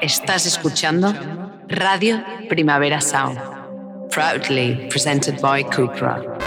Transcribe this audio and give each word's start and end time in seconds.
Estás 0.00 0.46
escuchando 0.46 1.14
Radio 1.68 2.24
Primavera 2.48 3.02
Sound, 3.02 3.38
proudly 4.10 4.88
presented 4.88 5.38
by 5.42 5.62
Cupra. 5.62 6.39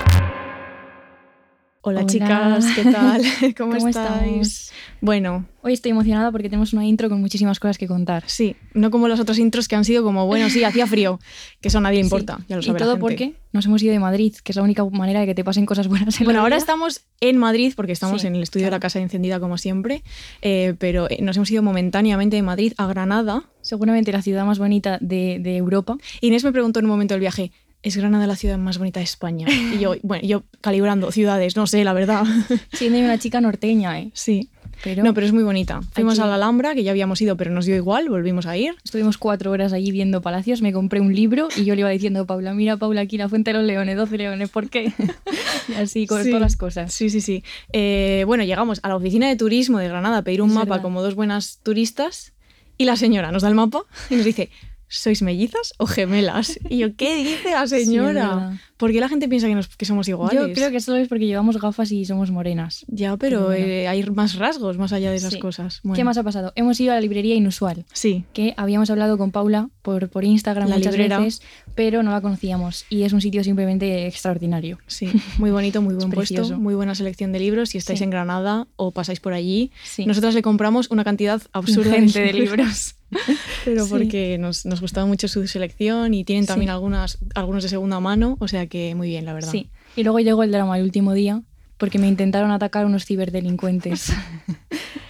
Hola, 1.85 1.99
Hola. 1.99 2.07
chicas, 2.07 2.65
¿qué 2.75 2.83
tal? 2.91 3.21
¿Cómo, 3.57 3.73
¿Cómo 3.75 3.87
estáis? 3.89 3.91
estamos? 3.91 4.71
Bueno, 5.01 5.45
Hoy 5.65 5.71
estoy 5.73 5.91
emocionada 5.91 6.29
porque 6.31 6.49
tenemos 6.49 6.73
una 6.73 6.85
intro 6.85 7.07
con 7.07 7.21
muchísimas 7.21 7.57
cosas 7.59 7.77
que 7.77 7.87
contar. 7.87 8.23
sí, 8.27 8.55
no 8.73 8.91
como 8.91 9.07
los 9.07 9.19
otros 9.21 9.37
intros 9.39 9.67
que 9.69 9.75
han 9.77 9.85
sido 9.85 10.03
como, 10.03 10.25
bueno, 10.27 10.49
sí, 10.49 10.63
hacía 10.65 10.87
frío, 10.87 11.19
que 11.61 11.69
eso 11.69 11.77
a 11.77 11.81
nadie 11.81 11.99
importa, 12.01 12.37
Sí. 12.39 12.45
ya 12.49 12.55
lo 12.57 12.61
y 12.61 12.65
la 12.67 12.73
todo 12.77 12.91
gente. 12.91 12.99
porque 13.01 13.33
nos 13.53 13.65
hemos 13.65 13.81
ido 13.83 13.93
de 13.93 13.99
Madrid, 13.99 14.33
que 14.43 14.51
es 14.51 14.55
la 14.57 14.61
única 14.63 14.83
manera 14.85 15.21
de 15.21 15.25
que 15.25 15.35
te 15.35 15.43
pasen 15.45 15.65
cosas 15.65 15.87
buenas 15.87 16.19
en 16.19 16.25
Bueno, 16.25 16.39
la 16.39 16.43
ahora 16.43 16.55
vida. 16.57 16.63
estamos 16.63 17.01
en 17.21 17.37
Madrid 17.37 17.73
porque 17.77 17.91
estamos 17.93 18.21
Sí, 18.21 18.27
en 18.27 18.35
el 18.35 18.43
estudio 18.43 18.65
de 18.65 18.71
la 18.71 18.79
casa 18.81 18.99
encendida 18.99 19.39
como 19.39 19.57
siempre, 19.57 20.03
eh, 20.41 20.75
pero 20.79 21.09
eh, 21.09 21.19
nos 21.21 21.37
hemos 21.37 21.49
ido 21.51 21.63
momentáneamente 21.63 22.35
de 22.37 22.41
Madrid 22.43 22.73
a 22.77 22.87
Granada. 22.87 23.43
Seguramente 23.61 24.11
la 24.11 24.21
ciudad 24.21 24.45
más 24.45 24.59
bonita 24.59 24.97
de, 24.99 25.39
de 25.39 25.55
Europa. 25.55 25.95
Inés 26.19 26.43
me 26.43 26.51
preguntó 26.51 26.79
en 26.79 26.85
un 26.85 26.91
momento 26.91 27.13
del 27.13 27.21
viaje, 27.21 27.53
¿es 27.83 27.95
Granada 27.97 28.25
la 28.27 28.35
ciudad 28.35 28.57
más 28.57 28.77
bonita 28.79 28.99
de 28.99 29.03
España? 29.05 29.45
Y 29.75 29.79
yo, 29.79 29.95
bueno, 30.01 30.25
yo 30.27 30.43
calibrando 30.61 31.11
ciudades, 31.11 31.55
no 31.55 31.67
sé, 31.67 31.83
la 31.83 31.93
verdad. 31.93 32.23
Siendo 32.73 32.97
una 32.99 33.19
chica 33.19 33.39
norteña, 33.41 33.99
¿eh? 33.99 34.09
sí. 34.13 34.49
Pero, 34.83 35.01
No, 35.03 35.13
pero 35.13 35.25
es 35.25 35.31
muy 35.31 35.43
bonita. 35.43 35.79
Fuimos 35.93 36.15
Aquí- 36.19 36.23
a 36.23 36.27
la 36.27 36.35
Alhambra, 36.35 36.73
que 36.73 36.83
ya 36.83 36.91
habíamos 36.91 37.21
ido, 37.21 37.37
pero 37.37 37.51
nos 37.51 37.65
dio 37.65 37.75
igual, 37.75 38.09
volvimos 38.09 38.47
a 38.47 38.57
ir. 38.57 38.75
estuvimos 38.83 39.17
cuatro 39.17 39.51
horas 39.51 39.71
allí 39.71 39.91
viendo 39.91 40.21
palacios, 40.21 40.61
me 40.61 40.73
compré 40.73 40.99
un 40.99 41.15
libro 41.15 41.47
y 41.55 41.63
yo 41.63 41.75
le 41.75 41.81
iba 41.81 41.89
diciendo 41.89 42.21
a 42.21 42.25
Paula, 42.25 42.53
mira 42.53 42.75
Paula, 42.75 43.01
aquí 43.01 43.17
la 43.17 43.29
Fuente 43.29 43.53
de 43.53 43.59
los 43.59 43.67
Leones, 43.67 43.95
12 43.95 44.17
leones, 44.17 44.49
¿por 44.49 44.69
qué? 44.69 44.91
y 45.69 45.73
así 45.75 46.05
con 46.05 46.23
Sí. 46.23 46.29
todas 46.31 46.41
las 46.41 46.57
cosas. 46.57 46.91
Sí, 46.91 47.09
sí, 47.09 47.21
sí. 47.21 47.43
Eh, 47.71 48.23
bueno, 48.27 48.43
llegamos 48.43 48.79
a 48.83 48.89
la 48.89 48.95
oficina 48.97 49.29
de 49.29 49.37
turismo 49.37 49.77
de 49.77 49.87
Granada 49.87 50.17
a 50.17 50.21
pedir 50.23 50.41
un 50.41 50.49
Es 50.49 50.55
mapa 50.55 50.65
verdad. 50.71 50.81
como 50.81 51.01
dos 51.01 51.15
buenas 51.15 51.59
turistas 51.63 52.33
y 52.77 52.83
la 52.85 52.97
señora 52.97 53.31
nos 53.31 53.43
da 53.43 53.47
el 53.49 53.55
mapa 53.55 53.83
y 54.09 54.15
nos 54.15 54.25
dice, 54.25 54.49
¿sois 54.93 55.21
mellizas 55.21 55.73
o 55.77 55.85
gemelas? 55.87 56.59
Y 56.69 56.77
yo, 56.77 56.95
¿qué 56.95 57.15
dice 57.17 57.51
la 57.51 57.67
Sí, 57.67 57.85
señora? 57.85 58.13
verdad. 58.13 58.53
¿Por 58.77 58.91
qué 58.91 58.99
la 58.99 59.07
gente 59.07 59.29
piensa 59.29 59.47
que, 59.47 59.55
nos- 59.55 59.75
que 59.75 59.85
somos 59.85 60.07
iguales? 60.09 60.39
Yo 60.39 60.53
creo 60.53 60.69
que 60.69 60.79
solo 60.81 60.97
es 60.97 61.07
porque 61.07 61.25
llevamos 61.25 61.59
gafas 61.59 61.91
y 61.91 62.03
somos 62.05 62.31
morenas. 62.31 62.85
Ya, 62.87 63.15
pero 63.17 63.37
Pero 63.37 63.45
bueno. 63.47 63.65
eh, 63.65 63.87
hay 63.87 64.03
más 64.09 64.35
rasgos 64.35 64.77
más 64.77 64.91
allá 64.91 65.09
de 65.09 65.17
esas 65.17 65.33
Sí. 65.33 65.39
cosas. 65.39 65.81
¿Qué 65.95 66.03
más 66.03 66.17
ha 66.17 66.23
pasado? 66.23 66.51
Hemos 66.55 66.79
ido 66.81 66.91
a 66.91 66.95
la 66.95 67.01
librería 67.01 67.33
inusual. 67.35 67.85
Sí, 67.93 68.25
que 68.33 68.53
habíamos 68.57 68.89
hablado 68.89 69.17
con 69.17 69.31
Paula 69.31 69.69
por, 69.81 70.09
por 70.09 70.25
Instagram 70.25 70.67
La 70.69 70.75
muchas 70.75 70.93
librera. 70.93 71.19
veces, 71.19 71.41
pero 71.75 72.03
no 72.03 72.11
la 72.11 72.19
conocíamos 72.21 72.85
y 72.89 73.03
es 73.03 73.13
un 73.13 73.21
sitio 73.21 73.43
simplemente 73.43 74.05
extraordinario. 74.07 74.77
sí. 74.87 75.09
Muy 75.37 75.51
bonito, 75.51 75.81
muy 75.81 75.93
buen 75.95 76.09
Es 76.09 76.15
puesto, 76.15 76.59
muy 76.59 76.75
buena 76.75 76.93
selección 76.95 77.31
de 77.31 77.39
libros. 77.39 77.69
Si 77.69 77.77
estáis 77.77 77.99
Sí. 77.99 78.03
en 78.03 78.09
Granada 78.09 78.67
o 78.75 78.91
pasáis 78.91 79.19
por 79.21 79.33
allí, 79.33 79.71
Sí. 79.83 80.05
nosotras 80.05 80.33
le 80.35 80.41
compramos 80.41 80.89
una 80.91 81.03
cantidad 81.05 81.41
absurda 81.53 81.97
Ingente 81.97 82.19
de 82.25 82.33
libros. 82.33 82.95
pero 83.65 83.83
Sí. 83.85 83.89
porque 83.91 84.37
nos, 84.37 84.65
nos 84.65 84.81
gustaba 84.81 85.05
mucho 85.07 85.27
su 85.27 85.47
selección 85.47 86.13
y 86.13 86.23
tienen 86.23 86.45
también 86.45 86.69
Sí. 86.69 86.73
algunas, 86.73 87.17
algunos 87.35 87.63
de 87.63 87.69
segunda 87.69 87.99
mano, 87.99 88.37
o 88.39 88.47
sea 88.47 88.67
que 88.67 88.95
muy 88.95 89.07
bien, 89.09 89.25
la 89.25 89.33
verdad. 89.33 89.51
Sí. 89.51 89.69
Y 89.95 90.03
luego 90.03 90.19
llegó 90.19 90.43
el 90.43 90.51
drama 90.51 90.77
el 90.77 90.83
último 90.83 91.13
día 91.13 91.41
porque 91.77 91.99
me 91.99 92.07
intentaron 92.07 92.51
atacar 92.51 92.85
unos 92.85 93.05
ciberdelincuentes. 93.05 94.11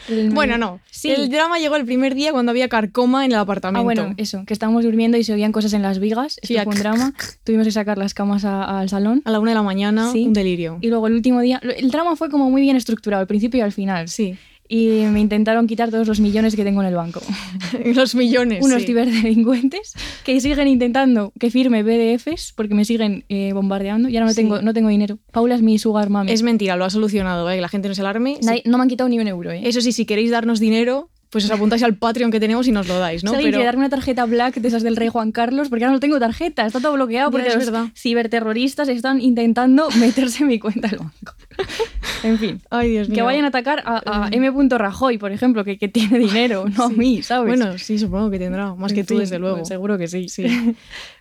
El- 0.09 0.31
Bueno, 0.31 0.57
no. 0.57 0.81
Sí. 0.91 1.11
El 1.11 1.29
drama 1.29 1.59
llegó 1.59 1.77
el 1.77 1.85
primer 1.85 2.13
día 2.13 2.33
cuando 2.33 2.49
había 2.49 2.67
carcoma 2.67 3.23
en 3.23 3.31
el 3.31 3.37
apartamento. 3.37 3.79
Ah, 3.79 3.83
bueno, 3.83 4.13
eso, 4.17 4.43
que 4.45 4.53
estábamos 4.53 4.83
durmiendo 4.83 5.17
y 5.17 5.23
se 5.23 5.31
oían 5.31 5.53
cosas 5.53 5.71
en 5.71 5.81
las 5.81 5.99
vigas. 5.99 6.39
Esto 6.41 6.47
Sí, 6.47 6.55
fue 6.61 6.73
un 6.73 6.79
drama. 6.79 7.13
Tuvimos 7.45 7.65
que 7.65 7.71
sacar 7.71 7.97
las 7.97 8.13
camas 8.13 8.43
al 8.43 8.89
salón. 8.89 9.21
A 9.23 9.31
la 9.31 9.39
una 9.39 9.51
de 9.51 9.55
la 9.55 9.63
mañana, 9.63 10.11
Sí. 10.11 10.25
un 10.27 10.33
delirio. 10.33 10.77
Y 10.81 10.89
luego 10.89 11.07
el 11.07 11.13
último 11.13 11.39
día, 11.39 11.61
el 11.77 11.89
drama 11.89 12.17
fue 12.17 12.29
como 12.29 12.49
muy 12.49 12.61
bien 12.61 12.75
estructurado, 12.75 13.21
al 13.21 13.27
principio 13.27 13.59
y 13.59 13.61
al 13.61 13.71
final. 13.71 14.09
Sí. 14.09 14.35
Y 14.75 15.05
me 15.11 15.19
intentaron 15.19 15.67
quitar 15.67 15.91
todos 15.91 16.07
los 16.07 16.19
millones 16.19 16.55
que 16.55 16.63
tengo 16.63 16.81
en 16.81 16.87
el 16.87 16.95
banco. 16.95 17.21
Los 17.85 18.15
millones. 18.15 18.63
unos 18.65 18.81
sí. 18.81 18.87
ciberdelincuentes 18.87 19.93
que 20.23 20.39
siguen 20.41 20.67
intentando 20.67 21.31
que 21.39 21.51
firme 21.51 21.83
PDFs 21.83 22.53
porque 22.55 22.73
me 22.73 22.83
siguen 22.85 23.23
eh, 23.29 23.51
bombardeando. 23.53 24.09
Ya 24.09 24.21
no 24.21 24.29
Sí. 24.29 24.35
tengo, 24.37 24.61
no 24.63 24.73
tengo 24.73 24.89
dinero. 24.89 25.19
Paula 25.31 25.53
es 25.55 25.61
mi 25.61 25.77
sugar 25.77 26.09
mami. 26.09 26.31
Es 26.31 26.41
mentira, 26.41 26.75
lo 26.75 26.85
ha 26.85 26.89
solucionado, 26.89 27.49
¿eh? 27.51 27.55
que 27.55 27.61
la 27.61 27.69
gente 27.69 27.87
no 27.87 27.93
se 27.93 28.01
alarme. 28.01 28.37
Sí. 28.41 28.45
Nadie- 28.47 28.63
No 28.65 28.77
me 28.77 28.83
han 28.83 28.89
quitado 28.89 29.09
ni 29.09 29.19
un 29.19 29.27
euro. 29.27 29.51
¿eh? 29.51 29.61
Eso 29.63 29.79
sí, 29.79 29.91
si 29.91 30.05
queréis 30.05 30.31
darnos 30.31 30.59
dinero, 30.59 31.09
pues 31.29 31.45
os 31.45 31.51
apuntáis 31.51 31.81
al 31.83 31.95
Patreon 31.97 32.29
que 32.31 32.39
tenemos 32.39 32.67
y 32.67 32.71
nos 32.71 32.87
lo 32.87 32.97
dais, 32.99 33.23
¿no? 33.23 33.31
Si 33.31 33.35
alguien 33.37 33.53
quiere 33.53 33.65
darme 33.65 33.79
una 33.81 33.89
tarjeta 33.89 34.25
black 34.25 34.55
de 34.55 34.67
esas 34.67 34.83
del 34.83 34.95
rey 34.95 35.09
Juan 35.09 35.31
Carlos, 35.31 35.69
porque 35.69 35.83
ahora 35.83 35.93
no 35.93 35.99
tengo 35.99 36.19
tarjeta, 36.19 36.65
está 36.67 36.79
todo 36.79 36.93
bloqueado 36.93 37.29
Ya, 37.29 37.31
porque 37.31 37.47
es 37.47 37.55
los 37.55 37.65
verdad. 37.65 37.87
ciberterroristas 37.95 38.87
están 38.87 39.19
intentando 39.19 39.87
meterse 39.99 40.43
en 40.43 40.49
mi 40.49 40.59
cuenta 40.59 40.87
del 40.89 40.99
banco. 40.99 41.33
en 42.23 42.37
fin. 42.37 42.61
Ay, 42.69 42.89
Dios 42.89 43.09
mío. 43.09 43.15
Que 43.15 43.21
vayan 43.21 43.45
a 43.45 43.49
atacar 43.49 43.83
a, 43.85 44.25
a 44.25 44.29
M. 44.31 44.51
Rajoy, 44.69 45.17
por 45.17 45.31
ejemplo, 45.31 45.63
que, 45.63 45.77
que 45.77 45.87
tiene 45.87 46.19
dinero, 46.19 46.65
no 46.77 46.83
a 46.85 46.89
mí, 46.89 47.21
¿sabes? 47.23 47.47
Bueno, 47.57 47.77
sí, 47.77 47.97
supongo 47.97 48.29
que 48.29 48.39
tendrá. 48.39 48.73
Más 48.75 48.91
En 48.91 48.95
que 48.97 49.03
tú, 49.03 49.09
fin, 49.15 49.19
desde 49.19 49.39
luego. 49.39 49.57
pues 49.57 49.67
seguro 49.67 49.97
que 49.97 50.07
sí. 50.07 50.29
Sí. 50.29 50.45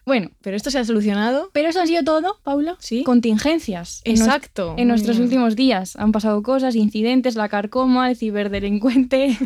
bueno, 0.06 0.30
Pero 0.42 0.56
esto 0.56 0.70
se 0.70 0.78
ha 0.78 0.84
solucionado. 0.84 1.50
pero 1.52 1.68
eso 1.68 1.80
ha 1.80 1.86
sido 1.86 2.02
todo, 2.04 2.38
Paula. 2.42 2.76
Sí. 2.78 3.02
Contingencias. 3.04 4.02
En 4.04 4.16
Exacto. 4.16 4.74
En 4.78 4.88
nuestros 4.88 5.18
Muy 5.18 5.26
bien. 5.28 5.40
últimos 5.40 5.56
días 5.56 5.96
han 5.96 6.12
pasado 6.12 6.42
cosas, 6.42 6.74
incidentes, 6.76 7.34
la 7.36 7.48
carcoma, 7.48 8.10
el 8.10 8.16
ciberdelincuente, 8.16 9.36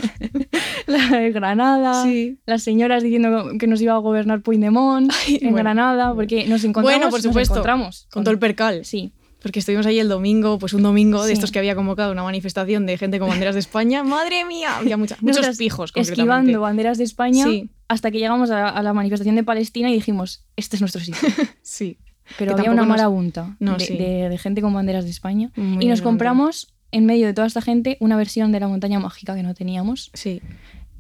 la 0.87 1.19
de 1.19 1.33
Granada, 1.33 2.05
Sí. 2.05 2.39
las 2.47 2.63
señoras 2.63 3.03
diciendo 3.03 3.51
que 3.59 3.67
nos 3.67 3.81
iba 3.81 3.95
a 3.95 3.99
gobernar 3.99 4.41
Puigdemont 4.43 5.13
en 5.29 5.39
bueno. 5.41 5.57
Granada, 5.57 6.15
porque 6.15 6.47
nos 6.47 6.65
encontramos. 6.65 6.99
Bueno, 6.99 7.11
por 7.11 7.25
nos 7.25 7.49
encontramos 7.49 8.07
Con 8.11 8.25
todo 8.25 8.33
el 8.33 8.39
percal. 8.39 8.85
Sí. 8.85 9.13
Porque 9.43 9.59
estuvimos 9.61 9.87
ahí 9.87 9.99
el 9.99 10.09
domingo, 10.09 10.59
pues 10.59 10.73
un 10.73 10.83
domingo 10.83 11.23
de 11.23 11.29
Sí. 11.29 11.33
estos 11.35 11.53
que 11.53 11.59
había 11.59 11.75
convocado 11.77 12.11
una 12.11 12.23
manifestación 12.23 12.87
de 12.87 12.97
gente 12.99 13.19
con 13.19 13.29
banderas 13.29 13.55
de 13.55 13.61
España. 13.61 14.03
¡Madre 14.05 14.45
mía! 14.45 14.77
Había 14.79 14.97
mucha- 14.97 15.17
muchos 15.21 15.57
pijos. 15.57 15.93
Esquivando 15.95 16.61
banderas 16.61 16.99
de 16.99 17.05
España 17.05 17.45
Sí. 17.45 17.71
hasta 17.89 18.11
que 18.11 18.19
llegamos 18.19 18.51
a, 18.51 18.69
a 18.69 18.83
la 18.83 18.93
manifestación 18.93 19.37
de 19.37 19.45
Palestina 19.45 19.91
y 19.91 19.95
dijimos, 19.95 20.45
este 20.57 20.77
es 20.77 20.81
nuestro 20.83 21.01
sitio. 21.01 21.21
Sí. 21.63 21.99
Pero 22.39 22.55
Que 22.57 22.63
había 22.63 22.73
una 22.73 22.83
nos- 22.83 22.89
marabunta 22.89 23.57
No, 23.61 23.77
de, 23.77 23.85
sí. 23.85 23.97
de- 23.97 24.29
de 24.29 24.39
gente 24.39 24.61
con 24.63 24.75
banderas 24.75 25.05
de 25.05 25.11
España. 25.11 25.53
Muy 25.55 25.85
y 25.85 25.89
nos 25.89 26.01
grande. 26.01 26.03
compramos, 26.03 26.75
en 26.91 27.07
medio 27.07 27.27
de 27.27 27.35
toda 27.35 27.47
esta 27.47 27.61
gente, 27.63 27.99
una 28.01 28.17
versión 28.17 28.51
de 28.53 28.59
la 28.61 28.67
montaña 28.69 28.99
mágica 28.99 29.35
que 29.37 29.43
no 29.45 29.55
teníamos. 29.55 30.11
Sí. 30.15 30.41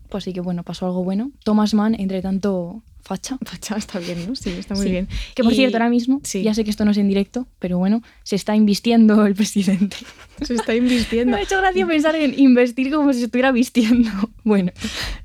Pues 0.09 0.23
así 0.25 0.33
que 0.33 0.41
bueno, 0.41 0.63
pasó 0.63 0.87
algo 0.87 1.03
bueno. 1.03 1.33
Thomas 1.43 1.75
Mann, 1.75 1.97
entre 1.99 2.23
tanto, 2.23 2.83
facha. 3.07 3.39
Facha, 3.45 3.77
está 3.77 3.99
bien, 3.99 4.27
¿no? 4.29 4.35
Sí, 4.35 4.51
está 4.51 4.75
muy 4.75 4.85
Sí. 4.85 4.91
bien. 4.91 5.09
Que 5.35 5.43
por 5.43 5.53
Y 5.53 5.57
cierto, 5.57 5.77
ahora 5.77 5.89
mismo, 5.89 6.21
Sí. 6.25 6.43
ya 6.43 6.53
sé 6.55 6.65
que 6.65 6.71
esto 6.71 6.85
no 6.85 6.91
es 6.91 6.99
en 6.99 7.09
directo, 7.09 7.47
pero 7.59 7.79
bueno, 7.79 8.03
se 8.25 8.37
está 8.37 8.55
invistiendo 8.57 9.25
el 9.27 9.35
presidente. 9.35 9.97
Se 10.43 10.53
está 10.55 10.75
invirtiendo. 10.75 11.33
Me 11.33 11.39
ha 11.39 11.43
hecho 11.45 11.57
gracia 11.57 11.87
pensar 11.87 12.15
en 12.15 12.39
investir 12.39 12.93
como 12.93 13.13
si 13.15 13.23
estuviera 13.25 13.53
vistiendo. 13.53 14.11
Bueno, 14.45 14.71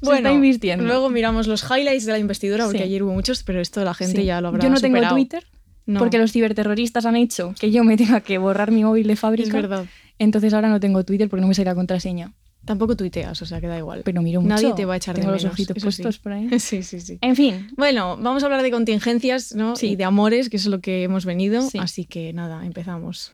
se 0.01 0.13
está 0.15 0.31
invirtiendo. 0.31 0.83
Luego 0.85 1.09
miramos 1.09 1.45
los 1.47 1.63
highlights 1.69 2.05
de 2.05 2.13
la 2.13 2.17
investidura, 2.19 2.63
porque 2.65 2.79
Sí. 2.79 2.83
ayer 2.85 3.03
hubo 3.03 3.13
muchos, 3.13 3.43
pero 3.43 3.59
esto 3.61 3.83
la 3.83 3.93
gente 3.93 4.23
ya 4.25 4.41
lo 4.41 4.47
habrá 4.47 4.63
Yo 4.63 4.69
no 4.69 4.79
tengo. 4.79 4.99
Twitter 5.09 5.45
No. 5.85 5.99
porque 5.99 6.17
los 6.17 6.31
ciberterroristas 6.31 7.05
han 7.05 7.15
hecho 7.15 7.53
que 7.59 7.69
yo 7.71 7.83
me 7.83 7.97
tenga 7.97 8.21
que 8.21 8.37
borrar 8.37 8.71
mi 8.71 8.83
móvil 8.83 9.05
de 9.07 9.15
fábrica. 9.15 9.47
Es 9.47 9.53
verdad. 9.53 9.85
Entonces 10.17 10.53
ahora 10.53 10.69
no 10.69 10.79
tengo 10.79 11.03
Twitter 11.03 11.27
porque 11.29 11.41
no 11.41 11.47
me 11.47 11.53
sale 11.55 11.65
la 11.65 11.75
contraseña. 11.75 12.33
Tampoco 12.65 12.95
tuiteas, 12.95 13.41
o 13.41 13.45
sea 13.45 13.59
que 13.59 13.67
da 13.67 13.77
igual. 13.77 14.01
Pero 14.05 14.21
miro 14.21 14.39
mucho. 14.41 14.53
Nadie 14.53 14.73
te 14.73 14.85
va 14.85 14.93
a 14.93 14.97
echar 14.97 15.15
Tengo 15.15 15.29
de 15.29 15.33
los 15.33 15.43
menos, 15.43 15.53
ojitos 15.53 15.77
eso 15.77 15.91
sí. 15.91 16.03
puestos 16.03 16.19
por 16.19 16.33
ahí. 16.33 16.47
Sí, 16.59 16.83
sí, 16.83 17.01
sí. 17.01 17.17
En 17.21 17.35
fin, 17.35 17.69
Bueno, 17.75 18.17
vamos 18.17 18.43
a 18.43 18.45
hablar 18.45 18.61
de 18.61 18.71
contingencias 18.71 19.55
¿no? 19.55 19.75
Sí. 19.75 19.91
y 19.91 19.95
de 19.95 20.03
amores, 20.03 20.49
que 20.49 20.57
es 20.57 20.65
lo 20.67 20.79
que 20.79 21.03
hemos 21.03 21.25
venido. 21.25 21.61
Sí. 21.69 21.79
Así 21.79 22.05
que 22.05 22.33
nada, 22.33 22.65
empezamos. 22.65 23.33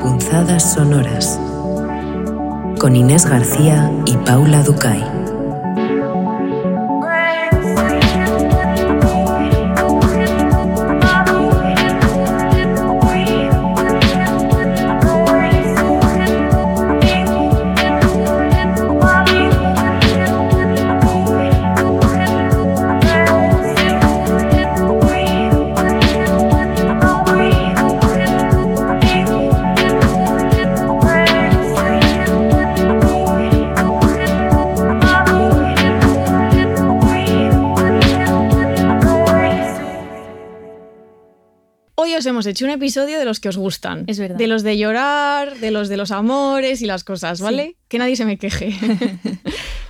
Punzadas 0.00 0.74
sonoras. 0.74 1.38
Con 2.78 2.96
Inés 2.96 3.26
García 3.26 3.90
y 4.06 4.16
Paula 4.18 4.62
Ducay. 4.62 5.02
Hemos 42.34 42.46
hecho 42.46 42.64
un 42.64 42.72
episodio 42.72 43.18
de 43.18 43.24
los 43.24 43.40
que 43.40 43.48
os 43.48 43.56
gustan. 43.56 44.04
Es 44.06 44.18
verdad. 44.18 44.36
De 44.36 44.46
los 44.46 44.62
de 44.62 44.76
llorar, 44.76 45.56
de 45.58 45.70
los 45.70 45.88
de 45.88 45.96
los 45.96 46.10
amores 46.10 46.82
y 46.82 46.86
las 46.86 47.04
cosas, 47.04 47.40
¿vale? 47.40 47.76
Que 47.88 47.98
nadie 47.98 48.16
se 48.16 48.24
me 48.24 48.38
queje. 48.38 48.76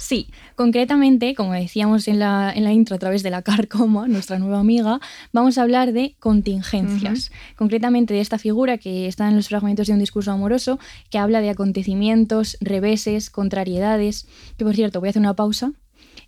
Sí, 0.04 0.28
concretamente, 0.54 1.34
como 1.34 1.54
decíamos 1.54 2.08
en 2.08 2.18
la, 2.18 2.52
en 2.54 2.64
la 2.64 2.72
intro 2.72 2.94
a 2.94 2.98
través 2.98 3.22
de 3.22 3.30
la 3.30 3.40
Carcoma, 3.40 4.06
nuestra 4.06 4.38
nueva 4.38 4.60
amiga, 4.60 5.00
vamos 5.32 5.56
a 5.56 5.62
hablar 5.62 5.94
de 5.94 6.14
contingencias. 6.20 7.32
Concretamente 7.56 8.12
de 8.12 8.20
esta 8.20 8.36
figura 8.36 8.76
que 8.76 9.06
está 9.06 9.30
en 9.30 9.36
los 9.36 9.48
fragmentos 9.48 9.86
de 9.86 9.94
un 9.94 9.98
discurso 10.00 10.30
amoroso, 10.30 10.78
que 11.08 11.16
habla 11.16 11.40
de 11.40 11.48
acontecimientos, 11.48 12.58
reveses, 12.60 13.30
contrariedades. 13.30 14.28
Que 14.58 14.66
por 14.66 14.74
cierto, 14.74 15.00
voy 15.00 15.08
a 15.08 15.10
hacer 15.10 15.20
una 15.20 15.36
pausa 15.36 15.72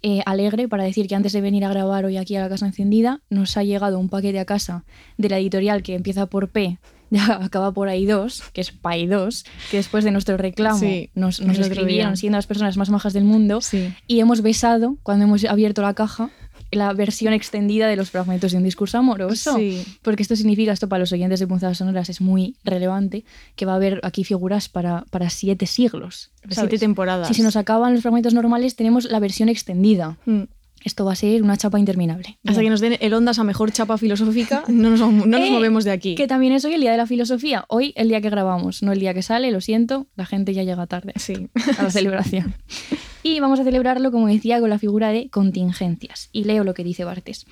eh, 0.09 0.23
alegre 0.25 0.69
para 0.69 0.85
decir 0.85 1.09
que 1.09 1.17
antes 1.17 1.33
de 1.33 1.41
venir 1.41 1.65
a 1.65 1.69
grabar 1.69 2.05
hoy 2.05 2.17
aquí 2.17 2.37
a 2.37 2.41
la 2.41 2.49
Casa 2.49 2.67
Encendida, 2.67 3.23
nos 3.29 3.57
ha 3.57 3.65
llegado 3.65 3.99
un 3.99 4.09
paquete 4.09 4.39
a 4.39 4.45
casa 4.45 4.85
de 5.17 5.29
la 5.29 5.39
editorial 5.39 5.83
que 5.83 5.95
empieza 5.97 6.27
por 6.27 6.49
P, 6.51 6.79
ya 7.11 7.41
acaba 7.43 7.73
por 7.73 7.89
ahí 7.89 8.07
dos, 8.07 8.43
que 8.53 8.61
es 8.61 8.71
Pai 8.71 9.07
2, 9.07 9.45
que 9.71 9.77
después 9.79 10.05
de 10.05 10.11
nuestro 10.13 10.37
reclamo 10.37 10.79
Sí, 10.79 11.11
nos, 11.15 11.41
nos 11.41 11.59
escribieron 11.59 12.13
día. 12.13 12.17
siendo 12.17 12.37
las 12.39 12.47
personas 12.47 12.77
más 12.77 12.91
majas 12.91 13.13
del 13.15 13.25
mundo 13.25 13.61
Sí. 13.61 13.93
y 14.07 14.21
hemos 14.21 14.43
besado 14.43 14.97
cuando 15.03 15.25
hemos 15.25 15.45
abierto 15.45 15.83
la 15.83 15.95
caja 15.95 16.31
la 16.77 16.93
versión 16.93 17.33
extendida 17.33 17.89
de 17.89 17.97
los 17.97 18.11
fragmentos 18.11 18.53
de 18.53 18.59
un 18.59 18.65
discurso 18.65 18.99
amoroso. 18.99 19.57
Sí. 19.57 19.85
Porque 20.03 20.23
esto 20.23 20.37
significa, 20.37 20.73
esto 20.73 20.89
para 20.89 21.01
los 21.01 21.13
oyentes 21.13 21.41
de 21.41 21.47
Punzadas 21.47 21.79
Sonoras 21.79 22.09
es 22.09 22.21
muy 22.21 22.57
relevante, 22.65 23.25
que 23.57 23.67
va 23.67 23.73
a 23.73 23.77
haber 23.77 24.01
aquí 24.03 24.25
figuras 24.25 24.69
para, 24.69 25.05
para 25.11 25.31
siete 25.31 25.67
siglos. 25.67 26.31
Siete 26.49 26.79
temporadas. 26.79 27.29
Si 27.29 27.35
se 27.35 27.43
nos 27.43 27.57
acaban 27.57 27.93
los 27.93 28.03
fragmentos 28.03 28.35
normales, 28.35 28.77
tenemos 28.77 29.05
la 29.07 29.19
versión 29.19 29.49
extendida. 29.49 30.17
Mm. 30.27 30.43
Esto 30.87 31.05
va 31.05 31.13
a 31.15 31.17
ser 31.17 31.43
una 31.43 31.57
chapa 31.57 31.81
interminable. 31.81 32.39
Hasta 32.45 32.61
Bien. 32.61 32.67
que 32.67 32.71
nos 32.71 32.81
den 32.81 32.97
el 33.01 33.13
Ondas 33.13 33.41
a 33.41 33.45
mejor 33.45 33.73
chapa 33.73 33.99
filosófica, 33.99 34.63
no 34.69 34.91
nos, 34.91 35.01
no 35.01 35.27
nos 35.27 35.41
Eh, 35.41 35.51
movemos 35.51 35.83
de 35.85 35.91
aquí. 35.91 36.15
Que 36.15 36.29
también 36.29 36.53
es 36.53 36.65
hoy 36.65 36.75
el 36.75 36.81
día 36.81 36.93
de 36.93 36.97
la 36.97 37.07
filosofía. 37.09 37.65
Hoy 37.69 37.93
el 37.97 38.09
día 38.09 38.21
que 38.21 38.31
grabamos, 38.31 38.85
no 38.85 38.93
el 38.93 39.01
día 39.01 39.13
que 39.13 39.23
sale, 39.23 39.51
lo 39.51 39.61
siento, 39.61 40.07
la 40.15 40.27
gente 40.27 40.55
ya 40.55 40.63
llega 40.63 40.87
tarde 40.87 41.13
Sí. 41.17 41.49
a 41.77 41.83
la 41.83 41.91
celebración. 41.99 42.55
Y 43.25 43.41
vamos 43.41 43.59
a 43.59 43.65
celebrarlo, 43.65 44.13
como 44.13 44.29
decía, 44.29 44.61
con 44.61 44.71
la 44.71 44.79
figura 44.79 45.09
de 45.11 45.29
contingencias. 45.29 46.29
Y 46.31 46.45
leo 46.45 46.63
lo 46.63 46.73
que 46.75 46.85
dice 46.85 47.03
Bartes. 47.05 47.47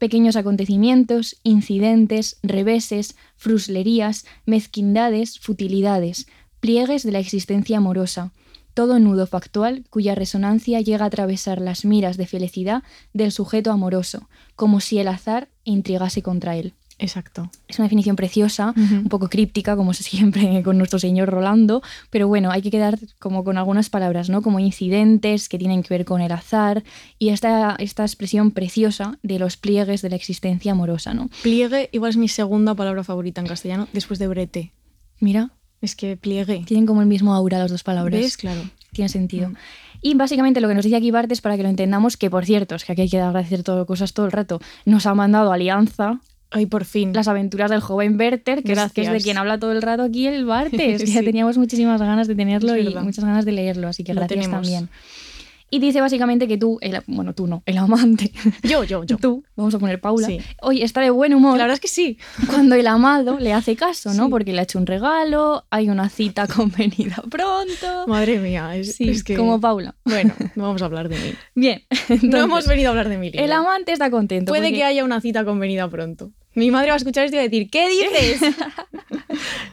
Pequeños 0.00 0.34
acontecimientos, 0.34 1.36
incidentes, 1.44 2.38
reveses, 2.42 3.14
fruslerías, 3.36 4.24
mezquindades, 4.46 5.38
futilidades, 5.38 6.26
pliegues 6.58 7.04
de 7.04 7.12
la 7.12 7.20
existencia 7.20 7.76
amorosa. 7.78 8.32
Todo 8.80 8.98
nudo 8.98 9.26
factual 9.26 9.84
cuya 9.90 10.14
resonancia 10.14 10.80
llega 10.80 11.04
a 11.04 11.08
atravesar 11.08 11.60
las 11.60 11.84
miras 11.84 12.16
de 12.16 12.26
felicidad 12.26 12.82
del 13.12 13.30
sujeto 13.30 13.72
amoroso, 13.72 14.30
como 14.56 14.80
si 14.80 14.98
el 14.98 15.08
azar 15.08 15.50
intrigase 15.64 16.22
contra 16.22 16.56
él. 16.56 16.72
Exacto. 16.98 17.50
Es 17.68 17.78
una 17.78 17.84
definición 17.84 18.16
preciosa, 18.16 18.72
un 18.74 19.10
poco 19.10 19.28
críptica, 19.28 19.76
como 19.76 19.92
siempre 19.92 20.62
con 20.62 20.78
nuestro 20.78 20.98
señor 20.98 21.28
Rolando, 21.28 21.82
pero 22.08 22.26
bueno, 22.26 22.50
hay 22.50 22.62
que 22.62 22.70
quedar 22.70 22.98
como 23.18 23.44
con 23.44 23.58
algunas 23.58 23.90
palabras, 23.90 24.30
¿no? 24.30 24.40
Como 24.40 24.60
incidentes 24.60 25.50
que 25.50 25.58
tienen 25.58 25.82
que 25.82 25.92
ver 25.92 26.06
con 26.06 26.22
el 26.22 26.32
azar 26.32 26.82
y 27.18 27.28
esta, 27.28 27.76
esta 27.78 28.04
expresión 28.04 28.52
preciosa 28.52 29.18
de 29.22 29.38
los 29.38 29.58
pliegues 29.58 30.00
de 30.00 30.08
la 30.08 30.16
existencia 30.16 30.72
amorosa, 30.72 31.12
¿no? 31.12 31.28
Pliegue 31.42 31.90
igual 31.92 32.08
es 32.12 32.16
mi 32.16 32.28
segunda 32.28 32.74
palabra 32.74 33.04
favorita 33.04 33.42
en 33.42 33.46
castellano, 33.46 33.88
después 33.92 34.18
de 34.18 34.26
brete. 34.26 34.72
Mira, 35.18 35.50
Es 35.82 35.96
que 35.96 36.16
pliegue. 36.16 36.62
tienen 36.66 36.86
como 36.86 37.00
el 37.00 37.06
mismo 37.06 37.34
aura 37.34 37.58
las 37.58 37.70
dos 37.70 37.82
palabras. 37.82 38.20
¿Ves? 38.20 38.36
Claro. 38.36 38.60
Tiene 38.92 39.08
sentido. 39.08 39.48
Mm. 39.50 39.54
Y 40.02 40.14
básicamente 40.14 40.60
lo 40.60 40.68
que 40.68 40.74
nos 40.74 40.84
dice 40.84 40.96
aquí 40.96 41.10
Bartes, 41.10 41.40
para 41.40 41.56
que 41.56 41.62
lo 41.62 41.68
entendamos, 41.68 42.16
que 42.16 42.30
por 42.30 42.44
cierto, 42.46 42.74
es 42.74 42.84
que 42.84 42.92
aquí 42.92 43.02
hay 43.02 43.08
que 43.08 43.20
agradecer 43.20 43.62
todo, 43.62 43.86
cosas 43.86 44.12
todo 44.12 44.26
el 44.26 44.32
rato, 44.32 44.60
nos 44.86 45.06
ha 45.06 45.14
mandado 45.14 45.52
Alianza, 45.52 46.20
Ay, 46.50 46.66
por 46.66 46.84
fin. 46.84 47.12
las 47.12 47.28
aventuras 47.28 47.70
del 47.70 47.80
joven 47.80 48.18
Werther, 48.18 48.62
que 48.62 48.72
es, 48.72 48.78
que 48.78 49.02
es 49.02 49.06
de 49.06 49.12
Gracias. 49.12 49.22
quien 49.22 49.38
habla 49.38 49.58
todo 49.60 49.72
el 49.72 49.82
rato 49.82 50.02
aquí 50.02 50.26
el 50.26 50.44
Bartes, 50.46 51.02
que 51.04 51.06
ya 51.10 51.20
Sí. 51.20 51.24
teníamos 51.24 51.58
muchísimas 51.58 52.00
ganas 52.00 52.26
de 52.28 52.34
tenerlo 52.34 52.74
Es 52.74 52.90
y 52.90 52.94
muchas 52.96 53.24
ganas 53.24 53.44
de 53.44 53.52
leerlo, 53.52 53.88
así 53.88 54.02
que 54.02 54.14
Lo 54.14 54.20
gracias 54.22 54.40
tenemos. 54.46 54.62
también. 54.62 54.88
Y 55.72 55.78
dice 55.78 56.00
básicamente 56.00 56.48
que 56.48 56.58
tú, 56.58 56.78
el- 56.80 57.00
bueno, 57.06 57.32
tú 57.32 57.46
no, 57.46 57.62
el 57.64 57.78
amante, 57.78 58.32
Yo, 58.62 58.82
yo, 58.84 59.04
yo. 59.04 59.16
tú, 59.18 59.44
vamos 59.56 59.72
a 59.74 59.78
poner 59.78 60.00
Paula, 60.00 60.26
Sí. 60.26 60.40
hoy 60.62 60.82
está 60.82 61.00
de 61.00 61.10
buen 61.10 61.32
humor 61.32 61.56
La 61.58 61.64
verdad 61.64 61.74
es 61.74 61.80
que 61.80 61.86
sí. 61.88 62.18
cuando 62.48 62.74
el 62.74 62.86
amado 62.88 63.38
le 63.38 63.52
hace 63.52 63.76
caso, 63.76 64.12
¿no? 64.14 64.24
Sí. 64.24 64.30
Porque 64.30 64.52
le 64.52 64.58
ha 64.60 64.62
hecho 64.64 64.78
un 64.78 64.86
regalo, 64.86 65.64
hay 65.70 65.88
una 65.88 66.08
cita 66.08 66.46
convenida 66.48 67.22
pronto. 67.30 68.06
Madre 68.08 68.38
mía. 68.40 68.74
Es, 68.76 68.96
Sí, 68.96 69.08
es 69.10 69.22
que... 69.24 69.36
como 69.36 69.60
Paula. 69.60 69.94
Bueno, 70.04 70.34
no 70.56 70.64
vamos 70.64 70.82
a 70.82 70.86
hablar 70.86 71.08
de 71.08 71.16
mí. 71.16 71.34
Bien, 71.54 71.82
no 72.22 72.38
hemos 72.38 72.66
venido 72.66 72.88
a 72.88 72.90
hablar 72.90 73.08
de 73.08 73.18
mí. 73.18 73.30
el 73.32 73.52
amante 73.52 73.92
está 73.92 74.10
contento. 74.10 74.50
Puede 74.50 74.64
porque- 74.64 74.76
que 74.78 74.84
haya 74.84 75.04
una 75.04 75.20
cita 75.20 75.44
convenida 75.44 75.88
pronto. 75.88 76.32
Mi 76.54 76.70
madre 76.70 76.88
va 76.88 76.94
a 76.94 76.96
escuchar 76.96 77.24
esto 77.24 77.36
y 77.36 77.38
va 77.38 77.42
a 77.44 77.48
decir, 77.48 77.70
¿qué 77.70 77.88
dices? 77.88 78.54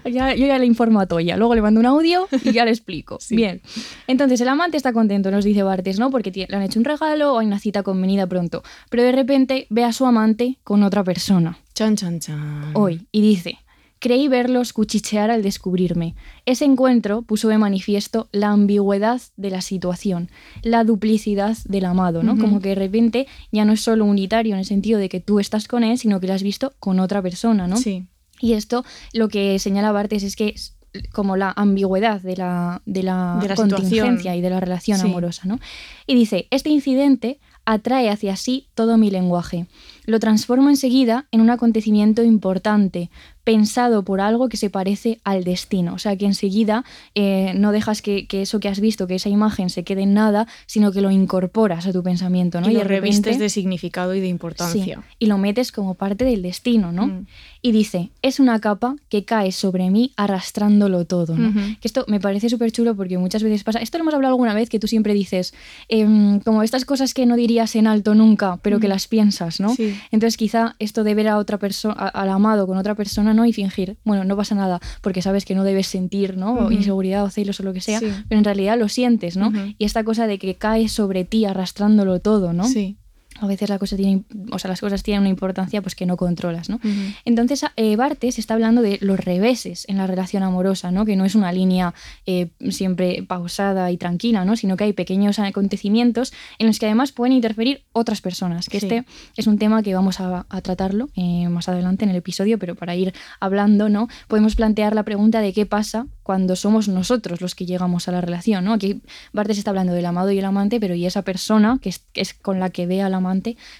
Ya- 0.06 0.36
yo 0.36 0.46
ya 0.48 0.58
le 0.58 0.66
informo 0.66 1.02
a 1.02 1.06
Toya, 1.08 1.36
luego 1.36 1.54
le 1.56 1.62
mando 1.62 1.80
un 1.82 1.86
audio 1.86 2.28
y 2.44 2.52
ya 2.54 2.64
le 2.64 2.72
explico. 2.72 3.18
Sí. 3.20 3.36
Bien. 3.36 3.62
Entonces, 4.08 4.40
el 4.40 4.48
amante 4.48 4.78
está 4.78 4.94
contento, 4.94 5.32
nos 5.32 5.44
dice 5.44 5.64
Bartes, 5.64 6.00
¿no? 6.00 6.10
Porque 6.12 6.32
le 6.48 6.56
han 6.56 6.62
hecho 6.62 6.80
un 6.80 6.86
regalo 6.86 7.34
o 7.34 7.40
hay 7.40 7.48
una 7.48 7.60
cita 7.60 7.84
convenida 7.84 8.26
pronto. 8.28 8.64
Pero 8.90 9.04
de 9.04 9.12
repente 9.12 9.68
ve 9.70 9.84
a 9.84 9.92
su 9.92 10.06
amante 10.06 10.60
con 10.64 10.84
otra 10.84 11.04
persona, 11.04 11.58
chan, 11.74 11.96
chan, 11.98 12.20
chan. 12.20 12.72
hoy, 12.74 13.06
y 13.12 13.22
dice. 13.22 13.60
Creí 14.00 14.28
verlos 14.28 14.74
cuchichear 14.74 15.32
al 15.32 15.42
descubrirme. 15.42 16.16
Ese 16.46 16.66
encuentro 16.66 17.24
puso 17.24 17.48
de 17.48 17.58
manifiesto 17.58 18.30
la 18.32 18.50
ambigüedad 18.50 19.22
de 19.38 19.50
la 19.50 19.62
situación, 19.62 20.30
la 20.62 20.84
duplicidad 20.84 21.58
del 21.66 21.86
amado, 21.86 22.22
¿no? 22.22 22.38
Como 22.38 22.60
que 22.62 22.70
de 22.70 22.76
repente 22.76 23.28
ya 23.52 23.66
no 23.66 23.74
es 23.74 23.82
solo 23.82 24.06
unitario 24.06 24.54
en 24.54 24.60
el 24.60 24.66
sentido 24.66 25.00
de 25.00 25.10
que 25.10 25.20
tú 25.20 25.40
estás 25.40 25.68
con 25.68 25.84
él, 25.84 25.98
sino 25.98 26.20
que 26.20 26.28
lo 26.28 26.34
has 26.34 26.44
visto 26.44 26.74
con 26.80 27.00
otra 27.00 27.22
persona, 27.24 27.68
¿no? 27.68 27.78
Sí. 27.78 28.06
Y 28.40 28.54
esto 28.54 28.86
lo 29.14 29.30
que 29.30 29.58
señala 29.58 29.92
Bartes 29.92 30.22
es 30.22 30.36
que 30.36 30.50
es 30.50 30.76
como 31.12 31.36
la 31.36 31.52
ambigüedad 31.56 32.22
de 32.22 32.38
la, 32.38 32.82
de 32.86 33.04
la, 33.04 33.40
De 33.42 33.48
la 33.50 33.56
contingencia 33.56 34.04
situación. 34.06 34.36
y 34.36 34.42
de 34.42 34.50
la 34.50 34.60
relación 34.60 35.00
Sí. 35.00 35.08
amorosa. 35.08 35.44
¿no? 35.46 35.60
Y 36.06 36.14
dice, 36.16 36.48
este 36.52 36.70
incidente 36.70 37.40
atrae 37.66 38.10
hacia 38.10 38.36
sí 38.36 38.68
todo 38.76 38.98
mi 38.98 39.12
lenguaje. 39.12 39.66
Lo 40.08 40.20
transformo 40.20 40.70
enseguida 40.70 41.28
en 41.32 41.42
un 41.42 41.52
acontecimiento 41.52 42.24
importante, 42.24 43.12
pensado 43.44 44.04
por 44.04 44.20
algo 44.20 44.50
que 44.50 44.58
se 44.58 44.70
parece 44.70 45.20
al 45.24 45.46
destino. 45.46 45.94
O 45.94 46.00
sea, 46.00 46.18
que 46.18 46.26
enseguida 46.26 46.84
eh, 47.16 47.54
no 47.56 47.72
dejas 47.72 48.02
que, 48.02 48.28
que 48.28 48.42
eso 48.42 48.60
que 48.60 48.68
has 48.68 48.82
visto, 48.82 49.08
que 49.08 49.16
esa 49.16 49.30
imagen 49.30 49.70
se 49.70 49.84
quede 49.84 50.02
en 50.02 50.14
nada, 50.14 50.48
sino 50.66 50.92
que 50.92 51.00
lo 51.00 51.12
incorporas 51.12 51.88
a 51.88 51.94
tu 51.94 52.04
pensamiento. 52.04 52.60
¿no? 52.60 52.70
Y, 52.70 52.74
lo 52.74 52.80
de 52.80 52.86
revistes 52.86 53.40
de 53.40 53.48
significado 53.48 54.16
y 54.16 54.20
de 54.20 54.28
importancia. 54.28 54.96
Sí, 54.98 55.16
y 55.20 55.28
lo 55.28 55.38
metes 55.38 55.72
como 55.72 55.94
parte 55.94 56.26
del 56.26 56.42
destino, 56.42 56.92
¿no? 56.92 57.08
Mm. 57.08 57.26
Y 57.62 57.72
dice, 57.72 58.12
es 58.22 58.40
una 58.40 58.60
capa 58.60 58.96
que 59.08 59.24
cae 59.24 59.52
sobre 59.52 59.90
mí 59.92 60.12
arrastrándolo 60.18 61.06
todo, 61.06 61.38
¿no? 61.38 61.54
Que 61.80 61.88
esto 61.88 62.06
me 62.08 62.20
parece 62.20 62.50
súper 62.50 62.72
chulo 62.72 62.96
porque 62.96 63.18
muchas 63.18 63.44
veces 63.44 63.64
pasa, 63.64 63.80
esto 63.80 63.98
lo 63.98 64.04
hemos 64.04 64.14
hablado 64.14 64.34
alguna 64.34 64.54
vez, 64.54 64.70
que 64.70 64.80
tú 64.80 64.88
siempre 64.88 65.14
dices, 65.14 65.54
em, 65.90 66.40
como 66.42 66.64
estas 66.64 66.86
cosas 66.86 67.14
que 67.14 67.26
no 67.26 67.36
dirías 67.36 67.76
en 67.76 67.88
alto 67.88 68.14
nunca, 68.16 68.58
pero 68.62 68.80
que 68.80 68.88
Mm. 68.88 68.90
las 68.90 69.08
piensas, 69.08 69.60
¿no? 69.60 69.74
Sí. 69.74 69.96
Entonces 70.12 70.38
quizá 70.38 70.76
esto 70.80 71.04
de 71.04 71.14
ver 71.16 71.28
a 71.28 71.38
otra 71.38 71.58
persona, 71.58 71.94
al 71.94 72.30
amado 72.30 72.68
con 72.68 72.78
otra 72.78 72.96
persona, 72.96 73.34
¿no? 73.34 73.46
Y 73.46 73.54
fingir, 73.54 73.98
bueno, 74.04 74.24
no 74.24 74.36
pasa 74.38 74.56
nada, 74.56 74.80
porque 75.02 75.22
sabes 75.22 75.46
que 75.46 75.56
no 75.56 75.64
debes 75.64 75.88
sentir, 75.88 76.38
¿no? 76.38 76.72
Inseguridad 76.72 77.24
o 77.24 77.30
celos 77.30 77.60
o 77.60 77.64
lo 77.64 77.74
que 77.74 77.82
sea, 77.82 78.00
Sí. 78.00 78.12
pero 78.30 78.40
en 78.40 78.46
realidad 78.46 78.78
lo 78.78 78.90
sientes, 78.90 79.38
¿no? 79.38 79.52
Y 79.78 79.86
esta 79.86 80.04
cosa 80.04 80.28
de 80.28 80.38
que 80.40 80.56
cae 80.56 80.90
sobre 80.90 81.26
ti 81.26 81.46
arrastrándolo 81.46 82.20
todo, 82.20 82.54
¿no? 82.54 82.66
Sí. 82.68 82.98
A 83.42 83.48
veces 83.48 83.70
la 83.70 83.80
cosa 83.80 83.96
tiene, 83.96 84.24
o 84.52 84.60
sea, 84.60 84.70
las 84.70 84.80
cosas 84.82 85.04
tienen 85.04 85.22
una 85.22 85.30
importancia 85.30 85.82
pues 85.82 85.96
que 85.96 86.06
no 86.06 86.18
controlas, 86.18 86.70
¿no? 86.70 86.80
Entonces, 87.26 87.66
eh, 87.76 87.96
Bartes 87.96 88.40
está 88.40 88.54
hablando 88.54 88.82
de 88.82 88.98
los 89.02 89.20
reveses 89.20 89.86
en 89.88 89.98
la 89.98 90.08
relación 90.08 90.44
amorosa, 90.44 90.92
¿no? 90.92 91.06
Que 91.06 91.16
no 91.16 91.26
es 91.26 91.36
una 91.36 91.52
línea 91.52 91.94
eh, 92.26 92.50
siempre 92.70 93.24
pausada 93.28 93.92
y 93.92 93.98
tranquila, 93.98 94.46
¿no? 94.46 94.56
Sino 94.56 94.78
que 94.78 94.86
hay 94.86 94.94
pequeños 94.94 95.40
acontecimientos 95.40 96.34
en 96.60 96.68
los 96.68 96.80
que 96.80 96.86
además 96.86 97.12
pueden 97.12 97.34
interferir 97.34 97.84
otras 97.94 98.22
personas. 98.22 98.68
Que 98.70 98.80
Sí. 98.80 98.86
este 98.86 99.06
es 99.36 99.48
un 99.48 99.58
tema 99.58 99.84
que 99.84 99.94
vamos 99.94 100.20
a, 100.20 100.46
a 100.50 100.62
tratarlo 100.62 101.10
eh, 101.16 101.48
más 101.50 101.70
adelante 101.70 102.06
en 102.06 102.12
el 102.12 102.18
episodio, 102.18 102.58
pero 102.60 102.76
para 102.76 102.96
ir 102.96 103.14
hablando, 103.40 103.90
¿no? 103.90 104.08
Podemos 104.28 104.56
plantear 104.56 104.96
la 104.96 105.04
pregunta 105.04 105.42
de 105.42 105.54
qué 105.54 105.66
pasa 105.66 106.08
cuando 106.24 106.56
somos 106.56 106.88
nosotros 106.90 107.40
los 107.42 107.56
que 107.56 107.66
llegamos 107.66 108.08
a 108.08 108.12
la 108.12 108.22
relación, 108.22 108.66
¿no? 108.66 108.74
Aquí 108.74 109.02
Bartes 109.34 109.58
está 109.58 109.72
hablando 109.72 109.94
del 109.94 110.06
amado 110.06 110.32
y 110.32 110.40
el 110.40 110.46
amante, 110.46 110.80
pero 110.80 110.94
y 110.96 111.06
esa 111.06 111.22
persona 111.22 111.80
que 111.82 111.90
es, 111.90 112.00
que 112.12 112.22
es 112.22 112.34
con 112.34 112.60
la 112.60 112.70
que 112.70 112.86
ve 112.86 113.02
al 113.02 113.14
amante, 113.14 113.27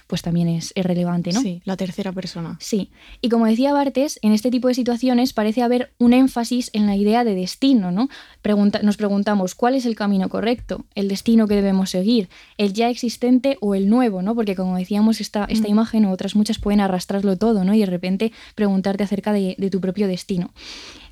pues 0.06 0.22
también 0.22 0.48
es, 0.48 0.72
es 0.74 0.84
relevante, 0.84 1.32
¿no? 1.32 1.40
Sí, 1.40 1.60
la 1.64 1.76
tercera 1.76 2.12
persona. 2.12 2.56
Sí, 2.60 2.90
y 3.20 3.28
como 3.28 3.46
decía 3.46 3.72
Bartes, 3.72 4.18
en 4.22 4.32
este 4.32 4.50
tipo 4.50 4.68
de 4.68 4.74
situaciones 4.74 5.32
parece 5.32 5.62
haber 5.62 5.92
un 5.98 6.12
énfasis 6.12 6.70
en 6.72 6.86
la 6.86 6.96
idea 6.96 7.24
de 7.24 7.34
destino, 7.34 7.90
¿no? 7.90 8.08
Pregunta- 8.42 8.80
nos 8.82 8.96
preguntamos 8.96 9.54
cuál 9.54 9.74
es 9.74 9.86
el 9.86 9.94
camino 9.96 10.28
correcto, 10.28 10.84
el 10.94 11.08
destino 11.08 11.46
que 11.48 11.54
debemos 11.54 11.90
seguir, 11.90 12.28
el 12.56 12.72
ya 12.72 12.88
existente 12.90 13.56
o 13.60 13.74
el 13.74 13.88
nuevo, 13.88 14.22
¿no? 14.22 14.34
Porque 14.34 14.54
como 14.54 14.76
decíamos, 14.76 15.20
esta, 15.20 15.44
esta 15.44 15.68
Mm. 15.68 15.70
imagen 15.70 16.04
o 16.04 16.12
otras 16.12 16.34
muchas 16.36 16.58
pueden 16.58 16.80
arrastrarlo 16.80 17.36
todo, 17.36 17.64
¿no? 17.64 17.74
Y 17.74 17.80
de 17.80 17.86
repente 17.86 18.32
preguntarte 18.54 19.04
acerca 19.04 19.32
de, 19.32 19.54
de 19.58 19.70
tu 19.70 19.80
propio 19.80 20.06
destino. 20.08 20.50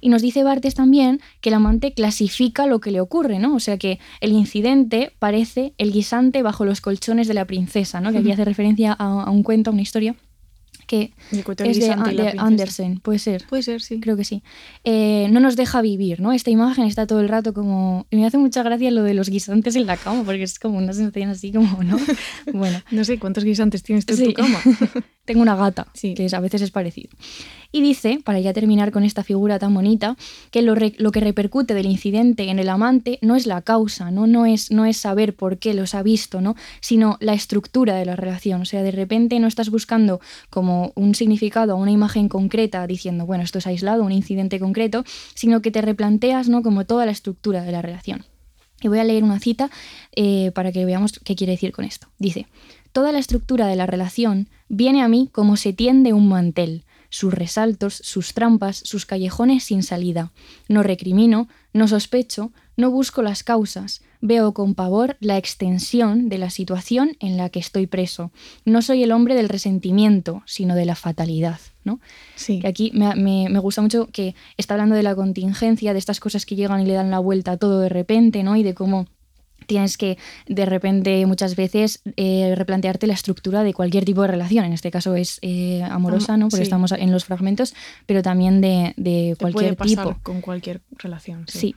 Y 0.01 0.09
nos 0.09 0.23
dice 0.23 0.43
Bartes 0.45 0.75
también 0.75 1.21
que 1.41 1.49
el 1.51 1.55
amante 1.55 1.93
clasifica 1.93 2.67
lo 2.67 2.81
que 2.81 2.91
le 2.91 3.01
ocurre, 3.01 3.39
¿no? 3.39 3.55
O 3.55 3.61
sea 3.61 3.79
que 3.79 3.99
el 4.21 4.33
incidente 4.33 5.13
parece 5.19 5.75
el 5.79 5.93
guisante 5.93 6.43
bajo 6.43 6.65
los 6.65 6.81
colchones 6.81 7.29
de 7.29 7.35
la 7.35 7.45
princesa, 7.47 8.01
¿no? 8.01 8.13
Que 8.13 8.19
aquí 8.19 8.33
hace 8.33 8.45
referencia 8.45 8.93
a, 8.99 9.23
a 9.25 9.31
un 9.31 9.43
cuento, 9.43 9.71
a 9.71 9.73
una 9.73 9.83
historia 9.83 10.15
que 10.87 11.13
es 11.65 11.81
de, 11.81 11.97
de. 12.15 12.35
Andersen, 12.39 13.01
puede 13.01 13.19
ser. 13.19 13.45
Puede 13.49 13.65
ser, 13.65 13.83
sí. 13.83 13.99
Creo 13.99 14.17
que 14.17 14.23
sí. 14.25 14.45
Eh, 14.85 15.27
no 15.33 15.41
nos 15.41 15.57
deja 15.57 15.83
vivir, 15.83 16.21
¿no? 16.21 16.33
Esta 16.33 16.51
imagen 16.51 16.85
está 16.85 17.09
todo 17.09 17.21
el 17.21 17.29
rato 17.29 17.53
como... 17.53 18.07
Y 18.09 18.17
me 18.17 18.25
hace 18.25 18.39
mucha 18.39 18.63
gracia 18.63 18.93
lo 18.93 19.03
de 19.03 19.15
los 19.15 19.29
guisantes 19.29 19.75
en 19.75 19.87
la 19.87 19.97
cama, 19.97 20.23
porque 20.25 20.45
es 20.45 20.61
como 20.61 20.79
una 20.79 20.93
sensación 20.93 21.31
así 21.31 21.51
como, 21.51 21.83
¿no? 21.83 21.97
Bueno, 22.53 22.79
No 22.93 23.05
sé 23.05 23.19
cuántos 23.19 23.43
guisantes 23.43 23.83
tienes 23.83 24.07
tú 24.07 24.13
en 24.15 24.19
Sí. 24.19 24.25
tu 24.27 24.35
cama. 24.35 24.61
tengo 25.27 25.43
una 25.43 25.55
gata, 25.57 25.89
Sí. 25.93 26.15
que 26.15 26.27
a 26.33 26.41
veces 26.41 26.63
es 26.63 26.71
parecido. 26.71 27.11
Y 27.73 27.83
dice, 27.83 28.21
para 28.25 28.41
ya 28.41 28.53
terminar 28.55 28.91
con 28.93 29.03
esta 29.05 29.23
figura 29.23 29.59
tan 29.59 29.75
bonita, 29.75 30.17
que 30.51 30.63
lo, 30.63 30.75
re- 30.75 30.95
lo 30.97 31.11
que 31.13 31.21
repercute 31.21 31.75
del 31.75 31.85
incidente 31.87 32.49
en 32.49 32.59
el 32.59 32.69
amante 32.71 33.19
no 33.21 33.37
es 33.37 33.47
la 33.47 33.61
causa, 33.61 34.11
¿no? 34.11 34.27
No, 34.27 34.47
es, 34.47 34.71
no 34.71 34.87
es 34.87 34.97
saber 34.97 35.35
por 35.37 35.59
qué 35.59 35.75
los 35.75 35.95
ha 35.95 36.03
visto, 36.03 36.41
¿no? 36.41 36.55
Sino 36.81 37.19
la 37.21 37.35
estructura 37.35 37.97
de 37.97 38.07
la 38.07 38.17
relación. 38.17 38.63
O 38.63 38.65
sea, 38.65 38.83
de 38.83 38.93
repente 38.93 39.39
no 39.41 39.47
estás 39.49 39.69
buscando 39.69 40.21
como 40.49 40.93
un 40.95 41.15
significado 41.15 41.75
o 41.75 41.79
una 41.79 41.91
imagen 41.91 42.29
concreta 42.31 42.87
diciendo, 42.87 43.27
bueno, 43.27 43.45
esto 43.45 43.59
es 43.59 43.67
aislado, 43.67 44.05
un 44.05 44.13
incidente 44.13 44.59
concreto, 44.59 45.05
sino 45.35 45.61
que 45.61 45.71
te 45.71 45.83
replanteas, 45.83 46.49
¿no? 46.49 46.63
Como 46.63 46.87
toda 46.87 47.05
la 47.05 47.13
estructura 47.13 47.63
de 47.63 47.73
la 47.73 47.83
relación. 47.83 48.25
Y 48.81 48.89
voy 48.89 49.01
a 49.01 49.05
leer 49.05 49.25
una 49.25 49.41
cita 49.41 49.71
eh, 50.15 50.51
para 50.55 50.71
que 50.71 50.85
veamos 50.85 51.19
qué 51.25 51.35
quiere 51.35 51.53
decir 51.55 51.73
con 51.73 51.85
esto. 51.85 52.09
Dice, 52.19 52.47
Toda 52.97 53.13
la 53.13 53.19
estructura 53.19 53.67
de 53.67 53.77
la 53.77 53.85
relación 53.85 54.49
viene 54.71 55.03
a 55.03 55.09
mí 55.09 55.29
como 55.31 55.59
se 55.59 55.75
tiende 55.75 56.15
un 56.15 56.31
mantel, 56.31 56.87
sus 57.11 57.35
resaltos, 57.35 57.93
sus 58.03 58.33
trampas, 58.33 58.79
sus 58.79 59.05
callejones 59.05 59.65
sin 59.65 59.83
salida. 59.83 60.33
No 60.67 60.83
recrimino, 60.83 61.47
no 61.75 61.89
sospecho, 61.89 62.53
no 62.75 62.91
busco 62.91 63.21
las 63.21 63.43
causas, 63.43 64.01
veo 64.23 64.55
con 64.55 64.75
pavor 64.75 65.19
la 65.21 65.37
extensión 65.37 66.31
de 66.31 66.39
la 66.39 66.49
situación 66.49 67.19
en 67.21 67.37
la 67.37 67.51
que 67.51 67.59
estoy 67.59 67.87
preso. 67.87 68.33
No 68.65 68.81
soy 68.81 69.03
el 69.03 69.13
hombre 69.13 69.35
del 69.35 69.51
resentimiento, 69.51 70.43
sino 70.47 70.75
de 70.75 70.87
la 70.87 70.95
fatalidad. 70.95 71.61
¿no? 71.85 72.01
Sí. 72.35 72.61
Que 72.61 72.67
aquí 72.67 72.93
me, 72.95 73.15
me- 73.15 73.51
me 73.51 73.59
gusta 73.59 73.83
mucho 73.83 74.07
que 74.11 74.35
está 74.57 74.73
hablando 74.73 74.95
de 74.95 75.03
la 75.03 75.15
contingencia, 75.15 75.93
de 75.93 75.99
estas 75.99 76.19
cosas 76.19 76.47
que 76.47 76.57
llegan 76.57 76.81
y 76.81 76.87
le 76.87 76.95
dan 76.95 77.11
la 77.11 77.19
vuelta 77.19 77.53
a 77.53 77.57
todo 77.59 77.79
de 77.81 77.91
repente, 77.91 78.43
¿no? 78.43 78.57
Y 78.57 78.63
de 78.63 78.73
cómo 78.73 79.07
tienes 79.67 79.97
que 79.99 80.19
de 80.47 80.65
repente 80.67 81.25
muchas 81.27 81.57
veces 81.57 82.01
eh, 82.17 82.55
replantearte 82.57 83.07
la 83.07 83.15
estructura 83.15 83.63
de 83.65 83.75
cualquier 83.75 84.05
tipo 84.05 84.23
de 84.23 84.29
relación. 84.29 84.65
En 84.65 84.73
este 84.73 84.91
caso 84.91 85.15
es 85.15 85.39
eh, 85.43 85.83
amorosa, 85.83 86.35
Am- 86.35 86.41
¿no? 86.41 86.47
Porque 86.49 86.65
sí. 86.65 86.69
estamos 86.69 86.93
en 86.93 87.13
los 87.13 87.25
fragmentos, 87.25 87.75
pero 88.07 88.23
también 88.23 88.61
de, 88.61 88.95
de 88.97 89.35
Te 89.37 89.37
puede 89.37 89.53
cualquier 89.53 89.77
pasar 89.77 90.07
tipo. 90.09 90.21
con 90.23 90.41
cualquier 90.41 90.81
relación. 90.99 91.45
Sí. 91.49 91.59
Sí. 91.59 91.75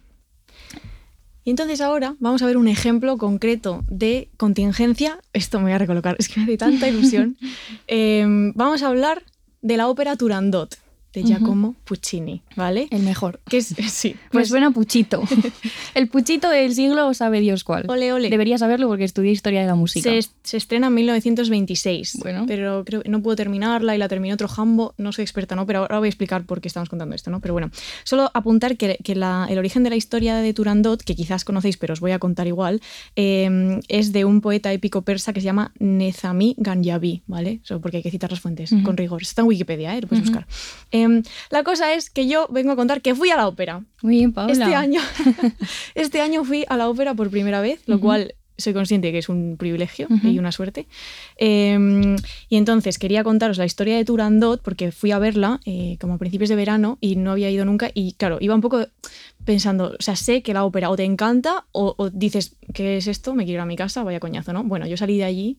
Y 1.46 1.51
entonces 1.51 1.81
ahora 1.81 2.15
vamos 2.19 2.41
a 2.43 2.46
ver 2.46 2.58
un 2.58 2.67
ejemplo 2.67 3.17
concreto 3.17 3.84
de 3.88 4.29
contingencia. 4.38 5.19
Esto 5.34 5.58
me 5.60 5.63
voy 5.65 5.72
a 5.74 5.77
recolocar, 5.79 6.15
es 6.19 6.27
que 6.29 6.39
me 6.39 6.43
hace 6.43 6.58
tanta 6.58 6.88
ilusión. 6.88 7.38
Eh, 7.88 8.24
vamos 8.53 8.84
a 8.84 8.88
hablar 8.88 9.24
de 9.62 9.75
la 9.77 9.88
ópera 9.88 10.15
Turandot 10.15 10.75
de. 11.13 11.23
Giacomo 11.23 11.75
Puccini, 11.85 12.41
¿vale? 12.55 12.87
el 12.91 13.03
mejor. 13.03 13.39
Que 13.49 13.57
es, 13.57 13.67
sí, 13.89 14.11
Pues 14.13 14.29
pues 14.31 14.47
suena 14.49 14.71
Puchito. 14.71 15.23
el 15.95 16.07
Puchito 16.07 16.49
del 16.49 16.73
siglo 16.75 17.13
sabe 17.13 17.39
Dios 17.39 17.63
cuál. 17.63 17.85
ole, 17.89 18.13
ole. 18.13 18.29
Debería 18.29 18.57
saberlo 18.57 18.87
porque 18.87 19.03
estudié 19.03 19.31
historia 19.31 19.61
de 19.61 19.67
la 19.67 19.75
música. 19.75 20.09
Se, 20.09 20.17
est- 20.17 20.33
se 20.43 20.57
estrena 20.57 20.87
en 20.87 20.93
1926, 20.95 22.17
Bueno. 22.21 22.45
pero 22.47 22.83
creo 22.85 23.01
no 23.05 23.21
puedo 23.21 23.35
terminarla 23.35 23.95
y 23.95 23.97
la 23.97 24.07
terminó 24.07 24.33
otro 24.33 24.47
jambo, 24.47 24.93
no 24.97 25.11
soy 25.11 25.23
experta, 25.23 25.55
¿no? 25.55 25.65
Pero 25.65 25.79
ahora 25.79 25.99
voy 25.99 26.07
a 26.07 26.09
explicar 26.09 26.45
por 26.45 26.61
qué 26.61 26.67
estamos 26.67 26.89
contando 26.89 27.15
esto, 27.15 27.31
¿no? 27.31 27.39
Pero 27.39 27.53
bueno, 27.53 27.71
solo 28.03 28.29
apuntar 28.33 28.77
que, 28.77 28.97
que 29.03 29.15
la- 29.15 29.47
el 29.49 29.57
origen 29.57 29.83
de 29.83 29.89
la 29.89 29.95
historia 29.95 30.35
de 30.37 30.53
Turandot, 30.53 31.01
que 31.03 31.15
quizás 31.15 31.43
conocéis, 31.45 31.77
pero 31.77 31.93
os 31.93 31.99
voy 31.99 32.11
a 32.11 32.19
contar 32.19 32.47
igual, 32.47 32.81
eh, 33.15 33.79
es 33.87 34.11
de 34.11 34.25
un 34.25 34.41
poeta 34.41 34.71
épico 34.73 35.01
persa 35.01 35.33
que 35.33 35.41
se 35.41 35.45
llama 35.45 35.71
Nezami 35.79 36.55
Ganjavi, 36.57 37.23
¿vale? 37.27 37.59
Solo 37.63 37.81
porque 37.81 37.97
hay 37.97 38.03
que 38.03 38.11
citar 38.11 38.31
las 38.31 38.39
fuentes 38.39 38.71
con 38.83 38.97
rigor. 38.97 39.21
Está 39.21 39.41
en 39.41 39.47
Wikipedia, 39.47 39.95
¿eh? 39.97 40.01
Lo 40.01 40.07
puedes 40.07 40.25
buscar. 40.25 40.45
Eh, 40.91 40.99
la 41.50 41.63
cosa 41.63 41.94
es 41.94 42.10
que 42.10 42.27
yo 42.27 42.48
vengo 42.50 42.72
a 42.72 42.75
contar 42.75 43.01
que 43.01 43.15
fui 43.15 43.29
a 43.29 43.38
la 43.38 43.48
ópera. 43.48 43.84
Muy 44.01 44.18
bien, 44.18 44.34
Paula. 44.34 44.53
Este 44.53 44.75
año, 44.75 45.01
este 45.96 46.22
año 46.22 46.44
fui 46.44 46.65
a 46.68 46.77
la 46.77 46.89
ópera 46.89 47.13
por 47.13 47.29
primera 47.29 47.62
vez, 47.62 47.82
lo 47.86 48.00
cual 48.00 48.36
soy 48.60 48.74
consciente 48.74 49.12
que 49.12 49.20
es 49.20 49.29
un 49.29 49.56
privilegio 49.58 50.08
y 50.24 50.38
una 50.38 50.51
suerte. 50.51 50.88
Eh, 51.38 51.77
y 52.50 52.58
entonces 52.58 53.00
quería 53.00 53.24
contaros 53.24 53.58
la 53.58 53.65
historia 53.65 53.96
de 53.96 54.06
Turandot 54.06 54.62
porque 54.62 54.91
fui 54.91 55.12
a 55.12 55.20
verla 55.20 55.60
eh, 55.65 55.98
como 56.00 56.15
a 56.15 56.18
principios 56.18 56.50
de 56.50 56.56
verano 56.56 56.98
y 57.01 57.15
no 57.15 57.32
había 57.32 57.50
ido 57.50 57.65
nunca. 57.65 57.89
Y 57.94 58.13
claro, 58.13 58.38
iba 58.41 58.53
un 58.53 58.62
poco 58.62 58.86
pensando, 59.46 59.96
o 59.98 60.01
sea, 60.01 60.15
sé 60.15 60.41
que 60.44 60.53
la 60.53 60.65
ópera 60.65 60.89
o 60.89 60.96
te 60.96 61.03
encanta 61.03 61.65
o, 61.72 61.96
o 61.98 62.10
dices, 62.10 62.58
¿qué 62.74 62.98
es 62.98 63.08
esto? 63.08 63.34
Me 63.34 63.46
quiero 63.46 63.60
ir 63.60 63.62
a 63.62 63.65
mi 63.65 63.75
casa, 63.75 64.03
vaya 64.03 64.20
coñazo, 64.20 64.53
¿no? 64.53 64.63
Bueno, 64.63 64.86
yo 64.86 64.98
salí 64.98 65.18
de 65.18 65.24
allí 65.24 65.58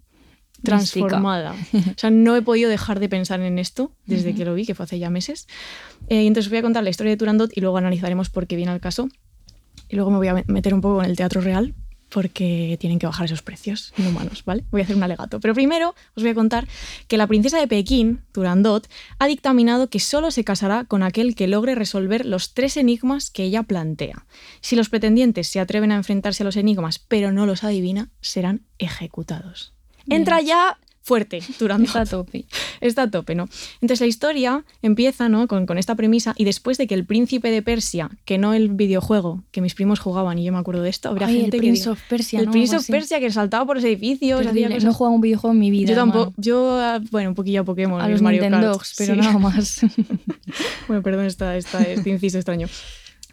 Mística. 0.63 1.07
transformada. 1.09 1.55
O 1.75 1.99
sea, 1.99 2.11
no 2.11 2.37
he 2.37 2.43
podido 2.43 2.69
dejar 2.71 3.01
de 3.01 3.09
pensar 3.09 3.41
en 3.41 3.59
esto 3.59 3.93
desde 4.07 4.35
que 4.35 4.45
lo 4.45 4.55
vi, 4.55 4.67
que 4.67 4.75
fue 4.75 4.85
hace 4.85 4.99
ya 4.99 5.11
meses. 5.11 5.47
Eh, 6.09 6.23
y 6.23 6.27
entonces 6.27 6.51
voy 6.51 6.59
a 6.59 6.63
contar 6.63 6.83
la 6.85 6.91
historia 6.91 7.11
de 7.11 7.17
Turandot 7.17 7.51
y 7.57 7.61
luego 7.61 7.77
analizaremos 7.79 8.31
por 8.31 8.47
qué 8.47 8.57
viene 8.57 8.73
al 8.73 8.81
caso. 8.81 9.09
Y 9.89 9.97
luego 9.97 10.11
me 10.11 10.19
voy 10.19 10.29
a 10.29 10.35
me- 10.35 10.45
meter 10.47 10.73
un 10.75 10.81
poco 10.81 11.03
en 11.03 11.11
el 11.11 11.17
teatro 11.17 11.41
real 11.41 11.75
porque 12.11 12.77
tienen 12.81 12.99
que 12.99 13.07
bajar 13.07 13.27
esos 13.27 13.41
precios 13.41 13.93
inhumanos, 13.97 14.45
¿vale? 14.45 14.65
Voy 14.73 14.81
a 14.81 14.85
hacer 14.85 14.97
un 14.97 15.03
alegato. 15.05 15.39
Pero 15.39 15.55
primero 15.55 15.95
os 16.17 16.23
voy 16.25 16.31
a 16.31 16.35
contar 16.35 16.67
que 17.07 17.17
la 17.17 17.29
princesa 17.29 17.61
de 17.61 17.69
Pekín, 17.69 18.23
Turandot, 18.33 18.89
ha 19.21 19.27
dictaminado 19.29 19.89
que 19.91 20.01
solo 20.01 20.33
se 20.33 20.43
casará 20.43 20.83
con 20.85 21.05
aquel 21.05 21.37
que 21.37 21.47
logre 21.47 21.77
resolver 21.77 22.27
los 22.27 22.53
tres 22.53 22.77
enigmas 22.77 23.31
que 23.31 23.45
ella 23.45 23.63
plantea. 23.63 24.27
Si 24.61 24.75
los 24.75 24.89
pretendientes 24.89 25.47
se 25.47 25.61
atreven 25.61 25.93
a 25.93 25.97
enfrentarse 25.97 26.43
a 26.43 26.47
los 26.47 26.57
enigmas 26.57 26.99
pero 26.99 27.31
no 27.31 27.47
los 27.47 27.63
adivina, 27.63 28.11
serán 28.21 28.63
ejecutados. 28.79 29.73
Entra 30.11 30.41
ya 30.41 30.79
fuerte, 31.03 31.41
Turandot. 31.59 31.89
Está 31.89 32.03
a 32.03 32.07
tope. 32.07 32.45
Está 32.81 33.03
a 33.03 33.11
tope, 33.11 33.35
¿no? 33.35 33.49
Entonces 33.81 34.01
la 34.01 34.07
historia 34.07 34.65
empieza 34.81 35.29
¿no? 35.29 35.49
con, 35.49 35.67
con 35.67 35.77
esta 35.77 35.97
premisa 35.97 36.35
y 36.37 36.45
después 36.45 36.79
de 36.79 36.87
que 36.87 36.95
el 36.95 37.05
príncipe 37.05 37.51
de 37.51 37.63
Persia, 37.63 38.11
que 38.25 38.39
no 38.39 38.55
el 38.55 38.69
videojuego, 38.69 39.43
que 39.51 39.61
mis 39.61 39.75
primos 39.75 39.99
jugaban 39.99 40.39
y 40.39 40.45
yo 40.45 40.53
me 40.53 40.59
acuerdo 40.59 40.83
de 40.83 40.91
esto, 40.91 41.09
habrá 41.09 41.27
Ay, 41.27 41.41
gente 41.41 41.57
el 41.57 41.63
que 41.63 41.69
Prince 41.69 41.83
diga- 41.89 41.93
of 41.93 42.01
Persia, 42.09 42.39
el 42.41 42.47
¿no? 42.47 42.53
Prince 42.53 42.77
of. 42.77 42.87
Persia 42.87 43.19
que 43.19 43.31
saltaba 43.33 43.67
por 43.67 43.77
los 43.77 43.85
edificios, 43.85 44.47
hacía 44.47 44.69
cosas- 44.69 44.85
No 44.85 44.91
he 44.91 44.95
jugado 44.95 45.15
un 45.17 45.21
videojuego 45.21 45.53
en 45.55 45.59
mi 45.59 45.71
vida. 45.73 45.89
yo 45.91 45.97
tampoco, 45.97 46.21
hermano. 46.21 46.35
yo, 46.37 47.01
bueno, 47.11 47.31
un 47.31 47.35
poquillo 47.35 47.63
a 47.63 47.65
Pokémon, 47.65 48.01
A 48.01 48.09
los 48.09 48.23
Mario 48.23 48.43
Nintendo, 48.43 48.73
Kart. 48.79 48.89
pero 48.99 49.15
Sí. 49.15 49.21
nada 49.21 49.39
más. 49.39 49.81
Bueno, 50.87 51.03
perdón 51.03 51.25
esta, 51.27 51.57
esta- 51.57 51.83
este 51.83 52.11
inciso 52.11 52.37
extraño. 52.39 52.69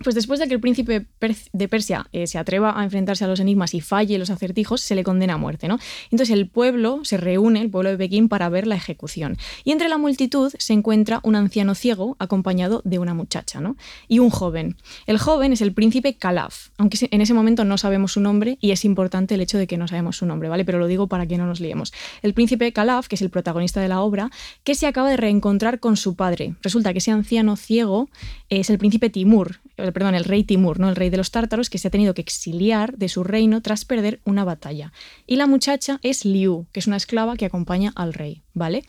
Pues 0.03 0.15
después 0.15 0.39
de 0.39 0.47
que 0.47 0.53
el 0.53 0.59
príncipe 0.59 1.05
de 1.53 1.67
Persia 1.67 2.07
eh, 2.11 2.27
se 2.27 2.37
atreva 2.37 2.79
a 2.79 2.83
enfrentarse 2.83 3.25
a 3.25 3.27
los 3.27 3.39
enigmas 3.39 3.73
y 3.73 3.81
falle 3.81 4.17
los 4.17 4.29
acertijos, 4.29 4.81
se 4.81 4.95
le 4.95 5.03
condena 5.03 5.35
a 5.35 5.37
muerte, 5.37 5.67
¿no? 5.67 5.79
Entonces 6.11 6.29
el 6.29 6.47
pueblo 6.49 7.01
se 7.03 7.17
reúne, 7.17 7.61
el 7.61 7.69
pueblo 7.69 7.89
de 7.89 7.97
Pekín, 7.97 8.29
para 8.29 8.49
ver 8.49 8.67
la 8.67 8.75
ejecución. 8.75 9.37
Y 9.63 9.71
entre 9.71 9.89
la 9.89 9.97
multitud 9.97 10.53
se 10.57 10.73
encuentra 10.73 11.19
un 11.23 11.35
anciano 11.35 11.75
ciego 11.75 12.15
acompañado 12.19 12.81
de 12.85 12.99
una 12.99 13.13
muchacha, 13.13 13.61
¿no? 13.61 13.75
Y 14.07 14.19
un 14.19 14.29
joven. 14.29 14.77
El 15.05 15.17
joven 15.17 15.53
es 15.53 15.61
el 15.61 15.73
príncipe 15.73 16.15
Calaf, 16.15 16.69
aunque 16.77 16.97
en 17.09 17.21
ese 17.21 17.33
momento 17.33 17.65
no 17.65 17.77
sabemos 17.77 18.13
su 18.13 18.21
nombre 18.21 18.57
y 18.61 18.71
es 18.71 18.85
importante 18.85 19.35
el 19.35 19.41
hecho 19.41 19.57
de 19.57 19.67
que 19.67 19.77
no 19.77 19.87
sabemos 19.87 20.17
su 20.17 20.25
nombre, 20.25 20.49
¿vale? 20.49 20.65
Pero 20.65 20.79
lo 20.79 20.87
digo 20.87 21.07
para 21.07 21.25
que 21.25 21.37
no 21.37 21.45
nos 21.45 21.59
liemos. 21.59 21.93
El 22.21 22.33
príncipe 22.33 22.71
Calaf, 22.71 23.07
que 23.07 23.15
es 23.15 23.21
el 23.21 23.29
protagonista 23.29 23.81
de 23.81 23.87
la 23.87 24.01
obra, 24.01 24.29
que 24.63 24.75
se 24.75 24.87
acaba 24.87 25.09
de 25.09 25.17
reencontrar 25.17 25.79
con 25.79 25.97
su 25.97 26.15
padre. 26.15 26.55
Resulta 26.61 26.91
que 26.93 26.99
ese 26.99 27.11
anciano 27.11 27.55
ciego 27.55 28.09
es 28.49 28.69
el 28.69 28.77
príncipe 28.77 29.09
Timur, 29.09 29.59
perdón, 29.91 30.15
el 30.15 30.23
rey 30.23 30.43
Timur, 30.43 30.79
¿no? 30.79 30.89
El 30.89 30.95
rey 30.95 31.09
de 31.09 31.17
los 31.17 31.31
tártaros, 31.31 31.69
que 31.69 31.77
se 31.77 31.87
ha 31.87 31.91
tenido 31.91 32.13
que 32.13 32.21
exiliar 32.21 32.97
de 32.97 33.09
su 33.09 33.23
reino 33.23 33.61
tras 33.61 33.85
perder 33.85 34.19
una 34.25 34.43
batalla. 34.43 34.91
Y 35.25 35.35
la 35.35 35.47
muchacha 35.47 35.99
es 36.03 36.25
Liu, 36.25 36.67
que 36.71 36.79
es 36.79 36.87
una 36.87 36.97
esclava 36.97 37.35
que 37.35 37.45
acompaña 37.45 37.93
al 37.95 38.13
rey, 38.13 38.43
¿vale? 38.53 38.83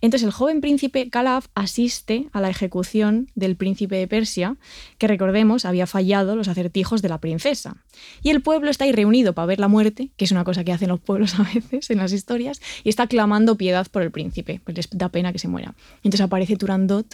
Entonces 0.00 0.26
el 0.26 0.32
joven 0.32 0.60
príncipe 0.60 1.10
Calaf 1.10 1.46
asiste 1.54 2.28
a 2.32 2.40
la 2.40 2.50
ejecución 2.50 3.30
del 3.34 3.56
príncipe 3.56 3.96
de 3.96 4.08
Persia, 4.08 4.56
que 4.98 5.06
recordemos 5.06 5.64
había 5.64 5.86
fallado 5.86 6.36
los 6.36 6.48
acertijos 6.48 7.02
de 7.02 7.08
la 7.08 7.18
princesa. 7.18 7.76
Y 8.22 8.30
el 8.30 8.42
pueblo 8.42 8.70
está 8.70 8.84
ahí 8.84 8.92
reunido 8.92 9.34
para 9.34 9.46
ver 9.46 9.60
la 9.60 9.68
muerte, 9.68 10.10
que 10.16 10.24
es 10.24 10.32
una 10.32 10.44
cosa 10.44 10.64
que 10.64 10.72
hacen 10.72 10.88
los 10.88 11.00
pueblos 11.00 11.34
a 11.38 11.42
veces 11.42 11.90
en 11.90 11.98
las 11.98 12.12
historias, 12.12 12.60
y 12.84 12.88
está 12.88 13.06
clamando 13.06 13.56
piedad 13.56 13.86
por 13.90 14.02
el 14.02 14.10
príncipe, 14.10 14.60
pues 14.64 14.76
les 14.76 14.88
da 14.90 15.08
pena 15.08 15.32
que 15.32 15.38
se 15.38 15.48
muera. 15.48 15.74
Entonces 16.02 16.20
aparece 16.20 16.56
Turandot, 16.56 17.06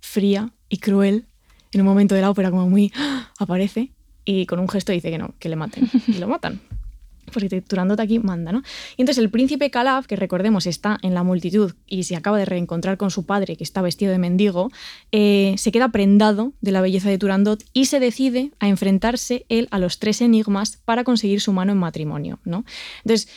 fría 0.00 0.52
y 0.68 0.78
cruel, 0.78 1.26
en 1.72 1.80
un 1.80 1.86
momento 1.86 2.14
de 2.14 2.22
la 2.22 2.30
ópera 2.30 2.50
como 2.50 2.68
muy 2.68 2.92
¡ah! 2.96 3.32
aparece 3.38 3.92
y 4.24 4.46
con 4.46 4.58
un 4.58 4.68
gesto 4.68 4.92
dice 4.92 5.10
que 5.10 5.18
no, 5.18 5.34
que 5.38 5.48
le 5.48 5.56
maten. 5.56 5.88
Y 6.06 6.18
lo 6.18 6.28
matan. 6.28 6.60
Porque 7.32 7.60
Turandot 7.60 8.00
aquí 8.00 8.18
manda, 8.18 8.52
¿no? 8.52 8.62
Y 8.96 9.02
entonces 9.02 9.22
el 9.22 9.30
príncipe 9.30 9.70
Calaf, 9.70 10.06
que 10.06 10.16
recordemos 10.16 10.66
está 10.66 10.98
en 11.02 11.14
la 11.14 11.22
multitud 11.22 11.74
y 11.86 12.04
se 12.04 12.16
acaba 12.16 12.38
de 12.38 12.44
reencontrar 12.44 12.96
con 12.96 13.10
su 13.10 13.26
padre, 13.26 13.56
que 13.56 13.64
está 13.64 13.82
vestido 13.82 14.12
de 14.12 14.18
mendigo, 14.18 14.70
eh, 15.12 15.54
se 15.56 15.72
queda 15.72 15.90
prendado 15.90 16.52
de 16.60 16.72
la 16.72 16.80
belleza 16.80 17.10
de 17.10 17.18
Turandot 17.18 17.62
y 17.72 17.86
se 17.86 18.00
decide 18.00 18.50
a 18.60 18.68
enfrentarse 18.68 19.46
él 19.48 19.68
a 19.70 19.78
los 19.78 19.98
tres 19.98 20.20
enigmas 20.20 20.76
para 20.76 21.04
conseguir 21.04 21.40
su 21.40 21.52
mano 21.52 21.72
en 21.72 21.78
matrimonio, 21.78 22.38
¿no? 22.44 22.64
Entonces, 23.04 23.28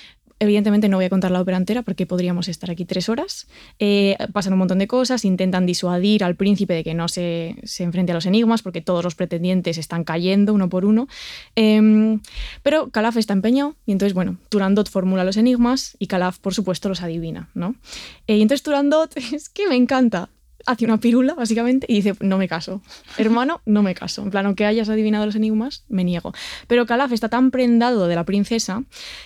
Evidentemente 0.41 0.89
no 0.89 0.97
voy 0.97 1.05
a 1.05 1.09
contar 1.09 1.29
la 1.29 1.39
ópera 1.39 1.55
entera 1.55 1.83
porque 1.83 2.07
podríamos 2.07 2.47
estar 2.47 2.71
aquí 2.71 2.83
tres 2.83 3.09
horas. 3.09 3.47
Eh, 3.77 4.17
pasan 4.33 4.53
un 4.53 4.57
montón 4.59 4.79
de 4.79 4.87
cosas, 4.87 5.23
intentan 5.23 5.67
disuadir 5.67 6.23
al 6.23 6.35
príncipe 6.35 6.73
de 6.73 6.83
que 6.83 6.95
no 6.95 7.07
se, 7.09 7.57
se 7.61 7.83
enfrente 7.83 8.11
a 8.11 8.15
los 8.15 8.25
enigmas 8.25 8.63
porque 8.63 8.81
todos 8.81 9.03
los 9.03 9.13
pretendientes 9.13 9.77
están 9.77 10.03
cayendo 10.03 10.55
uno 10.55 10.67
por 10.67 10.83
uno. 10.83 11.07
Em, 11.55 12.21
pero 12.63 12.89
Calaf 12.89 13.17
está 13.17 13.33
empeñado 13.33 13.75
y 13.85 13.91
entonces, 13.91 14.15
bueno, 14.15 14.37
Turandot 14.49 14.89
formula 14.89 15.23
los 15.23 15.37
enigmas 15.37 15.95
y 15.99 16.07
Calaf, 16.07 16.39
por 16.39 16.55
supuesto, 16.55 16.89
los 16.89 17.03
adivina, 17.03 17.51
¿no? 17.53 17.75
Eh, 18.25 18.37
y 18.37 18.41
entonces 18.41 18.63
Turandot, 18.63 19.15
es 19.33 19.47
que 19.47 19.67
me 19.67 19.75
encanta, 19.75 20.29
hace 20.65 20.85
una 20.85 20.99
pirula, 20.99 21.33
básicamente, 21.33 21.85
y 21.89 21.95
dice, 21.95 22.13
no 22.19 22.37
me 22.37 22.47
caso. 22.47 22.81
Hermano, 23.17 23.61
no 23.65 23.83
me 23.83 23.95
caso. 23.95 24.21
En 24.23 24.29
plan, 24.29 24.45
aunque 24.45 24.65
hayas 24.65 24.89
adivinado 24.89 25.25
los 25.25 25.35
enigmas, 25.35 25.85
me 25.89 26.03
niego. 26.03 26.33
Pero 26.67 26.85
Calaf 26.85 27.11
está 27.11 27.29
tan 27.29 27.51
prendado 27.51 28.07
de 28.07 28.15
la 28.15 28.25
princesa 28.25 28.83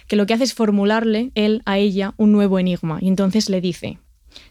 que 0.08 0.16
lo 0.16 0.26
que 0.26 0.34
hace 0.34 0.44
es 0.44 0.54
formularle 0.54 1.32
él 1.36 1.62
a 1.66 1.78
ella 1.78 2.14
un 2.18 2.32
nuevo 2.32 2.60
enigma. 2.60 3.00
Y 3.02 3.08
entonces 3.08 3.50
le 3.50 3.62
dice, 3.62 4.00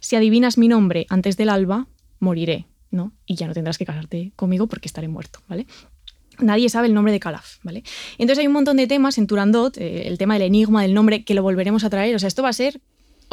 si 0.01 0.17
adivinas 0.17 0.59
mi 0.59 0.69
nombre 0.69 1.07
antes 1.09 1.37
del 1.37 1.49
alba, 1.49 1.87
moriré, 2.19 2.67
¿no? 2.91 3.13
Y 3.27 3.35
ya 3.37 3.47
no 3.47 3.55
tendrás 3.55 3.79
que 3.79 3.85
casarte 3.85 4.33
conmigo 4.37 4.67
porque 4.67 4.89
estaré 4.89 5.09
muerto, 5.09 5.41
¿vale? 5.49 5.67
Nadie 6.39 6.69
sabe 6.69 6.89
el 6.89 6.95
nombre 6.95 7.13
de 7.13 7.21
Calaf, 7.21 7.59
¿vale? 7.63 7.85
Entonces 8.19 8.41
hay 8.41 8.47
un 8.49 8.55
montón 8.55 8.77
de 8.77 8.87
temas 8.87 9.19
en 9.19 9.27
Turandot, 9.27 9.77
eh, 9.79 10.09
el 10.09 10.19
tema 10.19 10.35
del 10.35 10.43
enigma, 10.43 10.83
del 10.83 10.95
nombre, 10.95 11.25
que 11.25 11.35
lo 11.35 11.43
volveremos 11.43 11.85
a 11.85 11.91
traer. 11.91 12.17
O 12.17 12.19
sea, 12.19 12.27
esto 12.27 12.43
va 12.43 12.49
a 12.49 12.53
ser 12.53 12.81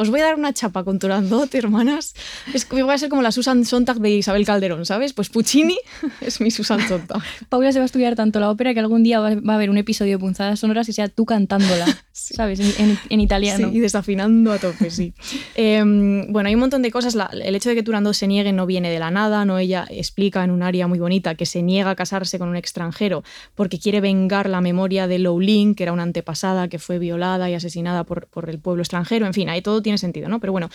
os 0.02 0.10
voy 0.10 0.20
a 0.20 0.24
dar 0.24 0.34
una 0.34 0.52
chapa 0.52 0.82
con 0.82 0.98
Turandot, 0.98 1.54
hermanas. 1.54 2.14
Es 2.52 2.64
que 2.64 2.82
voy 2.82 2.92
a 2.92 2.98
ser 2.98 3.08
como 3.08 3.22
la 3.22 3.30
Susan 3.30 3.64
Sontag 3.64 3.98
de 3.98 4.10
Isabel 4.10 4.44
Calderón, 4.44 4.84
¿sabes? 4.84 5.12
Pues 5.12 5.28
Puccini 5.28 5.78
es 6.20 6.40
mi 6.40 6.50
Susan 6.50 6.80
Sontag. 6.88 7.22
Paula 7.48 7.70
se 7.70 7.78
va 7.78 7.84
a 7.84 7.86
estudiar 7.86 8.16
tanto 8.16 8.40
la 8.40 8.50
ópera 8.50 8.74
que 8.74 8.80
algún 8.80 9.04
día 9.04 9.20
va 9.20 9.28
a 9.30 9.54
haber 9.54 9.70
un 9.70 9.78
episodio 9.78 10.12
de 10.12 10.18
Punzadas 10.18 10.58
Sonoras 10.58 10.88
y 10.88 10.92
sea 10.92 11.08
tú 11.08 11.24
cantándola, 11.24 11.86
¿sabes? 12.12 12.58
En, 12.78 12.98
en, 13.08 13.20
italiano. 13.20 13.70
Sí, 13.70 13.76
y 13.76 13.80
desafinando 13.80 14.50
a 14.52 14.58
tope, 14.58 14.90
sí. 14.90 15.14
Em, 15.54 16.32
bueno, 16.32 16.48
hay 16.48 16.54
un 16.54 16.60
montón 16.60 16.82
de 16.82 16.90
cosas. 16.90 17.16
el 17.32 17.54
hecho 17.54 17.68
de 17.68 17.76
que 17.76 17.84
Turandot 17.84 18.14
se 18.14 18.26
niegue 18.26 18.52
no 18.52 18.66
viene 18.66 18.90
de 18.90 18.98
la 18.98 19.12
nada, 19.12 19.44
¿no? 19.44 19.58
Ella 19.58 19.86
explica 19.88 20.42
en 20.42 20.50
un 20.50 20.64
área 20.64 20.88
muy 20.88 20.98
bonita 20.98 21.36
que 21.36 21.46
se 21.46 21.62
niega 21.62 21.90
a 21.90 21.94
casarse 21.94 22.40
con 22.40 22.48
un 22.48 22.56
extranjero 22.56 23.22
porque 23.54 23.78
quiere 23.78 24.00
vengar 24.00 24.48
la 24.48 24.60
memoria 24.60 25.06
de 25.06 25.20
Lowlin, 25.20 25.76
que 25.76 25.84
era 25.84 25.92
una 25.92 26.02
antepasada 26.02 26.66
que 26.66 26.80
fue 26.80 26.98
violada 26.98 27.48
y 27.48 27.54
asesinada 27.54 28.02
por, 28.02 28.26
por 28.26 28.50
el 28.50 28.58
pueblo 28.58 28.82
extranjero. 28.82 29.26
En 29.26 29.34
fin, 29.34 29.48
ahí 29.48 29.62
todo 29.62 29.80
tiene 29.80 29.91
sentido, 29.98 30.28
¿no? 30.28 30.40
Pero 30.40 30.52
bueno, 30.52 30.68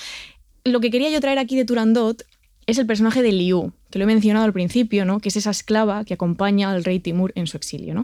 lo 0.64 0.80
que 0.80 0.92
quería 0.92 1.10
yo 1.10 1.20
traer 1.22 1.40
aquí 1.40 1.56
de 1.56 1.66
Turandot 1.66 2.24
es 2.68 2.78
el 2.78 2.86
personaje 2.86 3.22
de 3.22 3.32
Liu, 3.32 3.72
que 3.90 3.98
lo 3.98 4.04
he 4.04 4.08
mencionado 4.08 4.46
al 4.46 4.52
principio, 4.52 5.06
¿no? 5.06 5.22
que 5.22 5.30
es 5.30 5.38
esa 5.38 5.52
esclava 5.52 6.04
que 6.04 6.14
acompaña 6.14 6.70
al 6.70 6.84
rey 6.84 7.00
Timur 7.00 7.32
en 7.36 7.48
su 7.48 7.56
exilio. 7.56 7.94
¿no? 7.94 8.04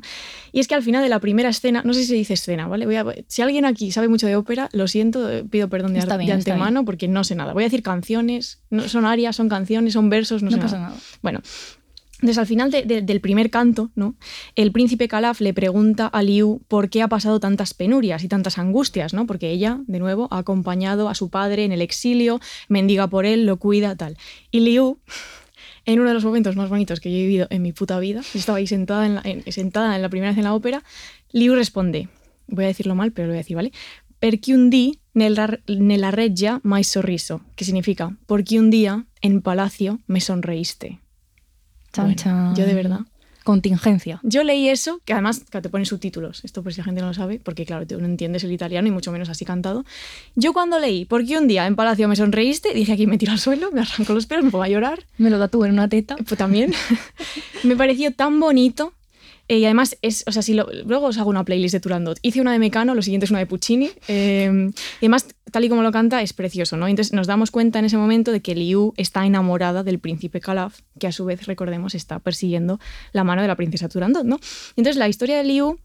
Y 0.53 0.62
es 0.62 0.70
que 0.70 0.75
al 0.75 0.82
final 0.82 1.03
de 1.03 1.10
la 1.10 1.20
primera 1.20 1.50
escena, 1.50 1.82
no 1.84 1.93
sé 1.93 2.01
si 2.01 2.08
se 2.08 2.15
dice 2.15 2.36
escena, 2.36 2.67
¿vale? 2.67 2.86
Voy 2.86 2.96
a, 2.96 3.05
si 3.27 3.41
alguien 3.41 3.65
aquí 3.65 3.91
sabe 3.91 4.08
mucho 4.08 4.25
de 4.25 4.38
ópera, 4.38 4.70
lo 4.72 4.88
siento, 4.88 5.29
pido 5.50 5.67
perdón 5.67 5.93
de, 5.93 6.00
de 6.00 6.32
antemano 6.32 6.86
porque 6.86 7.10
no 7.10 7.25
sé 7.25 7.36
nada. 7.36 7.51
Voy 7.51 7.63
a 7.63 7.65
decir 7.65 7.84
canciones, 7.84 8.62
no, 8.70 8.88
son 8.88 9.05
arias, 9.05 9.36
son 9.36 9.50
canciones, 9.50 9.93
son 9.93 10.10
versos, 10.10 10.41
no, 10.41 10.50
sé 10.50 10.58
pasa 10.58 10.77
nada. 10.77 10.89
nada. 10.91 11.01
Bueno, 11.22 11.41
entonces, 12.24 12.38
al 12.38 12.48
final 12.48 12.72
del 12.72 13.20
primer 13.20 13.50
canto, 13.50 13.92
¿no? 13.96 14.15
el 14.56 14.72
príncipe 14.72 15.10
Calaf 15.10 15.42
le 15.42 15.53
pregunta 15.53 16.08
a 16.08 16.24
Liu 16.24 16.62
por 16.70 16.89
qué 16.89 17.01
ha 17.01 17.10
pasado 17.10 17.42
tantas 17.42 17.74
penurias 17.74 18.24
y 18.24 18.30
tantas 18.30 18.58
angustias, 18.58 19.13
¿no? 19.13 19.27
porque 19.27 19.51
ella, 19.51 19.82
de 19.88 20.00
nuevo, 20.00 20.30
ha 20.32 20.38
acompañado 20.38 21.10
a 21.10 21.15
su 21.15 21.30
padre 21.30 21.65
en 21.65 21.74
el 21.74 21.82
exilio, 21.82 22.39
mendiga 22.70 23.08
por 23.08 23.25
él, 23.25 23.46
lo 23.46 23.58
cuida, 23.58 23.98
tal. 23.98 24.15
Y 24.51 24.62
Liu, 24.62 25.00
en 25.86 26.00
uno 26.00 26.08
de 26.08 26.13
los 26.13 26.24
momentos 26.24 26.56
más 26.56 26.70
bonitos 26.70 27.01
que 27.01 27.12
yo 27.12 27.18
he 27.18 27.24
vivido 27.24 27.48
en 27.50 27.62
mi 27.62 27.74
puta 27.74 28.00
vida, 28.00 28.22
estaba 28.34 28.60
ahí 28.60 28.68
sentada 28.68 29.06
en 29.06 29.15
la, 29.15 29.51
sentada 29.51 29.94
en 29.94 30.01
la 30.01 30.08
primera 30.08 30.32
vez 30.32 30.38
en 30.38 30.46
la 30.46 30.53
ópera, 30.53 30.82
Liu 31.34 31.56
responde, 31.56 32.08
voy 32.48 32.63
a 32.63 32.68
decirlo 32.68 32.96
mal, 32.96 33.12
pero 33.12 33.27
lo 33.27 33.34
voy 33.34 33.39
a 33.39 33.44
decir, 33.44 33.58
¿vale? 33.58 33.74
Perché 34.20 34.53
un 34.56 34.72
nella, 35.13 35.60
nella 35.68 36.10
reggia 36.10 36.62
mai 36.63 36.86
sorriso, 36.86 37.42
que 37.58 37.65
significa, 37.65 38.15
porque 38.27 38.60
un 38.60 38.70
día 38.70 39.06
en 39.20 39.42
palacio 39.42 40.00
me 40.08 40.22
sonreíste. 40.22 41.02
Chan, 41.93 42.55
Yo 42.55 42.65
de 42.65 42.73
verdad. 42.73 43.01
Contingencia. 43.43 44.21
Yo 44.23 44.43
leí 44.43 44.69
eso, 44.69 45.01
que 45.03 45.12
además 45.12 45.43
que 45.50 45.62
te 45.62 45.69
pone 45.69 45.83
subtítulos, 45.85 46.45
esto 46.45 46.63
por 46.63 46.73
si 46.73 46.79
la 46.79 46.85
gente 46.85 47.01
no 47.01 47.07
lo 47.07 47.13
sabe, 47.13 47.41
porque 47.43 47.65
claro, 47.65 47.85
tú 47.85 48.00
no 48.00 48.05
entiendes 48.05 48.45
el 48.45 48.53
italiano 48.53 48.88
y 48.88 48.91
mucho 48.91 49.12
menos 49.12 49.27
así 49.27 49.43
cantado. 49.43 49.83
Yo 50.35 50.53
cuando 50.53 50.79
leí, 50.79 51.03
porque 51.03 51.38
un 51.38 51.50
día 51.50 51.67
en 51.67 51.75
Palacio 51.75 52.07
me 52.07 52.15
sonreíste, 52.15 52.73
dije 52.73 52.93
aquí 52.93 53.05
me 53.05 53.17
tiro 53.17 53.33
al 53.33 53.39
suelo, 53.39 53.69
me 53.71 53.81
arranco 53.81 54.13
los 54.13 54.27
pelos, 54.27 54.45
me 54.45 54.51
pongo 54.51 54.63
a 54.63 54.69
llorar. 54.69 55.03
Me 55.17 55.29
lo 55.29 55.39
tatúo 55.39 55.65
en 55.65 55.73
una 55.73 55.89
teta. 55.89 56.15
Pues 56.15 56.38
también. 56.38 56.73
me 57.63 57.75
pareció 57.75 58.13
tan 58.13 58.39
bonito 58.39 58.93
eh, 59.53 59.60
y 59.60 59.65
además, 59.65 59.95
es, 60.01 60.24
o 60.25 60.31
sea, 60.31 60.41
si 60.41 60.55
luego 60.55 61.05
os 61.05 61.19
hago 61.19 61.29
una 61.29 61.45
playlist 61.45 61.74
de 61.74 61.79
Turandot. 61.79 62.17
Hice 62.24 62.41
una 62.41 62.53
de 62.53 62.57
Mecano, 62.57 62.95
lo 62.95 63.03
siguiente 63.03 63.25
es 63.25 63.29
una 63.29 63.38
de 63.38 63.45
Puccini. 63.45 63.91
Eh, 64.07 64.72
y 65.00 65.05
además, 65.05 65.27
tal 65.51 65.63
y 65.63 65.69
como 65.69 65.83
lo 65.83 65.91
canta, 65.91 66.24
es 66.24 66.33
precioso, 66.33 66.75
¿no? 66.75 66.88
Entonces 66.88 67.13
nos 67.13 67.27
damos 67.27 67.51
cuenta 67.51 67.77
en 67.77 67.86
ese 67.86 67.95
momento 67.95 68.31
de 68.31 68.41
que 68.41 68.55
Liu 68.55 68.95
está 68.98 69.27
enamorada 69.27 69.83
del 69.83 70.00
príncipe 70.00 70.39
Calaf, 70.39 70.79
que 71.00 71.05
a 71.05 71.12
su 71.12 71.25
vez, 71.25 71.45
recordemos, 71.45 71.93
está 71.93 72.17
persiguiendo 72.17 72.79
la 73.12 73.24
mano 73.24 73.43
de 73.43 73.48
la 73.48 73.55
princesa 73.55 73.89
Turandot, 73.89 74.25
¿no? 74.25 74.39
Entonces 74.75 74.98
la 74.98 75.07
historia 75.07 75.38
de 75.38 75.43
Liu 75.43 75.77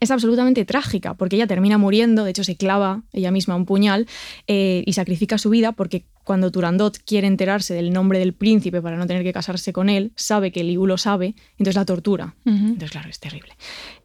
es 0.00 0.10
absolutamente 0.10 0.64
trágica, 0.64 1.12
porque 1.12 1.36
ella 1.36 1.46
termina 1.46 1.76
muriendo, 1.76 2.24
de 2.24 2.30
hecho 2.30 2.42
se 2.42 2.56
clava 2.56 3.02
ella 3.12 3.30
misma 3.30 3.54
un 3.54 3.66
puñal 3.66 4.06
eh, 4.46 4.82
y 4.86 4.94
sacrifica 4.94 5.36
su 5.36 5.50
vida 5.50 5.72
porque 5.72 6.06
cuando 6.24 6.50
Turandot 6.50 6.98
quiere 7.04 7.26
enterarse 7.26 7.74
del 7.74 7.92
nombre 7.92 8.18
del 8.18 8.32
príncipe 8.32 8.82
para 8.82 8.96
no 8.96 9.06
tener 9.06 9.22
que 9.22 9.32
casarse 9.32 9.72
con 9.72 9.88
él, 9.88 10.12
sabe 10.16 10.50
que 10.50 10.64
Liu 10.64 10.86
lo 10.86 10.98
sabe, 10.98 11.34
entonces 11.52 11.76
la 11.76 11.84
tortura. 11.84 12.34
Entonces, 12.44 12.90
claro, 12.90 13.08
es 13.08 13.20
terrible. 13.20 13.52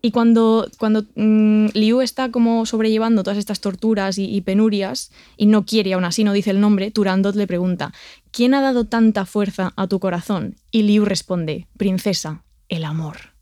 Y 0.01 0.11
cuando, 0.11 0.69
cuando 0.77 1.05
mm, 1.15 1.67
Liu 1.73 2.01
está 2.01 2.29
como 2.29 2.65
sobrellevando 2.65 3.23
todas 3.23 3.37
estas 3.37 3.61
torturas 3.61 4.17
y, 4.17 4.25
y 4.25 4.41
penurias 4.41 5.11
y 5.37 5.45
no 5.47 5.65
quiere, 5.65 5.93
aún 5.93 6.05
así 6.05 6.23
no 6.23 6.33
dice 6.33 6.51
el 6.51 6.59
nombre, 6.59 6.91
Turandot 6.91 7.35
le 7.35 7.47
pregunta, 7.47 7.93
¿quién 8.31 8.53
ha 8.53 8.61
dado 8.61 8.85
tanta 8.85 9.25
fuerza 9.25 9.73
a 9.75 9.87
tu 9.87 9.99
corazón? 9.99 10.55
Y 10.71 10.83
Liu 10.83 11.05
responde, 11.05 11.67
princesa, 11.77 12.43
el 12.67 12.83
amor. 12.83 13.39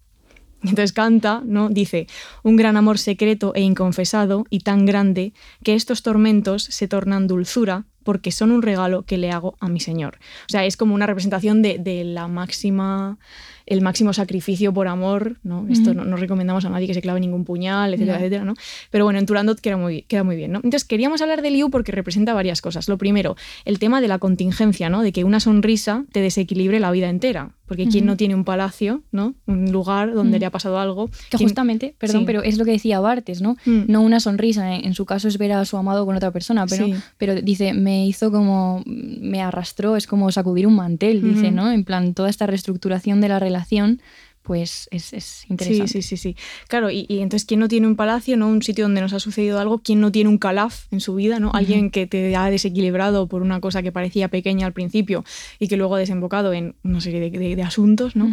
Y 0.63 0.69
Entonces 0.69 0.93
canta, 0.93 1.41
¿no? 1.45 1.69
Dice, 1.69 2.07
un 2.43 2.55
gran 2.55 2.77
amor 2.77 2.97
secreto 2.97 3.53
e 3.53 3.61
inconfesado 3.61 4.45
y 4.49 4.61
tan 4.61 4.85
grande 4.85 5.33
que 5.63 5.75
estos 5.75 6.01
tormentos 6.01 6.63
se 6.63 6.87
tornan 6.87 7.27
dulzura 7.27 7.85
porque 8.07 8.31
son 8.31 8.53
un 8.53 8.61
regalo 8.61 9.01
que 9.03 9.17
le 9.17 9.31
hago 9.31 9.57
a 9.59 9.67
mi 9.67 9.81
Señor. 9.81 10.17
O 10.45 10.49
sea, 10.49 10.63
es 10.63 10.77
como 10.77 10.95
una 10.95 11.07
representación 11.07 11.61
de, 11.61 11.77
de 11.77 12.05
la 12.05 12.29
máxima, 12.29 13.17
el 13.65 13.81
máximo 13.81 14.13
sacrificio 14.13 14.73
por 14.73 14.87
amor, 14.87 15.35
¿no? 15.43 15.67
Esto 15.69 15.93
no, 15.93 16.05
no 16.05 16.15
recomendamos 16.15 16.63
a 16.63 16.69
nadie 16.69 16.87
que 16.87 16.93
se 16.93 17.01
clave 17.01 17.19
ningún 17.19 17.43
puñal, 17.43 17.93
etcétera, 17.93 18.17
No. 18.17 18.23
etcétera, 18.23 18.45
¿no? 18.45 18.53
Pero 18.91 19.03
bueno, 19.03 19.19
en 19.19 19.25
Turandot 19.25 19.59
queda 19.59 19.75
muy, 19.75 20.03
queda 20.03 20.23
muy 20.23 20.37
bien, 20.37 20.53
¿no? 20.53 20.59
Entonces 20.59 20.85
queríamos 20.85 21.21
hablar 21.21 21.41
de 21.41 21.51
Liu 21.51 21.69
porque 21.69 21.91
representa 21.91 22.33
varias 22.33 22.61
cosas. 22.61 22.87
Lo 22.87 22.97
primero, 22.97 23.35
el 23.65 23.77
tema 23.77 23.99
de 23.99 24.07
la 24.07 24.19
contingencia, 24.19 24.89
¿no? 24.89 25.01
De 25.01 25.11
que 25.11 25.25
una 25.25 25.41
sonrisa 25.41 26.05
te 26.13 26.21
desequilibre 26.21 26.79
la 26.79 26.91
vida 26.91 27.09
entera. 27.09 27.49
Porque 27.67 27.85
quien 27.87 28.05
Ujú. 28.05 28.11
no 28.11 28.17
tiene 28.17 28.33
un 28.33 28.45
palacio, 28.45 29.01
¿no? 29.11 29.35
Un 29.45 29.71
lugar 29.73 30.13
donde 30.13 30.37
Mm. 30.37 30.39
le 30.39 30.45
ha 30.45 30.51
pasado 30.51 30.79
algo. 30.79 31.09
Que 31.29 31.37
justamente, 31.37 31.95
perdón, 31.97 32.21
Sí. 32.21 32.25
pero 32.25 32.41
es 32.41 32.57
lo 32.57 32.63
que 32.65 32.71
decía 32.71 32.99
Bartes, 33.01 33.41
¿no? 33.41 33.57
Mm. 33.65 33.83
No 33.87 34.01
una 34.01 34.19
sonrisa, 34.21 34.73
en, 34.73 34.85
en 34.85 34.93
su 34.93 35.05
caso 35.05 35.27
es 35.27 35.37
ver 35.37 35.51
a 35.51 35.65
su 35.65 35.75
amado 35.75 36.05
con 36.05 36.15
otra 36.15 36.31
persona, 36.31 36.65
pero, 36.65 36.85
Sí. 36.85 36.93
pero 37.17 37.35
dice, 37.35 37.73
me 37.73 38.07
hizo 38.07 38.31
como, 38.31 38.83
me 38.85 39.41
arrastró, 39.41 39.97
es 39.97 40.07
como 40.07 40.31
sacudir 40.31 40.65
un 40.65 40.75
mantel, 40.75 41.21
dice. 41.21 41.51
¿no? 41.51 41.69
En 41.71 41.83
plan, 41.83 42.13
toda 42.13 42.29
esta 42.29 42.47
reestructuración 42.47 43.19
de 43.19 43.27
la 43.29 43.39
relación, 43.39 44.01
pues 44.47 44.87
es, 44.91 45.11
es 45.11 45.43
interesante. 45.49 45.87
Sí, 45.91 46.01
sí, 46.01 46.15
sí, 46.15 46.15
sí. 46.15 46.35
Claro, 46.69 46.89
y, 46.89 47.05
y 47.09 47.19
entonces, 47.19 47.45
¿quién 47.45 47.59
no 47.59 47.67
tiene 47.67 47.85
un 47.85 47.97
palacio, 47.97 48.37
no 48.37 48.47
un 48.47 48.63
sitio 48.63 48.85
donde 48.85 49.01
nos 49.01 49.11
ha 49.11 49.19
sucedido 49.19 49.59
algo? 49.59 49.79
¿Quién 49.79 49.99
no 49.99 50.09
tiene 50.09 50.29
un 50.29 50.37
calaf 50.37 50.85
en 50.91 51.01
su 51.01 51.15
vida, 51.15 51.37
no? 51.41 51.51
Alguien 51.53 51.91
que 51.91 52.07
te 52.07 52.33
ha 52.33 52.49
desequilibrado 52.49 53.27
por 53.27 53.41
una 53.41 53.59
cosa 53.59 53.83
que 53.83 53.91
parecía 53.91 54.29
pequeña 54.29 54.65
al 54.65 54.71
principio 54.71 55.25
y 55.59 55.67
que 55.67 55.75
luego 55.75 55.95
ha 55.95 55.99
desembocado 55.99 56.53
en 56.53 56.75
una 56.83 57.01
serie 57.01 57.19
de, 57.19 57.29
de- 57.37 57.55
de 57.57 57.61
asuntos, 57.61 58.15
¿no? 58.15 58.31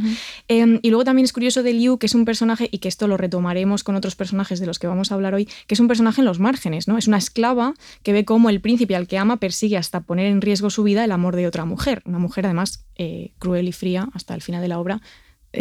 Eh, 0.49 0.79
y 0.83 0.91
luego 0.91 1.03
también 1.03 1.25
es 1.25 1.33
curioso 1.33 1.65
de 1.65 1.73
Liu, 1.73 1.99
que 1.99 2.07
es 2.07 2.15
un 2.15 2.25
personaje, 2.25 2.69
y 2.71 2.79
que 2.79 2.87
esto 2.87 3.09
lo 3.09 3.17
retomaremos 3.17 3.83
con 3.83 3.97
otros 3.97 4.15
personajes 4.15 4.61
de 4.61 4.67
los 4.67 4.79
que 4.79 4.87
vamos 4.87 5.11
a 5.11 5.17
hablar 5.17 5.35
hoy, 5.35 5.47
que 5.67 5.75
es 5.75 5.81
un 5.81 5.89
personaje 5.89 6.21
en 6.21 6.27
los 6.27 6.39
márgenes, 6.39 6.87
¿no? 6.87 6.97
Es 6.97 7.09
una 7.09 7.19
esclava 7.19 7.75
que 8.05 8.13
ve 8.13 8.25
cómo 8.25 8.51
el 8.51 8.61
príncipe 8.61 8.95
al 8.95 9.09
que 9.09 9.19
ama 9.19 9.39
persigue 9.39 9.77
hasta 9.77 10.03
poner 10.03 10.27
en 10.27 10.41
riesgo 10.41 10.71
su 10.71 10.85
vida 10.85 11.05
el 11.05 11.11
amor 11.11 11.35
de 11.35 11.49
otra 11.49 11.65
mujer. 11.65 12.03
Una 12.05 12.21
mujer, 12.21 12.47
además, 12.47 12.85
eh, 12.97 13.33
cruel 13.41 13.67
y 13.67 13.73
fría 13.73 14.09
hasta 14.15 14.35
el 14.37 14.43
final 14.43 14.63
de 14.63 14.69
la 14.69 14.79
obra. 14.79 15.01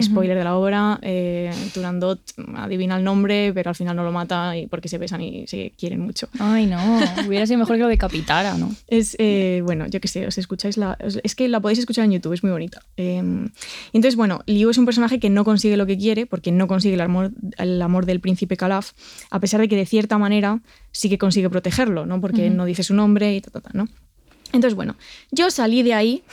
Spoiler 0.01 0.37
de 0.37 0.43
la 0.43 0.55
obra, 0.55 0.99
eh, 1.01 1.51
Turandot 1.73 2.19
adivina 2.55 2.97
el 2.97 3.03
nombre, 3.03 3.51
pero 3.53 3.69
al 3.69 3.75
final 3.75 3.95
no 3.95 4.03
lo 4.03 4.11
mata 4.11 4.57
y 4.57 4.67
porque 4.67 4.87
se 4.87 4.97
besan 4.97 5.21
y 5.21 5.45
se 5.47 5.73
quieren 5.77 5.99
mucho. 5.99 6.29
Ay, 6.39 6.65
no, 6.65 6.99
hubiera 7.27 7.45
sido 7.45 7.59
mejor 7.59 7.75
que 7.75 7.83
lo 7.83 7.87
decapitara, 7.87 8.57
¿no? 8.57 8.73
Es, 8.87 9.15
eh, 9.19 9.61
bueno, 9.63 9.87
yo 9.87 9.99
qué 9.99 10.07
sé, 10.07 10.27
os 10.27 10.37
escucháis 10.37 10.77
la. 10.77 10.97
Es 11.23 11.35
que 11.35 11.47
la 11.47 11.59
podéis 11.59 11.79
escuchar 11.79 12.05
en 12.05 12.11
YouTube, 12.11 12.33
es 12.33 12.43
muy 12.43 12.51
bonita. 12.51 12.81
Eh, 12.97 13.17
entonces, 13.93 14.15
bueno, 14.15 14.41
Liu 14.45 14.69
es 14.69 14.77
un 14.77 14.85
personaje 14.85 15.19
que 15.19 15.29
no 15.29 15.43
consigue 15.43 15.77
lo 15.77 15.85
que 15.85 15.97
quiere, 15.97 16.25
porque 16.25 16.51
no 16.51 16.67
consigue 16.67 16.95
el 16.95 17.01
amor, 17.01 17.31
el 17.57 17.81
amor 17.81 18.05
del 18.05 18.19
príncipe 18.19 18.57
Calaf, 18.57 18.91
a 19.31 19.39
pesar 19.39 19.61
de 19.61 19.67
que 19.67 19.75
de 19.75 19.85
cierta 19.85 20.17
manera 20.17 20.61
sí 20.91 21.09
que 21.09 21.17
consigue 21.17 21.49
protegerlo, 21.49 22.05
¿no? 22.05 22.21
Porque 22.21 22.47
Ujú. 22.47 22.55
no 22.55 22.65
dice 22.65 22.83
su 22.83 22.93
nombre 22.93 23.35
y 23.35 23.41
ta, 23.41 23.51
ta, 23.51 23.61
ta, 23.61 23.69
¿no? 23.73 23.87
Entonces, 24.53 24.75
bueno, 24.75 24.95
yo 25.31 25.49
salí 25.49 25.81
de 25.81 25.95
ahí 25.95 26.23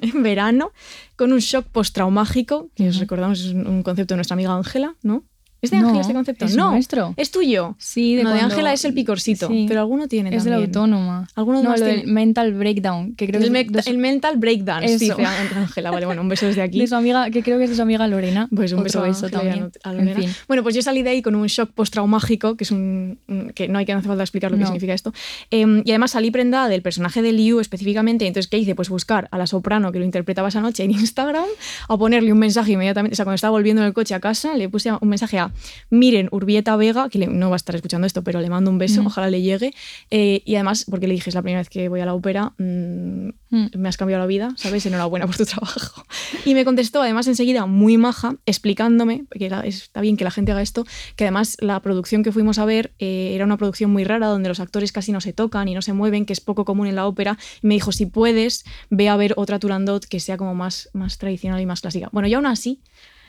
en 0.14 0.22
verano 0.22 0.72
con 1.16 1.32
un 1.32 1.38
shock 1.38 1.66
postraumágico, 1.66 2.70
que 2.74 2.88
os 2.88 2.98
recordamos 2.98 3.40
es 3.40 3.52
un, 3.52 3.66
un 3.66 3.82
concepto 3.82 4.14
de 4.14 4.16
nuestra 4.16 4.34
amiga 4.34 4.54
Ángela, 4.54 4.96
¿no? 5.02 5.24
¿Es 5.62 5.70
de 5.70 5.78
No, 5.78 5.86
Ángela 5.88 6.00
este 6.02 6.14
concepto? 6.14 6.44
es 6.46 6.56
no. 6.56 6.70
nuestro. 6.70 7.14
¿Es 7.16 7.30
tuyo? 7.30 7.74
Sí, 7.78 8.16
de 8.16 8.22
no, 8.24 8.30
de 8.30 8.36
cuando- 8.38 8.54
Ángela 8.54 8.72
es 8.72 8.84
el 8.84 8.94
picorcito, 8.94 9.48
Sí. 9.48 9.66
pero 9.68 9.80
alguno 9.80 10.08
tiene 10.08 10.34
Es 10.34 10.44
de 10.44 10.50
la 10.50 10.56
autónoma. 10.56 11.28
Algunos 11.34 11.62
no, 11.62 11.76
lo 11.76 11.84
del 11.84 11.96
tienen- 11.96 12.14
mental 12.14 12.54
breakdown, 12.54 13.14
que 13.14 13.26
creo 13.26 13.40
el, 13.42 13.52
que 13.52 13.60
es 13.60 13.72
de 13.72 13.82
su, 13.82 13.90
el 13.90 13.98
mental 13.98 14.40
Eso. 14.82 14.98
dice 14.98 15.24
Ángela. 15.24 15.90
Vale, 15.90 16.06
bueno, 16.06 16.22
un 16.22 16.28
beso 16.28 16.46
desde 16.46 16.62
aquí. 16.62 16.78
de 16.78 16.86
su 16.86 16.94
amiga, 16.94 17.30
que 17.30 17.42
creo 17.42 17.58
que 17.58 17.64
es 17.64 17.70
de 17.70 17.76
su 17.76 17.82
amiga 17.82 18.06
Lorena. 18.08 18.48
Pues 18.54 18.72
un 18.72 18.80
Otro 18.80 19.02
beso, 19.02 19.28
también. 19.28 19.70
A 19.82 19.92
Lorena. 19.92 20.10
En 20.12 20.16
fin. 20.16 20.30
Bueno, 20.48 20.62
pues 20.62 20.74
yo 20.74 20.82
salí 20.82 21.02
de 21.02 21.10
ahí 21.10 21.22
con 21.22 21.34
un 21.34 21.46
shock 21.46 21.70
postraumágico, 21.72 22.56
que 22.56 22.64
es 22.64 22.70
un, 22.70 23.18
que 23.54 23.68
no 23.68 23.78
hay 23.78 23.84
que 23.86 23.92
no 23.92 23.98
hace 23.98 24.08
falta 24.08 24.22
explicar 24.22 24.50
lo 24.50 24.56
que 24.58 24.64
significa 24.64 24.94
esto. 24.94 25.12
Eh, 25.50 25.82
y 25.84 25.90
además 25.90 26.12
salí 26.12 26.30
prendada 26.30 26.68
del 26.68 26.82
personaje 26.82 27.22
de 27.22 27.32
Liu 27.32 27.60
específicamente. 27.60 28.26
Entonces, 28.26 28.48
¿qué 28.48 28.58
hice? 28.58 28.74
Pues 28.74 28.88
buscar 28.88 29.28
a 29.30 29.38
la 29.38 29.46
soprano 29.46 29.92
que 29.92 29.98
lo 29.98 30.04
interpretaba 30.04 30.48
esa 30.48 30.60
noche 30.60 30.84
en 30.84 30.90
Instagram, 30.92 31.44
a 31.88 31.96
ponerle 31.98 32.32
un 32.32 32.38
mensaje 32.38 32.72
inmediatamente. 32.72 33.14
O 33.14 33.16
sea, 33.16 33.24
cuando 33.24 33.34
estaba 33.36 33.50
volviendo 33.52 33.82
en 33.82 33.88
el 33.88 33.92
coche 33.94 34.14
a 34.14 34.20
casa, 34.20 34.56
le 34.56 34.68
puse 34.68 34.90
un 34.92 35.08
mensaje 35.08 35.38
a 35.38 35.49
Miren 35.90 36.28
Urbieta 36.30 36.76
Vega, 36.76 37.08
que 37.08 37.18
le- 37.18 37.26
no 37.26 37.48
va 37.50 37.56
a 37.56 37.56
estar 37.56 37.74
escuchando 37.74 38.06
esto, 38.06 38.22
pero 38.24 38.40
le 38.40 38.48
mando 38.50 38.70
un 38.70 38.78
beso, 38.78 39.00
Ujú. 39.00 39.08
ojalá 39.08 39.30
le 39.30 39.42
llegue. 39.42 39.72
Eh, 40.10 40.42
y 40.44 40.54
además, 40.56 40.86
porque 40.88 41.06
le 41.08 41.14
dije, 41.14 41.30
es 41.30 41.34
la 41.34 41.42
primera 41.42 41.60
vez 41.60 41.68
que 41.68 41.88
voy 41.88 42.00
a 42.00 42.06
la 42.06 42.14
ópera, 42.14 42.52
mm, 42.58 43.30
Mm. 43.52 43.66
me 43.78 43.88
has 43.88 43.96
cambiado 43.96 44.20
la 44.22 44.26
vida, 44.28 44.54
¿sabes? 44.56 44.86
Enhorabuena 44.86 45.26
por 45.26 45.36
tu 45.36 45.44
trabajo. 45.46 46.04
Y 46.44 46.54
me 46.54 46.64
contestó, 46.64 47.02
además, 47.02 47.26
enseguida, 47.26 47.66
muy 47.66 47.96
maja, 47.98 48.36
explicándome, 48.46 49.24
que 49.30 49.50
está 49.64 50.00
bien 50.00 50.16
que 50.16 50.22
la 50.24 50.30
gente 50.30 50.52
haga 50.52 50.62
esto, 50.62 50.86
que 51.16 51.24
además 51.24 51.56
la 51.60 51.80
producción 51.80 52.22
que 52.22 52.30
fuimos 52.30 52.58
a 52.60 52.64
ver 52.64 52.92
eh, 53.00 53.32
era 53.34 53.44
una 53.44 53.56
producción 53.56 53.90
muy 53.90 54.04
rara, 54.04 54.28
donde 54.28 54.48
los 54.48 54.60
actores 54.60 54.92
casi 54.92 55.10
no 55.10 55.20
se 55.20 55.32
tocan 55.32 55.66
y 55.66 55.74
no 55.74 55.82
se 55.82 55.92
mueven, 55.92 56.26
que 56.26 56.32
es 56.32 56.40
poco 56.40 56.64
común 56.64 56.86
en 56.86 56.94
la 56.94 57.06
ópera. 57.08 57.38
Y 57.60 57.66
me 57.66 57.74
dijo, 57.74 57.90
si 57.90 58.06
puedes, 58.06 58.64
ve 58.88 59.08
a 59.08 59.16
ver 59.16 59.34
otra 59.36 59.58
Turandot 59.58 60.04
que 60.06 60.20
sea 60.20 60.36
como 60.36 60.54
más, 60.54 60.88
más 60.92 61.18
tradicional 61.18 61.60
y 61.60 61.66
más 61.66 61.80
clásica. 61.80 62.08
Bueno, 62.12 62.28
y 62.28 62.34
aún 62.34 62.46
así, 62.46 62.80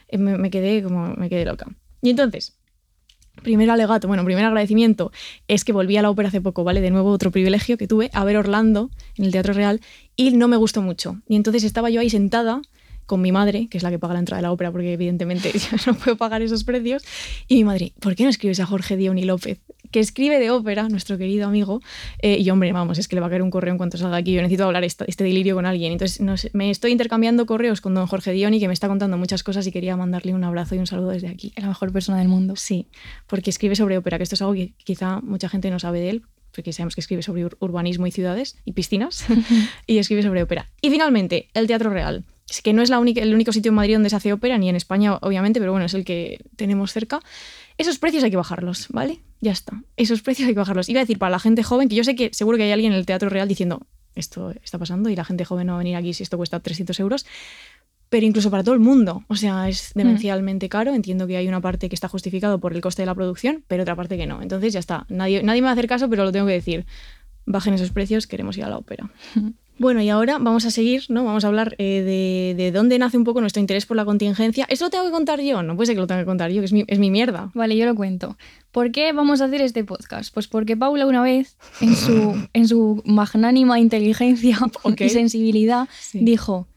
eh, 0.07 0.19
me, 0.19 0.37
me 0.37 0.51
quedé 0.51 0.83
como, 0.83 1.15
me 1.15 1.29
quedé 1.29 1.45
loca. 1.45 1.65
Y 2.01 2.09
entonces, 2.09 2.57
Primer 3.43 3.71
alegato, 3.71 4.07
bueno, 4.07 4.23
primer 4.23 4.45
agradecimiento 4.45 5.11
es 5.47 5.63
que 5.63 5.73
volví 5.73 5.97
a 5.97 6.01
la 6.01 6.11
ópera 6.11 6.27
hace 6.27 6.41
poco, 6.41 6.63
¿vale? 6.63 6.79
De 6.81 6.91
nuevo 6.91 7.09
otro 7.09 7.31
privilegio 7.31 7.77
que 7.77 7.87
tuve, 7.87 8.11
a 8.13 8.23
ver 8.23 8.37
Orlando 8.37 8.91
en 9.17 9.25
el 9.25 9.31
Teatro 9.31 9.53
Real 9.53 9.81
y 10.15 10.31
no 10.31 10.47
me 10.47 10.57
gustó 10.57 10.81
mucho. 10.81 11.21
Y 11.27 11.37
entonces 11.37 11.63
estaba 11.63 11.89
yo 11.89 12.01
ahí 12.01 12.09
sentada 12.09 12.61
con 13.11 13.21
mi 13.21 13.31
madre, 13.33 13.67
que 13.69 13.77
es 13.77 13.83
la 13.83 13.89
que 13.91 13.99
paga 13.99 14.13
la 14.13 14.19
entrada 14.21 14.37
de 14.39 14.43
la 14.43 14.51
ópera, 14.53 14.71
porque 14.71 14.93
evidentemente 14.93 15.51
no 15.85 15.93
puedo 15.95 16.15
pagar 16.17 16.41
esos 16.41 16.63
precios, 16.63 17.03
y 17.49 17.55
mi 17.57 17.65
madre, 17.65 17.91
¿por 17.99 18.15
qué 18.15 18.23
no 18.23 18.29
escribes 18.29 18.59
a 18.61 18.65
Jorge 18.65 18.95
Dioni 18.95 19.23
López? 19.25 19.59
Que 19.91 19.99
escribe 19.99 20.39
de 20.39 20.49
ópera, 20.51 20.87
nuestro 20.87 21.17
querido 21.17 21.45
amigo, 21.47 21.81
eh, 22.21 22.37
y 22.39 22.49
hombre, 22.49 22.71
vamos, 22.71 22.97
es 22.97 23.09
que 23.09 23.15
le 23.17 23.19
va 23.19 23.27
a 23.27 23.29
caer 23.29 23.41
un 23.41 23.51
correo 23.51 23.73
en 23.73 23.77
cuanto 23.77 23.97
salga 23.97 24.15
aquí, 24.15 24.31
yo 24.31 24.41
necesito 24.41 24.63
hablar 24.63 24.85
esta- 24.85 25.03
este 25.05 25.25
delirio 25.25 25.53
con 25.55 25.65
alguien. 25.65 25.91
Entonces, 25.91 26.21
no 26.21 26.37
sé, 26.37 26.49
me 26.53 26.69
estoy 26.69 26.93
intercambiando 26.93 27.45
correos 27.45 27.81
con 27.81 27.93
don 27.93 28.07
Jorge 28.07 28.31
Dioni, 28.31 28.59
que 28.61 28.67
me 28.69 28.73
está 28.73 28.87
contando 28.87 29.17
muchas 29.17 29.43
cosas 29.43 29.67
y 29.67 29.71
quería 29.73 29.97
mandarle 29.97 30.33
un 30.33 30.45
abrazo 30.45 30.75
y 30.75 30.77
un 30.79 30.87
saludo 30.87 31.09
desde 31.09 31.27
aquí. 31.27 31.51
Es 31.57 31.63
la 31.63 31.67
mejor 31.67 31.91
persona 31.91 32.19
del 32.19 32.29
mundo. 32.29 32.55
Sí, 32.55 32.87
porque 33.27 33.49
escribe 33.49 33.75
sobre 33.75 33.97
ópera, 33.97 34.15
que 34.17 34.23
esto 34.23 34.35
es 34.35 34.41
algo 34.41 34.53
que 34.53 34.73
quizá 34.85 35.19
mucha 35.19 35.49
gente 35.49 35.69
no 35.69 35.79
sabe 35.79 35.99
de 35.99 36.09
él, 36.11 36.21
porque 36.53 36.71
sabemos 36.73 36.95
que 36.95 37.01
escribe 37.01 37.21
sobre 37.23 37.45
ur- 37.45 37.57
urbanismo 37.59 38.07
y 38.07 38.11
ciudades 38.11 38.57
y 38.63 38.71
piscinas, 38.71 39.25
y 39.87 39.97
escribe 39.97 40.23
sobre 40.23 40.41
ópera. 40.43 40.69
Y 40.81 40.89
finalmente, 40.89 41.49
el 41.53 41.67
Teatro 41.67 41.89
Real, 41.89 42.23
Es 42.51 42.61
que 42.61 42.73
no 42.73 42.81
es 42.81 42.89
la 42.89 42.99
única, 42.99 43.21
el 43.21 43.33
único 43.33 43.53
sitio 43.53 43.69
en 43.69 43.75
Madrid 43.75 43.93
donde 43.95 44.09
se 44.09 44.15
hace 44.17 44.33
ópera, 44.33 44.57
ni 44.57 44.67
en 44.67 44.75
España, 44.75 45.15
obviamente, 45.21 45.61
pero 45.61 45.71
bueno, 45.71 45.85
es 45.85 45.93
el 45.93 46.03
que 46.03 46.43
tenemos 46.57 46.91
cerca. 46.91 47.21
Esos 47.77 47.97
precios 47.97 48.25
hay 48.25 48.29
que 48.29 48.35
bajarlos, 48.35 48.87
¿vale? 48.89 49.21
Ya 49.39 49.53
está. 49.53 49.81
Esos 49.95 50.21
precios 50.21 50.47
hay 50.47 50.53
que 50.53 50.59
bajarlos. 50.59 50.89
Iba 50.89 50.99
a 50.99 51.03
decir 51.03 51.17
para 51.17 51.29
la 51.29 51.39
gente 51.39 51.63
joven, 51.63 51.87
que 51.87 51.95
yo 51.95 52.03
sé 52.03 52.13
que 52.13 52.29
seguro 52.33 52.57
que 52.57 52.63
hay 52.63 52.71
alguien 52.73 52.91
en 52.91 52.99
el 52.99 53.05
Teatro 53.05 53.29
Real 53.29 53.47
diciendo, 53.47 53.87
esto 54.15 54.53
está 54.63 54.77
pasando 54.77 55.09
y 55.09 55.15
la 55.15 55.23
gente 55.23 55.45
joven 55.45 55.67
no 55.67 55.73
va 55.73 55.77
a 55.77 55.83
venir 55.83 55.95
aquí 55.95 56.13
si 56.13 56.23
esto 56.23 56.35
cuesta 56.35 56.59
300 56.59 56.99
euros 56.99 57.25
pero 58.11 58.25
incluso 58.25 58.51
para 58.51 58.61
todo 58.61 58.75
el 58.75 58.81
mundo. 58.81 59.23
O 59.29 59.37
sea, 59.37 59.69
es 59.69 59.93
demencialmente 59.95 60.67
caro. 60.67 60.93
Entiendo 60.93 61.27
que 61.27 61.37
hay 61.37 61.47
una 61.47 61.61
parte 61.61 61.87
que 61.87 61.95
está 61.95 62.09
justificado 62.09 62.59
por 62.59 62.73
el 62.73 62.81
coste 62.81 63.03
de 63.03 63.05
la 63.05 63.15
producción, 63.15 63.63
pero 63.69 63.83
otra 63.83 63.95
parte 63.95 64.17
que 64.17 64.27
no. 64.27 64.41
Entonces 64.41 64.73
ya 64.73 64.81
está. 64.81 65.05
Nadie, 65.07 65.43
nadie 65.43 65.61
me 65.61 65.67
va 65.67 65.69
a 65.69 65.73
hacer 65.73 65.87
caso, 65.87 66.09
pero 66.09 66.25
lo 66.25 66.33
tengo 66.33 66.45
que 66.45 66.51
decir. 66.51 66.85
Bajen 67.45 67.73
esos 67.73 67.91
precios, 67.91 68.27
queremos 68.27 68.57
ir 68.57 68.65
a 68.65 68.69
la 68.69 68.77
ópera. 68.77 69.09
Bueno, 69.81 69.99
y 70.01 70.09
ahora 70.09 70.37
vamos 70.37 70.65
a 70.65 70.69
seguir, 70.69 71.05
¿no? 71.09 71.25
Vamos 71.25 71.43
a 71.43 71.47
hablar 71.47 71.73
eh, 71.79 72.03
de, 72.55 72.63
de 72.63 72.71
dónde 72.71 72.99
nace 72.99 73.17
un 73.17 73.23
poco 73.23 73.41
nuestro 73.41 73.59
interés 73.61 73.87
por 73.87 73.97
la 73.97 74.05
contingencia. 74.05 74.65
¿Eso 74.69 74.85
lo 74.85 74.89
tengo 74.91 75.05
que 75.05 75.11
contar 75.11 75.41
yo? 75.41 75.63
No 75.63 75.75
puede 75.75 75.87
ser 75.87 75.95
que 75.95 76.01
lo 76.01 76.05
tenga 76.07 76.21
que 76.21 76.25
contar 76.27 76.51
yo, 76.51 76.61
que 76.61 76.65
es 76.65 76.71
mi, 76.73 76.83
es 76.85 76.99
mi 76.99 77.09
mierda. 77.09 77.49
Vale, 77.55 77.75
yo 77.75 77.85
lo 77.87 77.95
cuento. 77.95 78.37
¿Por 78.71 78.91
qué 78.91 79.11
vamos 79.11 79.41
a 79.41 79.45
hacer 79.45 79.59
este 79.61 79.83
podcast? 79.83 80.31
Pues 80.33 80.47
porque 80.47 80.77
Paula 80.77 81.07
una 81.07 81.23
vez, 81.23 81.57
en 81.81 81.95
su, 81.95 82.35
en 82.53 82.67
su 82.67 83.01
magnánima 83.05 83.79
inteligencia 83.79 84.59
y 84.99 85.09
sensibilidad, 85.09 85.89
Sí. 85.99 86.19
dijo, 86.21 86.67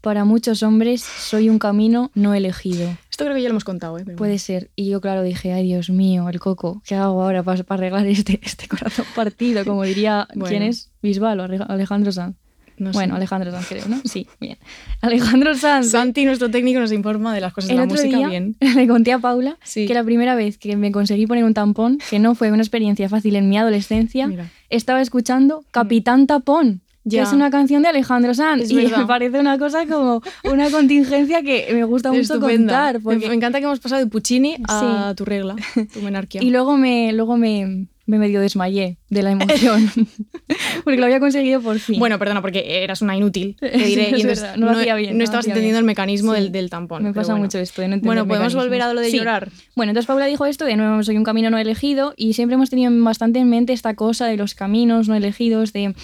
para 0.00 0.24
muchos 0.24 0.62
hombres 0.62 1.02
soy 1.02 1.50
un 1.50 1.58
camino 1.58 2.10
no 2.14 2.32
elegido. 2.32 2.88
Esto 3.10 3.24
creo 3.24 3.36
que 3.36 3.42
ya 3.42 3.48
lo 3.48 3.52
hemos 3.52 3.64
contado, 3.64 3.98
¿eh? 3.98 4.02
Pero 4.06 4.16
Puede 4.16 4.38
ser. 4.38 4.70
Y 4.74 4.88
yo, 4.88 5.00
claro, 5.02 5.22
dije, 5.22 5.52
ay, 5.52 5.64
Dios 5.64 5.90
mío, 5.90 6.28
el 6.30 6.40
coco, 6.40 6.82
¿qué 6.86 6.94
hago 6.94 7.22
ahora 7.22 7.42
para, 7.42 7.62
arreglar 7.68 8.06
este, 8.06 8.40
este 8.42 8.68
corazón 8.68 9.04
partido? 9.14 9.64
Como 9.66 9.82
diría, 9.82 10.26
Bueno. 10.34 10.46
¿quién 10.48 10.62
es? 10.62 10.90
Bisbal 11.02 11.40
o 11.40 11.42
Ale- 11.44 11.64
Alejandro 11.68 12.10
Sanz. 12.10 12.36
No 12.78 12.92
sé. 12.92 12.98
bueno, 12.98 13.14
Alejandro 13.16 13.50
Sanz 13.50 13.66
creo, 13.68 13.88
¿no? 13.88 14.00
Sí, 14.04 14.26
bien. 14.40 14.58
Alejandro 15.00 15.54
Sanz. 15.54 15.90
Santi, 15.90 16.24
nuestro 16.24 16.50
técnico, 16.50 16.80
nos 16.80 16.92
informa 16.92 17.34
de 17.34 17.40
las 17.40 17.52
cosas 17.52 17.68
de 17.68 17.76
la 17.76 17.86
música 17.86 18.16
día 18.16 18.28
bien. 18.28 18.56
le 18.76 18.86
conté 18.88 19.12
a 19.12 19.18
Paula 19.18 19.56
Sí. 19.62 19.86
que 19.86 19.94
la 19.94 20.04
primera 20.04 20.34
vez 20.34 20.58
que 20.58 20.76
me 20.76 20.92
conseguí 20.92 21.26
poner 21.26 21.44
un 21.44 21.54
tampón, 21.54 21.98
que 22.10 22.18
no 22.18 22.34
fue 22.34 22.50
una 22.52 22.62
experiencia 22.62 23.08
fácil 23.08 23.36
en 23.36 23.48
mi 23.48 23.58
adolescencia, 23.58 24.26
Mira. 24.26 24.50
estaba 24.70 25.00
escuchando 25.00 25.64
Capitán 25.70 26.26
Tapón. 26.26 26.80
Que 27.04 27.16
Ya. 27.16 27.24
es 27.24 27.34
una 27.34 27.50
canción 27.50 27.82
de 27.82 27.88
Alejandro 27.88 28.32
Sanz 28.32 28.62
Es 28.62 28.70
y 28.70 28.76
verdad. 28.76 28.96
me 29.00 29.06
parece 29.06 29.38
una 29.38 29.58
cosa 29.58 29.84
como 29.86 30.22
una 30.44 30.70
contingencia 30.70 31.42
que 31.42 31.68
me 31.74 31.84
gusta 31.84 32.08
mucho 32.08 32.22
Estupenda. 32.22 32.72
contar. 32.72 32.94
Me- 32.94 33.00
Porque... 33.00 33.28
Me 33.28 33.34
encanta 33.34 33.58
que 33.58 33.66
hemos 33.66 33.78
pasado 33.78 34.00
de 34.02 34.06
Puccini 34.10 34.56
a 34.68 35.12
tu 35.14 35.26
regla, 35.26 35.54
tu 35.92 36.00
menarquía. 36.02 36.42
Y 36.42 36.48
luego 36.50 36.78
me, 36.78 37.12
luego 37.12 37.36
me, 37.36 37.88
me 38.06 38.18
medio 38.18 38.40
desmayé 38.40 38.98
de 39.08 39.22
la 39.22 39.30
emoción. 39.30 39.90
porque 40.84 40.98
lo 40.98 41.06
había 41.06 41.20
conseguido 41.20 41.60
por 41.60 41.78
fin. 41.78 41.98
Bueno, 41.98 42.18
perdona, 42.18 42.42
porque 42.42 42.82
eras 42.84 43.00
una 43.02 43.16
inútil, 43.16 43.56
te 43.58 43.70
diré, 43.78 44.10
y 44.10 44.20
entonces 44.20 44.44
no 44.56 44.66
lo 44.66 44.78
hacía 44.78 44.94
bien, 44.94 45.12
no 45.12 45.18
no 45.18 45.24
estabas 45.24 45.46
entendiendo 45.46 45.76
bien. 45.78 45.84
el 45.84 45.86
mecanismo 45.86 46.34
Sí. 46.34 46.40
del, 46.40 46.52
del 46.52 46.70
tampón. 46.70 47.02
Me 47.02 47.12
pasa 47.14 47.32
bueno. 47.32 47.44
mucho 47.46 47.58
esto 47.58 47.80
de 47.82 47.88
no 47.88 47.94
entender 47.94 48.06
Bueno, 48.08 48.28
podemos 48.28 48.54
volver 48.54 48.82
a 48.82 48.92
lo 48.92 49.00
de 49.00 49.10
Sí. 49.10 49.18
llorar. 49.18 49.48
Bueno, 49.74 49.90
entonces 49.90 50.06
Paula 50.06 50.26
dijo 50.26 50.44
esto 50.46 50.64
de 50.64 50.76
nuevo 50.76 51.02
soy 51.02 51.16
un 51.16 51.24
camino 51.24 51.50
no 51.50 51.58
elegido 51.58 52.14
y 52.16 52.34
siempre 52.34 52.54
hemos 52.54 52.70
tenido 52.70 52.92
bastante 53.04 53.38
en 53.38 53.48
mente 53.48 53.72
esta 53.72 53.94
cosa 53.94 54.26
de 54.26 54.36
los 54.36 54.54
caminos 54.54 55.08
no 55.08 55.14
elegidos, 55.14 55.72
de 55.72 55.94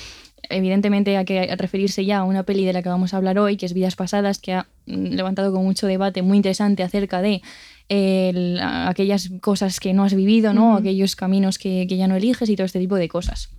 evidentemente 0.48 1.16
hay 1.16 1.24
que 1.24 1.54
referirse 1.56 2.04
ya 2.04 2.18
a 2.18 2.24
una 2.24 2.42
peli 2.42 2.64
de 2.64 2.72
la 2.72 2.82
que 2.82 2.88
vamos 2.88 3.14
a 3.14 3.18
hablar 3.18 3.38
hoy, 3.38 3.56
que 3.56 3.66
es 3.66 3.72
Vidas 3.74 3.94
Pasadas, 3.94 4.38
que 4.38 4.54
ha 4.54 4.66
mm, 4.86 5.14
levantado 5.14 5.52
con 5.52 5.62
mucho 5.64 5.86
debate 5.86 6.22
muy 6.22 6.36
interesante 6.38 6.82
acerca 6.82 7.22
de 7.22 7.40
el- 7.90 8.58
aquellas 8.62 9.30
cosas 9.42 9.80
que 9.80 9.92
no 9.92 10.04
has 10.04 10.14
vivido, 10.14 10.54
¿no? 10.54 10.76
Aquellos 10.76 11.16
caminos 11.16 11.58
que, 11.58 11.86
que 11.88 11.96
ya 11.98 12.08
no 12.08 12.16
eliges 12.16 12.48
y 12.48 12.56
todo 12.56 12.64
este 12.64 12.78
tipo 12.78 12.94
de 12.96 13.08
cosas. 13.08 13.50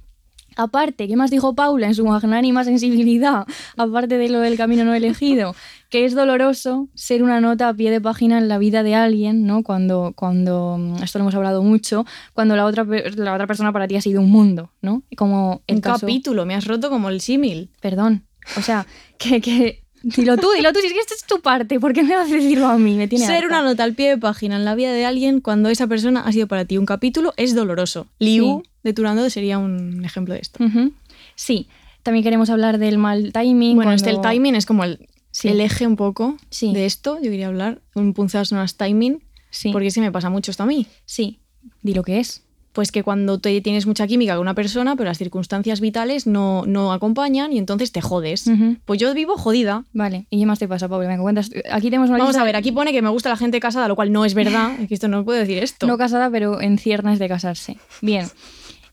Aparte, 0.58 1.08
¿qué 1.08 1.16
más 1.16 1.32
dijo 1.32 1.56
Paula 1.56 1.88
en 1.88 1.96
su 1.96 2.06
magnánima 2.06 2.66
sensibilidad? 2.66 3.46
Aparte 3.78 4.18
de 4.18 4.28
lo 4.28 4.42
del 4.42 4.58
camino 4.58 4.84
no 4.84 4.94
elegido, 4.94 5.56
que 5.90 6.04
es 6.04 6.14
doloroso 6.14 6.90
ser 6.94 7.24
una 7.24 7.40
nota 7.40 7.70
a 7.70 7.74
pie 7.74 7.90
de 7.90 8.02
página 8.02 8.38
en 8.38 8.50
la 8.50 8.58
vida 8.58 8.84
de 8.84 8.94
alguien, 8.94 9.46
¿no? 9.46 9.64
Cuando, 9.64 10.12
cuando 10.14 10.78
mm, 10.78 11.04
esto 11.04 11.20
lo 11.20 11.24
hemos 11.24 11.36
hablado 11.36 11.64
mucho, 11.64 12.06
cuando 12.34 12.58
la 12.58 12.66
otra, 12.66 12.84
la 12.84 13.34
otra 13.34 13.48
persona 13.48 13.72
para 13.72 13.88
ti 13.88 13.96
ha 13.96 14.02
sido 14.02 14.20
un 14.20 14.30
mundo, 14.30 14.72
¿no? 14.82 15.04
Como 15.16 15.62
el 15.68 15.76
Un 15.78 15.82
caso- 15.82 16.02
capítulo, 16.02 16.46
me 16.46 16.56
has 16.56 16.66
roto 16.66 16.90
como 16.90 17.08
el 17.08 17.22
símil. 17.22 17.70
Perdón. 17.80 18.26
O 18.58 18.62
sea, 18.62 18.86
que, 19.18 19.40
que. 19.40 19.81
Dilo 20.04 20.36
tú, 20.38 20.48
dilo 20.56 20.74
tú, 20.74 20.80
si 20.80 20.88
es 20.88 20.94
que 20.94 21.00
esta 21.00 21.14
es 21.14 21.24
tu 21.26 21.42
parte, 21.42 21.80
¿por 21.80 21.94
qué 21.94 22.02
me 22.04 22.16
vas 22.16 22.32
a 22.32 22.34
decirlo 22.36 22.68
a 22.68 22.78
mí? 22.78 22.96
Me 22.96 23.08
tiene 23.08 23.26
Ser 23.26 23.44
harta. 23.44 23.48
una 23.48 23.62
nota 23.64 23.84
al 23.84 23.94
pie 23.94 24.10
de 24.10 24.18
página 24.18 24.56
en 24.56 24.66
la 24.66 24.74
vida 24.76 24.92
de 24.92 25.06
alguien 25.06 25.42
cuando 25.42 25.70
esa 25.70 25.86
persona 25.88 26.22
ha 26.22 26.32
sido 26.32 26.48
para 26.48 26.66
ti 26.66 26.78
un 26.78 26.86
capítulo 26.86 27.34
es 27.38 27.54
doloroso. 27.54 28.08
Liu 28.20 28.64
de 28.84 28.94
Turandot 28.94 29.30
sería 29.30 29.60
un 29.60 30.04
ejemplo 30.04 30.34
de 30.34 30.40
esto. 30.40 30.64
Ujú. 30.64 30.92
Sí, 31.36 31.68
también 32.04 32.24
queremos 32.24 32.50
hablar 32.50 32.78
del 32.80 32.98
mal 32.98 33.32
timing. 33.32 33.76
Bueno, 33.76 33.90
cuando- 33.90 33.96
este 33.96 34.10
el 34.10 34.22
timing 34.22 34.56
es 34.56 34.66
como 34.66 34.84
el, 34.84 35.08
Sí. 35.32 35.48
el 35.50 35.62
eje 35.62 35.86
un 35.88 35.96
poco 35.96 36.36
Sí. 36.50 36.74
de 36.74 36.86
esto, 36.86 37.18
yo 37.22 37.30
quería 37.30 37.48
hablar. 37.48 37.82
Un 37.96 38.14
punzadas 38.14 38.52
no 38.52 38.62
es 38.64 38.76
timing, 38.76 39.22
Sí, 39.50 39.72
porque 39.72 39.92
se 39.92 40.02
me 40.02 40.12
pasa 40.12 40.30
mucho 40.30 40.50
esto 40.52 40.64
a 40.64 40.66
mí. 40.66 40.88
sí, 41.06 41.40
di 41.84 41.94
lo 41.94 42.04
que 42.04 42.20
es. 42.20 42.44
Pues 42.74 42.92
que 42.92 43.04
cuando 43.04 43.40
te 43.40 43.60
tienes 43.62 43.86
mucha 43.86 44.08
química 44.08 44.34
con 44.34 44.42
una 44.42 44.54
persona, 44.54 44.96
pero 44.96 45.10
las 45.10 45.18
circunstancias 45.18 45.82
vitales 45.82 46.26
no, 46.26 46.64
no 46.66 46.94
acompañan 46.94 47.52
y 47.52 47.58
entonces 47.58 47.92
te 47.92 48.02
jodes. 48.02 48.50
Pues 48.86 49.00
yo 49.00 49.14
vivo 49.14 49.38
jodida. 49.38 49.84
Vale, 49.94 50.26
¿y 50.30 50.40
qué 50.40 50.46
más 50.46 50.60
te 50.60 50.68
pasa, 50.68 50.88
Paula? 50.88 51.10
Me 51.10 51.18
cuentas. 51.18 51.50
Aquí 51.72 51.88
tenemos 51.88 52.10
una 52.10 52.20
Vamos 52.20 52.34
lista 52.34 52.42
a 52.42 52.46
ver, 52.46 52.56
aquí 52.56 52.72
pone 52.72 52.92
que 52.92 53.02
me 53.02 53.10
gusta 53.10 53.30
la 53.30 53.38
gente 53.38 53.60
casada, 53.60 53.88
lo 53.88 53.96
cual 53.96 54.12
no 54.12 54.26
es 54.26 54.34
verdad. 54.34 54.72
Esto 54.90 55.08
no 55.08 55.26
puedo 55.26 55.40
decir 55.40 55.58
esto. 55.58 55.88
No 55.88 55.98
casada, 55.98 56.30
pero 56.30 56.62
en 56.62 56.78
ciernes 56.78 57.20
de 57.20 57.28
casarse. 57.28 57.78
Bien. 58.02 58.28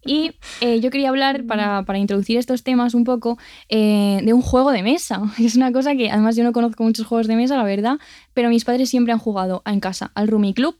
Y 0.04 0.32
eh, 0.60 0.80
yo 0.80 0.90
quería 0.90 1.10
hablar, 1.10 1.44
para, 1.44 1.82
para 1.82 1.98
introducir 1.98 2.38
estos 2.38 2.62
temas 2.62 2.94
un 2.94 3.04
poco, 3.04 3.36
eh, 3.68 4.20
de 4.24 4.32
un 4.32 4.42
juego 4.42 4.70
de 4.70 4.82
mesa. 4.82 5.22
Es 5.38 5.56
una 5.56 5.72
cosa 5.72 5.94
que, 5.94 6.10
además, 6.10 6.36
yo 6.36 6.44
no 6.44 6.52
conozco 6.52 6.82
muchos 6.84 7.06
juegos 7.06 7.26
de 7.26 7.36
mesa, 7.36 7.56
la 7.56 7.64
verdad, 7.64 7.98
pero 8.32 8.48
mis 8.48 8.64
padres 8.64 8.88
siempre 8.88 9.12
han 9.12 9.18
jugado 9.18 9.62
en 9.66 9.80
casa 9.80 10.10
al 10.14 10.28
Rumi 10.28 10.54
Club 10.54 10.76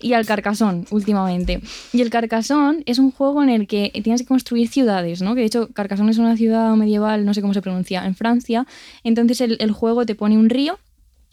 y 0.00 0.12
al 0.12 0.26
Carcassonne 0.26 0.84
últimamente. 0.90 1.60
Y 1.92 2.00
el 2.02 2.10
Carcassonne 2.10 2.82
es 2.86 2.98
un 2.98 3.10
juego 3.10 3.42
en 3.42 3.50
el 3.50 3.66
que 3.66 3.90
tienes 4.02 4.22
que 4.22 4.28
construir 4.28 4.68
ciudades, 4.68 5.22
¿no? 5.22 5.34
Que 5.34 5.40
de 5.40 5.46
hecho 5.46 5.68
Carcassonne 5.72 6.10
es 6.10 6.18
una 6.18 6.36
ciudad 6.36 6.74
medieval, 6.74 7.24
no 7.24 7.34
sé 7.34 7.40
cómo 7.40 7.54
se 7.54 7.62
pronuncia, 7.62 8.04
en 8.06 8.14
Francia. 8.14 8.66
Entonces 9.04 9.40
el, 9.40 9.56
el 9.60 9.72
juego 9.72 10.06
te 10.06 10.14
pone 10.14 10.36
un 10.36 10.50
río 10.50 10.78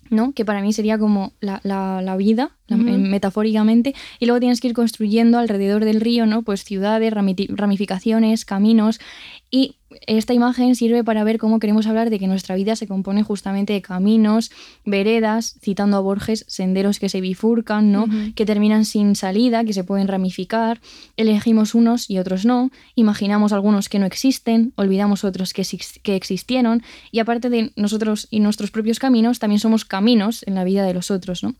¿no? 0.09 0.33
Que 0.33 0.45
para 0.45 0.61
mí 0.61 0.73
sería 0.73 0.97
como 0.97 1.33
la, 1.39 2.15
vida, 2.17 2.51
metafóricamente, 2.69 3.95
y 4.19 4.25
luego 4.25 4.39
tienes 4.39 4.61
que 4.61 4.67
ir 4.67 4.73
construyendo 4.73 5.39
alrededor 5.39 5.85
del 5.85 6.01
río, 6.01 6.25
¿no? 6.25 6.43
Pues 6.43 6.63
ciudades, 6.63 7.13
ramificaciones, 7.13 8.45
caminos, 8.45 8.99
y 9.49 9.75
esta 10.07 10.33
imagen 10.33 10.75
sirve 10.75 11.03
para 11.03 11.23
ver 11.23 11.37
cómo 11.37 11.59
queremos 11.59 11.87
hablar 11.87 12.09
de 12.09 12.19
que 12.19 12.27
nuestra 12.27 12.55
vida 12.55 12.75
se 12.75 12.87
compone 12.87 13.23
justamente 13.23 13.73
de 13.73 13.81
caminos, 13.81 14.51
veredas, 14.85 15.57
citando 15.61 15.97
a 15.97 15.99
Borges, 15.99 16.45
senderos 16.47 16.99
que 16.99 17.09
se 17.09 17.21
bifurcan, 17.21 17.91
¿no? 17.91 18.05
que 18.35 18.45
terminan 18.45 18.85
sin 18.85 19.15
salida, 19.15 19.63
que 19.63 19.73
se 19.73 19.83
pueden 19.83 20.07
ramificar, 20.07 20.79
elegimos 21.17 21.75
unos 21.75 22.09
y 22.09 22.19
otros 22.19 22.45
no, 22.45 22.71
imaginamos 22.95 23.53
algunos 23.53 23.89
que 23.89 23.99
no 23.99 24.05
existen, 24.05 24.73
olvidamos 24.75 25.23
otros 25.23 25.53
que, 25.53 25.65
que 26.03 26.15
existieron, 26.15 26.83
y 27.11 27.19
aparte 27.19 27.49
de 27.49 27.71
nosotros 27.75 28.27
y 28.29 28.39
nuestros 28.39 28.71
propios 28.71 28.99
caminos, 28.99 29.39
también 29.39 29.59
somos 29.59 29.85
caminos 29.85 30.43
en 30.47 30.55
la 30.55 30.63
vida 30.63 30.85
de 30.85 30.93
los 30.93 31.11
otros. 31.11 31.43
¿no? 31.43 31.55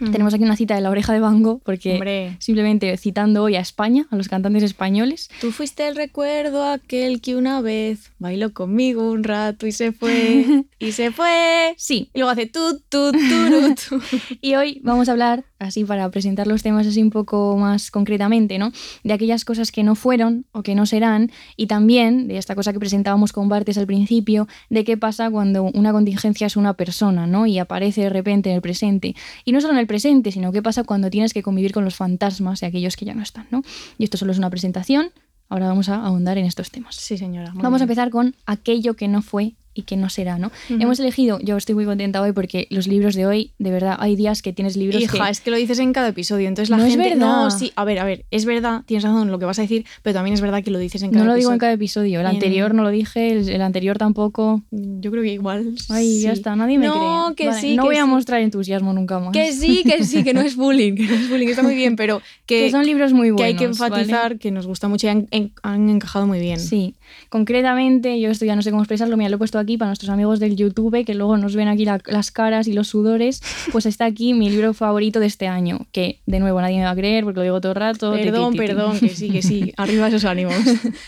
Tenemos 0.00 0.34
aquí 0.34 0.44
una 0.44 0.56
cita 0.56 0.74
de 0.74 0.80
la 0.80 0.90
oreja 0.90 1.12
de 1.12 1.20
Bango, 1.20 1.60
porque 1.64 2.36
simplemente 2.38 2.96
citando 2.96 3.42
hoy 3.42 3.56
a 3.56 3.60
España, 3.60 4.06
a 4.10 4.16
los 4.16 4.28
cantantes 4.28 4.62
españoles. 4.62 5.30
Tú 5.40 5.52
fuiste 5.52 5.86
el 5.86 5.96
recuerdo 5.96 6.64
aquel 6.64 7.20
que 7.20 7.36
una 7.36 7.60
vez 7.60 8.12
bailó 8.18 8.52
conmigo 8.52 9.10
un 9.10 9.24
rato 9.24 9.66
y 9.66 9.72
se 9.72 9.92
fue, 9.92 10.64
y 10.78 10.92
se 10.92 11.10
fue. 11.10 11.74
Sí. 11.76 12.10
Y 12.14 12.18
luego 12.18 12.30
hace 12.30 12.46
tu, 12.46 12.80
tu, 12.88 13.12
tu, 13.12 13.74
tu. 13.74 14.00
y 14.40 14.54
hoy 14.54 14.80
vamos 14.82 15.08
a 15.08 15.12
hablar, 15.12 15.44
así 15.58 15.84
para 15.84 16.10
presentar 16.10 16.46
los 16.46 16.62
temas 16.62 16.86
así 16.86 17.02
un 17.02 17.10
poco 17.10 17.56
más 17.58 17.90
concretamente, 17.90 18.58
¿no? 18.58 18.72
De 19.04 19.12
aquellas 19.12 19.44
cosas 19.44 19.72
que 19.72 19.82
no 19.82 19.94
fueron 19.94 20.46
o 20.52 20.62
que 20.62 20.74
no 20.74 20.86
serán, 20.86 21.30
y 21.56 21.66
también 21.66 22.28
de 22.28 22.38
esta 22.38 22.54
cosa 22.54 22.72
que 22.72 22.78
presentábamos 22.78 23.32
con 23.32 23.48
Bartes 23.48 23.76
al 23.78 23.86
principio, 23.86 24.48
de 24.70 24.84
qué 24.84 24.96
pasa 24.96 25.30
cuando 25.30 25.64
una 25.64 25.92
contingencia 25.92 26.46
es 26.46 26.56
una 26.56 26.74
persona, 26.74 27.26
¿no? 27.26 27.46
Y 27.46 27.58
aparece 27.58 28.02
de 28.02 28.10
repente 28.10 28.50
en 28.50 28.56
el 28.56 28.62
presente. 28.62 29.14
Y 29.44 29.52
no 29.52 29.60
solo 29.60 29.74
en 29.74 29.80
el 29.80 29.86
presente, 29.90 30.30
sino 30.30 30.52
qué 30.52 30.62
pasa 30.62 30.84
cuando 30.84 31.10
tienes 31.10 31.34
que 31.34 31.42
convivir 31.42 31.72
con 31.72 31.84
los 31.84 31.96
fantasmas 31.96 32.62
y 32.62 32.64
aquellos 32.64 32.94
que 32.94 33.04
ya 33.06 33.12
no 33.12 33.22
están, 33.22 33.48
¿no? 33.50 33.64
Y 33.98 34.04
esto 34.04 34.16
solo 34.16 34.30
es 34.30 34.38
una 34.38 34.48
presentación, 34.48 35.10
ahora 35.48 35.66
vamos 35.66 35.88
a 35.88 35.96
ahondar 35.96 36.38
en 36.38 36.46
estos 36.46 36.70
temas. 36.70 36.94
Sí, 36.94 37.18
señora. 37.18 37.50
Vamos 37.56 37.80
a 37.80 37.84
empezar 37.84 38.08
con 38.10 38.36
aquello 38.46 38.94
que 38.94 39.08
no 39.08 39.20
fue 39.20 39.56
y 39.72 39.82
que 39.82 39.96
no 39.96 40.08
será, 40.10 40.38
¿no? 40.38 40.50
Hemos 40.68 40.98
elegido, 40.98 41.38
yo 41.40 41.56
estoy 41.56 41.74
muy 41.74 41.84
contenta 41.84 42.20
hoy 42.20 42.32
porque 42.32 42.66
los 42.70 42.88
libros 42.88 43.14
de 43.14 43.26
hoy, 43.26 43.52
de 43.58 43.70
verdad, 43.70 43.96
hay 44.00 44.16
días 44.16 44.42
que 44.42 44.52
tienes 44.52 44.76
libros 44.76 45.00
Hija, 45.00 45.30
es 45.30 45.40
que 45.40 45.50
lo 45.50 45.56
dices 45.56 45.78
en 45.78 45.92
cada 45.92 46.08
episodio, 46.08 46.48
entonces 46.48 46.70
la 46.70 46.78
no 46.78 46.86
gente... 46.86 47.04
Es 47.04 47.10
verdad. 47.10 47.26
No, 47.26 47.50
sí, 47.50 47.72
a 47.76 47.84
ver, 47.84 48.00
a 48.00 48.04
ver, 48.04 48.24
es 48.30 48.44
verdad, 48.46 48.82
tienes 48.84 49.04
razón 49.04 49.22
en 49.22 49.30
lo 49.30 49.38
que 49.38 49.44
vas 49.44 49.58
a 49.58 49.62
decir, 49.62 49.86
pero 50.02 50.14
también 50.14 50.34
es 50.34 50.40
verdad 50.40 50.64
que 50.64 50.72
lo 50.72 50.78
dices 50.78 51.02
en 51.02 51.10
cada 51.10 51.22
episodio. 51.22 51.24
No 51.24 51.32
lo 51.32 51.38
digo 51.38 51.52
en 51.52 51.58
cada 51.58 51.72
episodio, 51.72 52.20
el 52.20 52.26
anterior 52.26 52.74
no 52.74 52.82
lo 52.82 52.90
dije, 52.90 53.30
el, 53.30 53.62
anterior 53.62 53.96
tampoco. 53.96 54.62
Yo 54.70 55.10
creo 55.10 55.22
que 55.22 55.32
igual 55.32 55.74
Ay, 55.88 56.22
ya 56.22 56.32
está, 56.32 56.56
nadie 56.56 56.78
me 56.78 56.88
cree. 56.88 57.00
No, 57.00 57.34
que 57.36 57.52
sí, 57.52 57.76
No 57.76 57.84
que 57.84 57.88
voy 57.90 57.96
a 57.96 58.06
mostrar 58.06 58.40
entusiasmo 58.40 58.92
nunca 58.92 59.20
más. 59.20 59.32
Que 59.32 59.52
sí, 59.52 59.84
que 59.84 60.04
sí, 60.04 60.24
que 60.24 60.34
no 60.34 60.40
es 60.40 60.56
bullying, 60.56 60.94
que 60.94 61.06
no 61.06 61.14
es 61.14 61.30
bullying, 61.30 61.48
está 61.48 61.62
muy 61.62 61.76
bien, 61.76 61.94
pero 61.94 62.20
que... 62.46 62.70
son 62.70 62.84
libros 62.84 63.12
muy 63.12 63.30
buenos, 63.30 63.40
Que 63.40 63.44
hay 63.44 63.54
que 63.54 63.64
enfatizar 63.64 64.38
que 64.38 64.50
nos 64.50 64.66
gusta 64.66 64.88
mucho 64.88 65.06
y 65.06 65.10
han, 65.10 65.28
han 65.62 65.88
encajado 65.88 66.26
muy 66.26 66.40
bien. 66.40 66.58
Sí, 66.58 66.96
concretamente, 67.28 68.20
yo 68.20 68.30
esto 68.30 68.44
ya 68.44 68.56
no 68.56 68.62
sé 68.62 68.70
cómo 68.70 68.82
expresarlo, 68.82 69.16
mira, 69.16 69.30
lo 69.30 69.36
he 69.36 69.38
puesto 69.38 69.59
aquí 69.60 69.76
para 69.76 69.90
nuestros 69.90 70.10
amigos 70.10 70.40
del 70.40 70.56
YouTube, 70.56 71.04
que 71.04 71.14
luego 71.14 71.36
nos 71.36 71.54
ven 71.54 71.68
aquí 71.68 71.84
las 71.84 72.30
caras 72.30 72.66
y 72.66 72.72
los 72.72 72.88
sudores, 72.88 73.42
pues 73.72 73.86
está 73.86 74.06
aquí 74.06 74.34
mi 74.34 74.50
libro 74.50 74.74
favorito 74.74 75.20
de 75.20 75.26
este 75.26 75.46
año, 75.46 75.86
que 75.92 76.20
de 76.26 76.40
nuevo 76.40 76.60
nadie 76.60 76.78
me 76.78 76.84
va 76.84 76.90
a 76.90 76.96
creer 76.96 77.24
porque 77.24 77.38
lo 77.38 77.44
digo 77.44 77.60
todo 77.60 77.72
el 77.72 77.76
rato. 77.76 78.12
Perdón, 78.12 78.54
perdón, 78.54 78.98
que 78.98 79.10
sí, 79.10 79.30
que 79.30 79.42
sí, 79.42 79.72
arriba 79.76 80.08
esos 80.08 80.24
ánimos. 80.24 80.54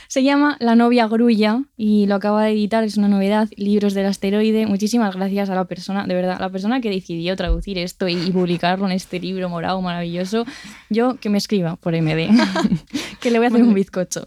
Se 0.09 0.23
llama 0.23 0.57
La 0.61 0.77
novia 0.77 1.07
grulla 1.09 1.63
y 1.77 2.07
lo 2.07 2.15
acaba 2.15 2.45
de 2.45 2.53
editar, 2.53 2.85
es 2.85 2.97
una 2.97 3.09
novedad, 3.09 3.49
Libros 3.57 3.95
del 3.95 4.07
asteroide. 4.07 4.67
Muchísimas 4.67 5.17
gracias 5.17 5.51
a 5.51 5.55
la 5.55 5.65
persona, 5.65 6.07
de 6.07 6.15
verdad, 6.15 6.39
la 6.41 6.51
persona 6.51 6.81
que 6.81 6.91
decidió 6.91 7.37
traducir 7.37 7.79
esto 7.79 8.09
y, 8.09 8.33
publicarlo 8.33 8.87
en 8.87 8.93
este 8.93 9.21
libro 9.21 9.49
morado 9.49 9.81
maravilloso. 9.83 10.45
Yo 10.89 11.17
que 11.17 11.29
me 11.29 11.39
escriba 11.39 11.77
por 11.77 11.95
MD, 11.95 12.31
que 13.21 13.31
le 13.31 13.39
voy 13.39 13.47
a 13.47 13.49
hacer 13.49 13.63
un 13.63 13.75
bizcocho. 13.75 14.25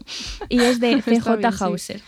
Y 0.48 0.60
es 0.60 0.80
de 0.80 1.02
CJ 1.02 1.44
Hauser. 1.60 2.00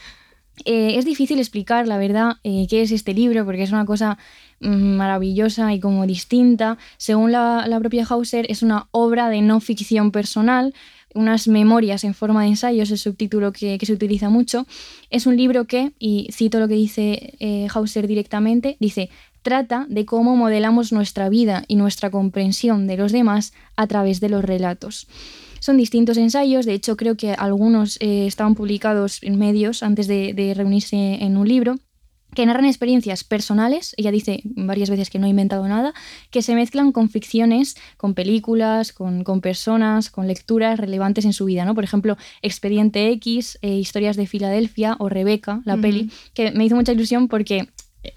Eh, 0.64 0.98
es 0.98 1.04
difícil 1.04 1.38
explicar, 1.38 1.86
la 1.86 1.98
verdad, 1.98 2.36
eh, 2.44 2.66
qué 2.68 2.82
es 2.82 2.90
este 2.90 3.14
libro, 3.14 3.44
porque 3.44 3.62
es 3.62 3.72
una 3.72 3.84
cosa 3.84 4.18
mm, 4.60 4.96
maravillosa 4.96 5.72
y 5.74 5.80
como 5.80 6.06
distinta. 6.06 6.78
Según 6.96 7.32
la, 7.32 7.76
propia 7.80 8.06
Hauser, 8.08 8.46
es 8.50 8.62
una 8.62 8.88
obra 8.90 9.28
de 9.28 9.42
no 9.42 9.60
ficción 9.60 10.10
personal, 10.10 10.74
unas 11.14 11.48
memorias 11.48 12.04
en 12.04 12.14
forma 12.14 12.42
de 12.42 12.48
ensayo, 12.48 12.82
es 12.82 12.90
el 12.90 12.98
subtítulo 12.98 13.52
que, 13.52 13.78
se 13.80 13.92
utiliza 13.92 14.28
mucho. 14.28 14.66
Es 15.10 15.26
un 15.26 15.36
libro 15.36 15.64
que, 15.64 15.92
y 15.98 16.28
cito 16.32 16.60
lo 16.60 16.68
que 16.68 16.74
dice 16.74 17.34
eh, 17.40 17.66
Hauser 17.72 18.06
directamente, 18.06 18.76
dice, 18.78 19.10
trata 19.42 19.86
de 19.88 20.04
cómo 20.04 20.36
modelamos 20.36 20.92
nuestra 20.92 21.28
vida 21.28 21.64
y 21.68 21.76
nuestra 21.76 22.10
comprensión 22.10 22.86
de 22.86 22.96
los 22.96 23.12
demás 23.12 23.52
a 23.76 23.86
través 23.86 24.20
de 24.20 24.28
los 24.28 24.44
relatos. 24.44 25.06
Son 25.68 25.76
distintos 25.76 26.16
ensayos, 26.16 26.64
de 26.64 26.72
hecho 26.72 26.96
creo 26.96 27.18
que 27.18 27.32
algunos 27.32 27.98
eh, 28.00 28.26
estaban 28.26 28.54
publicados 28.54 29.22
en 29.22 29.38
medios 29.38 29.82
antes 29.82 30.06
de, 30.06 30.54
reunirse 30.56 30.96
en 30.96 31.36
un 31.36 31.46
libro 31.46 31.74
que 32.34 32.46
narran 32.46 32.64
experiencias 32.64 33.22
personales, 33.22 33.94
ella 33.98 34.10
dice 34.10 34.40
varias 34.44 34.88
veces 34.88 35.10
que 35.10 35.18
no 35.18 35.26
ha 35.26 35.28
inventado 35.28 35.68
nada, 35.68 35.92
que 36.30 36.40
se 36.40 36.54
mezclan 36.54 36.90
con 36.90 37.10
ficciones, 37.10 37.76
con 37.98 38.14
películas, 38.14 38.94
con, 38.94 39.22
personas, 39.42 40.08
con 40.08 40.26
lecturas 40.26 40.80
relevantes 40.80 41.26
en 41.26 41.34
su 41.34 41.44
vida, 41.44 41.66
¿no? 41.66 41.74
Por 41.74 41.84
ejemplo, 41.84 42.16
Expediente 42.40 43.10
X, 43.10 43.58
eh, 43.60 43.74
Historias 43.74 44.16
de 44.16 44.26
Filadelfia 44.26 44.96
o 44.98 45.10
Rebeca, 45.10 45.60
la 45.66 45.76
peli, 45.76 46.10
que 46.32 46.50
me 46.52 46.64
hizo 46.64 46.76
mucha 46.76 46.92
ilusión 46.92 47.28
porque 47.28 47.68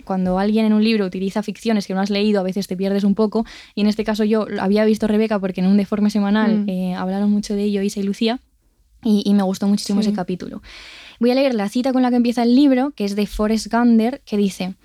cuando 0.05 0.39
alguien 0.39 0.65
en 0.65 0.73
un 0.73 0.83
libro 0.83 1.05
utiliza 1.05 1.43
ficciones 1.43 1.87
que 1.87 1.93
no 1.93 2.01
has 2.01 2.09
leído, 2.09 2.39
a 2.39 2.43
veces 2.43 2.67
te 2.67 2.77
pierdes 2.77 3.03
un 3.03 3.15
poco. 3.15 3.45
Y 3.75 3.81
en 3.81 3.87
este 3.87 4.03
caso 4.03 4.23
yo 4.23 4.45
había 4.59 4.85
visto 4.85 5.07
Rebeca 5.07 5.39
porque 5.39 5.61
en 5.61 5.67
un 5.67 5.77
deforme 5.77 6.09
semanal 6.09 6.65
mm. 6.65 6.69
eh, 6.69 6.95
hablaron 6.95 7.31
mucho 7.31 7.55
de 7.55 7.63
ello 7.63 7.81
Isa 7.81 7.99
y 7.99 8.03
Lucía 8.03 8.39
y, 9.03 9.33
me 9.33 9.43
gustó 9.43 9.67
muchísimo 9.67 10.01
ese 10.01 10.13
capítulo. 10.13 10.61
Voy 11.19 11.31
a 11.31 11.35
leer 11.35 11.55
la 11.55 11.69
cita 11.69 11.91
con 11.91 12.01
la 12.01 12.09
que 12.09 12.17
empieza 12.17 12.43
el 12.43 12.55
libro, 12.55 12.91
que 12.91 13.05
es 13.05 13.15
de 13.15 13.25
Forrest 13.25 13.67
Gander, 13.67 14.21
que 14.25 14.37
dice, 14.37 14.75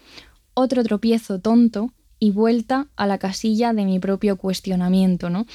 otro 0.54 0.82
tropiezo 0.84 1.38
tonto 1.38 1.92
y 2.18 2.30
vuelta 2.30 2.88
a 2.96 3.06
la 3.06 3.18
casilla 3.18 3.74
de 3.74 3.84
mi 3.84 3.98
propio 3.98 4.36
cuestionamiento, 4.36 5.28
¿no? 5.28 5.46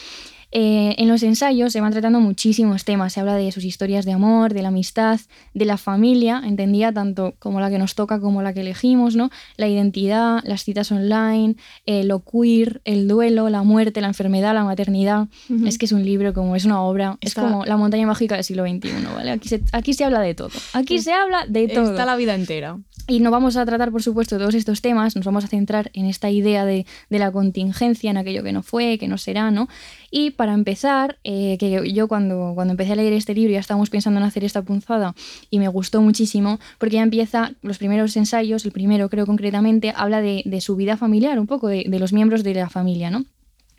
Eh, 0.52 0.96
en 0.98 1.08
los 1.08 1.24
ensayos 1.24 1.72
se 1.72 1.80
van 1.80 1.92
tratando 1.92 2.20
muchísimos 2.20 2.84
temas. 2.84 3.14
Se 3.14 3.20
habla 3.22 3.36
de 3.36 3.52
sus 3.52 3.64
historias 3.64 4.06
de 4.06 4.12
amor, 4.12 4.54
de 4.54 4.62
la 4.62 4.68
amistad, 4.68 5.20
de 5.54 5.66
la 5.66 5.78
familia, 5.78 6.42
entendía 6.44 6.92
tanto 6.92 7.36
como 7.40 7.60
la 7.62 7.70
que 7.70 7.78
nos 7.78 7.96
toca 7.96 8.20
como 8.20 8.42
la 8.42 8.54
que 8.54 8.62
elegimos, 8.62 9.16
¿no? 9.16 9.30
La 9.56 9.68
identidad, 9.68 10.42
las 10.44 10.64
citas 10.64 10.92
online, 10.92 11.56
eh, 11.86 12.04
lo 12.04 12.24
queer, 12.24 12.82
el 12.84 13.08
duelo, 13.08 13.50
la 13.50 13.64
muerte, 13.64 14.02
la 14.02 14.08
enfermedad, 14.08 14.54
la 14.54 14.64
maternidad. 14.64 15.28
Es 15.66 15.78
que 15.78 15.86
es 15.86 15.92
un 15.92 16.04
libro, 16.04 16.34
como 16.34 16.56
es 16.56 16.66
una 16.66 16.82
obra, 16.82 17.18
es 17.22 17.34
como 17.34 17.66
la 17.66 17.78
montaña 17.78 18.06
mágica 18.06 18.36
del 18.36 18.44
siglo 18.44 18.66
XXI, 18.66 18.90
¿vale? 19.16 19.32
Aquí 19.32 19.48
se, 19.48 19.62
aquí 19.72 19.94
se 19.94 20.04
habla 20.04 20.20
de 20.20 20.34
todo. 20.36 20.52
Aquí 20.74 21.00
se 21.00 21.14
habla 21.14 21.46
de 21.48 21.68
todo. 21.68 21.92
Está 21.92 22.06
la 22.06 22.16
vida 22.16 22.36
entera. 22.36 22.78
Y 23.08 23.20
no 23.20 23.32
vamos 23.32 23.58
a 23.58 23.66
tratar, 23.66 23.92
por 23.92 24.04
supuesto, 24.04 24.38
todos 24.38 24.54
estos 24.54 24.82
temas, 24.82 25.16
nos 25.16 25.26
vamos 25.26 25.44
a 25.44 25.48
centrar 25.48 25.90
en 25.94 26.06
esta 26.06 26.30
idea 26.30 26.66
de, 26.66 26.86
de 27.10 27.20
la 27.20 27.32
contingencia, 27.32 28.12
en 28.12 28.18
aquello 28.18 28.44
que 28.44 28.52
no 28.52 28.64
fue, 28.64 28.98
que 28.98 29.08
no 29.08 29.18
será, 29.18 29.52
¿no? 29.52 29.68
Y 30.12 30.32
para 30.42 30.56
empezar, 30.56 31.20
eh, 31.24 31.56
que 31.60 31.94
yo 31.94 32.08
cuando, 32.08 32.54
cuando 32.56 32.72
empecé 32.72 32.94
a 32.94 32.96
leer 32.96 33.14
este 33.14 33.36
libro 33.36 33.54
ya 33.54 33.60
estábamos 33.60 33.92
pensando 33.92 34.20
en 34.20 34.26
hacer 34.26 34.44
esta 34.44 34.64
punzada 34.64 35.14
y 35.52 35.60
me 35.60 35.68
gustó 35.68 36.02
muchísimo 36.02 36.60
porque 36.80 36.96
ya 36.96 37.04
empieza 37.04 37.52
los 37.62 37.78
primeros 37.78 38.18
ensayos, 38.18 38.66
el 38.66 38.72
primero 38.72 39.08
creo 39.08 39.28
concretamente, 39.28 39.94
habla 39.96 40.20
de, 40.20 40.60
su 40.60 40.76
vida 40.76 40.98
familiar, 40.98 41.38
un 41.38 41.46
poco 41.46 41.68
de, 41.68 41.86
los 42.00 42.12
miembros 42.12 42.44
de 42.44 42.56
la 42.56 42.72
familia, 42.72 43.12
¿no? 43.12 43.24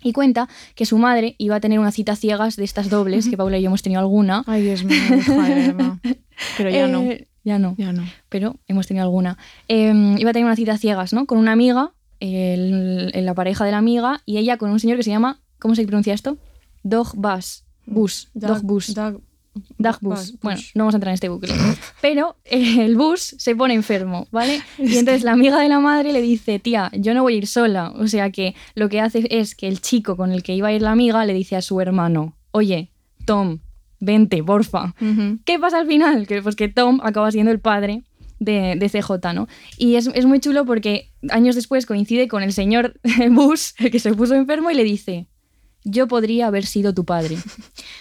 Y 0.05 0.13
cuenta 0.13 0.49
que 0.77 0.87
su 0.87 0.99
madre 0.99 1.35
iba 1.39 1.57
a 1.57 1.61
tener 1.61 1.81
una 1.81 1.91
cita 1.91 2.15
ciegas 2.15 2.55
de 2.55 2.63
estas 2.63 2.89
dobles, 2.89 3.29
que 3.29 3.37
Paula 3.37 3.59
y 3.59 3.63
yo 3.63 3.67
hemos 3.67 3.83
tenido 3.83 4.01
alguna. 4.01 4.45
Ay, 4.47 4.63
Dios 4.63 4.85
mío, 4.85 4.97
Pero 6.57 6.71
ya 6.71 6.87
no. 6.87 7.03
Eh, 7.03 7.27
ya 7.43 7.59
no. 7.59 7.75
Ya 7.77 7.93
no. 7.93 8.05
Pero 8.29 8.55
hemos 8.69 8.87
tenido 8.87 9.03
alguna. 9.03 9.37
Em, 9.67 10.17
iba 10.17 10.31
a 10.31 10.33
tener 10.33 10.47
una 10.47 10.55
cita 10.55 10.79
ciegas, 10.79 11.13
¿no? 11.13 11.27
Con 11.27 11.39
una 11.39 11.51
amiga, 11.51 11.91
la 12.21 13.35
pareja 13.35 13.65
de 13.65 13.73
la 13.73 13.79
amiga, 13.79 14.23
y 14.27 14.37
ella 14.37 14.59
con 14.59 14.71
un 14.71 14.79
señor 14.79 14.97
que 14.97 15.03
se 15.03 15.11
llama 15.11 15.41
¿Cómo 15.63 15.77
se 15.77 15.87
pronuncia 15.87 16.13
esto? 16.13 16.39
Dog 16.83 17.15
bus. 17.15 17.65
Bus. 17.87 18.31
Dog, 18.35 18.63
bus. 18.63 18.95
Dog, 18.95 19.21
bus. 20.01 20.35
Bueno, 20.41 20.61
no 20.75 20.85
vamos 20.85 20.95
a 20.95 20.97
entrar 20.97 21.11
en 21.11 21.15
este 21.15 21.29
bucle. 21.29 21.53
Pero 22.01 22.37
eh, 22.45 22.85
el 22.85 22.97
bus 22.97 23.35
se 23.39 23.55
pone 23.55 23.75
enfermo, 23.75 24.27
¿vale? 24.31 24.63
Y 24.79 24.97
entonces 24.97 25.25
la 25.25 25.33
amiga 25.33 25.61
de 25.61 25.69
la 25.69 25.81
madre 25.81 26.13
le 26.13 26.23
dice, 26.23 26.59
tía, 26.59 26.91
yo 26.95 27.15
no 27.15 27.23
voy 27.23 27.35
a 27.35 27.39
ir 27.39 27.47
sola. 27.47 27.93
O 27.97 28.07
sea 28.07 28.31
que 28.31 28.55
lo 28.75 28.89
que 28.89 29.01
hace 29.01 29.27
es 29.31 29.55
que 29.55 29.69
el 29.69 29.81
chico 29.81 30.17
con 30.17 30.33
el 30.33 30.43
que 30.43 30.55
iba 30.55 30.69
a 30.69 30.73
ir 30.73 30.83
la 30.83 30.93
amiga 30.93 31.25
le 31.25 31.35
dice 31.35 31.57
a 31.57 31.63
su 31.63 31.81
hermano, 31.81 32.37
oye, 32.51 32.91
Tom, 33.27 33.59
vente, 34.01 34.43
porfa. 34.43 34.95
¿Qué 35.45 35.59
pasa 35.59 35.79
al 35.79 35.87
final? 35.87 36.27
Que, 36.27 36.43
pues 36.43 36.57
que 36.57 36.69
Tom 36.69 37.01
acaba 37.03 37.31
siendo 37.31 37.53
el 37.53 37.61
padre 37.61 38.03
de, 38.39 38.75
de, 38.77 38.89
CJ, 38.89 39.33
¿no? 39.35 39.49
Y 39.79 39.95
es, 39.95 40.09
es, 40.09 40.27
muy 40.27 40.41
chulo 40.41 40.65
porque 40.65 41.11
años 41.31 41.55
después 41.55 41.87
coincide 41.87 42.27
con 42.27 42.43
el 42.43 42.53
señor 42.53 42.95
Bus, 43.31 43.75
el 43.79 43.91
que 43.91 44.01
se 44.01 44.13
puso 44.15 44.35
enfermo, 44.35 44.71
y 44.71 44.75
le 44.75 44.83
dice, 44.83 45.29
yo 45.85 46.07
podría 46.09 46.47
haber 46.47 46.65
sido 46.67 46.95
tu 46.95 47.05
padre. 47.05 47.37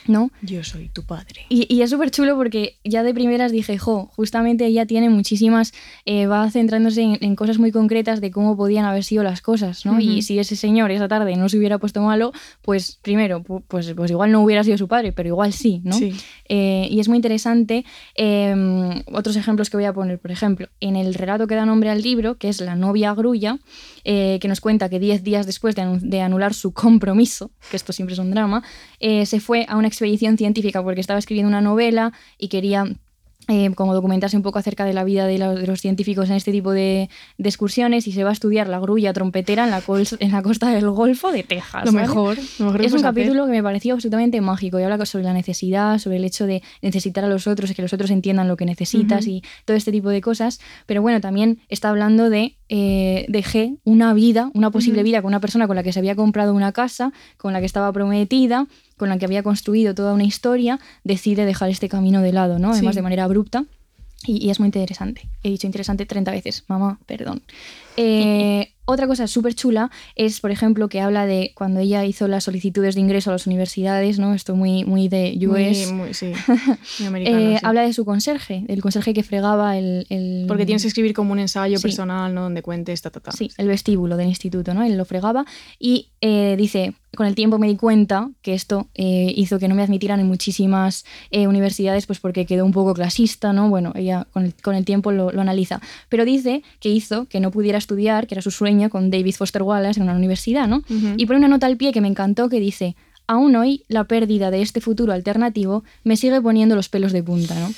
¿no? 0.08 0.32
Yo 0.42 0.64
soy 0.64 0.90
tu 0.90 1.04
padre. 1.04 1.42
Y, 1.50 1.74
y 1.74 1.82
es 1.82 1.90
súper 1.90 2.12
chulo 2.12 2.36
porque 2.36 2.78
ya 2.84 3.04
de 3.04 3.14
primeras 3.14 3.52
dije, 3.52 3.78
jo, 3.78 4.10
justamente 4.16 4.66
ella 4.66 4.86
tiene 4.86 5.10
muchísimas, 5.10 5.74
eh, 6.06 6.26
va 6.28 6.50
centrándose 6.52 7.02
en, 7.02 7.18
en 7.22 7.36
cosas 7.36 7.60
muy 7.60 7.72
concretas 7.72 8.22
de 8.22 8.32
cómo 8.32 8.58
podían 8.58 8.86
haber 8.86 9.04
sido 9.04 9.24
las 9.24 9.42
cosas, 9.42 9.86
¿no? 9.86 10.00
Y 10.00 10.22
si 10.24 10.40
ese 10.40 10.56
señor 10.56 10.92
esa 10.92 11.08
tarde 11.08 11.36
no 11.36 11.50
se 11.50 11.58
hubiera 11.58 11.78
puesto 11.78 12.02
malo, 12.02 12.32
pues 12.62 13.00
primero, 13.02 13.44
pu- 13.44 13.64
pues, 13.68 13.94
pues 13.96 14.12
igual 14.12 14.32
no 14.32 14.42
hubiera 14.42 14.64
sido 14.64 14.78
su 14.78 14.88
padre, 14.88 15.12
pero 15.12 15.28
igual 15.30 15.54
sí, 15.54 15.82
¿no? 15.84 15.94
Sí. 15.94 16.14
Eh, 16.50 16.88
y 16.90 17.00
es 17.00 17.08
muy 17.08 17.18
interesante. 17.18 17.86
eh, 18.16 19.04
otros 19.12 19.36
ejemplos 19.36 19.70
que 19.70 19.78
voy 19.78 19.86
a 19.86 19.94
poner, 19.94 20.20
por 20.20 20.32
ejemplo, 20.32 20.68
en 20.80 20.96
el 20.96 21.14
relato 21.14 21.48
que 21.48 21.56
da 21.56 21.66
nombre 21.66 21.90
al 21.90 22.02
libro, 22.02 22.36
que 22.38 22.50
es 22.50 22.62
La 22.62 22.76
novia 22.76 23.14
grulla, 23.14 23.60
eh, 24.04 24.40
que 24.42 24.48
nos 24.48 24.62
cuenta 24.62 24.90
que 24.90 25.00
10 25.00 25.24
días 25.24 25.46
después 25.46 25.76
de, 25.76 25.84
anu- 25.84 26.00
de 26.02 26.22
anular 26.22 26.54
su 26.54 26.74
compromiso, 26.74 27.52
que 27.70 27.78
esto 27.78 27.94
siempre 27.94 28.14
es 28.14 28.20
un 28.20 28.32
drama, 28.32 28.64
eh, 29.00 29.26
se 29.26 29.40
fue 29.40 29.66
a 29.68 29.78
una 29.78 29.88
expedición 29.88 30.38
científica 30.38 30.84
porque 30.84 31.02
estaba 31.02 31.20
escribiendo 31.20 31.50
una 31.50 31.62
novela 31.62 32.14
y 32.38 32.48
quería 32.48 32.86
eh, 33.52 33.70
como 33.76 33.94
documentarse 33.94 34.38
un 34.38 34.44
poco 34.44 34.60
acerca 34.60 34.86
de 34.86 34.94
la 34.94 35.04
vida 35.04 35.28
de, 35.28 35.38
la- 35.38 35.54
de 35.54 35.68
los 35.68 35.82
científicos 35.82 36.30
en 36.30 36.36
este 36.38 36.52
tipo 36.54 36.72
de, 36.72 37.10
de 37.38 37.50
excursiones 37.50 38.08
y 38.08 38.14
se 38.14 38.24
va 38.24 38.30
a 38.30 38.34
estudiar 38.34 38.70
la 38.70 38.80
grulla 38.80 39.12
trompetera 39.12 39.66
en 39.66 39.72
la, 39.72 39.82
col- 39.82 40.08
en 40.20 40.32
la 40.32 40.42
costa 40.42 40.70
del 40.72 40.90
Golfo 40.90 41.32
de 41.34 41.44
Texas. 41.44 41.84
Lo 41.86 41.92
mejor. 41.92 42.38
Lo 42.60 42.66
mejor 42.68 42.82
Es 42.86 42.94
un 42.94 43.00
hacer. 43.00 43.10
capítulo 43.10 43.46
que 43.46 43.52
me 43.52 43.62
pareció 43.62 43.94
absolutamente 43.96 44.40
mágico 44.40 44.80
y 44.80 44.84
habla 44.84 45.06
sobre 45.06 45.26
la 45.26 45.34
necesidad, 45.34 45.98
sobre 46.00 46.18
el 46.18 46.24
hecho 46.26 46.46
de 46.46 46.62
necesitar 46.82 47.26
a 47.26 47.28
los 47.28 47.46
otros 47.48 47.70
y 47.72 47.74
que 47.76 47.82
los 47.82 47.92
otros 47.94 48.10
entiendan 48.12 48.48
lo 48.48 48.56
que 48.56 48.66
necesitas 48.66 49.28
y 49.28 49.44
todo 49.66 49.76
este 49.76 49.92
tipo 49.92 50.10
de 50.10 50.22
cosas. 50.22 50.60
Pero 50.86 51.02
bueno, 51.02 51.20
también 51.20 51.60
está 51.68 51.90
hablando 51.90 52.30
de 52.30 52.56
eh, 52.70 53.26
dejé 53.28 53.76
una 53.84 54.14
vida, 54.14 54.50
una 54.54 54.72
posible 54.72 55.04
vida 55.04 55.22
con 55.22 55.28
una 55.30 55.42
persona 55.42 55.68
con 55.68 55.76
la 55.76 55.84
que 55.84 55.92
se 55.92 56.00
había 56.00 56.16
comprado 56.16 56.54
una 56.54 56.72
casa, 56.72 57.12
con 57.38 57.52
la 57.52 57.60
que 57.60 57.66
estaba 57.66 57.92
prometida, 57.92 58.68
con 59.02 59.10
la 59.10 59.18
que 59.18 59.26
había 59.26 59.44
construido 59.44 59.94
toda 59.94 60.14
una 60.14 60.24
historia, 60.24 60.80
decide 61.04 61.46
dejar 61.46 61.70
este 61.70 61.90
camino 61.90 62.22
de 62.22 62.32
lado, 62.32 62.60
¿no? 62.60 62.72
Además 62.72 62.94
Sí. 62.94 63.00
de 63.00 63.02
manera 63.02 63.24
abrupta. 63.26 63.66
Y, 64.24 64.38
y 64.46 64.52
es 64.52 64.60
muy 64.60 64.68
interesante. 64.68 65.28
He 65.42 65.50
dicho 65.50 65.66
interesante 65.66 66.06
30 66.06 66.30
veces. 66.32 66.64
Mamá, 66.68 67.00
perdón. 67.08 67.42
Eh, 67.98 68.72
otra 68.86 69.08
cosa 69.08 69.26
súper 69.26 69.56
chula 69.56 69.90
es, 70.16 70.40
por 70.42 70.52
ejemplo, 70.52 70.90
que 70.90 71.02
habla 71.02 71.26
de 71.26 71.54
cuando 71.56 71.80
ella 71.80 72.06
hizo 72.06 72.28
las 72.28 72.44
solicitudes 72.44 72.94
de 72.94 73.02
ingreso 73.02 73.32
a 73.32 73.34
las 73.34 73.48
universidades, 73.48 74.20
¿no? 74.20 74.36
Esto 74.36 74.56
muy, 74.56 74.86
muy 74.86 75.08
de 75.08 75.36
US. 75.48 75.88
Muy, 75.92 75.94
muy- 75.94 76.14
sí. 76.14 76.34
Muy 77.00 77.08
americano, 77.08 77.38
Eh, 77.40 77.56
sí. 77.58 77.66
Habla 77.66 77.82
de 77.82 77.94
su 77.94 78.06
conserje, 78.06 78.64
del 78.68 78.82
conserje 78.82 79.14
que 79.16 79.24
fregaba 79.24 79.76
el... 79.80 80.06
el- 80.10 80.46
Porque 80.48 80.66
tienes 80.68 80.84
que 80.84 80.90
escribir 80.90 81.14
como 81.14 81.32
un 81.32 81.40
ensayo 81.40 81.78
Sí. 81.78 81.82
personal, 81.84 82.34
¿no? 82.36 82.42
Donde 82.44 82.62
cuentes, 82.62 83.02
ta, 83.02 83.10
ta, 83.10 83.22
ta. 83.22 83.32
Sí, 83.32 83.50
el 83.58 83.68
vestíbulo 83.68 84.18
del 84.18 84.28
instituto, 84.28 84.76
¿no? 84.76 84.84
Él 84.84 84.98
lo 84.98 85.06
fregaba 85.06 85.46
y 85.80 86.10
eh, 86.22 86.56
dice, 86.60 86.94
con 87.16 87.28
el 87.28 87.36
tiempo 87.36 87.58
me 87.58 87.68
di 87.68 87.76
cuenta 87.76 88.30
que 88.42 88.54
esto 88.54 88.88
eh, 88.96 89.34
hizo 89.36 89.60
que 89.60 89.68
no 89.68 89.76
me 89.76 89.84
admitieran 89.84 90.20
en 90.20 90.28
muchísimas 90.28 91.06
eh, 91.30 91.48
universidades, 91.48 92.06
pues 92.06 92.20
porque 92.20 92.46
quedó 92.46 92.66
un 92.66 92.72
poco 92.72 92.94
clasista, 92.94 93.52
¿no? 93.52 93.70
Bueno, 93.70 93.92
ella 93.96 94.28
con 94.32 94.46
el, 94.46 94.54
con 94.62 94.76
el 94.76 94.86
tiempo 94.86 95.12
lo, 95.12 95.32
lo 95.32 95.42
analiza. 95.42 95.82
Pero 96.08 96.24
dice 96.24 96.64
que 96.80 96.90
hizo 96.90 97.26
que 97.26 97.40
no 97.40 97.52
pudiera 97.52 97.78
estudiar, 97.78 98.28
que 98.28 98.36
era 98.36 98.42
su 98.42 98.52
sueño, 98.52 98.90
con 98.90 99.12
David 99.12 99.36
Foster 99.36 99.64
Wallace 99.64 100.00
en 100.00 100.04
una 100.04 100.16
universidad, 100.16 100.68
¿no? 100.68 100.84
Y 101.18 101.26
pone 101.26 101.40
una 101.40 101.48
nota 101.48 101.68
al 101.68 101.78
pie 101.78 101.92
que 101.92 102.02
me 102.02 102.08
encantó 102.08 102.48
que 102.48 102.60
dice, 102.60 102.96
aún 103.28 103.56
hoy 103.56 103.84
la 103.88 104.06
pérdida 104.06 104.52
de 104.52 104.62
este 104.62 104.80
futuro 104.80 105.14
alternativo 105.14 105.84
me 106.04 106.16
sigue 106.16 106.42
poniendo 106.42 106.76
los 106.76 106.90
pelos 106.90 107.12
de 107.12 107.24
punta, 107.24 107.60
¿no? 107.60 107.72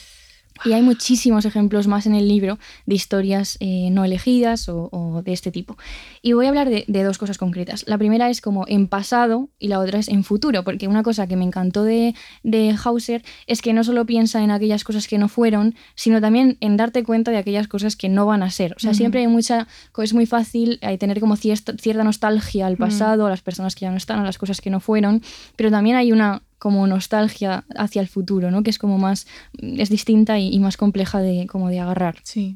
Y 0.66 0.74
hay 0.74 0.82
muchísimos 0.82 1.46
ejemplos 1.46 1.88
más 1.88 2.06
en 2.06 2.16
el 2.16 2.28
libro 2.28 2.60
de 2.86 2.96
historias 2.96 3.58
eh, 3.60 3.90
no 3.92 4.06
elegidas 4.06 4.70
o, 4.70 4.90
o 4.92 5.22
de 5.22 5.34
este 5.34 5.52
tipo. 5.52 5.78
Y 6.22 6.34
voy 6.34 6.46
a 6.46 6.50
hablar 6.50 6.70
de, 6.70 6.86
de 6.88 7.04
dos 7.04 7.18
cosas 7.18 7.38
concretas. 7.38 7.84
La 7.88 7.98
primera 7.98 8.30
es 8.30 8.42
como 8.42 8.66
en 8.68 8.88
pasado 8.88 9.50
y 9.60 9.68
la 9.68 9.80
otra 9.80 10.00
es 10.00 10.08
en 10.08 10.24
futuro, 10.24 10.64
porque 10.64 10.88
una 10.88 11.04
cosa 11.04 11.28
que 11.28 11.36
me 11.36 11.46
encantó 11.46 11.84
de, 11.84 12.16
de 12.44 12.76
Hauser 12.84 13.24
es 13.48 13.62
que 13.62 13.74
no 13.74 13.84
solo 13.84 14.06
piensa 14.06 14.44
en 14.44 14.52
aquellas 14.52 14.84
cosas 14.84 15.08
que 15.08 15.18
no 15.18 15.28
fueron, 15.28 15.76
sino 15.96 16.22
también 16.22 16.58
en 16.62 16.78
darte 16.78 17.04
cuenta 17.04 17.32
de 17.32 17.38
aquellas 17.38 17.68
cosas 17.68 17.96
que 17.96 18.10
no 18.10 18.26
van 18.26 18.44
a 18.44 18.52
ser. 18.52 18.74
O 18.78 18.80
sea, 18.80 18.94
siempre 18.94 19.22
hay 19.22 19.28
mucha, 19.28 19.68
es 19.98 20.14
muy 20.14 20.26
fácil 20.26 20.80
eh, 20.82 20.98
tener 20.98 21.20
como 21.20 21.36
cierta, 21.36 21.74
cierta 21.78 22.04
nostalgia 22.04 22.68
al 22.68 22.78
pasado, 22.78 23.26
a 23.26 23.30
las 23.30 23.42
personas 23.42 23.76
que 23.76 23.82
ya 23.82 23.92
no 23.92 23.98
están, 23.98 24.20
a 24.20 24.24
las 24.24 24.38
cosas 24.38 24.62
que 24.62 24.70
no 24.70 24.80
fueron, 24.80 25.22
pero 25.56 25.72
también 25.72 25.96
hay 25.96 26.12
una 26.12 26.42
como 26.64 26.88
nostalgia 26.88 27.66
hacia 27.76 28.02
el 28.02 28.08
futuro, 28.08 28.50
¿no? 28.50 28.64
Que 28.64 28.70
es 28.70 28.80
como 28.80 28.98
más, 28.98 29.28
es 29.62 29.90
distinta 29.90 30.40
y, 30.40 30.48
y 30.48 30.60
más 30.60 30.78
compleja 30.78 31.20
de, 31.20 31.46
como 31.46 31.68
de 31.68 31.82
agarrar. 31.82 32.16
Sí. 32.24 32.56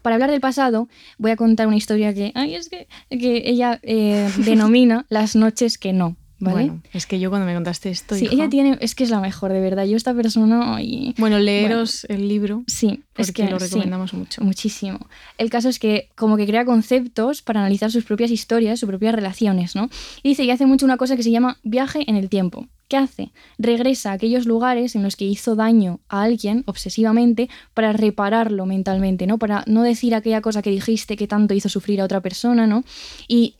Para 0.00 0.14
hablar 0.14 0.30
del 0.30 0.40
pasado, 0.40 0.88
voy 1.18 1.32
a 1.32 1.36
contar 1.36 1.66
una 1.66 1.74
historia 1.76 2.14
que, 2.14 2.30
ay, 2.36 2.54
es 2.54 2.68
que, 2.68 2.86
que 3.10 3.42
ella 3.50 3.80
eh, 3.82 4.30
denomina 4.36 5.06
las 5.08 5.34
noches 5.34 5.76
que 5.76 5.92
no, 5.92 6.16
¿vale? 6.44 6.56
Bueno, 6.66 6.82
es 6.92 7.06
que 7.06 7.18
yo 7.20 7.30
cuando 7.30 7.46
me 7.46 7.54
contaste 7.54 7.90
esto. 7.90 8.14
sí, 8.14 8.24
hija- 8.24 8.34
ella 8.34 8.48
tiene, 8.48 8.78
es 8.80 8.94
que 8.94 9.04
es 9.04 9.10
la 9.10 9.20
mejor, 9.20 9.52
de 9.52 9.60
verdad. 9.60 9.84
Yo 9.84 9.96
esta 9.96 10.12
persona, 10.14 10.78
Bueno, 11.18 11.38
leeros 11.38 12.04
el 12.08 12.28
libro. 12.28 12.64
sí, 12.66 13.00
es 13.16 13.32
que 13.32 13.48
lo 13.48 13.58
sí. 13.60 13.66
recomendamos 13.66 14.12
mucho. 14.12 14.42
Muchísimo. 14.42 14.98
El 15.38 15.50
caso 15.50 15.68
es 15.68 15.78
que 15.78 16.08
como 16.16 16.36
que 16.36 16.46
crea 16.46 16.64
conceptos 16.64 17.42
para 17.42 17.60
analizar 17.60 17.90
sus 17.90 18.04
propias 18.04 18.30
historias, 18.30 18.80
sus 18.80 18.88
propias 18.88 19.14
relaciones, 19.14 19.74
¿no? 19.76 19.88
Y 20.22 20.30
dice 20.30 20.44
que 20.44 20.52
hace 20.52 20.66
mucho 20.66 20.84
una 20.84 20.96
cosa 20.96 21.16
que 21.16 21.22
se 21.22 21.30
llama 21.30 21.58
viaje 21.62 22.04
en 22.08 22.16
el 22.16 22.28
tiempo. 22.28 22.66
¿Qué 22.88 22.98
hace? 22.98 23.30
Regresa 23.58 24.10
a 24.10 24.14
aquellos 24.14 24.44
lugares 24.44 24.94
en 24.96 25.02
los 25.02 25.16
que 25.16 25.24
hizo 25.24 25.56
daño 25.56 26.00
a 26.10 26.22
alguien 26.24 26.62
obsesivamente 26.66 27.48
para 27.72 27.94
repararlo 27.94 28.66
mentalmente, 28.66 29.26
¿no? 29.26 29.38
Para 29.38 29.64
no 29.66 29.82
decir 29.82 30.14
aquella 30.14 30.42
cosa 30.42 30.60
que 30.60 30.68
dijiste 30.70 31.16
que 31.16 31.26
tanto 31.26 31.54
hizo 31.54 31.70
sufrir 31.70 32.02
a 32.02 32.04
otra 32.04 32.20
persona, 32.20 32.66
¿no? 32.66 32.84
Y 33.28 33.54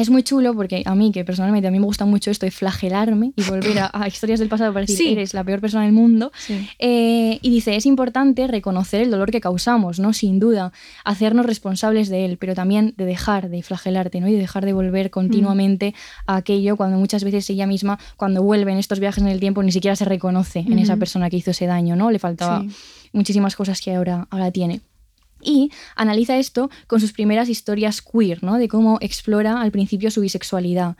es 0.00 0.10
muy 0.10 0.22
chulo 0.22 0.54
porque 0.54 0.82
a 0.84 0.94
mí, 0.94 1.12
que 1.12 1.24
personalmente 1.24 1.68
a 1.68 1.70
mí 1.70 1.78
me 1.78 1.84
gusta 1.86 2.04
mucho 2.04 2.30
esto 2.30 2.46
de 2.46 2.50
flagelarme 2.50 3.32
y 3.36 3.42
volver 3.44 3.78
a, 3.78 3.90
a 3.92 4.08
historias 4.08 4.40
del 4.40 4.48
pasado 4.48 4.72
para 4.72 4.82
decir, 4.86 4.96
Sí. 4.96 5.12
eres 5.12 5.34
la 5.34 5.44
peor 5.44 5.60
persona 5.60 5.84
del 5.84 5.92
mundo, 5.92 6.32
Sí. 6.38 6.68
eh, 6.78 7.38
y 7.42 7.50
dice, 7.50 7.76
es 7.76 7.86
importante 7.86 8.46
reconocer 8.46 9.00
el 9.02 9.10
dolor 9.10 9.30
que 9.30 9.40
causamos, 9.40 9.98
¿no? 10.00 10.12
Sin 10.12 10.38
duda, 10.40 10.72
hacernos 11.04 11.46
responsables 11.46 12.08
de 12.08 12.24
él, 12.24 12.36
pero 12.38 12.54
también 12.54 12.94
de 12.96 13.04
dejar 13.04 13.48
de 13.50 13.62
flagelarte, 13.62 14.20
¿no? 14.20 14.28
Y 14.28 14.32
de 14.32 14.38
dejar 14.38 14.64
de 14.64 14.72
volver 14.72 15.10
continuamente 15.10 15.94
a 16.26 16.36
aquello 16.36 16.76
cuando 16.76 16.98
muchas 16.98 17.24
veces 17.24 17.48
ella 17.50 17.66
misma, 17.66 17.98
cuando 18.16 18.42
vuelve 18.42 18.72
en 18.72 18.78
estos 18.78 19.00
viajes 19.00 19.22
en 19.22 19.28
el 19.30 19.40
tiempo, 19.40 19.62
ni 19.62 19.72
siquiera 19.72 19.96
se 19.96 20.04
reconoce 20.04 20.60
en 20.60 20.78
esa 20.78 20.96
persona 20.96 21.30
que 21.30 21.36
hizo 21.36 21.50
ese 21.50 21.66
daño, 21.66 21.96
¿no? 21.96 22.10
Le 22.10 22.18
faltaba 22.18 22.62
Sí. 22.62 22.70
muchísimas 23.12 23.56
cosas 23.56 23.80
que 23.80 23.94
ahora, 23.94 24.26
ahora 24.30 24.50
tiene. 24.50 24.80
Y 25.42 25.70
analiza 25.96 26.36
esto 26.36 26.70
con 26.86 27.00
sus 27.00 27.12
primeras 27.12 27.48
historias 27.48 28.02
queer, 28.02 28.42
¿no? 28.42 28.58
De 28.58 28.68
cómo 28.68 28.98
explora 29.00 29.60
al 29.60 29.70
principio 29.70 30.10
su 30.10 30.20
bisexualidad. 30.20 30.96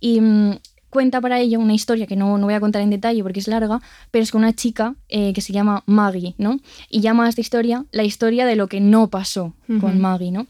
Y 0.00 0.20
mm, 0.20 0.58
cuenta 0.92 1.20
para 1.22 1.40
ello 1.40 1.58
una 1.58 1.72
historia 1.72 2.06
que 2.06 2.16
no, 2.16 2.36
no 2.36 2.46
voy 2.46 2.54
a 2.54 2.60
contar 2.60 2.82
en 2.82 2.90
detalle 2.90 3.22
porque 3.22 3.40
es 3.40 3.48
larga, 3.48 3.80
pero 4.10 4.22
es 4.22 4.30
con 4.30 4.42
una 4.42 4.52
chica 4.52 4.94
eh, 5.08 5.32
que 5.32 5.40
se 5.40 5.52
llama 5.52 5.82
Maggie, 5.86 6.34
¿no? 6.36 6.60
Y 6.90 7.00
llama 7.00 7.24
a 7.24 7.28
esta 7.30 7.40
historia 7.40 7.86
la 7.92 8.04
historia 8.04 8.44
de 8.44 8.56
lo 8.56 8.68
que 8.68 8.80
no 8.80 9.08
pasó 9.08 9.54
con. 9.80 10.00
Maggie, 10.00 10.30
¿no? 10.30 10.46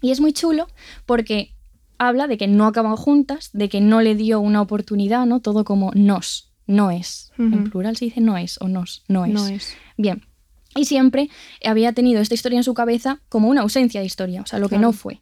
Y 0.00 0.10
es 0.10 0.20
muy 0.20 0.32
chulo 0.32 0.66
porque 1.04 1.54
habla 1.98 2.26
de 2.26 2.38
que 2.38 2.48
no 2.48 2.66
acaban 2.66 2.96
juntas, 2.96 3.50
de 3.52 3.68
que 3.68 3.80
no 3.80 4.00
le 4.00 4.14
dio 4.14 4.40
una 4.40 4.62
oportunidad, 4.62 5.26
¿no? 5.26 5.40
Todo 5.40 5.64
como 5.64 5.92
nos, 5.94 6.52
no 6.66 6.90
es. 6.90 7.30
En 7.38 7.70
plural 7.70 7.96
se 7.96 8.06
dice 8.06 8.20
no 8.20 8.38
es 8.38 8.58
o 8.60 8.68
nos, 8.68 9.04
no 9.08 9.26
es. 9.26 9.32
No 9.32 9.46
es. 9.46 9.76
Bien. 9.98 10.22
Y 10.74 10.86
siempre 10.86 11.28
había 11.64 11.92
tenido 11.92 12.20
esta 12.20 12.34
historia 12.34 12.58
en 12.58 12.64
su 12.64 12.74
cabeza 12.74 13.20
como 13.28 13.48
una 13.48 13.62
ausencia 13.62 14.00
de 14.00 14.06
historia, 14.06 14.42
o 14.42 14.46
sea, 14.46 14.58
lo 14.58 14.68
que 14.68 14.78
no 14.78 14.92
fue. 14.92 15.20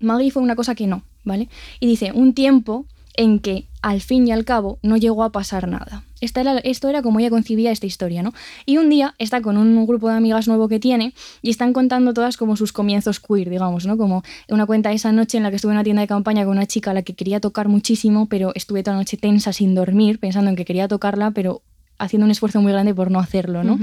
Maggie 0.00 0.30
fue 0.30 0.42
una 0.42 0.56
cosa 0.56 0.74
que 0.74 0.86
no, 0.86 1.02
¿vale? 1.24 1.48
Y 1.80 1.86
dice, 1.86 2.12
un 2.12 2.34
tiempo 2.34 2.86
en 3.16 3.40
que 3.40 3.66
al 3.82 4.00
fin 4.00 4.28
y 4.28 4.32
al 4.32 4.44
cabo 4.44 4.78
no 4.82 4.96
llegó 4.96 5.24
a 5.24 5.32
pasar 5.32 5.68
nada. 5.68 6.04
Esta 6.20 6.40
era, 6.40 6.58
esto 6.58 6.88
era 6.88 7.02
como 7.02 7.18
ella 7.18 7.30
concibía 7.30 7.70
esta 7.70 7.86
historia, 7.86 8.22
¿no? 8.22 8.32
Y 8.64 8.78
un 8.78 8.88
día 8.88 9.14
está 9.18 9.40
con 9.40 9.56
un 9.56 9.86
grupo 9.86 10.08
de 10.08 10.16
amigas 10.16 10.48
nuevo 10.48 10.68
que 10.68 10.78
tiene 10.78 11.14
y 11.42 11.50
están 11.50 11.72
contando 11.72 12.14
todas 12.14 12.36
como 12.36 12.56
sus 12.56 12.72
comienzos 12.72 13.20
queer, 13.20 13.50
digamos, 13.50 13.86
¿no? 13.86 13.96
Como 13.96 14.22
una 14.48 14.66
cuenta 14.66 14.92
esa 14.92 15.12
noche 15.12 15.36
en 15.36 15.42
la 15.42 15.50
que 15.50 15.56
estuve 15.56 15.72
en 15.72 15.76
una 15.76 15.84
tienda 15.84 16.02
de 16.02 16.08
campaña 16.08 16.44
con 16.44 16.56
una 16.56 16.66
chica 16.66 16.90
a 16.90 16.94
la 16.94 17.02
que 17.02 17.14
quería 17.14 17.40
tocar 17.40 17.68
muchísimo, 17.68 18.26
pero 18.26 18.52
estuve 18.54 18.82
toda 18.82 18.96
la 18.96 19.02
noche 19.02 19.16
tensa 19.16 19.52
sin 19.52 19.74
dormir, 19.74 20.18
pensando 20.18 20.50
en 20.50 20.56
que 20.56 20.64
quería 20.64 20.88
tocarla, 20.88 21.30
pero 21.30 21.62
haciendo 21.98 22.24
un 22.24 22.30
esfuerzo 22.30 22.60
muy 22.60 22.72
grande 22.72 22.94
por 22.94 23.10
no 23.10 23.18
hacerlo, 23.18 23.64
¿no? 23.64 23.78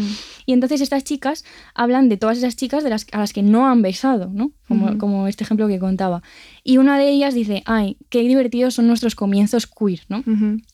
Y 0.46 0.54
entonces 0.54 0.82
estas 0.82 1.04
chicas 1.04 1.46
hablan 1.74 2.10
de 2.10 2.18
todas 2.18 2.38
esas 2.38 2.56
chicas 2.56 2.84
de 2.84 2.90
las, 2.90 3.06
a 3.12 3.20
las 3.20 3.34
que 3.34 3.44
no 3.44 3.68
han 3.68 3.82
besado, 3.82 4.30
¿no? 4.34 4.52
Como, 4.98 5.28
este 5.28 5.44
ejemplo 5.44 5.68
que 5.68 5.80
contaba. 5.80 6.22
Y 6.64 6.78
una 6.78 6.98
de 6.98 7.10
ellas 7.10 7.34
dice, 7.34 7.64
ay, 7.66 7.98
qué 8.10 8.22
divertidos 8.22 8.76
son 8.76 8.88
nuestros 8.88 9.16
comienzos 9.16 9.68
queer, 9.68 10.02
¿no? 10.10 10.24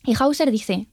Y 0.06 0.14
Hauser 0.18 0.52
dice, 0.52 0.88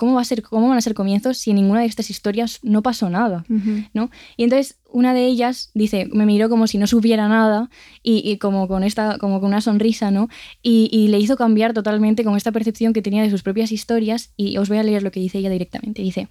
¿cómo, 0.00 0.14
va 0.14 0.22
a 0.22 0.24
ser, 0.24 0.42
¿cómo 0.42 0.66
van 0.66 0.78
a 0.78 0.80
ser 0.80 0.94
comienzos 0.94 1.36
si 1.36 1.50
en 1.50 1.56
ninguna 1.56 1.80
de 1.80 1.86
estas 1.86 2.08
historias 2.08 2.58
no 2.62 2.82
pasó 2.82 3.10
nada? 3.10 3.44
¿no? 3.92 4.10
Y 4.38 4.44
entonces 4.44 4.78
una 4.88 5.12
de 5.12 5.26
ellas 5.26 5.70
dice, 5.74 6.08
me 6.10 6.24
miró 6.24 6.48
como 6.48 6.66
si 6.66 6.78
no 6.78 6.86
supiera 6.86 7.28
nada 7.28 7.68
y, 8.02 8.22
y 8.24 8.38
como 8.38 8.66
con 8.66 8.82
esta, 8.82 9.18
como 9.18 9.40
con 9.40 9.48
una 9.48 9.60
sonrisa, 9.60 10.10
¿no? 10.10 10.30
Y, 10.62 10.88
y 10.90 11.08
le 11.08 11.18
hizo 11.18 11.36
cambiar 11.36 11.74
totalmente 11.74 12.24
como 12.24 12.38
esta 12.38 12.50
percepción 12.50 12.94
que 12.94 13.02
tenía 13.02 13.22
de 13.22 13.28
sus 13.28 13.42
propias 13.42 13.72
historias 13.72 14.32
y 14.38 14.56
os 14.56 14.70
voy 14.70 14.78
a 14.78 14.82
leer 14.82 15.02
lo 15.02 15.10
que 15.10 15.20
dice 15.20 15.36
ella 15.36 15.50
directamente. 15.50 16.00
Dice, 16.00 16.28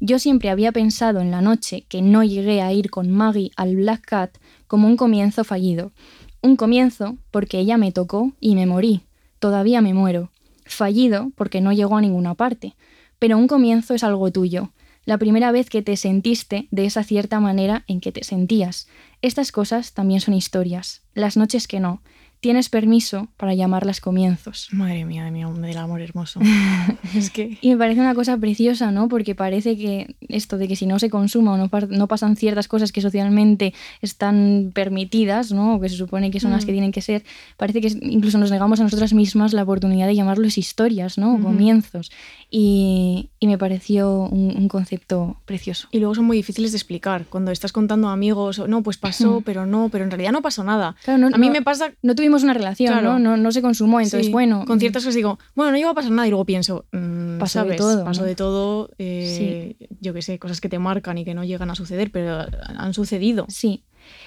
yo 0.00 0.18
siempre 0.18 0.50
había 0.50 0.72
pensado 0.72 1.20
en 1.20 1.30
la 1.30 1.42
noche 1.42 1.84
que 1.88 2.02
no 2.02 2.24
llegué 2.24 2.60
a 2.60 2.72
ir 2.72 2.90
con 2.90 3.08
Maggie 3.08 3.52
al 3.54 3.76
Black 3.76 4.04
Cat 4.04 4.38
como 4.66 4.88
un 4.88 4.96
comienzo 4.96 5.44
fallido. 5.44 5.92
Un 6.40 6.56
comienzo 6.56 7.18
porque 7.30 7.60
ella 7.60 7.76
me 7.76 7.92
tocó 7.92 8.32
y 8.40 8.56
me 8.56 8.66
morí. 8.66 9.02
Todavía 9.38 9.80
me 9.80 9.94
muero. 9.94 10.32
Fallido 10.64 11.30
porque 11.36 11.60
no 11.60 11.72
llegó 11.72 11.96
a 11.96 12.00
ninguna 12.00 12.34
parte 12.34 12.74
pero 13.22 13.38
un 13.38 13.46
comienzo 13.46 13.94
es 13.94 14.02
algo 14.02 14.32
tuyo. 14.32 14.72
La 15.04 15.16
primera 15.16 15.52
vez 15.52 15.70
que 15.70 15.80
te 15.80 15.96
sentiste 15.96 16.66
de 16.72 16.86
esa 16.86 17.04
cierta 17.04 17.38
manera 17.38 17.84
en 17.86 18.00
que 18.00 18.10
te 18.10 18.24
sentías. 18.24 18.88
Estas 19.20 19.52
cosas 19.52 19.92
también 19.92 20.20
son 20.20 20.34
historias. 20.34 21.02
Las 21.14 21.36
noches 21.36 21.68
que 21.68 21.78
no 21.78 22.02
tienes 22.42 22.68
permiso 22.68 23.28
para 23.36 23.54
llamarlas 23.54 24.00
comienzos. 24.00 24.68
Madre 24.72 25.04
mía, 25.04 25.24
de 25.24 25.30
mi 25.30 25.44
del 25.44 25.78
amor 25.78 26.00
hermoso. 26.00 26.40
es 27.14 27.30
que... 27.30 27.56
Y 27.60 27.70
me 27.70 27.76
parece 27.76 28.00
una 28.00 28.16
cosa 28.16 28.36
preciosa, 28.36 28.90
¿no? 28.90 29.08
Porque 29.08 29.36
parece 29.36 29.76
que 29.76 30.16
esto 30.28 30.58
de 30.58 30.66
que 30.66 30.74
si 30.74 30.84
no 30.84 30.98
se 30.98 31.08
consuma 31.08 31.52
o 31.52 31.56
no, 31.56 31.70
no 31.88 32.08
pasan 32.08 32.34
ciertas 32.34 32.66
cosas 32.66 32.90
que 32.90 33.00
socialmente 33.00 33.74
están 34.00 34.72
permitidas, 34.74 35.52
¿no? 35.52 35.76
O 35.76 35.80
que 35.80 35.88
se 35.88 35.94
supone 35.94 36.32
que 36.32 36.40
son 36.40 36.50
las 36.50 36.64
que 36.64 36.72
mm. 36.72 36.74
tienen 36.74 36.92
que 36.92 37.00
ser, 37.00 37.22
parece 37.56 37.80
que 37.80 37.96
incluso 38.02 38.38
nos 38.38 38.50
negamos 38.50 38.80
a 38.80 38.82
nosotras 38.82 39.12
mismas 39.12 39.52
la 39.52 39.62
oportunidad 39.62 40.08
de 40.08 40.16
llamarlos 40.16 40.58
historias, 40.58 41.18
¿no? 41.18 41.40
comienzos. 41.40 42.10
Y, 42.50 43.30
y, 43.38 43.46
me 43.46 43.56
pareció 43.56 44.18
un, 44.18 44.68
concepto 44.68 45.36
precioso. 45.44 45.86
Y 45.92 46.00
luego 46.00 46.16
son 46.16 46.24
muy 46.24 46.36
difíciles 46.36 46.72
de 46.72 46.78
explicar. 46.78 47.26
Cuando 47.28 47.52
estás 47.52 47.72
contando 47.72 48.08
a 48.08 48.12
amigos, 48.12 48.58
no, 48.66 48.82
pues 48.82 48.98
pasó, 48.98 49.40
mm. 49.40 49.42
pero 49.44 49.64
no, 49.64 49.90
pero 49.90 50.02
en 50.02 50.10
realidad 50.10 50.32
no 50.32 50.42
pasó 50.42 50.64
nada. 50.64 50.96
Claro, 51.04 51.28
a 51.32 51.38
mí 51.38 51.50
me 51.50 51.62
pasa... 51.62 51.92
No 52.02 52.14
tuvimos 52.14 52.31
una 52.42 52.54
relación, 52.54 53.04
¿no? 53.04 53.18
¿no? 53.18 53.36
¿no? 53.36 53.52
se 53.52 53.60
consumó, 53.62 54.00
entonces 54.00 54.30
bueno. 54.30 54.64
Con 54.66 54.80
ciertas 54.80 55.02
cosas 55.02 55.14
digo, 55.14 55.38
bueno, 55.54 55.72
no 55.72 55.76
llegó 55.76 55.90
a 55.90 55.94
pasar 55.94 56.10
nada 56.10 56.26
y 56.26 56.30
luego 56.30 56.44
pienso, 56.44 56.86
mmm, 56.92 57.38
pasó 57.38 57.64
de 57.64 57.76
todo. 57.76 58.04
Pasó 58.04 58.24
de 58.24 58.34
todo, 58.34 58.90
eh, 58.98 59.76
yo 60.00 60.14
qué 60.14 60.22
sé, 60.22 60.38
cosas 60.38 60.60
que 60.60 60.68
te 60.68 60.78
marcan 60.78 61.18
y 61.18 61.24
que 61.24 61.34
no 61.34 61.44
llegan 61.44 61.70
a 61.70 61.74
suceder, 61.74 62.10
pero 62.10 62.46
han 62.76 62.94
sucedido. 62.94 63.46
Sí. 63.48 63.82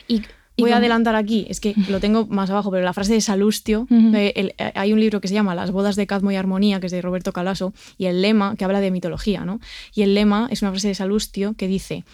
Y, 0.07 0.21
Voy 0.57 0.71
a 0.71 0.77
adelantar 0.77 1.15
aquí, 1.15 1.45
es 1.49 1.59
que 1.59 1.75
lo 1.89 1.99
tengo 1.99 2.27
más 2.27 2.49
abajo, 2.49 2.71
pero 2.71 2.83
la 2.83 2.93
frase 2.93 3.13
de 3.13 3.21
Salustio, 3.21 3.87
eh, 3.91 4.55
hay 4.73 4.93
un 4.93 4.99
libro 4.99 5.19
que 5.19 5.27
se 5.27 5.33
llama 5.33 5.53
Las 5.53 5.71
bodas 5.71 5.97
de 5.97 6.07
Cadmo 6.07 6.31
y 6.31 6.37
Armonía, 6.37 6.79
que 6.79 6.85
es 6.85 6.93
de 6.93 7.01
Roberto 7.01 7.33
Calaso, 7.33 7.73
y 7.97 8.05
el 8.05 8.21
lema, 8.21 8.55
que 8.55 8.63
habla 8.63 8.79
de 8.79 8.91
mitología, 8.91 9.43
¿no? 9.43 9.59
Y 9.93 10.03
el 10.03 10.13
lema 10.13 10.47
es 10.49 10.61
una 10.61 10.71
frase 10.71 10.87
de 10.87 10.95
Salustio 10.95 11.55
que 11.57 11.67
dice, 11.67 12.05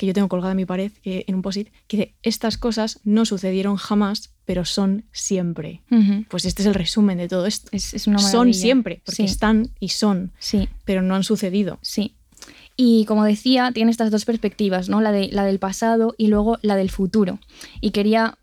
que 0.00 0.06
yo 0.06 0.14
tengo 0.14 0.28
colgada 0.30 0.52
en 0.52 0.56
mi 0.56 0.64
pared, 0.64 0.90
que, 1.02 1.26
en 1.28 1.34
un 1.34 1.42
posit, 1.42 1.68
que 1.86 1.96
dice, 1.98 2.14
estas 2.22 2.56
cosas 2.56 3.00
no 3.04 3.26
sucedieron 3.26 3.76
jamás, 3.76 4.32
pero 4.46 4.64
son 4.64 5.04
siempre. 5.12 5.82
Pues 6.30 6.46
este 6.46 6.62
es 6.62 6.68
el 6.68 6.72
resumen 6.72 7.18
de 7.18 7.28
todo 7.28 7.44
esto. 7.44 7.68
Es, 7.70 7.92
es 7.92 8.06
una 8.06 8.18
son 8.18 8.54
siempre, 8.54 9.02
porque 9.04 9.24
están 9.24 9.72
y 9.78 9.90
son, 9.90 10.32
sí. 10.38 10.70
pero 10.86 11.02
no 11.02 11.14
han 11.14 11.22
sucedido. 11.22 11.78
Sí. 11.82 12.14
Y 12.78 13.04
como 13.04 13.24
decía, 13.24 13.72
tiene 13.74 13.90
estas 13.90 14.10
dos 14.10 14.24
perspectivas, 14.24 14.88
¿no? 14.88 15.02
La, 15.02 15.12
de, 15.12 15.28
la 15.32 15.44
del 15.44 15.58
pasado 15.58 16.14
y 16.16 16.28
luego 16.28 16.58
la 16.62 16.76
del 16.76 16.88
futuro. 16.88 17.38
Y 17.82 17.90
quería 17.90 18.38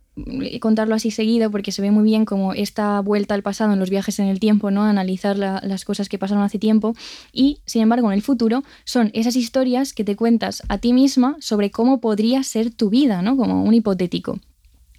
contarlo 0.59 0.95
así 0.95 1.11
seguido 1.11 1.51
porque 1.51 1.71
se 1.71 1.81
ve 1.81 1.91
muy 1.91 2.03
bien 2.03 2.25
como 2.25 2.53
esta 2.53 2.99
vuelta 3.01 3.35
al 3.35 3.43
pasado 3.43 3.73
en 3.73 3.79
los 3.79 3.89
viajes 3.89 4.19
en 4.19 4.27
el 4.27 4.39
tiempo, 4.39 4.71
¿no? 4.71 4.83
Analizar 4.83 5.37
las 5.37 5.85
cosas 5.85 6.09
que 6.09 6.17
pasaron 6.17 6.43
hace 6.43 6.59
tiempo 6.59 6.95
y, 7.31 7.59
sin 7.65 7.81
embargo, 7.81 8.11
en 8.11 8.15
el 8.15 8.21
futuro 8.21 8.63
son 8.83 9.11
esas 9.13 9.35
historias 9.35 9.93
que 9.93 10.03
te 10.03 10.15
cuentas 10.15 10.63
a 10.69 10.77
ti 10.77 10.93
misma 10.93 11.35
sobre 11.39 11.71
cómo 11.71 11.99
podría 11.99 12.43
ser 12.43 12.71
tu 12.71 12.89
vida, 12.89 13.21
¿no? 13.21 13.37
Como 13.37 13.63
un 13.63 13.73
hipotético. 13.73 14.39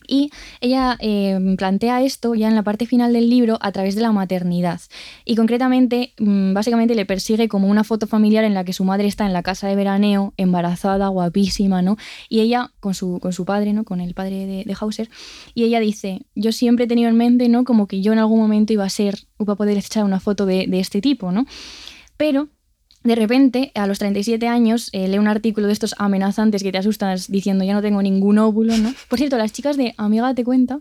Y 0.08 0.30
ella 0.60 0.96
em, 0.98 1.56
plantea 1.56 2.02
esto 2.02 2.34
ya 2.34 2.48
en 2.48 2.54
la 2.54 2.62
parte 2.64 2.86
final 2.86 3.12
del 3.12 3.28
libro 3.28 3.58
a 3.60 3.70
través 3.70 3.94
de 3.94 4.00
la 4.00 4.10
maternidad. 4.10 4.80
Y 5.24 5.36
concretamente, 5.36 6.14
mm, 6.18 6.54
básicamente 6.54 6.94
le 6.94 7.06
persigue 7.06 7.46
como 7.46 7.68
una 7.68 7.84
foto 7.84 8.06
familiar 8.06 8.44
en 8.44 8.54
la 8.54 8.64
que 8.64 8.72
su 8.72 8.84
madre 8.84 9.06
está 9.06 9.26
en 9.26 9.34
la 9.34 9.42
casa 9.42 9.68
de 9.68 9.76
veraneo, 9.76 10.32
embarazada, 10.38 11.08
guapísima, 11.08 11.82
¿no? 11.82 11.98
Y 12.28 12.40
ella 12.40 12.72
con 12.80 12.94
su, 12.94 13.18
con 13.20 13.32
su 13.32 13.44
padre, 13.44 13.74
¿no? 13.74 13.84
Con 13.84 14.00
el 14.00 14.14
padre 14.14 14.46
de, 14.46 14.64
de 14.64 14.76
Hauser. 14.80 15.10
Y 15.54 15.64
ella 15.64 15.78
dice, 15.78 16.22
yo 16.34 16.52
siempre 16.52 16.86
he 16.86 16.88
tenido 16.88 17.10
en 17.10 17.16
mente, 17.16 17.48
¿no? 17.48 17.64
Como 17.64 17.86
que 17.86 18.00
yo 18.00 18.12
en 18.12 18.18
algún 18.18 18.40
momento 18.40 18.72
iba 18.72 18.84
a 18.84 18.90
ser, 18.90 19.26
iba 19.38 19.52
a 19.52 19.56
poder 19.56 19.76
echar 19.76 20.04
una 20.04 20.20
foto 20.20 20.46
de, 20.46 20.66
de 20.66 20.80
este 20.80 21.02
tipo, 21.02 21.30
¿no? 21.32 21.44
Pero 22.16 22.48
de 23.04 23.14
repente, 23.14 23.72
a 23.74 23.86
los 23.86 23.98
37 23.98 24.48
años, 24.48 24.90
eh, 24.92 25.08
lee 25.08 25.18
un 25.18 25.28
artículo 25.28 25.66
de 25.66 25.72
estos 25.72 25.94
amenazantes 25.98 26.62
que 26.62 26.72
te 26.72 26.78
asustas 26.78 27.30
diciendo 27.30 27.64
ya 27.64 27.74
no 27.74 27.82
tengo 27.82 28.02
ningún 28.02 28.38
óvulo, 28.38 28.76
¿no? 28.76 28.92
Por 29.08 29.18
cierto, 29.18 29.38
las 29.38 29.52
chicas 29.52 29.76
de 29.76 29.94
Amiga 29.96 30.34
Te 30.34 30.44
Cuenta 30.44 30.80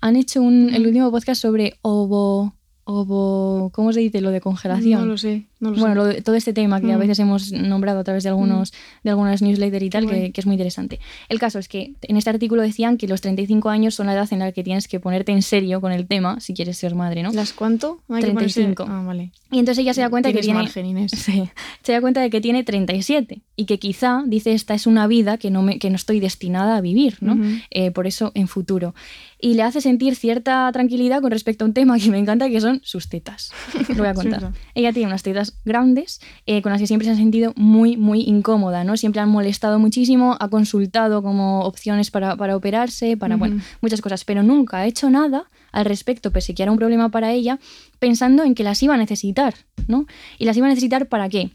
han 0.00 0.16
hecho 0.16 0.42
un, 0.42 0.74
el 0.74 0.86
último 0.86 1.10
podcast 1.10 1.40
sobre 1.40 1.78
ovo, 1.82 2.54
ovo... 2.84 3.70
¿Cómo 3.72 3.92
se 3.92 4.00
dice 4.00 4.20
lo 4.20 4.30
de 4.30 4.40
congelación? 4.40 5.00
No 5.00 5.06
lo 5.06 5.16
sé 5.18 5.46
bueno, 5.72 6.04
todo 6.22 6.34
este 6.34 6.52
tema 6.52 6.80
que 6.80 6.92
a 6.92 6.96
mm. 6.96 7.00
veces 7.00 7.18
hemos 7.18 7.52
nombrado 7.52 8.00
a 8.00 8.04
través 8.04 8.22
de, 8.22 8.28
algunos, 8.28 8.72
mm. 8.72 8.74
de 9.04 9.10
algunas 9.10 9.42
newsletters 9.42 9.84
y 9.84 9.90
tal, 9.90 10.06
que, 10.08 10.32
es 10.34 10.46
muy 10.46 10.54
interesante. 10.54 11.00
El 11.28 11.38
caso 11.38 11.58
es 11.58 11.68
que 11.68 11.94
en 12.02 12.16
este 12.16 12.30
artículo 12.30 12.62
decían 12.62 12.96
que 12.96 13.08
los 13.08 13.20
35 13.20 13.68
años 13.68 13.94
son 13.94 14.06
la 14.06 14.14
edad 14.14 14.28
en 14.32 14.40
la 14.40 14.52
que 14.52 14.62
tienes 14.62 14.88
que 14.88 15.00
ponerte 15.00 15.32
en 15.32 15.42
serio 15.42 15.80
con 15.80 15.92
el 15.92 16.06
tema 16.06 16.40
si 16.40 16.54
quieres 16.54 16.76
ser 16.76 16.94
madre, 16.94 17.22
¿no? 17.22 17.32
¿Las 17.32 17.52
cuánto? 17.52 18.00
35. 18.08 18.84
Ah, 18.88 19.02
vale. 19.04 19.30
Y 19.50 19.58
entonces 19.58 19.82
ella 19.82 19.94
se 19.94 20.00
da 20.00 20.10
cuenta 20.10 20.32
que 20.32 20.40
tiene... 20.40 20.58
Margen, 20.58 20.86
Inés. 20.86 21.12
se 21.82 21.92
da 21.92 22.00
cuenta 22.00 22.20
de 22.20 22.30
que 22.30 22.40
tiene 22.40 22.64
37 22.64 23.42
y 23.56 23.64
que 23.66 23.78
quizá, 23.78 24.22
dice, 24.26 24.52
esta 24.52 24.74
es 24.74 24.86
una 24.86 25.06
vida 25.06 25.38
que 25.38 25.50
no, 25.50 25.62
me, 25.62 25.78
que 25.78 25.90
no 25.90 25.96
estoy 25.96 26.20
destinada 26.20 26.76
a 26.76 26.80
vivir, 26.80 27.18
¿no? 27.20 27.38
Eh, 27.70 27.90
por 27.90 28.06
eso 28.06 28.32
en 28.34 28.48
futuro. 28.48 28.94
Y 29.40 29.54
le 29.54 29.62
hace 29.62 29.80
sentir 29.80 30.16
cierta 30.16 30.70
tranquilidad 30.72 31.20
con 31.20 31.30
respecto 31.30 31.64
a 31.64 31.68
un 31.68 31.74
tema 31.74 31.98
que 31.98 32.10
me 32.10 32.18
encanta, 32.18 32.48
que 32.48 32.60
son 32.60 32.80
sus 32.82 33.08
tetas. 33.08 33.52
Lo 33.88 33.96
voy 33.96 34.06
a 34.08 34.14
contar. 34.14 34.52
ella 34.74 34.92
tiene 34.92 35.08
unas 35.08 35.22
tetas 35.22 35.53
grandes 35.64 36.20
eh, 36.46 36.62
con 36.62 36.72
las 36.72 36.80
que 36.80 36.86
siempre 36.86 37.06
se 37.06 37.12
ha 37.12 37.16
sentido 37.16 37.52
muy, 37.56 37.96
muy 37.96 38.22
incómoda, 38.22 38.84
¿no? 38.84 38.96
Siempre 38.96 39.20
han 39.20 39.28
molestado 39.28 39.78
muchísimo, 39.78 40.36
ha 40.40 40.48
consultado 40.48 41.22
como 41.22 41.60
opciones 41.64 42.10
para, 42.10 42.34
operarse, 42.56 43.16
para, 43.16 43.36
bueno, 43.36 43.60
muchas 43.80 44.00
cosas, 44.00 44.24
pero 44.24 44.42
nunca 44.42 44.78
ha 44.78 44.86
hecho 44.86 45.10
nada 45.10 45.48
al 45.72 45.84
respecto, 45.84 46.30
pese 46.30 46.54
que 46.54 46.62
era 46.62 46.72
un 46.72 46.78
problema 46.78 47.08
para 47.10 47.32
ella, 47.32 47.58
pensando 47.98 48.44
en 48.44 48.54
que 48.54 48.64
las 48.64 48.82
iba 48.82 48.94
a 48.94 48.98
necesitar, 48.98 49.54
¿no? 49.88 50.06
¿Y 50.38 50.44
las 50.44 50.56
iba 50.56 50.66
a 50.66 50.70
necesitar 50.70 51.08
para 51.08 51.28
qué? 51.28 51.50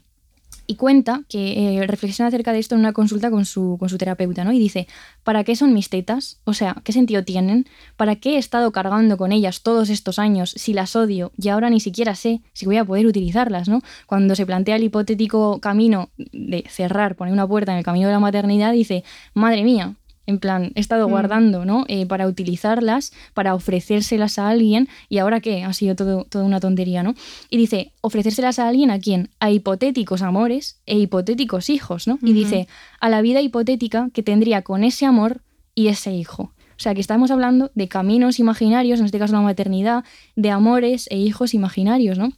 Y 0.70 0.76
cuenta 0.76 1.24
que 1.28 1.78
eh, 1.80 1.86
reflexiona 1.88 2.28
acerca 2.28 2.52
de 2.52 2.60
esto 2.60 2.76
en 2.76 2.80
una 2.80 2.92
consulta 2.92 3.28
con 3.28 3.44
su, 3.44 3.76
con 3.80 3.88
su 3.88 3.98
terapeuta, 3.98 4.44
¿no? 4.44 4.52
Y 4.52 4.60
dice, 4.60 4.86
¿para 5.24 5.42
qué 5.42 5.56
son 5.56 5.74
mis 5.74 5.88
tetas? 5.88 6.38
O 6.44 6.54
sea, 6.54 6.76
¿qué 6.84 6.92
sentido 6.92 7.24
tienen? 7.24 7.66
¿Para 7.96 8.14
qué 8.14 8.36
he 8.36 8.38
estado 8.38 8.70
cargando 8.70 9.16
con 9.16 9.32
ellas 9.32 9.62
todos 9.62 9.90
estos 9.90 10.20
años 10.20 10.54
si 10.56 10.72
las 10.72 10.94
odio 10.94 11.32
y 11.36 11.48
ahora 11.48 11.70
ni 11.70 11.80
siquiera 11.80 12.14
sé 12.14 12.40
si 12.52 12.66
voy 12.66 12.76
a 12.76 12.84
poder 12.84 13.06
utilizarlas, 13.06 13.68
¿no? 13.68 13.80
Cuando 14.06 14.36
se 14.36 14.46
plantea 14.46 14.76
el 14.76 14.84
hipotético 14.84 15.60
camino 15.60 16.10
de 16.16 16.64
cerrar, 16.68 17.16
poner 17.16 17.34
una 17.34 17.48
puerta 17.48 17.72
en 17.72 17.78
el 17.78 17.84
camino 17.84 18.06
de 18.06 18.12
la 18.12 18.20
maternidad, 18.20 18.72
dice, 18.72 19.02
madre 19.34 19.64
mía, 19.64 19.96
en 20.26 20.38
plan, 20.38 20.72
he 20.74 20.80
estado 20.80 21.08
mm. 21.08 21.10
guardando, 21.10 21.64
¿no? 21.64 21.84
Eh, 21.88 22.06
para 22.06 22.26
utilizarlas, 22.26 23.12
para 23.34 23.54
ofrecérselas 23.54 24.38
a 24.38 24.48
alguien, 24.48 24.88
y 25.08 25.18
ahora 25.18 25.40
qué, 25.40 25.64
ha 25.64 25.72
sido 25.72 25.96
todo, 25.96 26.24
toda 26.24 26.44
una 26.44 26.60
tontería, 26.60 27.02
¿no? 27.02 27.14
Y 27.48 27.56
dice, 27.56 27.92
ofrecérselas 28.00 28.58
a 28.58 28.68
alguien, 28.68 28.90
¿a 28.90 28.98
quién? 28.98 29.30
A 29.40 29.50
hipotéticos 29.50 30.22
amores 30.22 30.80
e 30.86 30.98
hipotéticos 30.98 31.70
hijos, 31.70 32.06
¿no? 32.06 32.18
Y 32.22 32.32
dice, 32.32 32.68
a 33.00 33.08
la 33.08 33.22
vida 33.22 33.40
hipotética 33.40 34.10
que 34.12 34.22
tendría 34.22 34.62
con 34.62 34.84
ese 34.84 35.06
amor 35.06 35.42
y 35.74 35.88
ese 35.88 36.12
hijo. 36.12 36.52
O 36.80 36.82
sea, 36.82 36.94
que 36.94 37.00
estamos 37.02 37.30
hablando 37.30 37.70
de 37.74 37.88
caminos 37.88 38.38
imaginarios, 38.38 39.00
en 39.00 39.06
este 39.06 39.18
caso 39.18 39.34
la 39.34 39.42
maternidad, 39.42 40.04
de 40.34 40.50
amores 40.50 41.08
e 41.10 41.18
hijos 41.18 41.52
imaginarios, 41.52 42.16
¿no? 42.16 42.32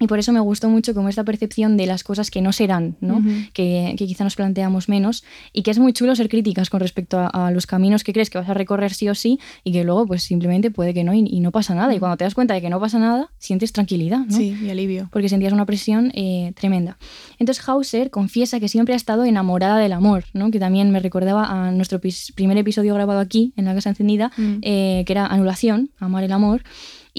Y 0.00 0.06
por 0.06 0.18
eso 0.18 0.32
me 0.32 0.40
gustó 0.40 0.68
mucho 0.68 0.94
como 0.94 1.08
esta 1.08 1.24
percepción 1.24 1.76
de 1.76 1.86
las 1.86 2.04
cosas 2.04 2.30
que 2.30 2.40
no 2.40 2.52
serán, 2.52 2.96
¿no? 3.00 3.22
que, 3.52 3.94
quizá 3.96 4.24
nos 4.24 4.36
planteamos 4.36 4.88
menos 4.88 5.24
y 5.52 5.62
que 5.62 5.70
es 5.70 5.78
muy 5.78 5.92
chulo 5.92 6.14
ser 6.14 6.28
críticas 6.28 6.70
con 6.70 6.80
respecto 6.80 7.18
a, 7.32 7.50
los 7.50 7.66
caminos 7.66 8.04
que 8.04 8.12
crees 8.12 8.30
que 8.30 8.38
vas 8.38 8.48
a 8.48 8.54
recorrer 8.54 8.92
sí 8.92 9.08
o 9.08 9.14
sí 9.14 9.38
y 9.64 9.72
que 9.72 9.84
luego 9.84 10.06
pues 10.06 10.22
simplemente 10.22 10.70
puede 10.70 10.94
que 10.94 11.04
no 11.04 11.14
y, 11.14 11.40
no 11.40 11.50
pasa 11.50 11.74
nada. 11.74 11.94
Y 11.94 11.98
cuando 11.98 12.16
te 12.16 12.24
das 12.24 12.34
cuenta 12.34 12.54
de 12.54 12.60
que 12.60 12.70
no 12.70 12.80
pasa 12.80 12.98
nada, 12.98 13.30
sientes 13.38 13.72
tranquilidad, 13.72 14.20
¿no? 14.20 14.36
Sí, 14.36 14.56
y 14.62 14.70
alivio. 14.70 15.08
Porque 15.12 15.28
sentías 15.28 15.52
una 15.52 15.66
presión 15.66 16.12
eh, 16.14 16.52
tremenda. 16.54 16.98
Entonces 17.38 17.66
Hauser 17.68 18.10
confiesa 18.10 18.60
que 18.60 18.68
siempre 18.68 18.94
ha 18.94 18.96
estado 18.96 19.24
enamorada 19.24 19.78
del 19.78 19.92
amor, 19.92 20.24
¿no? 20.32 20.50
Que 20.50 20.58
también 20.58 20.90
me 20.90 21.00
recordaba 21.00 21.44
a 21.44 21.70
nuestro 21.70 22.00
primer 22.34 22.56
episodio 22.58 22.94
grabado 22.94 23.20
aquí, 23.20 23.52
en 23.56 23.64
la 23.64 23.74
Casa 23.74 23.90
Encendida, 23.90 24.30
mm. 24.36 24.58
eh, 24.62 25.02
que 25.06 25.12
era 25.12 25.26
Anulación, 25.26 25.90
Amar 25.98 26.24
el 26.24 26.32
Amor. 26.32 26.62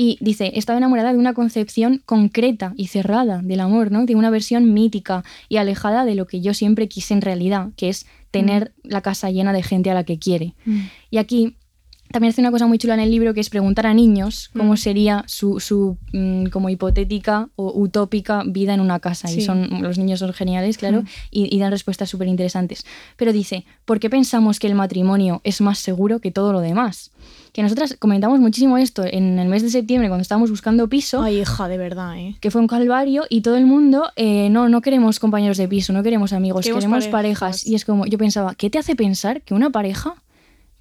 Y 0.01 0.17
dice, 0.21 0.53
estaba 0.55 0.77
enamorada 0.77 1.11
de 1.11 1.17
una 1.17 1.33
concepción 1.33 2.01
concreta 2.05 2.71
y 2.77 2.87
cerrada 2.87 3.41
del 3.43 3.59
amor, 3.59 3.91
¿no? 3.91 4.05
De 4.05 4.15
una 4.15 4.29
versión 4.29 4.73
mítica 4.73 5.25
y 5.49 5.57
alejada 5.57 6.05
de 6.05 6.15
lo 6.15 6.25
que 6.25 6.39
yo 6.39 6.53
siempre 6.53 6.87
quise 6.87 7.13
en 7.13 7.19
realidad, 7.19 7.71
que 7.75 7.89
es 7.89 8.05
tener 8.31 8.71
mm. 8.81 8.87
la 8.87 9.01
casa 9.01 9.29
llena 9.29 9.51
de 9.51 9.61
gente 9.61 9.91
a 9.91 9.93
la 9.93 10.05
que 10.05 10.17
quiere. 10.17 10.53
Mm. 10.63 10.83
Y 11.11 11.17
aquí 11.17 11.57
también 12.11 12.31
hace 12.31 12.41
una 12.41 12.51
cosa 12.51 12.67
muy 12.67 12.77
chula 12.77 12.95
en 12.95 12.99
el 12.99 13.11
libro 13.11 13.33
que 13.33 13.39
es 13.39 13.49
preguntar 13.49 13.85
a 13.87 13.93
niños 13.93 14.49
cómo 14.55 14.73
mm. 14.73 14.77
sería 14.77 15.23
su, 15.27 15.59
su 15.59 15.97
como 16.51 16.69
hipotética 16.69 17.49
o 17.55 17.71
utópica 17.79 18.43
vida 18.45 18.73
en 18.73 18.81
una 18.81 18.99
casa. 18.99 19.31
Y 19.31 19.41
son, 19.41 19.81
los 19.81 19.97
niños 19.97 20.19
son 20.19 20.33
geniales, 20.33 20.77
claro, 20.77 21.03
y, 21.31 21.55
y, 21.55 21.59
dan 21.59 21.71
respuestas 21.71 22.09
súper 22.09 22.27
interesantes. 22.27 22.85
Pero 23.15 23.33
dice, 23.33 23.65
¿por 23.85 23.99
qué 23.99 24.09
pensamos 24.09 24.59
que 24.59 24.67
el 24.67 24.75
matrimonio 24.75 25.41
es 25.43 25.61
más 25.61 25.79
seguro 25.79 26.19
que 26.19 26.31
todo 26.31 26.53
lo 26.53 26.61
demás? 26.61 27.11
que 27.53 27.63
nosotras 27.63 27.95
comentamos 27.97 28.39
muchísimo 28.39 28.77
esto 28.77 29.03
en 29.05 29.39
el 29.39 29.47
mes 29.47 29.63
de 29.63 29.69
septiembre 29.69 30.07
cuando 30.07 30.21
estábamos 30.21 30.49
buscando 30.49 30.87
piso. 30.87 31.21
Ay, 31.21 31.41
hija, 31.41 31.67
de 31.67 31.77
verdad, 31.77 32.17
¿eh? 32.17 32.35
Que 32.39 32.51
fue 32.51 32.61
un 32.61 32.67
calvario 32.67 33.23
y 33.29 33.41
todo 33.41 33.57
el 33.57 33.65
mundo, 33.65 34.11
eh, 34.15 34.49
no, 34.49 34.69
no 34.69 34.81
queremos 34.81 35.19
compañeros 35.19 35.57
de 35.57 35.67
piso, 35.67 35.93
no 35.93 36.03
queremos 36.03 36.33
amigos, 36.33 36.65
queremos, 36.65 37.07
parejas. 37.07 37.65
Y 37.65 37.75
es 37.75 37.85
como, 37.85 38.05
yo 38.05 38.17
pensaba, 38.17 38.55
¿qué 38.55 38.69
te 38.69 38.77
hace 38.77 38.95
pensar 38.95 39.41
que 39.41 39.53
una 39.53 39.69
pareja 39.69 40.15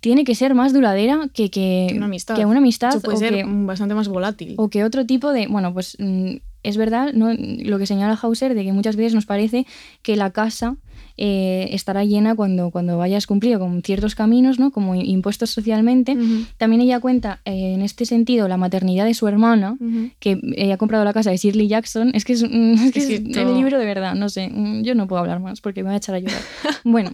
tiene 0.01 0.25
que 0.25 0.35
ser 0.35 0.55
más 0.55 0.73
duradera 0.73 1.29
que, 1.33 1.51
que, 1.51 1.93
una 1.95 2.07
amistad. 2.07 2.37
Que 2.37 2.47
una 2.47 2.59
amistad 2.59 3.01
puede 3.01 3.19
ser 3.19 3.45
bastante 3.47 3.95
más 3.95 4.09
volátil. 4.09 4.55
O 4.57 4.69
que 4.69 4.85
otro 4.85 5.07
tipo 5.07 5.33
de. 5.33 5.47
Bueno, 5.49 5.73
pues 5.73 5.97
mm, 5.99 6.37
es 6.63 6.77
verdad 6.77 7.13
¿no? 7.13 7.33
lo 7.35 7.79
que 7.79 7.87
señala 7.87 8.19
Hauser 8.21 8.55
de 8.55 8.65
que 8.65 8.73
muchas 8.73 8.97
veces 8.97 9.15
nos 9.15 9.27
parece 9.27 9.67
que 10.03 10.17
la 10.17 10.31
casa 10.31 10.77
eh, 11.21 11.69
estará 11.73 12.05
llena 12.05 12.37
cuando, 12.37 12.71
cuando 12.71 12.97
vayas 12.97 13.27
cumplido 13.27 13.59
con 13.59 13.83
ciertos 13.83 14.15
caminos, 14.15 14.61
¿no? 14.61 14.71
como 14.71 14.95
impuestos 14.95 15.51
socialmente. 15.51 16.17
También 16.57 16.81
ella 16.81 17.01
cuenta 17.01 17.41
eh, 17.45 17.75
en 17.75 17.83
este 17.83 18.07
sentido 18.07 18.47
la 18.47 18.57
maternidad 18.57 19.05
de 19.05 19.15
su 19.15 19.27
hermana, 19.27 19.77
que 20.21 20.41
ella 20.57 20.75
ha 20.75 20.77
comprado 20.79 21.05
la 21.05 21.13
casa 21.13 21.31
de 21.31 21.37
Shirley 21.37 21.67
Jackson. 21.67 22.13
Es 22.15 22.25
que 22.25 22.35
es, 22.35 22.43
el 22.43 23.55
libro 23.55 23.79
de 23.79 23.85
verdad, 23.85 24.15
no 24.15 24.29
sé, 24.29 24.49
mm, 24.49 24.83
yo 24.83 24.95
no 24.95 25.09
puedo 25.09 25.21
hablar 25.21 25.41
más 25.41 25.61
porque 25.61 25.83
me 25.83 25.89
voy 25.89 25.95
a 25.95 25.99
echar 25.99 26.15
a 26.15 26.21
llorar. 26.21 26.41
bueno, 26.85 27.11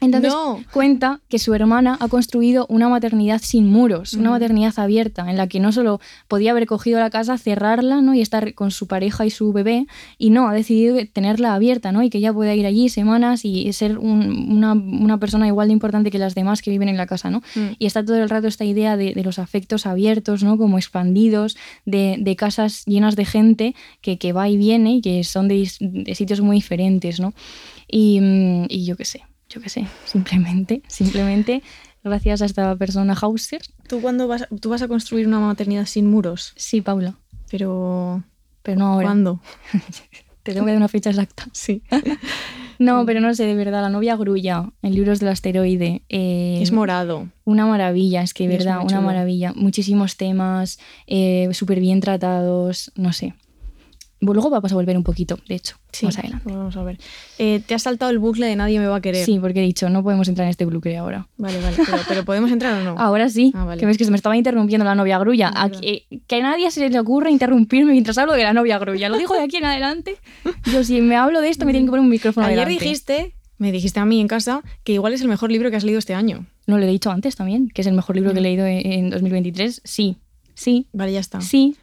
entonces 0.00 0.34
cuenta 0.72 1.20
que 1.28 1.38
su 1.38 1.54
hermana 1.54 1.96
ha 2.00 2.08
construido 2.08 2.66
una 2.68 2.88
maternidad 2.88 3.40
sin 3.42 3.66
muros, 3.66 4.14
una 4.14 4.30
maternidad 4.30 4.74
abierta, 4.76 5.30
en 5.30 5.36
la 5.36 5.46
que 5.46 5.60
no 5.60 5.70
solo 5.70 6.00
podía 6.26 6.50
haber 6.50 6.66
cogido 6.66 6.98
la 6.98 7.10
casa, 7.10 7.38
cerrarla 7.38 8.02
¿no? 8.02 8.12
y 8.14 8.20
estar 8.20 8.54
con 8.54 8.72
su 8.72 8.88
pareja 8.88 9.24
y 9.24 9.30
su 9.30 9.52
bebé, 9.52 9.86
y 10.18 10.30
no, 10.30 10.48
ha 10.48 10.52
decidido 10.52 10.98
tenerla 11.12 11.54
abierta 11.54 11.92
¿no? 11.92 12.02
y 12.02 12.10
que 12.10 12.18
ella 12.18 12.32
pueda 12.32 12.54
ir 12.54 12.66
allí 12.66 12.88
semanas 12.88 13.35
y 13.44 13.72
ser 13.72 13.98
una, 13.98 15.18
persona 15.18 15.46
igual 15.46 15.68
de 15.68 15.72
importante 15.72 16.10
que 16.10 16.18
las 16.18 16.34
demás 16.34 16.62
que 16.62 16.70
viven 16.70 16.88
en 16.88 16.96
la 16.96 17.06
casa, 17.06 17.30
¿no? 17.30 17.42
Mm. 17.54 17.72
Y 17.78 17.86
está 17.86 18.04
todo 18.04 18.16
el 18.16 18.28
rato 18.28 18.48
esta 18.48 18.64
idea 18.64 18.96
de, 18.96 19.14
los 19.22 19.38
afectos 19.38 19.86
abiertos, 19.86 20.42
¿no? 20.42 20.58
Como 20.58 20.78
expandidos, 20.78 21.56
de, 21.84 22.36
casas 22.36 22.84
llenas 22.86 23.16
de 23.16 23.24
gente 23.24 23.74
que, 24.00 24.32
va 24.32 24.48
y 24.48 24.56
viene 24.56 24.96
y 24.96 25.00
que 25.00 25.24
son 25.24 25.48
de, 25.48 25.66
sitios 25.66 26.40
muy 26.40 26.56
diferentes, 26.56 27.20
¿no? 27.20 27.34
Y, 27.88 28.20
mm, 28.20 28.66
y 28.68 28.84
yo 28.84 28.96
qué 28.96 29.04
sé, 29.04 29.22
yo 29.48 29.60
qué 29.60 29.68
sé, 29.68 29.86
simplemente, 30.04 30.82
simplemente 30.88 31.62
gracias 32.06 32.42
a 32.42 32.46
esta 32.46 32.76
persona 32.76 33.14
Hauser. 33.20 33.62
¿Tú 33.88 34.00
cuándo 34.00 34.28
vas, 34.28 34.46
tú 34.60 34.70
vas 34.70 34.82
a 34.82 34.88
construir 34.88 35.26
una 35.26 35.40
maternidad 35.40 35.86
sin 35.86 36.06
muros? 36.06 36.52
Sí, 36.56 36.80
Paula. 36.80 37.18
Pero... 37.50 38.24
Pero 38.62 38.78
no 38.78 38.86
ahora. 38.86 39.06
¿Cuándo? 39.08 39.40
Te 40.42 40.52
tengo 40.52 40.66
que 40.66 40.72
dar 40.72 40.78
una 40.78 40.88
fecha 40.88 41.10
exacta. 41.10 41.48
Sí. 41.52 41.82
No, 42.78 43.04
pero 43.06 43.20
no 43.20 43.34
sé, 43.34 43.44
de 43.44 43.54
verdad, 43.54 43.82
la 43.82 43.88
novia 43.88 44.16
grulla 44.16 44.70
en 44.82 44.94
libros 44.94 45.20
del 45.20 45.30
asteroide. 45.30 46.02
Eh, 46.08 46.58
es 46.60 46.72
morado. 46.72 47.28
Una 47.44 47.66
maravilla, 47.66 48.22
es 48.22 48.34
que, 48.34 48.48
de 48.48 48.56
verdad, 48.56 48.80
una 48.84 49.00
maravilla. 49.00 49.52
Muchísimos 49.54 50.16
temas, 50.16 50.78
eh, 51.06 51.48
súper 51.52 51.80
bien 51.80 52.00
tratados, 52.00 52.92
no 52.96 53.12
sé. 53.12 53.34
Luego 54.34 54.50
vamos 54.50 54.72
a 54.72 54.74
volver 54.74 54.96
un 54.96 55.02
poquito, 55.02 55.38
de 55.48 55.54
hecho, 55.54 55.76
más 56.02 56.18
adelante. 56.18 56.50
Vamos 56.52 56.76
a 56.76 56.82
ver. 56.82 56.98
Eh, 57.38 57.60
¿Te 57.66 57.74
has 57.74 57.82
saltado 57.82 58.10
el 58.10 58.18
bucle 58.18 58.46
de 58.46 58.56
nadie 58.56 58.78
me 58.78 58.86
va 58.86 58.96
a 58.96 59.00
querer? 59.00 59.24
Sí, 59.24 59.38
porque 59.38 59.60
he 59.60 59.62
dicho, 59.62 59.88
no 59.88 60.02
podemos 60.02 60.28
entrar 60.28 60.46
en 60.46 60.50
este 60.50 60.64
bucle 60.64 60.96
ahora. 60.96 61.26
Vale, 61.36 61.60
vale, 61.60 61.76
pero, 62.08 62.24
¿podemos 62.24 62.50
entrar 62.50 62.80
o 62.80 62.84
no? 62.84 62.96
Ahora 62.98 63.28
sí. 63.28 63.52
Ah, 63.54 63.64
vale. 63.64 63.80
Que 63.80 63.86
ves 63.86 63.98
que 63.98 64.04
se 64.04 64.10
me 64.10 64.16
estaba 64.16 64.36
interrumpiendo 64.36 64.84
la 64.84 64.94
novia 64.94 65.18
grulla. 65.18 65.52
que 65.80 66.36
a 66.36 66.40
nadie 66.40 66.70
se 66.70 66.88
le 66.88 66.98
ocurra 66.98 67.30
interrumpirme 67.30 67.92
mientras 67.92 68.18
hablo 68.18 68.32
de 68.32 68.42
la 68.42 68.52
novia 68.52 68.78
grulla. 68.78 69.08
Lo 69.08 69.18
digo 69.18 69.34
de 69.34 69.42
aquí 69.42 69.56
en 69.56 69.64
adelante. 69.64 70.16
Yo 70.72 70.84
si 70.84 71.00
me 71.00 71.16
hablo 71.16 71.40
de 71.40 71.48
esto 71.48 71.64
me 71.64 71.72
tienen 71.72 71.86
que 71.86 71.90
poner 71.90 72.02
un 72.02 72.10
micrófono 72.10 72.46
Ayer 72.46 72.68
dijiste, 72.68 73.34
me 73.58 73.72
dijiste 73.72 74.00
a 74.00 74.04
mí 74.04 74.20
en 74.20 74.28
casa, 74.28 74.62
que 74.84 74.92
igual 74.92 75.12
es 75.12 75.22
el 75.22 75.28
mejor 75.28 75.50
libro 75.50 75.70
que 75.70 75.76
has 75.76 75.84
leído 75.84 75.98
este 75.98 76.14
año. 76.14 76.46
No, 76.66 76.78
lo 76.78 76.84
he 76.84 76.88
dicho 76.88 77.10
antes 77.10 77.36
también, 77.36 77.68
que 77.68 77.82
es 77.82 77.86
el 77.86 77.94
mejor 77.94 78.16
libro 78.16 78.32
que 78.32 78.38
he 78.38 78.42
leído 78.42 78.66
en 78.66 79.10
2023. 79.10 79.82
Sí, 79.84 80.16
sí. 80.54 80.88
Vale, 80.92 81.12
ya 81.12 81.20
está. 81.20 81.40
Sí. 81.40 81.76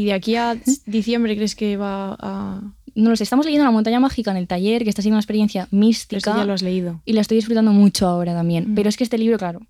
¿Y 0.00 0.06
de 0.06 0.14
aquí 0.14 0.34
a 0.36 0.56
diciembre 0.86 1.36
crees 1.36 1.54
que 1.54 1.76
va 1.76 2.16
a...? 2.18 2.62
No 2.94 3.10
lo 3.10 3.16
sé, 3.16 3.22
estamos 3.24 3.44
leyendo 3.44 3.66
La 3.66 3.70
montaña 3.70 4.00
mágica 4.00 4.30
en 4.30 4.38
el 4.38 4.48
taller, 4.48 4.82
que 4.82 4.88
está 4.88 5.02
siendo 5.02 5.16
una 5.16 5.20
experiencia 5.20 5.68
mística. 5.70 6.34
ya 6.34 6.44
lo 6.46 6.54
has 6.54 6.62
leído. 6.62 7.02
Y 7.04 7.12
la 7.12 7.20
estoy 7.20 7.36
disfrutando 7.36 7.72
mucho 7.72 8.06
ahora 8.08 8.32
también. 8.32 8.72
Mm. 8.72 8.74
Pero 8.76 8.88
es 8.88 8.96
que 8.96 9.04
este 9.04 9.18
libro, 9.18 9.36
claro, 9.36 9.60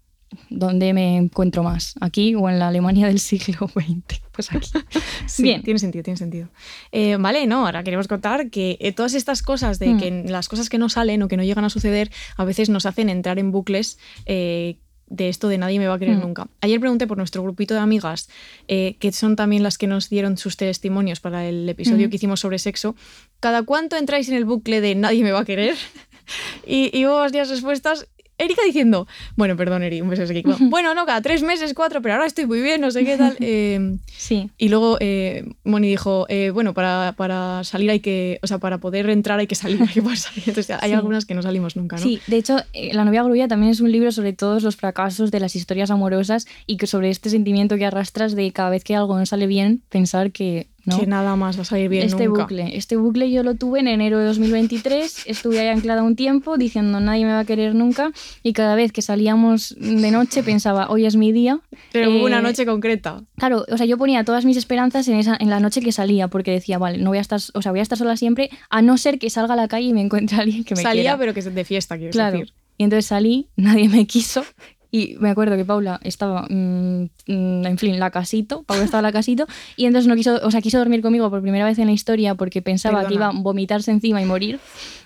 ¿dónde 0.48 0.92
me 0.92 1.16
encuentro 1.16 1.64
más? 1.64 1.94
¿Aquí 2.00 2.36
o 2.36 2.48
en 2.48 2.60
la 2.60 2.68
Alemania 2.68 3.08
del 3.08 3.18
siglo 3.18 3.68
XX? 3.68 4.20
Pues 4.30 4.52
aquí. 4.52 4.70
Bien. 5.42 5.62
Tiene 5.62 5.80
sentido, 5.80 6.04
tiene 6.04 6.16
sentido. 6.16 6.48
Eh, 6.92 7.16
vale, 7.18 7.46
no, 7.48 7.66
ahora 7.66 7.82
queremos 7.82 8.06
contar 8.06 8.48
que 8.50 8.78
eh, 8.80 8.92
todas 8.92 9.14
estas 9.14 9.42
cosas, 9.42 9.80
de 9.80 9.88
mm. 9.88 9.98
que 9.98 10.24
las 10.28 10.48
cosas 10.48 10.70
que 10.70 10.78
no 10.78 10.88
salen 10.88 11.22
o 11.22 11.28
que 11.28 11.36
no 11.36 11.42
llegan 11.42 11.64
a 11.64 11.70
suceder, 11.70 12.10
a 12.36 12.44
veces 12.44 12.70
nos 12.70 12.86
hacen 12.86 13.10
entrar 13.10 13.40
en 13.40 13.50
bucles 13.50 13.98
eh, 14.26 14.78
de 15.10 15.28
esto 15.28 15.48
de 15.48 15.58
nadie 15.58 15.78
me 15.78 15.88
va 15.88 15.94
a 15.94 15.98
querer 15.98 16.16
mm. 16.16 16.20
nunca. 16.20 16.48
Ayer 16.60 16.80
pregunté 16.80 17.06
por 17.06 17.18
nuestro 17.18 17.42
grupito 17.42 17.74
de 17.74 17.80
amigas, 17.80 18.28
eh, 18.68 18.96
que 18.98 19.12
son 19.12 19.36
también 19.36 19.62
las 19.62 19.76
que 19.76 19.86
nos 19.86 20.08
dieron 20.08 20.38
sus 20.38 20.56
testimonios 20.56 21.20
para 21.20 21.46
el 21.46 21.68
episodio 21.68 22.06
mm. 22.06 22.10
que 22.10 22.16
hicimos 22.16 22.40
sobre 22.40 22.58
sexo, 22.58 22.96
¿cada 23.40 23.62
cuánto 23.64 23.96
entráis 23.96 24.28
en 24.28 24.36
el 24.36 24.44
bucle 24.44 24.80
de 24.80 24.94
nadie 24.94 25.22
me 25.22 25.32
va 25.32 25.40
a 25.40 25.44
querer? 25.44 25.76
y, 26.66 26.96
y 26.96 27.06
hubo 27.06 27.16
varias 27.16 27.50
respuestas 27.50 28.06
Erika 28.40 28.62
diciendo, 28.64 29.06
bueno, 29.36 29.56
perdón, 29.56 29.82
Eri, 29.82 30.00
un 30.00 30.08
beso 30.08 30.24
bueno, 30.60 30.94
no, 30.94 31.06
cada 31.06 31.20
tres 31.20 31.42
meses, 31.42 31.74
cuatro, 31.74 32.00
pero 32.02 32.14
ahora 32.14 32.26
estoy 32.26 32.46
muy 32.46 32.60
bien, 32.60 32.80
no 32.80 32.90
sé 32.90 33.04
qué 33.04 33.16
tal. 33.16 33.36
Eh, 33.52 33.96
sí. 34.06 34.50
Y 34.58 34.68
luego 34.68 34.96
eh, 35.00 35.44
Moni 35.64 35.88
dijo, 35.88 36.26
eh, 36.28 36.50
bueno, 36.50 36.72
para, 36.72 37.14
para, 37.16 37.64
salir 37.64 37.90
hay 37.90 38.00
que, 38.00 38.38
o 38.42 38.46
sea, 38.46 38.58
para 38.58 38.78
poder 38.78 39.08
entrar 39.10 39.38
hay 39.38 39.46
que 39.46 39.54
salir, 39.54 39.80
hay 39.82 39.88
que 39.88 40.02
poder 40.02 40.18
salir. 40.18 40.44
Entonces 40.46 40.76
hay 40.80 40.92
algunas 40.92 41.24
que 41.24 41.34
no 41.34 41.42
salimos 41.42 41.74
nunca, 41.74 41.96
¿no? 41.96 42.02
Sí, 42.02 42.20
de 42.26 42.36
hecho, 42.36 42.58
La 42.92 43.04
novia 43.04 43.22
grulla 43.22 43.48
también 43.48 43.72
es 43.72 43.80
un 43.80 43.90
libro 43.90 44.12
sobre 44.12 44.32
todos 44.32 44.62
los 44.62 44.76
fracasos 44.76 45.30
de 45.30 45.40
las 45.40 45.56
historias 45.56 45.90
amorosas 45.90 46.46
y 46.66 46.76
que 46.76 46.86
sobre 46.86 47.10
este 47.10 47.30
sentimiento 47.30 47.76
que 47.76 47.86
arrastras 47.86 48.36
de 48.36 48.52
cada 48.52 48.70
vez 48.70 48.84
que 48.84 48.94
algo 48.94 49.18
no 49.18 49.26
sale 49.26 49.46
bien, 49.46 49.82
pensar 49.88 50.32
que 50.32 50.68
que 50.84 51.06
nada 51.06 51.36
más 51.36 51.58
va 51.58 51.62
a 51.62 51.64
salir 51.64 51.88
bien 51.88 52.04
este 52.04 52.28
bucle 52.28 52.76
este 52.76 52.96
bucle 52.96 53.30
yo 53.30 53.42
lo 53.42 53.54
tuve 53.54 53.80
en 53.80 53.88
enero 53.88 54.18
de 54.18 54.24
2023 54.26 55.24
estuve 55.26 55.60
ahí 55.60 55.68
anclada 55.68 56.02
un 56.02 56.16
tiempo 56.16 56.56
diciendo 56.56 57.00
nadie 57.00 57.24
me 57.24 57.32
va 57.32 57.40
a 57.40 57.44
querer 57.44 57.74
nunca 57.74 58.12
y 58.42 58.52
cada 58.52 58.74
vez 58.74 58.92
que 58.92 59.02
salíamos 59.02 59.74
de 59.78 60.10
noche 60.10 60.42
pensaba 60.42 60.90
hoy 60.90 61.06
es 61.06 61.16
mi 61.16 61.32
día 61.32 61.60
pero 61.92 62.10
hubo 62.10 62.24
una 62.24 62.38
eh, 62.38 62.42
noche 62.42 62.66
concreta. 62.66 63.22
claro 63.36 63.64
o 63.70 63.76
sea 63.76 63.86
yo 63.86 63.98
ponía 63.98 64.24
todas 64.24 64.44
mis 64.44 64.56
esperanzas 64.56 65.06
en 65.08 65.16
esa 65.16 65.36
en 65.38 65.50
la 65.50 65.60
noche 65.60 65.80
que 65.80 65.92
salía 65.92 66.28
porque 66.28 66.50
decía 66.50 66.78
vale 66.78 66.98
no 66.98 67.10
voy 67.10 67.18
a 67.18 67.22
estar 67.22 67.40
o 67.54 67.62
sea 67.62 67.72
voy 67.72 67.80
a 67.80 67.82
estar 67.82 67.98
sola 67.98 68.16
siempre 68.16 68.50
a 68.68 68.82
no 68.82 68.96
ser 68.98 69.18
que 69.18 69.30
salga 69.30 69.54
a 69.54 69.56
la 69.56 69.68
calle 69.68 69.88
y 69.88 69.92
me 69.92 70.00
encuentre 70.00 70.38
alguien 70.40 70.64
que 70.64 70.74
me 70.74 70.82
salía 70.82 71.16
pero 71.16 71.34
que 71.34 71.40
es 71.40 71.54
de 71.54 71.64
fiesta 71.64 71.96
quiero 71.96 72.12
claro. 72.12 72.42
Y 72.80 72.84
entonces 72.84 73.04
salí, 73.04 73.50
nadie 73.56 73.90
me 73.90 74.06
quiso 74.06 74.42
y 74.90 75.16
me 75.18 75.30
acuerdo 75.30 75.56
que 75.56 75.64
Paula 75.64 76.00
estaba, 76.02 76.46
mm, 76.48 77.04
mm, 77.26 77.66
en 77.66 77.78
fin, 77.78 77.98
la 77.98 78.10
casito, 78.10 78.62
Paula 78.64 78.84
estaba 78.84 79.02
la 79.02 79.12
casito, 79.12 79.46
y 79.76 79.86
entonces 79.86 80.08
no 80.08 80.16
quiso, 80.16 80.40
o 80.42 80.50
sea, 80.50 80.60
quiso 80.60 80.78
dormir 80.78 81.02
conmigo 81.02 81.30
por 81.30 81.42
primera 81.42 81.64
vez 81.64 81.78
en 81.78 81.86
la 81.86 81.92
historia 81.92 82.34
porque 82.34 82.62
pensaba 82.62 83.06
que 83.06 83.14
iba 83.14 83.28
a 83.28 83.32
vomitarse 83.32 83.90
encima 83.90 84.20
y 84.22 84.24
morir. 84.24 84.58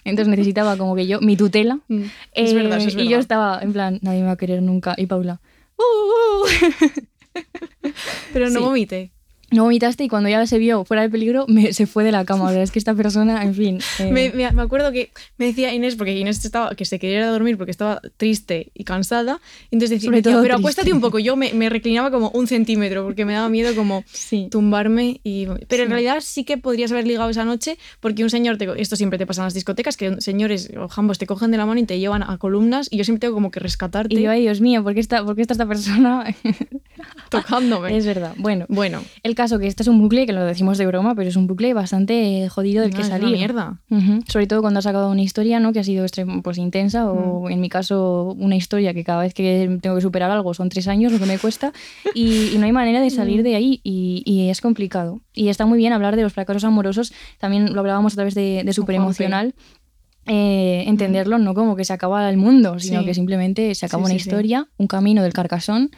Entonces 0.04 0.28
necesitaba 0.28 0.76
como 0.76 0.94
que 0.94 1.06
yo, 1.06 1.20
mi 1.20 1.36
tutela. 1.36 1.80
Mm, 1.88 2.02
es 2.32 2.54
verdad, 2.54 2.78
es 2.78 2.86
verdad. 2.86 3.02
Y 3.02 3.08
yo 3.08 3.18
estaba 3.18 3.60
en 3.62 3.72
plan, 3.72 3.98
nadie 4.02 4.20
me 4.20 4.26
va 4.26 4.32
a 4.32 4.36
querer 4.36 4.62
nunca. 4.62 4.94
Y 4.96 5.06
Paula, 5.06 5.40
uh, 5.78 6.44
uh". 6.44 6.46
Pero 8.32 8.50
no 8.50 8.60
vomité 8.60 9.12
no 9.54 9.64
vomitaste 9.64 10.04
y 10.04 10.08
cuando 10.08 10.28
ya 10.28 10.46
se 10.46 10.58
vio 10.58 10.84
fuera 10.84 11.02
de 11.02 11.10
peligro 11.10 11.46
me, 11.48 11.72
se 11.72 11.86
fue 11.86 12.04
de 12.04 12.12
la 12.12 12.24
cama. 12.24 12.52
es 12.52 12.70
que 12.70 12.78
esta 12.78 12.94
persona, 12.94 13.42
en 13.42 13.54
fin. 13.54 13.78
Eh, 13.98 14.10
me, 14.10 14.30
me, 14.30 14.44
acuerdo 14.62 14.92
que 14.92 15.10
me 15.38 15.46
decía 15.46 15.72
Inés, 15.72 15.96
porque 15.96 16.16
Inés 16.16 16.44
estaba, 16.44 16.74
que 16.74 16.84
se 16.84 16.98
quería 16.98 17.18
ir 17.18 17.22
a 17.22 17.28
dormir 17.28 17.56
porque 17.56 17.70
estaba 17.70 18.00
triste 18.16 18.70
y 18.74 18.84
cansada. 18.84 19.40
Entonces 19.70 20.02
decía, 20.02 20.10
pero 20.42 20.56
acuéstate 20.56 20.92
un 20.92 21.00
poco. 21.00 21.18
Yo 21.18 21.36
me, 21.36 21.52
me, 21.54 21.70
reclinaba 21.70 22.10
como 22.10 22.30
un 22.30 22.46
centímetro 22.46 23.04
porque 23.04 23.24
me 23.24 23.32
daba 23.32 23.48
miedo 23.48 23.74
como 23.74 24.04
tumbarme. 24.50 25.20
Y, 25.22 25.46
pero 25.68 25.84
en 25.84 25.90
realidad 25.90 26.18
sí 26.20 26.44
que 26.44 26.58
podrías 26.58 26.92
haber 26.92 27.06
ligado 27.06 27.30
esa 27.30 27.44
noche 27.44 27.78
porque 28.00 28.24
un 28.24 28.30
señor, 28.30 28.58
te, 28.58 28.68
esto 28.80 28.96
siempre 28.96 29.18
te 29.18 29.26
pasa 29.26 29.42
en 29.42 29.46
las 29.46 29.54
discotecas, 29.54 29.96
que 29.96 30.20
señores 30.20 30.70
o 30.76 30.88
jambos 30.88 31.18
te 31.18 31.26
cogen 31.26 31.50
de 31.50 31.58
la 31.58 31.66
mano 31.66 31.80
y 31.80 31.84
te 31.84 31.98
llevan 31.98 32.22
a 32.22 32.38
columnas 32.38 32.88
y 32.90 32.96
yo 32.96 33.04
siempre 33.04 33.20
tengo 33.20 33.34
como 33.34 33.50
que 33.50 33.60
rescatarte. 33.60 34.14
Y 34.14 34.22
yo, 34.22 34.30
ay 34.30 34.42
Dios 34.42 34.60
mío, 34.60 34.82
¿por 34.82 34.94
qué 34.94 35.00
está, 35.00 35.24
por 35.24 35.36
qué 35.36 35.42
está 35.42 35.54
esta 35.54 35.66
persona 35.66 36.24
tocándome? 37.30 37.96
Es 37.96 38.06
verdad. 38.06 38.34
Bueno, 38.36 38.66
bueno. 38.68 39.02
El 39.22 39.34
caso 39.34 39.43
que 39.58 39.66
este 39.66 39.82
es 39.82 39.88
un 39.88 40.00
bucle, 40.00 40.26
que 40.26 40.32
lo 40.32 40.44
decimos 40.44 40.78
de 40.78 40.86
broma, 40.86 41.14
pero 41.14 41.28
es 41.28 41.36
un 41.36 41.46
bucle 41.46 41.74
bastante 41.74 42.48
jodido 42.48 42.82
del 42.82 42.94
que 42.94 43.04
salir. 43.04 43.36
mierda. 43.36 43.80
Sobre 44.26 44.46
todo 44.46 44.60
cuando 44.60 44.78
has 44.78 44.84
sacado 44.84 45.10
una 45.10 45.22
historia 45.22 45.60
¿no? 45.60 45.72
que 45.72 45.80
ha 45.80 45.84
sido 45.84 46.06
pues, 46.42 46.58
intensa 46.58 47.10
o 47.10 47.48
mm. 47.48 47.52
en 47.52 47.60
mi 47.60 47.68
caso 47.68 48.34
una 48.38 48.56
historia 48.56 48.94
que 48.94 49.04
cada 49.04 49.22
vez 49.22 49.34
que 49.34 49.78
tengo 49.80 49.96
que 49.96 50.02
superar 50.02 50.30
algo 50.30 50.54
son 50.54 50.68
tres 50.68 50.88
años 50.88 51.12
lo 51.12 51.18
que 51.18 51.26
me 51.26 51.38
cuesta 51.38 51.72
y, 52.14 52.54
no 52.58 52.66
hay 52.66 52.72
manera 52.72 53.00
de 53.00 53.10
salir 53.10 53.40
mm. 53.40 53.44
de 53.44 53.56
ahí 53.56 53.80
y, 53.82 54.48
es 54.48 54.60
complicado. 54.60 55.20
Y 55.32 55.48
está 55.48 55.66
muy 55.66 55.78
bien 55.78 55.92
hablar 55.92 56.16
de 56.16 56.22
los 56.22 56.32
fracasos 56.32 56.64
amorosos, 56.64 57.12
también 57.38 57.72
lo 57.72 57.80
hablábamos 57.80 58.12
a 58.14 58.16
través 58.16 58.34
de, 58.34 58.62
de 58.64 58.72
Super 58.72 58.96
Emocional. 58.96 59.54
Eh, 60.26 60.84
entenderlo 60.86 61.36
no 61.36 61.52
como 61.52 61.76
que 61.76 61.84
se 61.84 61.92
acaba 61.92 62.30
el 62.30 62.38
mundo, 62.38 62.78
sino 62.78 63.04
que 63.04 63.12
simplemente 63.12 63.74
se 63.74 63.84
acaba 63.84 64.04
una 64.04 64.14
historia, 64.14 64.68
un 64.78 64.86
camino 64.86 65.22
del 65.22 65.34
carcasón 65.34 65.90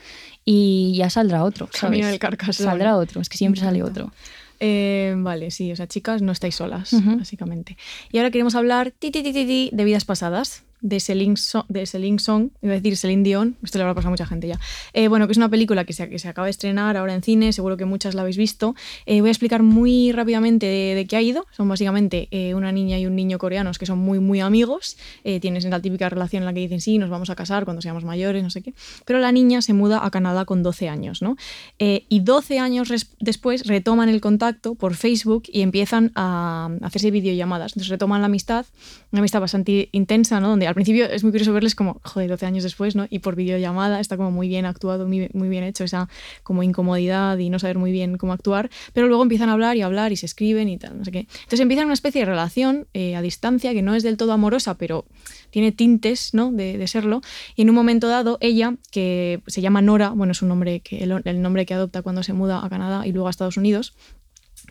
y 0.49 0.95
ya 0.97 1.11
saldrá 1.11 1.45
otro. 1.45 1.69
Camino 1.79 2.07
del 2.07 2.21
carcasón. 2.21 2.65
Saldrá 2.65 2.97
otro, 2.97 3.21
es 3.21 3.29
que 3.29 3.37
siempre 3.37 3.61
sale 3.61 3.83
otro. 3.83 4.13
Eh, 4.61 5.15
vale, 5.19 5.51
sí, 5.51 5.73
o 5.73 5.77
sea, 5.77 5.87
chicas, 5.87 6.23
no 6.23 6.33
estáis 6.33 6.55
solas, 6.55 6.91
básicamente. 7.19 7.77
Y 8.11 8.19
ahora 8.19 8.31
queremos 8.31 8.55
hablar 8.55 8.93
ti, 8.93 9.11
ti, 9.11 9.23
ti, 9.23 9.71
de 9.73 9.85
vidas 9.85 10.07
pasadas. 10.07 10.63
De 10.81 11.01
Celine, 11.01 11.35
de 11.69 11.87
Celine 11.87 12.19
Song, 12.19 12.51
iba 12.63 12.73
a 12.73 12.77
decir 12.77 12.97
Celine 12.97 13.23
Dion, 13.23 13.57
esto 13.63 13.79
le 13.79 13.83
habrá 13.83 13.95
pasado 13.95 14.09
a 14.09 14.11
mucha 14.11 14.27
gente 14.27 14.49
ya. 14.49 14.59
Eh, 14.93 15.09
bueno, 15.09 15.27
que 15.27 15.33
es 15.33 15.37
una 15.37 15.49
película 15.49 15.85
que 15.85 15.93
se, 15.93 16.09
que 16.09 16.19
se, 16.19 16.29
acaba 16.29 16.47
de 16.47 16.51
estrenar 16.51 16.97
ahora 16.97 17.15
en 17.15 17.23
cine, 17.23 17.53
seguro 17.53 17.77
que 17.77 17.85
muchas 17.85 18.15
la 18.15 18.23
habéis 18.23 18.37
visto. 18.37 18.75
Eh, 19.07 19.21
voy 19.21 19.29
a 19.29 19.33
explicar 19.33 19.63
muy 19.63 20.13
rápidamente 20.13 20.67
de, 20.67 21.07
qué 21.07 21.17
ha 21.17 21.23
ido. 21.23 21.47
Son 21.53 21.69
básicamente 21.69 22.29
eh, 22.31 22.55
una 22.55 22.73
niña 22.73 22.99
y 22.99 23.07
un 23.07 23.17
niño 23.17 23.39
coreanos 23.39 23.79
que 23.79 23.87
son 23.87 23.99
muy, 23.99 24.19
muy 24.21 24.41
amigos. 24.41 24.97
tienen 25.23 25.69
la 25.71 25.81
típica 25.81 26.09
relación 26.09 26.43
en 26.43 26.47
la 26.47 26.53
que 26.53 26.61
dicen, 26.61 26.81
sí, 26.81 26.99
nos 26.99 27.11
vamos 27.11 27.31
a 27.31 27.35
casar 27.35 27.65
cuando 27.65 27.83
seamos 27.83 28.05
mayores, 28.05 28.43
no 28.43 28.51
sé 28.51 28.63
qué. 28.63 28.75
Pero 29.05 29.19
la 29.19 29.33
niña 29.33 29.63
se 29.63 29.73
muda 29.73 30.05
a 30.05 30.11
Canadá 30.11 30.45
con 30.45 30.63
12 30.63 30.89
años, 30.89 31.23
¿no? 31.23 31.37
y 31.79 32.21
12 32.21 32.59
años 32.59 32.93
después 33.21 33.67
retoman 33.67 34.09
el 34.09 34.21
contacto 34.21 34.75
por 34.75 34.95
Facebook 34.95 35.45
y 35.47 35.63
empiezan 35.63 36.13
a 36.15 36.71
hacerse 36.83 37.11
videollamadas. 37.11 37.73
Entonces 37.73 37.89
retoman 37.89 38.21
la 38.21 38.27
amistad, 38.27 38.67
una 39.13 39.21
amistad 39.21 39.41
bastante 39.41 39.89
intensa, 39.93 40.41
¿no? 40.41 40.49
Donde 40.49 40.66
al 40.67 40.75
principio 40.75 41.07
es 41.07 41.23
muy 41.23 41.33
curioso 41.33 41.53
verles 41.53 41.75
como, 41.75 42.01
joder, 42.05 42.31
12 42.31 42.47
años 42.47 42.65
después, 42.65 42.97
¿no? 42.97 43.07
Y 43.11 43.21
por 43.21 43.37
videollamada 43.37 44.01
está 44.01 44.17
como 44.17 44.31
muy 44.31 44.49
bien 44.49 44.67
actuado, 44.67 45.07
muy, 45.07 45.29
muy 45.33 45.49
bien 45.49 45.65
hecho, 45.65 45.85
esa 45.85 46.09
como 46.43 46.63
incomodidad 46.63 47.39
y 47.39 47.51
no 47.51 47.59
saber 47.59 47.79
muy 47.79 47.93
bien 47.93 48.19
cómo 48.19 48.33
actuar, 48.33 48.71
pero 48.93 49.09
luego 49.09 49.23
empiezan 49.23 49.49
a 49.49 49.53
hablar 49.53 49.77
y 49.77 49.83
hablar 49.83 50.13
y 50.13 50.17
se 50.17 50.27
escriben 50.27 50.69
y 50.69 50.79
tal, 50.79 50.99
no 50.99 51.05
sé 51.05 51.13
qué. 51.13 51.21
Entonces 51.21 51.61
empiezan 51.61 51.87
una 51.87 51.95
especie 51.95 52.23
de 52.23 52.27
relación 52.27 52.87
eh, 52.95 53.17
a 53.17 53.23
distancia 53.23 53.73
que 53.73 53.83
no 53.83 53.95
es 53.95 54.03
del 54.03 54.17
todo 54.17 54.33
amorosa, 54.33 54.77
pero 54.77 55.07
tiene 55.51 55.73
tintes, 55.73 56.35
¿no? 56.35 56.53
De, 56.53 56.79
de, 56.79 56.87
serlo. 56.87 57.21
Y 57.55 57.63
en 57.63 57.71
un 57.71 57.75
momento 57.75 58.09
dado, 58.09 58.39
ella, 58.41 58.77
que 58.91 59.41
se 59.47 59.61
llama 59.61 59.83
Nora, 59.83 60.11
bueno, 60.11 60.33
es 60.33 60.43
un 60.43 60.49
nombre 60.49 60.81
que, 60.81 61.03
el 61.03 61.43
nombre 61.43 61.67
que 61.67 61.75
adopta 61.75 62.03
cuando 62.03 62.23
se 62.23 62.33
muda 62.33 62.65
a 62.65 62.69
Canadá 62.69 63.07
y 63.07 63.13
luego 63.13 63.29
a 63.29 63.31
Estados 63.31 63.57
Unidos, 63.57 63.95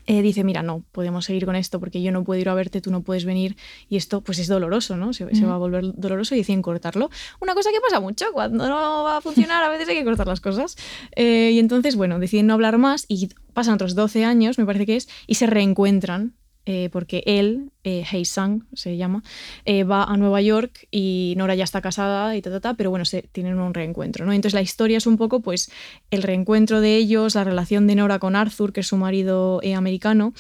eh, 0.08 0.22
dice, 0.22 0.44
mira, 0.44 0.62
no, 0.62 0.84
podemos 0.92 1.26
seguir 1.26 1.46
con 1.46 1.56
esto 1.56 1.80
porque 1.80 2.02
yo 2.02 2.12
no 2.12 2.24
puedo 2.24 2.40
ir 2.40 2.50
a 2.50 2.54
verte, 2.54 2.82
tú 2.82 2.92
no 2.92 3.02
puedes 3.02 3.26
venir 3.26 3.56
y 3.90 3.98
esto 3.98 4.22
pues 4.22 4.40
es 4.40 4.48
doloroso, 4.48 4.98
¿no? 4.98 5.14
Se, 5.14 5.26
va 5.26 5.56
a 5.56 5.58
volver 5.58 5.94
doloroso 5.96 6.36
y 6.36 6.40
deciden 6.40 6.62
cortarlo. 6.62 7.10
Una 7.42 7.56
cosa 7.56 7.72
que 7.72 7.82
pasa 7.82 8.00
mucho, 8.00 8.26
cuando 8.32 8.68
no 8.70 9.04
va 9.04 9.18
a 9.18 9.22
funcionar 9.22 9.64
a 9.64 9.70
veces 9.70 9.90
hay 9.90 9.96
que 9.96 10.04
cortar 10.04 10.28
las 10.28 10.42
cosas. 10.42 10.76
Eh, 11.16 11.52
y 11.54 11.60
entonces, 11.60 11.96
bueno, 11.96 12.20
deciden 12.20 12.48
no 12.48 12.54
hablar 12.54 12.78
más 12.78 13.06
y 13.08 13.30
pasan 13.54 13.76
otros 13.76 13.96
12 13.96 14.26
años, 14.26 14.58
me 14.58 14.66
parece 14.66 14.86
que 14.86 14.96
es, 14.96 15.10
y 15.28 15.36
se 15.36 15.48
reencuentran 15.48 16.34
eh, 16.66 16.90
porque 16.92 17.24
él, 17.26 17.72
eh, 17.84 18.04
Hei 18.12 18.26
Sang 18.26 18.64
se 18.74 18.98
llama, 18.98 19.24
eh, 19.66 19.84
va 19.84 20.04
a 20.04 20.18
Nueva 20.18 20.42
York 20.42 20.88
y 20.90 21.36
Nora 21.38 21.54
ya 21.56 21.64
está 21.64 21.82
casada 21.82 22.36
y 22.36 22.42
ta, 22.42 22.50
ta, 22.50 22.60
ta, 22.60 22.74
pero 22.74 22.90
bueno, 22.90 23.06
se 23.06 23.22
tienen 23.22 23.60
un 23.60 23.74
reencuentro, 23.74 24.26
¿no? 24.26 24.34
Entonces 24.34 24.56
la 24.56 24.62
historia 24.62 24.98
es 24.98 25.06
un 25.06 25.18
poco 25.18 25.42
pues 25.42 25.72
el 26.10 26.24
reencuentro 26.24 26.82
de 26.82 26.96
ellos, 26.96 27.36
la 27.36 27.44
relación 27.44 27.86
de 27.86 27.96
Nora 27.96 28.20
con 28.20 28.36
Arthur, 28.36 28.74
que 28.74 28.80
es 28.80 28.88
su 28.88 28.98
marido 28.98 29.62
americano, 29.76 30.34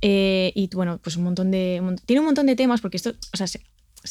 y 0.00 0.68
bueno, 0.74 0.98
pues 1.02 1.16
un 1.16 1.24
montón 1.24 1.50
de... 1.50 1.80
tiene 2.06 2.20
un 2.20 2.26
montón 2.26 2.46
de 2.46 2.56
temas 2.56 2.80
porque 2.80 2.96
esto, 2.96 3.10
o 3.32 3.36
sea, 3.36 3.46
se 3.46 3.60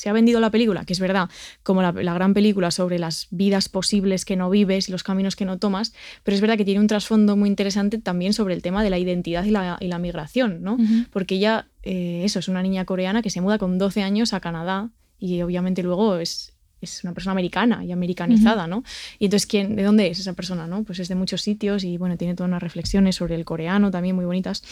ha 0.10 0.14
vendido 0.14 0.40
la 0.40 0.52
película, 0.52 0.86
que 0.86 0.94
es 0.94 1.00
verdad, 1.00 1.30
como 1.64 1.82
la, 1.82 1.92
gran 1.92 2.34
película 2.34 2.72
sobre 2.72 3.00
las 3.00 3.28
vidas 3.32 3.70
posibles 3.70 4.26
que 4.26 4.36
no 4.36 4.50
vives 4.50 4.90
y 4.90 4.92
los 4.92 5.04
caminos 5.04 5.36
que 5.36 5.46
no 5.46 5.58
tomas, 5.58 5.94
pero 6.24 6.36
es 6.36 6.42
verdad 6.42 6.58
que 6.58 6.66
tiene 6.66 6.80
un 6.80 6.88
trasfondo 6.88 7.36
muy 7.36 7.50
interesante 7.50 7.98
también 7.98 8.34
sobre 8.34 8.54
el 8.54 8.62
tema 8.62 8.84
de 8.84 8.90
la 8.90 8.98
identidad 8.98 9.44
y 9.44 9.52
la, 9.52 9.98
migración, 10.00 10.62
¿no? 10.62 10.78
Porque 11.12 11.36
ella, 11.36 11.68
eh, 11.84 12.22
eso, 12.24 12.40
es 12.40 12.48
una 12.48 12.62
niña 12.62 12.86
coreana 12.86 13.22
que 13.22 13.30
se 13.30 13.42
muda 13.42 13.58
con 13.58 13.78
12 13.78 14.04
años 14.04 14.34
a 14.34 14.40
Canadá 14.40 14.92
y 15.20 15.42
obviamente 15.42 15.82
luego 15.82 16.18
es, 16.18 16.54
es 16.82 17.04
una 17.04 17.14
persona 17.14 17.32
americana 17.32 17.84
y 17.84 17.92
americanizada, 17.92 18.68
¿no? 18.68 18.84
Y 19.20 19.26
entonces, 19.26 19.48
¿quién, 19.48 19.76
¿de 19.76 19.84
dónde 19.84 20.08
es 20.08 20.20
esa 20.20 20.34
persona, 20.34 20.68
no? 20.68 20.84
Pues 20.84 21.00
es 21.00 21.08
de 21.08 21.16
muchos 21.16 21.42
sitios 21.42 21.84
y, 21.84 21.98
bueno, 21.98 22.18
tiene 22.18 22.36
todas 22.36 22.50
unas 22.50 22.62
reflexiones 22.62 23.16
sobre 23.16 23.36
el 23.36 23.46
coreano 23.46 23.90
también 23.90 24.16
muy 24.16 24.26
bonitas. 24.26 24.64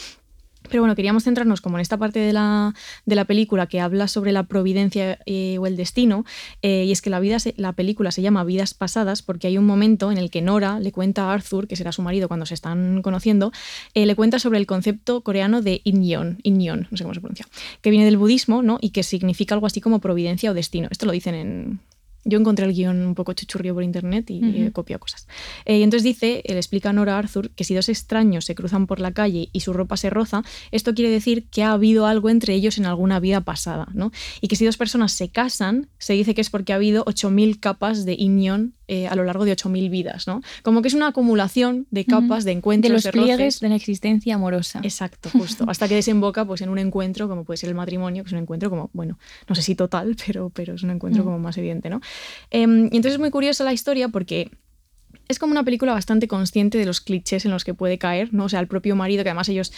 Pero 0.69 0.81
bueno, 0.81 0.95
queríamos 0.95 1.23
centrarnos 1.23 1.61
como 1.61 1.77
en 1.77 1.81
esta 1.81 1.97
parte 1.97 2.19
de 2.19 2.33
la, 2.33 2.73
de 3.05 3.15
la 3.15 3.25
película 3.25 3.67
que 3.67 3.79
habla 3.79 4.07
sobre 4.07 4.31
la 4.31 4.43
providencia 4.43 5.19
eh, 5.25 5.57
o 5.59 5.67
el 5.67 5.75
destino, 5.75 6.25
eh, 6.61 6.85
y 6.85 6.91
es 6.91 7.01
que 7.01 7.09
la, 7.09 7.19
vida 7.19 7.37
la 7.57 7.73
película 7.73 8.11
se 8.11 8.21
llama 8.21 8.43
Vidas 8.43 8.73
Pasadas 8.73 9.21
porque 9.21 9.47
hay 9.47 9.57
un 9.57 9.65
momento 9.65 10.11
en 10.11 10.17
el 10.17 10.29
que 10.29 10.41
Nora 10.41 10.79
le 10.79 10.91
cuenta 10.91 11.25
a 11.25 11.33
Arthur, 11.33 11.67
que 11.67 11.75
será 11.75 11.91
su 11.91 12.01
marido 12.01 12.27
cuando 12.27 12.45
se 12.45 12.53
están 12.53 13.01
conociendo, 13.01 13.51
eh, 13.93 14.05
le 14.05 14.15
cuenta 14.15 14.39
sobre 14.39 14.59
el 14.59 14.65
concepto 14.65 15.21
coreano 15.21 15.61
de 15.61 15.81
Inyon, 15.83 16.39
Inyon, 16.43 16.87
no 16.89 16.97
sé 16.97 17.03
cómo 17.03 17.13
se 17.13 17.21
pronuncia, 17.21 17.47
que 17.81 17.89
viene 17.89 18.05
del 18.05 18.17
budismo 18.17 18.61
¿no? 18.61 18.77
y 18.81 18.89
que 18.89 19.03
significa 19.03 19.55
algo 19.55 19.67
así 19.67 19.81
como 19.81 19.99
providencia 19.99 20.51
o 20.51 20.53
destino. 20.53 20.87
Esto 20.91 21.05
lo 21.05 21.11
dicen 21.11 21.35
en, 21.35 21.79
yo 22.25 22.39
encontré 22.39 22.65
el 22.65 22.73
guion 22.73 23.05
un 23.05 23.15
poco 23.15 23.33
chuchurrío 23.33 23.73
por 23.73 23.83
internet 23.83 24.29
y 24.29 24.63
he 24.63 24.71
copiado 24.71 24.99
cosas. 24.99 25.27
Eh, 25.65 25.77
y 25.77 25.83
entonces 25.83 26.03
dice, 26.03 26.43
le 26.45 26.57
explica 26.57 26.89
a 26.89 26.93
Nora 26.93 27.17
Arthur 27.17 27.51
que 27.51 27.63
si 27.63 27.75
dos 27.75 27.87
extraños 27.87 28.45
se 28.45 28.55
cruzan 28.55 28.87
por 28.87 28.99
la 28.99 29.11
calle 29.11 29.49
y 29.53 29.59
su 29.61 29.73
ropa 29.73 29.95
se 29.95 30.09
roza, 30.09 30.43
esto 30.71 30.95
quiere 30.95 31.11
decir 31.11 31.47
que 31.49 31.63
ha 31.63 31.71
habido 31.71 32.07
algo 32.07 32.29
entre 32.29 32.55
ellos 32.55 32.77
en 32.79 32.87
alguna 32.87 33.19
vida 33.19 33.41
pasada, 33.41 33.87
¿no? 33.93 34.11
Y 34.41 34.47
que 34.47 34.55
si 34.55 34.65
dos 34.65 34.77
personas 34.77 35.11
se 35.11 35.29
casan, 35.29 35.87
se 35.99 36.13
dice 36.13 36.33
que 36.33 36.41
es 36.41 36.49
porque 36.49 36.73
ha 36.73 36.77
habido 36.77 37.05
8.000 37.05 37.59
capas 37.59 38.05
de 38.05 38.17
unión 38.19 38.73
eh, 38.87 39.07
a 39.07 39.15
lo 39.15 39.23
largo 39.23 39.45
de 39.45 39.55
8.000 39.55 39.89
vidas, 39.89 40.27
¿no? 40.27 40.41
Como 40.61 40.81
que 40.81 40.89
es 40.89 40.93
una 40.93 41.07
acumulación 41.07 41.87
de 41.91 42.05
capas, 42.05 42.43
de 42.43 42.51
encuentros, 42.51 43.03
de 43.03 43.09
los 43.09 43.11
pliegues 43.11 43.59
de 43.59 43.69
la 43.69 43.75
existencia 43.75 44.35
amorosa. 44.35 44.79
Exacto, 44.83 45.29
justo. 45.31 45.65
Hasta 45.67 45.87
que 45.87 45.95
desemboca 45.95 46.45
pues, 46.45 46.61
en 46.61 46.69
un 46.69 46.77
encuentro, 46.77 47.27
como 47.27 47.45
puede 47.45 47.57
ser 47.57 47.69
el 47.69 47.75
matrimonio, 47.75 48.23
que 48.23 48.27
es 48.27 48.33
un 48.33 48.39
encuentro 48.39 48.69
como, 48.69 48.89
bueno, 48.93 49.17
no 49.47 49.55
sé 49.55 49.61
si 49.61 49.75
total, 49.75 50.15
pero, 50.25 50.49
pero 50.49 50.75
es 50.75 50.83
un 50.83 50.91
encuentro 50.91 51.23
como 51.23 51.39
más 51.39 51.57
evidente, 51.57 51.89
¿no? 51.89 52.01
Em, 52.51 52.83
y 52.91 52.97
entonces 52.97 53.13
es 53.13 53.19
muy 53.19 53.31
curiosa 53.31 53.63
la 53.63 53.73
historia 53.73 54.09
porque 54.09 54.51
es 55.27 55.39
como 55.39 55.51
una 55.51 55.63
película 55.63 55.93
bastante 55.93 56.27
consciente 56.27 56.77
de 56.77 56.85
los 56.85 57.01
clichés 57.01 57.45
en 57.45 57.51
los 57.51 57.63
que 57.63 57.73
puede 57.73 57.97
caer, 57.97 58.33
¿no? 58.33 58.45
O 58.45 58.49
sea, 58.49 58.59
el 58.59 58.67
propio 58.67 58.95
marido, 58.95 59.23
que 59.23 59.29
además 59.29 59.49
ellos 59.49 59.73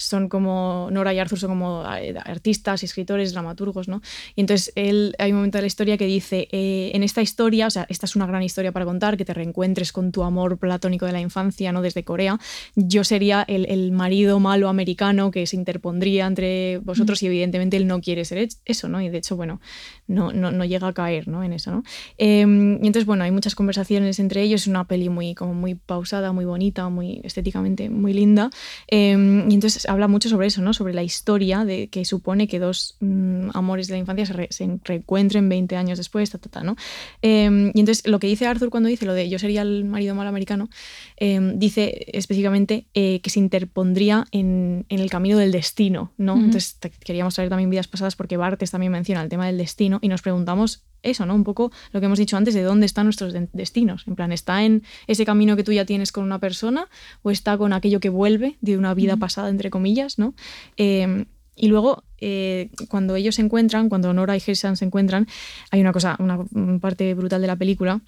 son 0.00 0.28
como, 0.28 0.88
Nora 0.90 1.12
y 1.12 1.18
Arthur 1.18 1.38
son 1.38 1.50
como 1.50 1.84
eh, 1.96 2.14
artistas, 2.24 2.82
escritores, 2.82 3.32
dramaturgos, 3.32 3.88
¿no? 3.88 4.00
Y 4.34 4.40
entonces 4.40 4.72
él, 4.74 5.14
hay 5.18 5.32
un 5.32 5.38
momento 5.38 5.58
de 5.58 5.62
la 5.62 5.66
historia 5.66 5.96
que 5.98 6.06
dice, 6.06 6.48
eh, 6.50 6.90
en 6.94 7.02
esta 7.02 7.22
historia, 7.22 7.66
o 7.66 7.70
sea, 7.70 7.86
esta 7.88 8.06
es 8.06 8.16
una 8.16 8.26
gran 8.26 8.42
historia 8.42 8.72
para 8.72 8.84
contar, 8.84 9.16
que 9.16 9.24
te 9.24 9.34
reencuentres 9.34 9.92
con 9.92 10.12
tu 10.12 10.22
amor 10.22 10.58
platónico 10.58 11.06
de 11.06 11.12
la 11.12 11.20
infancia, 11.20 11.72
¿no? 11.72 11.82
Desde 11.82 12.04
Corea, 12.04 12.38
yo 12.74 13.04
sería 13.04 13.44
el, 13.46 13.66
el 13.66 13.92
marido 13.92 14.40
malo 14.40 14.68
americano 14.68 15.30
que 15.30 15.46
se 15.46 15.56
interpondría 15.56 16.26
entre 16.26 16.78
vosotros 16.78 17.22
y 17.22 17.26
evidentemente 17.26 17.76
él 17.76 17.86
no 17.86 18.00
quiere 18.00 18.24
ser 18.24 18.48
eso, 18.64 18.88
¿no? 18.88 19.00
Y 19.00 19.08
de 19.08 19.18
hecho, 19.18 19.36
bueno, 19.36 19.60
no, 20.06 20.32
no, 20.32 20.50
no 20.50 20.64
llega 20.64 20.88
a 20.88 20.92
caer, 20.92 21.28
¿no? 21.28 21.44
En 21.44 21.52
eso, 21.52 21.70
¿no? 21.70 21.82
Em, 22.18 22.74
y 22.82 22.86
entonces, 22.86 23.06
bueno, 23.06 23.24
hay 23.24 23.30
muchas 23.30 23.54
conversaciones 23.54 24.18
entre 24.18 24.42
ellos, 24.42 24.62
es 24.62 24.66
una 24.66 24.84
peli 24.84 25.08
muy, 25.08 25.34
como 25.34 25.54
muy 25.54 25.74
pausada, 25.74 26.32
muy 26.32 26.44
bonita, 26.44 26.88
muy 26.88 27.20
estéticamente 27.24 27.90
muy 27.90 28.12
linda, 28.12 28.50
em, 28.88 29.50
y 29.50 29.54
entonces 29.54 29.86
habla 29.90 30.06
mucho 30.06 30.28
sobre 30.28 30.46
eso, 30.46 30.62
¿no? 30.62 30.72
Sobre 30.72 30.94
la 30.94 31.02
historia 31.02 31.64
de 31.64 31.88
que 31.88 32.04
supone 32.04 32.46
que 32.46 32.60
dos 32.60 32.96
mm, 33.00 33.50
amores 33.54 33.88
de 33.88 33.94
la 33.94 33.98
infancia 33.98 34.24
se, 34.24 34.46
se, 34.50 34.78
reencuentren 34.84 35.48
20 35.48 35.76
años 35.76 35.98
después, 35.98 36.30
ta, 36.30 36.38
ta, 36.38 36.48
ta, 36.48 36.62
¿no? 36.62 36.76
Em, 37.22 37.72
y 37.74 37.80
entonces 37.80 38.06
lo 38.06 38.20
que 38.20 38.28
dice 38.28 38.46
Arthur 38.46 38.70
cuando 38.70 38.88
dice 38.88 39.04
lo 39.04 39.14
de 39.14 39.28
yo 39.28 39.38
sería 39.40 39.62
el 39.62 39.84
marido 39.84 40.14
malo 40.14 40.28
americano, 40.28 40.68
em, 41.16 41.58
dice 41.58 42.06
específicamente 42.12 42.86
eh, 42.94 43.20
que 43.20 43.30
se 43.30 43.40
interpondría 43.40 44.26
en, 44.30 44.86
en, 44.88 45.00
el 45.00 45.10
camino 45.10 45.38
del 45.38 45.50
destino, 45.50 46.12
¿no? 46.16 46.36
Entonces 46.36 46.78
queríamos 47.04 47.34
traer 47.34 47.50
también 47.50 47.68
vidas 47.68 47.88
pasadas 47.88 48.14
porque 48.14 48.36
Bartes 48.36 48.70
también 48.70 48.92
menciona 48.92 49.22
el 49.22 49.28
tema 49.28 49.46
del 49.46 49.58
destino 49.58 49.98
y 50.02 50.08
nos 50.08 50.22
preguntamos 50.22 50.84
eso, 51.02 51.26
¿no? 51.26 51.34
Un 51.34 51.44
poco 51.44 51.72
lo 51.92 52.00
que 52.00 52.06
hemos 52.06 52.18
dicho 52.18 52.36
antes 52.36 52.54
de 52.54 52.62
dónde 52.62 52.86
están 52.86 53.06
nuestros 53.06 53.34
destinos. 53.52 54.04
En 54.06 54.16
plan, 54.16 54.32
¿está 54.32 54.64
en 54.64 54.82
ese 55.06 55.24
camino 55.24 55.56
que 55.56 55.64
tú 55.64 55.72
ya 55.72 55.84
tienes 55.84 56.12
con 56.12 56.24
una 56.24 56.38
persona 56.38 56.88
o 57.22 57.30
está 57.30 57.56
con 57.56 57.72
aquello 57.72 58.00
que 58.00 58.08
vuelve 58.08 58.56
de 58.60 58.78
una 58.78 58.94
vida 58.94 59.16
pasada, 59.16 59.48
entre 59.48 59.70
comillas, 59.70 60.18
¿no? 60.18 60.34
Em, 60.76 61.26
y 61.56 61.68
luego, 61.68 62.04
eh, 62.18 62.70
cuando 62.88 63.16
ellos 63.16 63.34
se 63.34 63.42
encuentran, 63.42 63.88
cuando 63.88 64.12
Nora 64.14 64.36
y 64.36 64.42
Heisan 64.44 64.76
se 64.76 64.84
encuentran, 64.84 65.26
hay 65.70 65.80
una 65.80 65.92
cosa, 65.92 66.16
una 66.18 66.46
parte 66.80 67.12
brutal 67.14 67.40
de 67.42 67.46
la 67.46 67.56
película, 67.56 68.00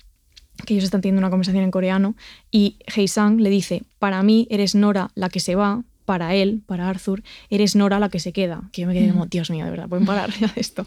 que 0.67 0.75
ellos 0.75 0.85
están 0.85 1.01
teniendo 1.01 1.21
una 1.21 1.31
conversación 1.31 1.65
en 1.65 1.71
coreano 1.71 2.15
y 2.51 2.77
Heisang 2.95 3.41
le 3.41 3.51
dice, 3.51 3.83
para 3.99 4.23
mí 4.23 4.47
eres 4.51 4.75
Nora 4.75 5.11
la 5.15 5.29
que 5.29 5.41
se 5.41 5.55
va, 5.55 5.83
para 6.05 6.35
él, 6.35 6.63
para 6.67 6.89
Arthur, 6.89 7.23
eres 7.51 7.77
Nora 7.77 7.99
la 7.99 8.09
que 8.09 8.21
se 8.21 8.33
queda. 8.33 8.69
Que 8.73 8.83
yo 8.83 8.89
me 8.89 8.95
quedé 8.95 9.11
como, 9.11 9.27
Dios 9.27 9.51
mío, 9.51 9.65
de 9.65 9.71
verdad, 9.71 9.89
pueden 9.89 10.07
parar 10.07 10.31
ya 10.39 10.53
esto. 10.57 10.87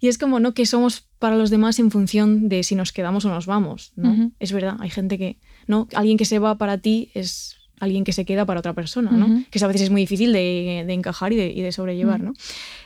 Y 0.00 0.08
es 0.08 0.18
como, 0.18 0.40
¿no? 0.40 0.54
Que 0.54 0.66
somos 0.66 1.08
para 1.18 1.36
los 1.36 1.50
demás 1.50 1.78
en 1.78 1.90
función 1.90 2.48
de 2.48 2.62
si 2.62 2.74
nos 2.74 2.92
quedamos 2.92 3.24
o 3.24 3.28
nos 3.28 3.46
vamos, 3.46 3.92
¿no? 3.96 4.32
Es 4.38 4.52
verdad, 4.52 4.76
hay 4.80 4.90
gente 4.90 5.18
que, 5.18 5.38
¿no? 5.66 5.88
Alguien 5.94 6.16
que 6.16 6.24
se 6.24 6.38
va 6.38 6.56
para 6.58 6.78
ti 6.78 7.10
es 7.14 7.56
alguien 7.84 8.04
que 8.04 8.12
se 8.12 8.24
queda 8.24 8.44
para 8.44 8.60
otra 8.60 8.72
persona, 8.72 9.10
¿no? 9.10 9.44
Que 9.50 9.62
a 9.62 9.66
veces 9.66 9.82
es 9.82 9.90
muy 9.90 10.02
difícil 10.02 10.32
de, 10.32 10.80
encajar 10.88 11.32
y 11.32 11.36
de, 11.36 11.72
sobrellevar, 11.72 12.20
¿no? 12.22 12.34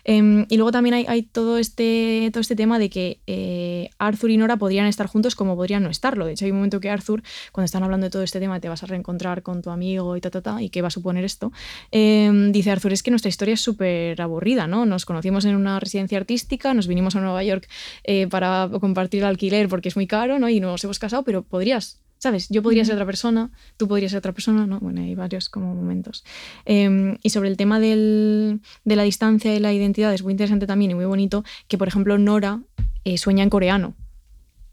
Em, 0.04 0.46
y 0.48 0.56
luego 0.56 0.72
también 0.72 0.94
hay, 1.06 1.22
todo, 1.22 1.58
este, 1.58 2.30
todo 2.32 2.40
este 2.40 2.56
tema 2.56 2.78
de 2.78 2.90
que 2.90 3.20
eh, 3.26 3.90
Arthur 3.98 4.30
y 4.30 4.36
Nora 4.36 4.56
podrían 4.56 4.86
estar 4.86 5.06
juntos 5.06 5.34
como 5.34 5.56
podrían 5.56 5.82
no 5.82 5.90
estarlo. 5.90 6.26
De 6.26 6.32
hecho, 6.32 6.44
hay 6.44 6.50
un 6.50 6.58
momento 6.58 6.80
que 6.80 6.90
Arthur, 6.90 7.22
cuando 7.52 7.66
están 7.66 7.82
hablando 7.82 8.04
de 8.04 8.10
todo 8.10 8.22
este 8.22 8.40
tema, 8.40 8.60
te 8.60 8.68
vas 8.68 8.82
a 8.82 8.86
reencontrar 8.86 9.42
con 9.42 9.62
tu 9.62 9.70
amigo 9.70 10.16
y 10.16 10.20
ta, 10.20 10.30
ta, 10.30 10.40
ta, 10.40 10.62
y 10.62 10.70
qué 10.70 10.82
va 10.82 10.88
a 10.88 10.90
suponer 10.90 11.24
esto, 11.24 11.52
em, 11.90 12.52
dice 12.52 12.70
Arthur, 12.70 12.92
es 12.92 13.02
que 13.02 13.10
nuestra 13.10 13.28
historia 13.28 13.54
es 13.54 13.60
súper 13.60 14.20
aburrida, 14.20 14.66
¿no? 14.66 14.86
Nos 14.86 15.04
conocimos 15.04 15.44
en 15.44 15.56
una 15.56 15.80
residencia 15.80 16.18
artística, 16.18 16.74
nos 16.74 16.86
vinimos 16.86 17.16
a 17.16 17.20
Nueva 17.20 17.42
York 17.44 17.68
eh, 18.04 18.26
para 18.28 18.68
compartir 18.80 19.20
el 19.20 19.26
alquiler 19.26 19.68
porque 19.68 19.88
es 19.88 19.96
muy 19.96 20.06
caro, 20.06 20.38
¿no? 20.38 20.48
Y 20.48 20.60
nos 20.60 20.82
hemos 20.84 20.98
casado, 20.98 21.22
pero 21.22 21.42
podrías 21.42 22.00
¿Sabes? 22.18 22.48
Yo 22.48 22.62
podría 22.62 22.84
ser 22.84 22.94
otra 22.94 23.06
persona, 23.06 23.50
tú 23.76 23.86
podrías 23.86 24.10
ser 24.10 24.18
otra 24.18 24.32
persona, 24.32 24.66
¿no? 24.66 24.80
Bueno, 24.80 25.00
hay 25.00 25.14
varios 25.14 25.48
como 25.48 25.74
momentos. 25.74 26.24
Em, 26.64 27.16
y 27.22 27.30
sobre 27.30 27.48
el 27.48 27.56
tema 27.56 27.78
del, 27.78 28.60
de 28.84 28.96
la 28.96 29.04
distancia 29.04 29.54
y 29.54 29.60
la 29.60 29.72
identidad 29.72 30.12
es 30.12 30.22
muy 30.22 30.32
interesante 30.32 30.66
también 30.66 30.90
y 30.90 30.94
muy 30.94 31.04
bonito 31.04 31.44
que, 31.68 31.78
por 31.78 31.86
ejemplo, 31.86 32.18
Nora 32.18 32.60
eh, 33.04 33.18
sueña 33.18 33.44
en 33.44 33.50
coreano. 33.50 33.94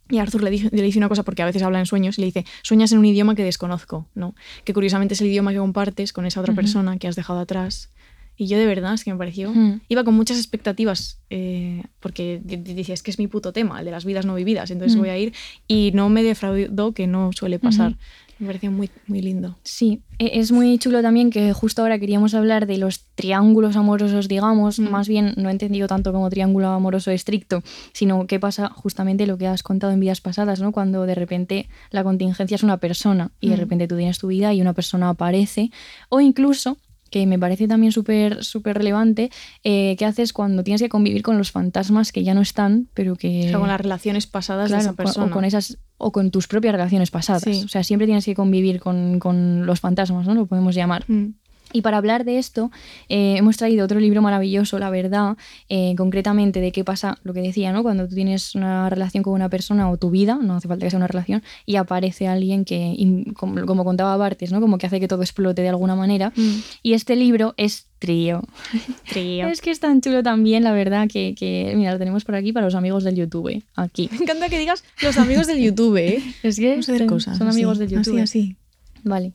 Y 0.09 0.19
Arthur 0.19 0.43
le 0.43 0.51
dice, 0.51 0.69
le 0.71 0.81
dice 0.81 0.99
una 0.99 1.09
cosa, 1.09 1.23
porque 1.23 1.41
a 1.41 1.45
veces 1.45 1.63
habla 1.63 1.79
en 1.79 1.85
sueños, 1.85 2.17
y 2.17 2.21
le 2.21 2.25
dice, 2.27 2.45
sueñas 2.61 2.91
en 2.91 2.99
un 2.99 3.05
idioma 3.05 3.35
que 3.35 3.43
desconozco, 3.43 4.07
¿no? 4.13 4.35
Que 4.63 4.73
curiosamente 4.73 5.15
es 5.15 5.21
el 5.21 5.27
idioma 5.27 5.51
que 5.51 5.57
compartes 5.57 6.13
con 6.13 6.25
esa 6.25 6.41
otra 6.41 6.53
persona 6.53 6.97
que 6.97 7.07
has 7.07 7.15
dejado 7.15 7.39
atrás. 7.39 7.91
Y 8.37 8.47
yo 8.47 8.57
de 8.57 8.65
verdad 8.65 8.93
es 8.93 9.03
que 9.03 9.11
me 9.11 9.17
pareció... 9.17 9.51
Mm. 9.53 9.81
Iba 9.87 10.03
con 10.03 10.13
muchas 10.13 10.37
expectativas, 10.37 11.19
eh, 11.29 11.83
porque 11.99 12.41
dice, 12.43 12.93
es 12.93 13.01
que 13.03 13.11
es 13.11 13.17
mi 13.19 13.27
puto 13.27 13.53
tema, 13.53 13.79
el 13.79 13.85
de 13.85 13.91
las 13.91 14.03
vidas 14.05 14.25
no 14.25 14.35
vividas, 14.35 14.71
entonces 14.71 14.95
Mm. 14.97 14.99
voy 14.99 15.09
a 15.09 15.17
ir. 15.17 15.33
Y 15.67 15.91
no 15.93 16.09
me 16.09 16.21
defraudó, 16.23 16.91
que 16.93 17.07
no 17.07 17.31
suele 17.33 17.59
pasar. 17.59 17.91
Ujú. 17.91 17.99
Me 18.37 18.47
pareció 18.47 18.69
muy, 18.69 18.89
muy 19.07 19.21
lindo. 19.21 19.55
Sí, 19.63 20.01
e- 20.19 20.39
es 20.41 20.51
muy 20.51 20.77
chulo 20.77 21.01
también 21.01 21.29
que 21.29 21.53
justo 21.53 21.81
ahora 21.81 21.97
queríamos 21.99 22.33
hablar 22.33 22.67
de 22.67 22.77
los 22.77 23.05
triángulos 23.15 23.77
amorosos, 23.77 24.27
digamos, 24.27 24.77
Mm. 24.77 24.89
más 24.89 25.07
bien 25.07 25.33
no 25.37 25.47
he 25.47 25.51
entendido 25.53 25.87
tanto 25.87 26.11
como 26.11 26.29
triángulo 26.29 26.67
amoroso 26.67 27.11
estricto, 27.11 27.63
sino 27.93 28.27
qué 28.27 28.37
pasa 28.41 28.67
justamente 28.69 29.25
lo 29.25 29.37
que 29.37 29.47
has 29.47 29.63
contado 29.63 29.93
en 29.93 30.01
vidas 30.01 30.19
pasadas, 30.19 30.59
¿no? 30.59 30.73
Cuando 30.73 31.05
de 31.05 31.15
repente 31.15 31.69
la 31.91 32.03
contingencia 32.03 32.55
es 32.55 32.63
una 32.63 32.75
persona 32.77 33.31
y 33.39 33.47
de 33.47 33.55
Mm. 33.55 33.59
repente 33.59 33.87
tú 33.87 33.95
tienes 33.95 34.17
tu 34.19 34.27
vida 34.27 34.53
y 34.53 34.59
una 34.59 34.73
persona 34.73 35.07
aparece, 35.07 35.71
o 36.09 36.19
incluso 36.19 36.77
que 37.15 37.25
me 37.25 37.39
parece 37.39 37.65
también 37.65 37.93
súper 37.93 38.43
súper 38.43 38.77
relevante, 38.77 39.31
eh, 39.63 39.95
qué 39.97 40.03
haces 40.03 40.33
cuando 40.33 40.65
tienes 40.65 40.81
que 40.81 40.89
convivir 40.89 41.21
con 41.21 41.37
los 41.37 41.49
fantasmas 41.49 42.11
que 42.11 42.25
ya 42.25 42.33
no 42.33 42.41
están, 42.41 42.89
pero 42.93 43.15
que... 43.15 43.45
O 43.45 43.49
sea, 43.51 43.59
con 43.59 43.69
las 43.69 43.79
relaciones 43.79 44.27
pasadas 44.27 44.67
Claro, 44.67 44.83
de 44.83 44.89
esa 44.89 44.97
persona. 44.97 45.27
o 45.27 45.31
con 45.31 45.45
esas 45.45 45.77
o 45.97 46.11
con 46.11 46.29
tus 46.29 46.49
propias 46.49 46.73
relaciones 46.73 47.11
pasadas. 47.11 47.43
Sí. 47.43 47.61
O 47.63 47.69
sea, 47.69 47.85
siempre 47.85 48.05
tienes 48.05 48.25
que 48.25 48.35
convivir 48.35 48.81
con, 48.81 49.19
con 49.19 49.65
los 49.65 49.79
fantasmas, 49.79 50.27
¿no? 50.27 50.35
Lo 50.35 50.45
podemos 50.45 50.75
llamar. 50.75 51.05
Mm. 51.07 51.35
Y 51.73 51.81
para 51.81 51.97
hablar 51.97 52.23
de 52.23 52.37
esto, 52.37 52.71
eh, 53.09 53.35
hemos 53.37 53.57
traído 53.57 53.83
otro 53.85 53.99
libro 53.99 54.21
maravilloso, 54.21 54.79
la 54.79 54.89
verdad, 54.89 55.35
eh, 55.67 55.93
concretamente 55.97 56.61
de 56.61 56.71
qué 56.71 56.83
pasa, 56.85 57.17
lo 57.23 57.33
que 57.33 57.41
decía, 57.41 57.73
¿no? 57.73 57.83
Cuando 57.83 58.07
tú 58.07 58.15
tienes 58.15 58.55
una 58.55 58.89
relación 58.89 59.23
con 59.23 59.33
una 59.33 59.49
persona 59.49 59.89
o 59.89 59.97
tu 59.97 60.09
vida, 60.09 60.39
no 60.41 60.55
hace 60.55 60.67
falta 60.67 60.85
que 60.85 60.89
sea 60.91 60.97
una 60.97 61.07
relación, 61.07 61.43
y 61.65 61.75
aparece 61.75 62.27
alguien 62.27 62.63
que, 62.63 62.95
como, 63.35 63.65
como 63.65 63.83
contaba 63.83 64.15
Bartes, 64.15 64.51
¿no? 64.53 64.61
Como 64.61 64.77
que 64.77 64.87
hace 64.87 64.99
que 64.99 65.07
todo 65.07 65.21
explote 65.21 65.61
de 65.63 65.69
alguna 65.69 65.95
manera. 65.95 66.31
Mm. 66.35 66.59
Y 66.83 66.93
este 66.93 67.15
libro 67.15 67.53
es 67.57 67.87
Trío. 67.99 68.43
Trío. 69.11 69.47
Es 69.47 69.59
que 69.61 69.71
es 69.71 69.79
tan 69.79 69.99
chulo 70.01 70.23
también, 70.23 70.63
la 70.63 70.71
verdad, 70.71 71.07
que, 71.11 71.35
que, 71.35 71.73
mira, 71.75 71.91
lo 71.91 71.97
tenemos 71.99 72.23
por 72.23 72.35
aquí 72.35 72.53
para 72.53 72.65
los 72.67 72.75
amigos 72.75 73.03
del 73.03 73.15
YouTube, 73.15 73.63
aquí. 73.75 74.09
Me 74.13 74.17
encanta 74.19 74.47
que 74.49 74.59
digas 74.59 74.83
los 75.01 75.17
amigos 75.17 75.47
del 75.47 75.59
YouTube, 75.61 75.97
¿eh? 75.97 76.23
Es 76.43 76.57
que 76.57 76.69
Vamos 76.69 76.87
a 76.89 76.91
hacer 76.93 76.99
son- 76.99 77.07
cosas. 77.07 77.37
son 77.37 77.47
así, 77.47 77.57
amigos 77.57 77.79
del 77.79 77.89
YouTube. 77.89 78.21
Así, 78.21 78.39
así. 78.39 78.55
Vale. 79.03 79.33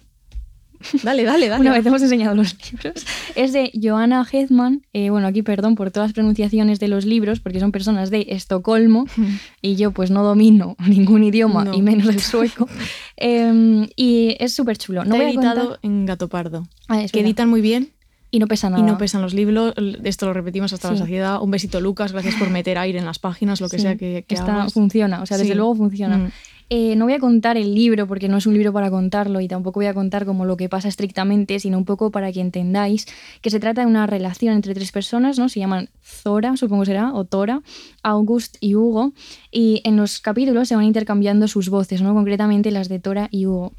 Dale, 1.03 1.25
dale, 1.25 1.49
dale. 1.49 1.61
Una 1.61 1.73
vez 1.73 1.85
hemos 1.85 2.01
enseñado 2.03 2.35
los 2.35 2.57
libros. 2.73 3.05
Es 3.35 3.53
de 3.53 3.71
Johanna 3.83 4.27
Hedman. 4.31 4.83
eh, 4.93 5.11
bueno, 5.11 5.27
aquí 5.27 5.43
perdón 5.43 5.75
por 5.75 5.91
todas 5.91 6.09
las 6.11 6.15
pronunciaciones 6.15 6.81
de 6.81 6.89
los 6.89 7.05
libros, 7.05 7.41
porque 7.41 7.61
son 7.61 7.71
personas 7.73 8.11
de 8.11 8.27
Estocolmo 8.31 9.07
y 9.63 9.77
yo 9.77 9.91
pues 9.93 10.11
no 10.11 10.23
domino 10.23 10.77
ningún 10.87 11.23
idioma 11.25 11.65
No. 11.65 11.75
y 11.75 11.83
menos 11.83 12.09
el 12.09 12.21
sueco. 12.21 12.69
Em, 13.17 13.89
y 13.97 14.37
es 14.41 14.55
súper 14.55 14.79
chulo. 14.79 15.05
No 15.05 15.15
Está 15.15 15.17
voy 15.17 15.25
a 15.27 15.29
editado 15.31 15.61
contar... 15.63 15.79
en 15.83 16.07
Gato 16.07 16.29
Pardo. 16.29 16.67
Ah, 16.89 17.03
es 17.03 17.13
que 17.13 17.19
verdad. 17.19 17.29
editan 17.29 17.49
muy 17.51 17.61
bien 17.61 17.91
Y 18.31 18.39
no 18.39 18.47
pesa 18.47 18.71
nada. 18.71 18.83
y 18.83 18.87
no 18.87 18.97
pesan 18.97 19.21
los 19.23 19.35
libros. 19.35 19.75
Esto 20.05 20.27
lo 20.27 20.33
repetimos 20.33 20.73
hasta 20.73 20.89
la 20.91 20.95
Sí. 20.97 21.01
saciedad. 21.03 21.43
Un 21.43 21.51
besito, 21.51 21.81
Lucas. 21.81 22.13
Gracias 22.13 22.37
por 22.37 22.49
meter 22.51 22.79
aire 22.79 22.99
en 22.99 23.05
las 23.05 23.19
páginas, 23.19 23.61
lo 23.61 23.69
que 23.69 23.77
Sí, 23.77 23.83
sea 23.83 23.97
que, 23.97 24.25
que 24.27 24.35
está, 24.35 24.55
hagas. 24.55 24.73
funciona, 24.73 25.21
o 25.23 25.27
sea, 25.27 25.37
desde 25.37 25.53
Sí. 25.53 25.57
luego 25.57 25.75
funciona. 25.75 26.17
Mm. 26.17 26.31
Eh, 26.73 26.95
no 26.95 27.07
voy 27.07 27.15
a 27.15 27.19
contar 27.19 27.57
el 27.57 27.75
libro 27.75 28.07
porque 28.07 28.29
no 28.29 28.37
es 28.37 28.47
un 28.47 28.55
libro 28.55 28.73
para 28.73 28.91
contarlo 28.91 29.41
y 29.41 29.49
tampoco 29.49 29.81
voy 29.81 29.87
a 29.87 29.95
contar 29.95 30.25
como 30.25 30.45
lo 30.45 30.57
que 30.57 30.69
pasa 30.69 30.87
estrictamente, 30.87 31.59
sino 31.59 31.77
un 31.77 31.85
poco 31.85 32.13
para 32.13 32.31
que 32.31 32.41
entendáis 32.41 33.07
que 33.43 33.51
se 33.51 33.59
trata 33.59 33.81
de 33.81 33.89
una 33.89 34.07
relación 34.07 34.55
entre 34.55 34.73
tres 34.73 34.93
personas, 34.93 35.37
¿no? 35.37 35.49
Se 35.49 35.59
llaman 35.59 35.91
Zora, 36.01 36.57
supongo 36.57 36.85
será, 36.85 37.13
o 37.13 37.25
Tora, 37.25 37.63
August 38.05 38.57
y 38.61 38.77
Hugo, 38.77 39.13
y 39.51 39.83
en 39.85 39.97
los 39.97 40.21
capítulos 40.21 40.69
se 40.69 40.77
van 40.77 40.85
intercambiando 40.85 41.49
sus 41.49 41.71
voces, 41.71 42.03
¿no? 42.03 42.15
Concretamente 42.15 42.71
las 42.71 42.89
de 42.89 43.01
Tora 43.01 43.27
y 43.33 43.47
Hugo. 43.47 43.73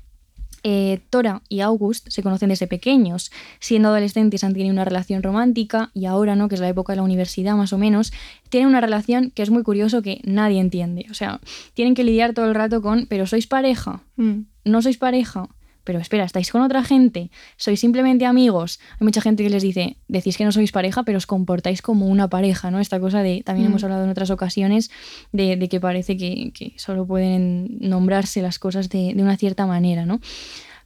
Eh, 0.63 0.99
Tora 1.09 1.41
y 1.49 1.61
August 1.61 2.07
se 2.09 2.21
conocen 2.23 2.49
desde 2.49 2.67
pequeños. 2.67 3.31
Siendo 3.59 3.89
adolescentes 3.89 4.43
han 4.43 4.53
tenido 4.53 4.71
una 4.71 4.85
relación 4.85 5.23
romántica 5.23 5.89
y 5.93 6.05
ahora, 6.05 6.35
¿no? 6.35 6.47
que 6.49 6.55
es 6.55 6.61
la 6.61 6.69
época 6.69 6.93
de 6.93 6.97
la 6.97 7.03
universidad 7.03 7.55
más 7.55 7.73
o 7.73 7.77
menos, 7.77 8.11
tienen 8.49 8.69
una 8.69 8.81
relación 8.81 9.31
que 9.31 9.41
es 9.43 9.49
muy 9.49 9.63
curioso 9.63 10.01
que 10.01 10.21
nadie 10.23 10.59
entiende. 10.59 11.05
O 11.09 11.13
sea, 11.13 11.39
tienen 11.73 11.95
que 11.95 12.03
lidiar 12.03 12.33
todo 12.33 12.47
el 12.47 12.55
rato 12.55 12.81
con, 12.81 13.05
pero 13.07 13.25
sois 13.27 13.47
pareja, 13.47 14.01
Mm. 14.17 14.41
no 14.65 14.81
sois 14.81 14.97
pareja. 14.97 15.47
Pero 15.83 15.99
espera, 15.99 16.23
¿estáis 16.25 16.51
con 16.51 16.61
otra 16.61 16.83
gente? 16.83 17.31
¿Sois 17.57 17.79
simplemente 17.79 18.25
amigos? 18.25 18.79
Hay 18.99 19.05
mucha 19.05 19.21
gente 19.21 19.43
que 19.43 19.49
les 19.49 19.63
dice, 19.63 19.97
decís 20.07 20.37
que 20.37 20.45
no 20.45 20.51
sois 20.51 20.71
pareja, 20.71 21.03
pero 21.03 21.17
os 21.17 21.25
comportáis 21.25 21.81
como 21.81 22.07
una 22.07 22.29
pareja, 22.29 22.69
¿no? 22.71 22.79
Esta 22.79 22.99
cosa 22.99 23.23
de, 23.23 23.41
también 23.43 23.67
Mm. 23.67 23.71
hemos 23.71 23.83
hablado 23.83 24.03
en 24.03 24.09
otras 24.09 24.29
ocasiones, 24.29 24.91
de, 25.31 25.55
de 25.57 25.69
que 25.69 25.79
parece 25.79 26.17
que, 26.17 26.51
que 26.53 26.73
solo 26.77 27.05
pueden 27.05 27.77
nombrarse 27.79 28.41
las 28.41 28.59
cosas 28.59 28.89
de, 28.89 29.13
de 29.13 29.23
una 29.23 29.37
cierta 29.37 29.65
manera, 29.65 30.05
¿no? 30.05 30.19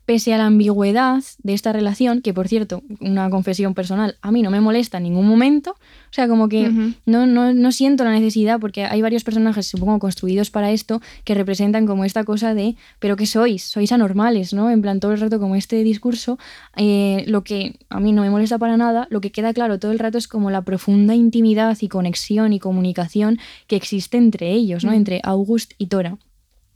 Pese 0.06 0.34
a 0.34 0.38
la 0.38 0.46
ambigüedad 0.46 1.24
de 1.42 1.54
esta 1.54 1.74
relación, 1.74 2.22
que 2.22 2.34
por 2.34 2.48
cierto, 2.48 2.84
una 3.00 3.30
confesión 3.30 3.74
personal, 3.74 4.18
a 4.22 4.32
mí 4.32 4.42
no 4.42 4.52
me 4.52 4.62
molesta 4.62 4.98
en 4.98 5.04
ningún 5.04 5.28
momento, 5.28 5.72
o 5.72 6.14
sea, 6.16 6.28
como 6.28 6.48
que 6.48 6.70
no, 7.06 7.26
no, 7.26 7.54
no 7.54 7.72
siento 7.72 8.04
la 8.04 8.12
necesidad, 8.12 8.60
porque 8.60 8.86
hay 8.86 9.02
varios 9.02 9.24
personajes, 9.24 9.68
supongo, 9.68 10.00
construidos 10.00 10.52
para 10.52 10.72
esto, 10.72 11.02
que 11.24 11.34
representan 11.34 11.86
como 11.86 12.06
esta 12.06 12.24
cosa 12.24 12.54
de, 12.54 12.76
pero 13.00 13.16
¿qué 13.16 13.26
sois? 13.26 13.64
Sois 13.64 13.92
anormales, 13.92 14.54
¿no? 14.54 14.70
En 14.70 14.82
plan, 14.82 15.00
todo 15.00 15.12
el 15.14 15.20
rato 15.20 15.40
como 15.40 15.56
este 15.56 15.84
discurso, 15.84 16.38
eh, 16.78 17.24
lo 17.28 17.44
que 17.44 17.80
a 17.90 18.00
mí 18.00 18.12
no 18.12 18.22
me 18.22 18.30
molesta 18.30 18.58
para 18.58 18.78
nada, 18.78 19.08
lo 19.10 19.22
que 19.22 19.32
queda 19.32 19.54
claro 19.54 19.80
todo 19.80 19.92
el 19.92 20.00
rato 20.00 20.18
es 20.18 20.28
como 20.28 20.52
la 20.52 20.62
profunda 20.62 21.16
intimidad 21.16 21.78
y 21.82 21.88
conexión 21.88 22.54
y 22.54 22.60
comunicación 22.60 23.40
que 23.68 23.76
existe 23.76 24.18
entre 24.18 24.52
ellos, 24.52 24.86
¿no? 24.86 24.94
Entre 24.94 25.20
August 25.24 25.74
y 25.78 25.88
Tora. 25.88 26.18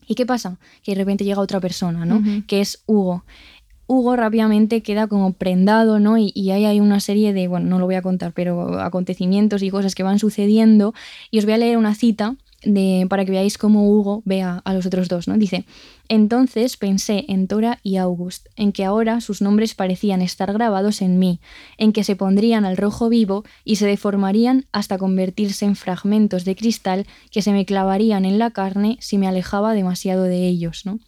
¿Y 0.10 0.16
qué 0.16 0.26
pasa? 0.26 0.58
Que 0.84 0.94
de 0.94 0.98
repente 0.98 1.24
llega 1.24 1.40
otra 1.40 1.60
persona, 1.60 2.04
¿no? 2.04 2.24
Que 2.48 2.62
es 2.62 2.82
Hugo. 2.88 3.24
Hugo 3.86 4.16
rápidamente 4.16 4.82
queda 4.82 5.06
como 5.06 5.34
prendado, 5.34 6.00
¿no? 6.00 6.18
Y, 6.18 6.32
y 6.34 6.50
ahí 6.50 6.66
hay 6.66 6.80
una 6.80 7.00
serie 7.00 7.32
de, 7.32 7.48
bueno, 7.48 7.68
no 7.68 7.78
lo 7.78 7.86
voy 7.86 7.94
a 7.94 8.02
contar, 8.02 8.34
pero 8.34 8.80
acontecimientos 8.82 9.62
y 9.62 9.70
cosas 9.70 9.94
que 9.94 10.02
van 10.02 10.18
sucediendo. 10.18 10.96
Y 11.30 11.38
os 11.38 11.46
voy 11.46 11.54
a 11.54 11.58
leer 11.58 11.78
una 11.78 11.94
cita 11.94 12.36
para 13.08 13.26
que 13.26 13.32
veáis 13.32 13.58
cómo 13.58 13.90
Hugo 13.90 14.22
ve 14.26 14.42
a, 14.42 14.58
a 14.58 14.74
los 14.74 14.86
otros 14.86 15.08
dos, 15.08 15.28
¿no? 15.28 15.38
Dice, 15.38 15.66
entonces 16.10 16.76
pensé 16.76 17.26
en 17.28 17.48
Tora 17.48 17.80
y 17.84 17.98
August, 17.98 18.48
en 18.56 18.72
que 18.72 18.84
ahora 18.84 19.22
sus 19.22 19.42
nombres 19.42 19.76
parecían 19.76 20.22
estar 20.22 20.52
grabados 20.52 21.02
en 21.02 21.20
mí, 21.20 21.40
en 21.78 21.94
que 21.94 22.04
se 22.04 22.16
pondrían 22.16 22.66
al 22.66 22.78
rojo 22.78 23.10
vivo 23.10 23.44
y 23.64 23.78
se 23.78 23.86
deformarían 23.86 24.66
hasta 24.72 24.98
convertirse 24.98 25.66
en 25.66 25.76
fragmentos 25.76 26.46
de 26.46 26.56
cristal 26.56 27.06
que 27.32 27.42
se 27.42 27.52
me 27.52 27.66
clavarían 27.66 28.26
en 28.26 28.40
la 28.40 28.52
carne 28.52 28.98
si 29.00 29.18
me 29.18 29.28
alejaba 29.28 29.74
demasiado 29.74 30.24
de 30.24 30.48
ellos, 30.48 30.86
¿no? 30.86 31.00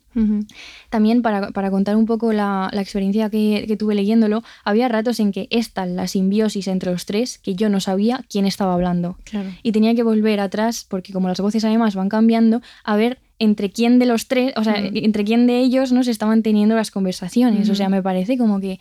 También 0.89 1.21
para, 1.21 1.51
para 1.51 1.71
contar 1.71 1.95
un 1.95 2.05
poco 2.05 2.33
la, 2.33 2.69
la 2.73 2.81
experiencia 2.81 3.29
que, 3.29 3.65
que 3.67 3.77
tuve 3.77 3.95
leyéndolo, 3.95 4.43
había 4.63 4.87
ratos 4.87 5.19
en 5.19 5.31
que 5.31 5.47
esta, 5.49 5.85
la 5.85 6.07
simbiosis 6.07 6.67
entre 6.67 6.91
los 6.91 7.05
tres, 7.05 7.37
que 7.37 7.55
yo 7.55 7.69
no 7.69 7.79
sabía 7.79 8.25
quién 8.29 8.45
estaba 8.45 8.73
hablando. 8.73 9.17
Claro. 9.23 9.49
Y 9.63 9.71
tenía 9.71 9.95
que 9.95 10.03
volver 10.03 10.39
atrás, 10.39 10.85
porque 10.87 11.13
como 11.13 11.27
las 11.27 11.39
voces 11.39 11.63
además 11.63 11.95
van 11.95 12.09
cambiando, 12.09 12.61
a 12.83 12.95
ver 12.95 13.19
entre 13.39 13.71
quién 13.71 13.97
de 13.97 14.05
los 14.05 14.27
tres, 14.27 14.53
o 14.55 14.63
sea, 14.63 14.75
entre 14.77 15.23
quién 15.23 15.47
de 15.47 15.59
ellos 15.59 15.91
no 15.91 16.03
se 16.03 16.11
estaban 16.11 16.43
teniendo 16.43 16.75
las 16.75 16.91
conversaciones. 16.91 17.69
O 17.69 17.75
sea, 17.75 17.89
me 17.89 18.03
parece 18.03 18.37
como 18.37 18.59
que 18.59 18.79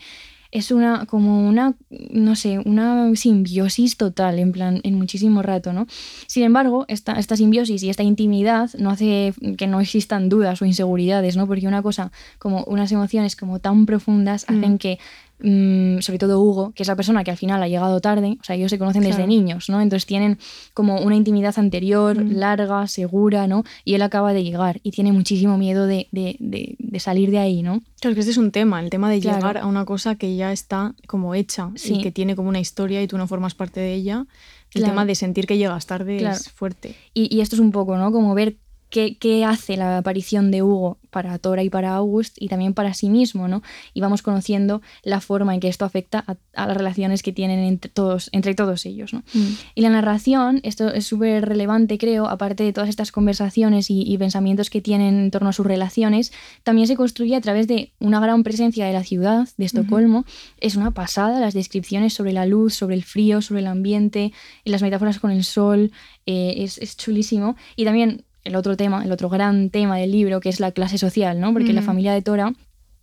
es 0.52 0.70
una, 0.72 1.06
como 1.06 1.48
una, 1.48 1.74
no 2.10 2.34
sé, 2.34 2.58
una 2.58 3.14
simbiosis 3.14 3.96
total, 3.96 4.38
en 4.38 4.52
plan, 4.52 4.80
en 4.82 4.94
muchísimo 4.96 5.42
rato, 5.42 5.72
¿no? 5.72 5.86
Sin 6.26 6.42
embargo, 6.42 6.84
esta, 6.88 7.12
esta 7.12 7.36
simbiosis 7.36 7.82
y 7.82 7.90
esta 7.90 8.02
intimidad 8.02 8.70
no 8.78 8.90
hace 8.90 9.32
que 9.56 9.66
no 9.66 9.80
existan 9.80 10.28
dudas 10.28 10.60
o 10.60 10.64
inseguridades, 10.64 11.36
¿no? 11.36 11.46
Porque 11.46 11.68
una 11.68 11.82
cosa, 11.82 12.10
como 12.38 12.64
unas 12.64 12.90
emociones 12.90 13.36
como 13.36 13.60
tan 13.60 13.86
profundas, 13.86 14.46
Mm. 14.48 14.54
hacen 14.58 14.78
que, 14.78 14.98
mm, 15.42 16.00
sobre 16.00 16.18
todo 16.18 16.40
Hugo, 16.40 16.72
que 16.74 16.82
es 16.82 16.88
la 16.88 16.96
persona 16.96 17.24
que 17.24 17.30
al 17.30 17.36
final 17.36 17.62
ha 17.62 17.68
llegado 17.68 18.00
tarde, 18.00 18.36
o 18.40 18.44
sea, 18.44 18.56
ellos 18.56 18.70
se 18.70 18.78
conocen 18.78 19.02
desde 19.02 19.26
niños, 19.26 19.68
¿no? 19.68 19.80
Entonces 19.80 20.06
tienen 20.06 20.38
como 20.74 21.00
una 21.00 21.16
intimidad 21.16 21.58
anterior, 21.58 22.22
Mm. 22.24 22.32
larga, 22.36 22.86
segura, 22.86 23.46
¿no? 23.46 23.64
Y 23.84 23.94
él 23.94 24.02
acaba 24.02 24.32
de 24.32 24.42
llegar 24.44 24.80
y 24.82 24.90
tiene 24.90 25.12
muchísimo 25.12 25.56
miedo 25.58 25.86
de, 25.86 26.08
de- 26.12 26.36
de- 26.38 26.76
de 26.78 27.00
salir 27.00 27.30
de 27.30 27.38
ahí, 27.38 27.62
¿no? 27.62 27.80
Claro, 28.00 28.14
que 28.14 28.20
este 28.20 28.32
es 28.32 28.38
un 28.38 28.50
tema, 28.50 28.80
el 28.80 28.90
tema 28.90 29.10
de 29.10 29.20
Claro. 29.20 29.36
llegar 29.38 29.58
a 29.58 29.66
una 29.66 29.84
cosa 29.84 30.14
que 30.14 30.36
ya 30.36 30.52
está 30.52 30.94
como 31.06 31.34
hecha 31.34 31.70
Sí. 31.74 31.94
y 31.94 32.02
que 32.02 32.10
tiene 32.12 32.36
como 32.36 32.48
una 32.48 32.60
historia 32.60 33.02
y 33.02 33.06
tú 33.06 33.18
no 33.18 33.26
formas 33.26 33.54
parte 33.54 33.80
de 33.80 33.94
ella. 33.94 34.26
El 34.72 34.82
Claro. 34.82 34.92
tema 34.92 35.04
de 35.04 35.14
sentir 35.16 35.46
que 35.46 35.58
llegas 35.58 35.86
tarde 35.86 36.24
es 36.24 36.48
fuerte. 36.50 36.94
Y, 37.12 37.34
y 37.34 37.40
esto 37.40 37.56
es 37.56 37.60
un 37.60 37.72
poco, 37.72 37.96
¿no? 37.96 38.12
Como 38.12 38.34
ver 38.34 38.56
qué, 38.90 39.16
qué, 39.16 39.44
hace 39.44 39.76
la 39.76 39.98
aparición 39.98 40.50
de 40.50 40.62
Hugo 40.62 40.98
para 41.10 41.38
Tora 41.38 41.62
y 41.62 41.70
para 41.70 41.94
August 41.94 42.36
y 42.40 42.48
también 42.48 42.74
para 42.74 42.94
sí 42.94 43.10
mismo, 43.10 43.48
¿no? 43.48 43.62
Y 43.94 44.00
vamos 44.00 44.22
conociendo 44.22 44.80
la 45.02 45.20
forma 45.20 45.54
en 45.54 45.60
que 45.60 45.68
esto 45.68 45.84
afecta 45.84 46.24
a, 46.54 46.66
las 46.66 46.76
relaciones 46.76 47.22
que 47.22 47.32
tienen 47.32 47.60
entre 47.60 47.90
todos, 47.90 48.30
entre 48.32 48.54
todos 48.54 48.86
ellos, 48.86 49.12
¿no? 49.12 49.20
Mm. 49.34 49.46
Y 49.74 49.80
la 49.82 49.90
narración, 49.90 50.60
esto 50.62 50.88
es 50.88 51.06
súper 51.06 51.46
relevante, 51.46 51.98
creo, 51.98 52.28
aparte 52.28 52.64
de 52.64 52.72
todas 52.72 52.88
estas 52.88 53.12
conversaciones 53.12 53.86
y, 53.88 54.16
pensamientos 54.20 54.68
que 54.68 54.82
tienen 54.82 55.18
en 55.18 55.30
torno 55.30 55.48
a 55.48 55.52
sus 55.52 55.64
relaciones, 55.64 56.32
también 56.62 56.86
se 56.86 56.96
construye 56.96 57.34
a 57.34 57.40
través 57.40 57.66
de 57.66 57.92
una 58.00 58.20
gran 58.20 58.42
presencia 58.42 58.86
de 58.86 58.92
la 58.92 59.02
ciudad, 59.02 59.48
de 59.56 59.64
Estocolmo. 59.64 60.26
Es 60.58 60.76
una 60.76 60.90
pasada 60.90 61.40
las 61.40 61.54
descripciones 61.54 62.12
sobre 62.12 62.34
la 62.34 62.44
luz, 62.44 62.74
sobre 62.74 62.96
el 62.96 63.02
frío, 63.02 63.40
sobre 63.40 63.60
el 63.60 63.66
ambiente, 63.66 64.32
y 64.62 64.70
las 64.70 64.82
metáforas 64.82 65.18
con 65.18 65.30
el 65.30 65.42
sol, 65.42 65.90
eh, 66.26 66.54
es, 66.58 66.76
es 66.78 66.98
chulísimo. 66.98 67.56
Y 67.76 67.86
también 67.86 68.24
el 68.44 68.56
otro 68.56 68.76
tema, 68.76 69.04
el 69.04 69.12
otro 69.12 69.28
gran 69.28 69.70
tema 69.70 69.96
del 69.96 70.12
libro, 70.12 70.40
que 70.40 70.48
es 70.48 70.60
la 70.60 70.72
clase 70.72 70.98
social, 70.98 71.40
¿no? 71.40 71.52
Porque 71.52 71.72
la 71.72 71.82
familia 71.82 72.12
de 72.12 72.22
Tora 72.22 72.52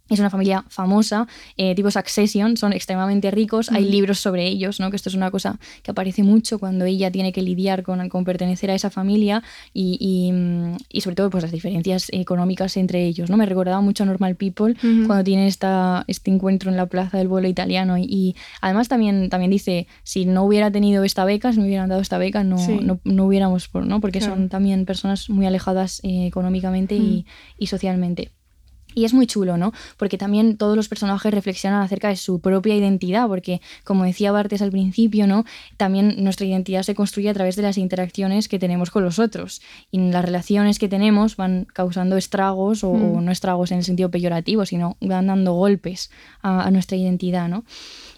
es 0.10 0.20
una 0.20 0.30
familia 0.30 0.64
famosa, 0.70 1.28
eh, 1.58 1.76
tipo 1.76 1.92
Succession, 1.92 2.58
son 2.58 2.74
extremadamente 2.74 3.32
ricos, 3.32 3.72
hay 3.72 3.86
libros 3.86 4.20
sobre 4.20 4.48
ellos, 4.48 4.80
¿no? 4.80 4.90
que 4.90 4.96
esto 4.96 5.10
es 5.10 5.16
una 5.16 5.32
cosa 5.32 5.60
que 5.84 5.92
aparece 5.92 6.24
mucho 6.24 6.60
cuando 6.60 6.86
ella 6.86 7.12
tiene 7.12 7.32
que 7.34 7.42
lidiar 7.42 7.84
con, 7.84 8.08
con 8.10 8.24
pertenecer 8.24 8.72
a 8.72 8.76
esa 8.76 8.90
familia 8.90 9.44
y, 9.74 10.32
y, 10.90 11.02
sobre 11.02 11.16
todo 11.16 11.30
pues, 11.30 11.44
las 11.44 11.52
diferencias 11.52 12.08
económicas 12.12 12.78
entre 12.78 13.06
ellos. 13.06 13.30
¿no? 13.30 13.38
Me 13.38 13.46
recordaba 13.46 13.82
mucho 13.82 14.04
a 14.04 14.06
Normal 14.06 14.36
People 14.36 14.76
cuando 14.82 15.24
tiene 15.24 15.48
esta, 15.48 16.04
este 16.08 16.32
encuentro 16.32 16.70
en 16.70 16.78
la 16.78 16.86
plaza 16.86 17.18
del 17.18 17.28
vuelo 17.28 17.48
italiano 17.48 17.98
y, 17.98 18.36
además 18.62 18.88
también, 18.88 19.30
también 19.30 19.52
dice, 19.52 19.88
si 20.04 20.26
no 20.26 20.44
hubiera 20.44 20.72
tenido 20.72 21.04
esta 21.04 21.26
beca, 21.26 21.52
si 21.52 21.60
no 21.60 21.66
hubieran 21.66 21.90
dado 21.90 22.02
esta 22.02 22.18
beca, 22.18 22.44
no, 22.44 22.58
no, 22.82 23.00
no, 23.04 23.26
hubiéramos, 23.26 23.70
¿no? 23.74 24.00
porque 24.00 24.22
son 24.22 24.50
también 24.50 24.86
personas 24.86 25.30
muy 25.30 25.46
alejadas 25.46 26.00
eh, 26.04 26.28
económicamente 26.28 26.96
y, 26.96 27.26
y 27.58 27.68
socialmente. 27.68 28.32
Y 28.98 29.06
es 29.06 29.14
muy 29.14 29.28
chulo, 29.28 29.58
¿no? 29.58 29.74
Porque 29.96 30.18
también 30.18 30.58
todos 30.58 30.76
los 30.76 30.90
personajes 30.90 31.32
reflexionan 31.32 31.84
acerca 31.84 32.08
de 32.08 32.16
su 32.16 32.40
propia 32.40 32.76
identidad, 32.76 33.28
porque 33.28 33.62
como 33.84 34.06
decía 34.06 34.32
Bartes 34.32 34.64
al 34.64 34.72
principio, 34.72 35.28
¿no? 35.28 35.46
También 35.78 36.16
nuestra 36.24 36.48
identidad 36.48 36.82
se 36.82 36.96
construye 36.96 37.30
a 37.30 37.34
través 37.36 37.56
de 37.56 37.62
las 37.62 37.78
interacciones 37.78 38.48
que 38.48 38.58
tenemos 38.58 38.90
con 38.90 39.04
los 39.04 39.20
otros. 39.20 39.62
Y 39.92 40.00
las 40.00 40.26
relaciones 40.26 40.80
que 40.80 40.90
tenemos 40.90 41.38
van 41.38 41.68
causando 41.72 42.18
estragos, 42.18 42.84
o, 42.84 42.92
mm. 42.92 43.24
no 43.24 43.32
estragos 43.32 43.70
en 43.70 43.78
el 43.78 43.84
sentido 43.84 44.10
peyorativo, 44.10 44.66
sino 44.66 44.98
van 45.00 45.28
dando 45.28 45.54
golpes 45.54 46.10
a, 46.42 46.64
a 46.64 46.72
nuestra 46.72 46.98
identidad, 46.98 47.48
¿no? 47.50 47.66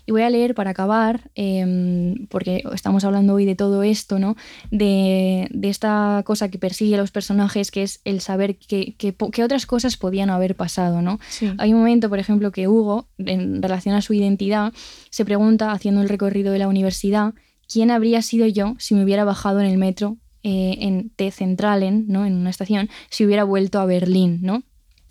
Y 0.10 0.12
voy 0.12 0.24
a 0.24 0.30
leer 0.32 0.56
para 0.56 0.72
acabar, 0.72 1.30
em, 1.36 2.26
porque 2.30 2.64
estamos 2.74 3.04
hablando 3.04 3.36
hoy 3.36 3.46
de 3.46 3.54
todo 3.54 3.84
esto, 3.84 4.18
¿no? 4.18 4.36
De, 4.72 5.48
esta 5.62 6.24
cosa 6.26 6.50
que 6.50 6.58
persigue 6.58 6.96
a 6.96 6.98
los 6.98 7.12
personajes, 7.12 7.70
que 7.70 7.84
es 7.84 8.02
el 8.06 8.20
saber 8.20 8.58
qué 8.58 8.96
que, 8.98 9.44
otras 9.44 9.68
cosas 9.68 9.98
podían 9.98 10.32
haber 10.32 10.56
pasado, 10.56 11.04
¿no? 11.04 11.20
Hay 11.60 11.74
un 11.74 11.82
momento, 11.82 12.10
por 12.10 12.18
ejemplo, 12.18 12.52
que 12.52 12.68
Hugo, 12.68 13.08
en 13.20 13.62
relación 13.62 13.94
a 13.94 14.02
su 14.02 14.14
identidad, 14.14 14.74
se 15.12 15.26
pregunta, 15.26 15.74
haciendo 15.74 16.02
el 16.02 16.10
recorrido 16.10 16.52
de 16.54 16.58
la 16.58 16.68
universidad, 16.68 17.36
¿quién 17.72 17.92
habría 17.92 18.24
sido 18.24 18.48
yo 18.48 18.74
si 18.80 18.96
me 18.96 19.04
hubiera 19.04 19.26
bajado 19.26 19.60
en 19.60 19.68
el 19.68 19.78
metro 19.78 20.18
eh, 20.42 20.78
en 20.80 21.12
T 21.12 21.30
Centralen, 21.30 22.06
¿no? 22.08 22.26
en 22.26 22.34
una 22.34 22.50
estación, 22.50 22.90
si 23.12 23.28
hubiera 23.28 23.44
vuelto 23.44 23.80
a 23.80 23.86
Berlín, 23.86 24.40
¿no? 24.42 24.64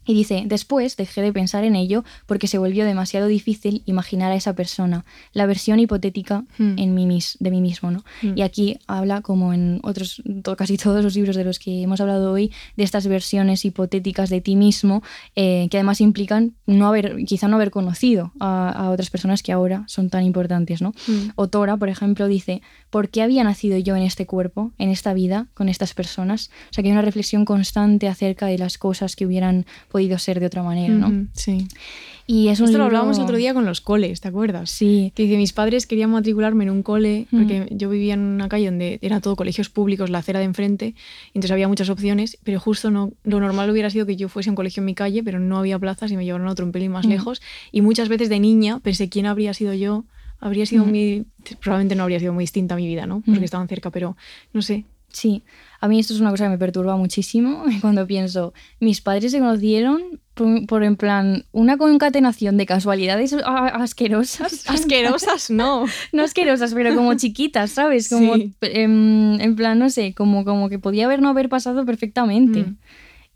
Y 0.08 0.14
dice, 0.14 0.44
después 0.46 0.96
dejé 0.96 1.20
de 1.20 1.34
pensar 1.34 1.64
en 1.64 1.76
ello 1.76 2.02
porque 2.24 2.46
se 2.46 2.56
volvió 2.56 2.86
demasiado 2.86 3.26
difícil 3.26 3.82
imaginar 3.84 4.32
a 4.32 4.36
esa 4.36 4.54
persona, 4.54 5.04
la 5.34 5.44
versión 5.44 5.80
hipotética 5.80 6.46
hmm. 6.56 6.78
en 6.78 6.94
mí, 6.94 7.20
de 7.38 7.50
mí 7.50 7.60
mismo. 7.60 7.90
¿no? 7.90 8.04
Hmm. 8.22 8.32
Y 8.34 8.40
aquí 8.40 8.78
habla, 8.86 9.20
como 9.20 9.52
en 9.52 9.80
otros, 9.82 10.22
casi 10.56 10.78
todos 10.78 11.04
los 11.04 11.14
libros 11.14 11.36
de 11.36 11.44
los 11.44 11.58
que 11.58 11.82
hemos 11.82 12.00
hablado 12.00 12.32
hoy, 12.32 12.50
de 12.78 12.84
estas 12.84 13.06
versiones 13.06 13.66
hipotéticas 13.66 14.30
de 14.30 14.40
ti 14.40 14.56
mismo, 14.56 15.02
eh, 15.36 15.68
que 15.70 15.76
además 15.76 16.00
implican 16.00 16.54
no 16.64 16.88
haber, 16.88 17.22
quizá 17.26 17.46
no 17.46 17.56
haber 17.56 17.70
conocido 17.70 18.32
a, 18.40 18.88
otras 18.90 19.10
personas 19.10 19.42
que 19.42 19.52
ahora 19.52 19.84
son 19.88 20.08
tan 20.08 20.24
importantes. 20.24 20.80
¿no? 20.80 20.94
Hmm. 21.06 21.32
Otora, 21.36 21.76
por 21.76 21.90
ejemplo, 21.90 22.28
dice, 22.28 22.62
¿por 22.88 23.10
qué 23.10 23.20
había 23.20 23.44
nacido 23.44 23.76
yo 23.76 23.94
en 23.94 24.04
este 24.04 24.24
cuerpo, 24.24 24.72
en 24.78 24.88
esta 24.88 25.12
vida, 25.12 25.48
con 25.52 25.68
estas 25.68 25.92
personas? 25.92 26.48
O 26.70 26.72
sea, 26.72 26.82
que 26.82 26.88
hay 26.88 26.92
una 26.92 27.02
reflexión 27.02 27.44
constante 27.44 28.08
acerca 28.08 28.46
de 28.46 28.56
las 28.56 28.78
cosas 28.78 29.14
que 29.14 29.26
hubieran 29.26 29.66
podido 29.90 29.97
ser 30.18 30.40
de 30.40 30.46
otra 30.46 30.62
manera, 30.62 30.94
¿no? 30.94 31.26
sí. 31.32 31.66
Y 32.30 32.48
es 32.48 32.60
Esto 32.60 32.76
lo 32.76 32.84
hablábamos 32.84 33.16
el 33.16 33.24
otro 33.24 33.38
día 33.38 33.54
con 33.54 33.64
los 33.64 33.80
coles, 33.80 34.20
¿te 34.20 34.28
acuerdas? 34.28 34.70
Sí. 34.70 35.12
Que 35.14 35.22
dice, 35.22 35.38
mis 35.38 35.54
padres 35.54 35.86
querían 35.86 36.10
matricularme 36.10 36.64
en 36.64 36.70
un 36.70 36.82
cole, 36.82 37.26
porque 37.30 37.66
yo 37.70 37.88
vivía 37.88 38.12
en 38.12 38.20
una 38.20 38.50
calle 38.50 38.66
donde 38.66 38.98
era 39.00 39.22
todo 39.22 39.34
colegios 39.34 39.70
públicos, 39.70 40.10
la 40.10 40.18
acera 40.18 40.38
de 40.38 40.44
enfrente, 40.44 40.94
entonces 41.28 41.52
había 41.52 41.68
muchas 41.68 41.88
opciones, 41.88 42.36
pero 42.44 42.60
justo 42.60 42.90
no, 42.90 43.12
lo 43.24 43.40
normal 43.40 43.70
hubiera 43.70 43.88
sido 43.88 44.04
que 44.04 44.16
yo 44.16 44.28
fuese 44.28 44.50
a 44.50 44.52
un 44.52 44.56
colegio 44.56 44.82
en 44.82 44.84
mi 44.84 44.94
calle, 44.94 45.22
pero 45.22 45.40
no 45.40 45.56
había 45.56 45.78
plazas 45.78 46.12
y 46.12 46.18
me 46.18 46.26
llevaron 46.26 46.48
a 46.48 46.50
otro 46.50 46.66
un 46.66 46.72
pelín 46.72 46.92
más 46.92 47.06
lejos. 47.06 47.40
Y 47.72 47.80
muchas 47.80 48.10
veces 48.10 48.28
de 48.28 48.40
niña 48.40 48.80
pensé 48.80 49.08
quién 49.08 49.24
habría 49.24 49.54
sido 49.54 49.72
yo, 49.72 50.04
habría 50.38 50.66
sido 50.66 50.84
mi... 50.84 51.24
Probablemente 51.62 51.94
no 51.94 52.02
habría 52.02 52.20
sido 52.20 52.34
muy 52.34 52.42
distinta 52.42 52.76
mi 52.76 52.86
vida, 52.86 53.06
¿no? 53.06 53.22
Porque 53.24 53.46
estaban 53.46 53.68
cerca, 53.68 53.90
pero 53.90 54.18
no 54.52 54.60
sé, 54.60 54.84
Sí, 55.10 55.42
a 55.80 55.88
mí 55.88 56.00
esto 56.00 56.12
es 56.12 56.20
una 56.20 56.30
cosa 56.30 56.44
que 56.44 56.50
me 56.50 56.58
perturba 56.58 56.96
muchísimo 56.96 57.64
cuando 57.80 58.06
pienso, 58.06 58.52
mis 58.80 59.00
padres 59.00 59.32
se 59.32 59.38
conocieron 59.38 60.20
por, 60.68 60.84
en 60.84 60.96
plan 60.96 61.44
una 61.50 61.76
concatenación 61.76 62.56
de 62.58 62.66
casualidades 62.66 63.34
asquerosas. 63.44 64.68
Asquerosas, 64.68 65.50
no. 65.50 65.86
no 66.12 66.22
asquerosas, 66.22 66.74
pero 66.74 66.94
como 66.94 67.14
chiquitas, 67.14 67.72
¿sabes? 67.72 68.08
Como 68.08 68.34
em, 68.60 69.40
en, 69.40 69.56
plan, 69.56 69.78
no 69.80 69.90
sé, 69.90 70.14
como, 70.14 70.44
como 70.44 70.68
que 70.68 70.78
podía 70.78 71.06
haber 71.06 71.20
no 71.20 71.28
haber 71.28 71.48
pasado 71.48 71.84
perfectamente. 71.84 72.60
Mm. 72.60 72.76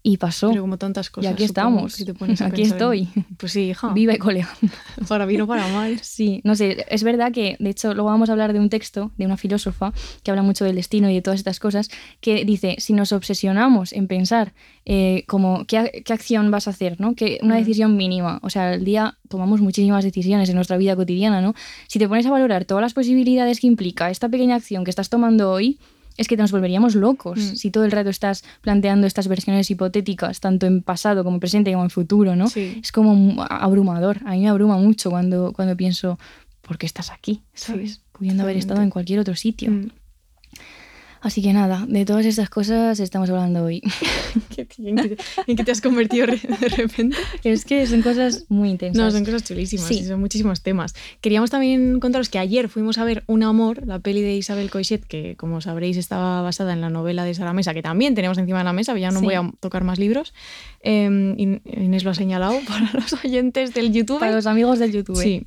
Y 0.04 0.16
pasó. 0.16 0.50
Pero 0.50 0.62
como 0.62 0.78
tantas 0.78 1.10
cosas. 1.10 1.30
Y 1.30 1.32
aquí 1.32 1.44
estamos. 1.44 1.96
aquí 2.40 2.62
estoy. 2.62 3.08
Pues 3.36 3.52
sí, 3.52 3.70
hija. 3.70 3.92
Viva 3.92 4.14
y 4.14 4.18
colega. 4.18 4.48
Para 5.08 5.26
bien 5.26 5.42
o 5.42 5.46
para 5.46 5.68
mal. 5.68 6.00
Sí, 6.00 6.40
no 6.44 6.56
sé, 6.56 6.84
es 6.88 7.04
verdad 7.04 7.32
que, 7.32 7.56
de 7.58 7.70
hecho, 7.70 7.94
luego 7.94 8.10
vamos 8.10 8.28
a 8.28 8.32
hablar 8.32 8.52
de 8.52 8.58
un 8.58 8.68
texto 8.68 9.12
de 9.16 9.26
una 9.26 9.36
filósofa 9.36 9.92
que 10.22 10.30
habla 10.30 10.42
mucho 10.42 10.64
del 10.64 10.76
destino 10.76 11.08
y 11.08 11.14
de 11.14 11.22
todas 11.22 11.38
estas 11.38 11.60
cosas, 11.60 11.88
que 12.20 12.44
dice, 12.44 12.76
si 12.78 12.92
nos 12.92 13.12
obsesionamos 13.12 13.92
en 13.92 14.08
pensar 14.08 14.54
eh, 14.84 15.24
como 15.28 15.64
¿qué, 15.66 16.02
qué, 16.04 16.12
acción 16.12 16.50
vas 16.50 16.66
a 16.66 16.70
hacer, 16.70 17.00
¿no? 17.00 17.14
Que 17.14 17.38
una 17.42 17.54
mm. 17.54 17.58
decisión 17.58 17.96
mínima, 17.96 18.40
o 18.42 18.50
sea, 18.50 18.70
al 18.70 18.84
día 18.84 19.18
tomamos 19.28 19.60
muchísimas 19.60 20.04
decisiones 20.04 20.48
en 20.48 20.56
nuestra 20.56 20.76
vida 20.76 20.96
cotidiana, 20.96 21.40
¿no? 21.40 21.54
Si 21.86 21.98
te 21.98 22.08
pones 22.08 22.26
a 22.26 22.30
valorar 22.30 22.64
todas 22.64 22.82
las 22.82 22.94
posibilidades 22.94 23.60
que 23.60 23.66
implica 23.68 24.10
esta 24.10 24.28
pequeña 24.28 24.56
acción 24.56 24.84
que 24.84 24.90
estás 24.90 25.08
tomando 25.08 25.50
hoy, 25.50 25.78
es 26.16 26.28
que 26.28 26.36
nos 26.36 26.52
volveríamos 26.52 26.94
locos 26.94 27.38
mm. 27.38 27.56
si 27.56 27.70
todo 27.70 27.84
el 27.84 27.90
rato 27.90 28.10
estás 28.10 28.44
planteando 28.60 29.06
estas 29.06 29.28
versiones 29.28 29.70
hipotéticas, 29.70 30.40
tanto 30.40 30.66
en 30.66 30.82
pasado 30.82 31.24
como 31.24 31.36
en 31.36 31.40
presente 31.40 31.72
como 31.72 31.84
en 31.84 31.90
futuro, 31.90 32.36
¿no? 32.36 32.46
Es 32.54 32.92
como 32.92 33.42
abrumador. 33.48 34.18
A 34.24 34.32
mí 34.32 34.40
me 34.40 34.48
abruma 34.48 34.76
mucho 34.76 35.10
cuando, 35.10 35.52
cuando 35.52 35.76
pienso, 35.76 36.18
¿por 36.60 36.78
qué 36.78 36.86
estás 36.86 37.10
aquí? 37.10 37.42
¿Sabes? 37.54 38.02
Pudiendo 38.12 38.42
haber 38.42 38.56
estado 38.56 38.82
en 38.82 38.90
cualquier 38.90 39.20
otro 39.20 39.34
sitio. 39.34 39.70
Mm. 39.70 39.90
Así 41.22 41.40
que 41.40 41.52
nada, 41.52 41.86
de 41.88 42.04
todas 42.04 42.26
estas 42.26 42.50
cosas 42.50 42.98
estamos 42.98 43.30
hablando 43.30 43.62
hoy. 43.62 43.80
¿En 45.46 45.56
qué 45.56 45.62
te 45.62 45.70
has 45.70 45.80
convertido 45.80 46.26
de 46.26 46.68
repente? 46.76 47.16
Es 47.44 47.64
que 47.64 47.86
son 47.86 48.02
cosas 48.02 48.46
muy 48.48 48.70
intensas. 48.70 49.00
No, 49.00 49.08
son 49.08 49.24
cosas 49.24 49.44
chulísimas 49.44 49.86
sí. 49.86 50.04
son 50.04 50.18
muchísimos 50.18 50.62
temas. 50.62 50.94
Queríamos 51.20 51.50
también 51.50 52.00
contaros 52.00 52.28
que 52.28 52.40
ayer 52.40 52.68
fuimos 52.68 52.98
a 52.98 53.04
ver 53.04 53.22
Un 53.28 53.44
Amor, 53.44 53.86
la 53.86 54.00
peli 54.00 54.20
de 54.20 54.34
Isabel 54.34 54.68
Coixet, 54.68 55.04
que 55.04 55.36
como 55.36 55.60
sabréis 55.60 55.96
estaba 55.96 56.42
basada 56.42 56.72
en 56.72 56.80
la 56.80 56.90
novela 56.90 57.24
de 57.24 57.34
Sara 57.34 57.52
Mesa, 57.52 57.72
que 57.72 57.82
también 57.82 58.16
tenemos 58.16 58.36
encima 58.36 58.58
de 58.58 58.64
la 58.64 58.72
mesa, 58.72 58.98
ya 58.98 59.12
no 59.12 59.20
voy 59.20 59.34
a 59.34 59.48
tocar 59.60 59.84
más 59.84 60.00
libros. 60.00 60.34
Eh, 60.82 61.04
Inés 61.04 62.02
lo 62.02 62.10
ha 62.10 62.14
señalado 62.14 62.58
para 62.66 62.90
los 62.94 63.12
oyentes 63.24 63.74
del 63.74 63.92
YouTube. 63.92 64.18
Para 64.18 64.32
los 64.32 64.46
amigos 64.46 64.80
del 64.80 64.90
YouTube. 64.90 65.22
Sí. 65.22 65.46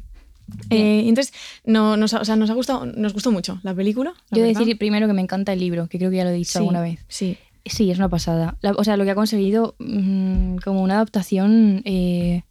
Eh, 0.70 1.04
entonces, 1.08 1.34
no, 1.64 1.98
nos, 1.98 2.14
o 2.14 2.26
sea, 2.26 2.36
nos, 2.36 2.50
ha 2.50 2.54
gustado, 2.54 2.86
nos 2.86 3.14
gustó 3.14 3.32
mucho 3.32 3.60
la 3.64 3.74
película. 3.74 4.14
Yo 4.32 4.44
he 4.44 4.48
decir 4.48 4.78
primero 4.78 5.08
que 5.08 5.14
me 5.14 5.22
encanta 5.22 5.54
el 5.54 5.60
libro, 5.60 5.88
que 5.88 5.98
creo 5.98 6.10
que 6.12 6.18
ya 6.18 6.24
lo 6.24 6.30
he 6.30 6.34
dicho 6.34 6.60
alguna 6.60 6.82
vez. 6.82 7.00
Sí. 7.08 7.38
Sí, 7.66 7.90
es 7.90 7.98
una 7.98 8.10
pasada. 8.10 8.58
o 8.78 8.84
sea, 8.84 8.96
lo 8.96 9.06
que 9.06 9.12
ha 9.12 9.16
conseguido 9.16 9.76
mm, 9.80 10.58
como 10.58 10.84
una 10.84 10.96
adaptación 10.96 11.82
eh, 11.86 12.44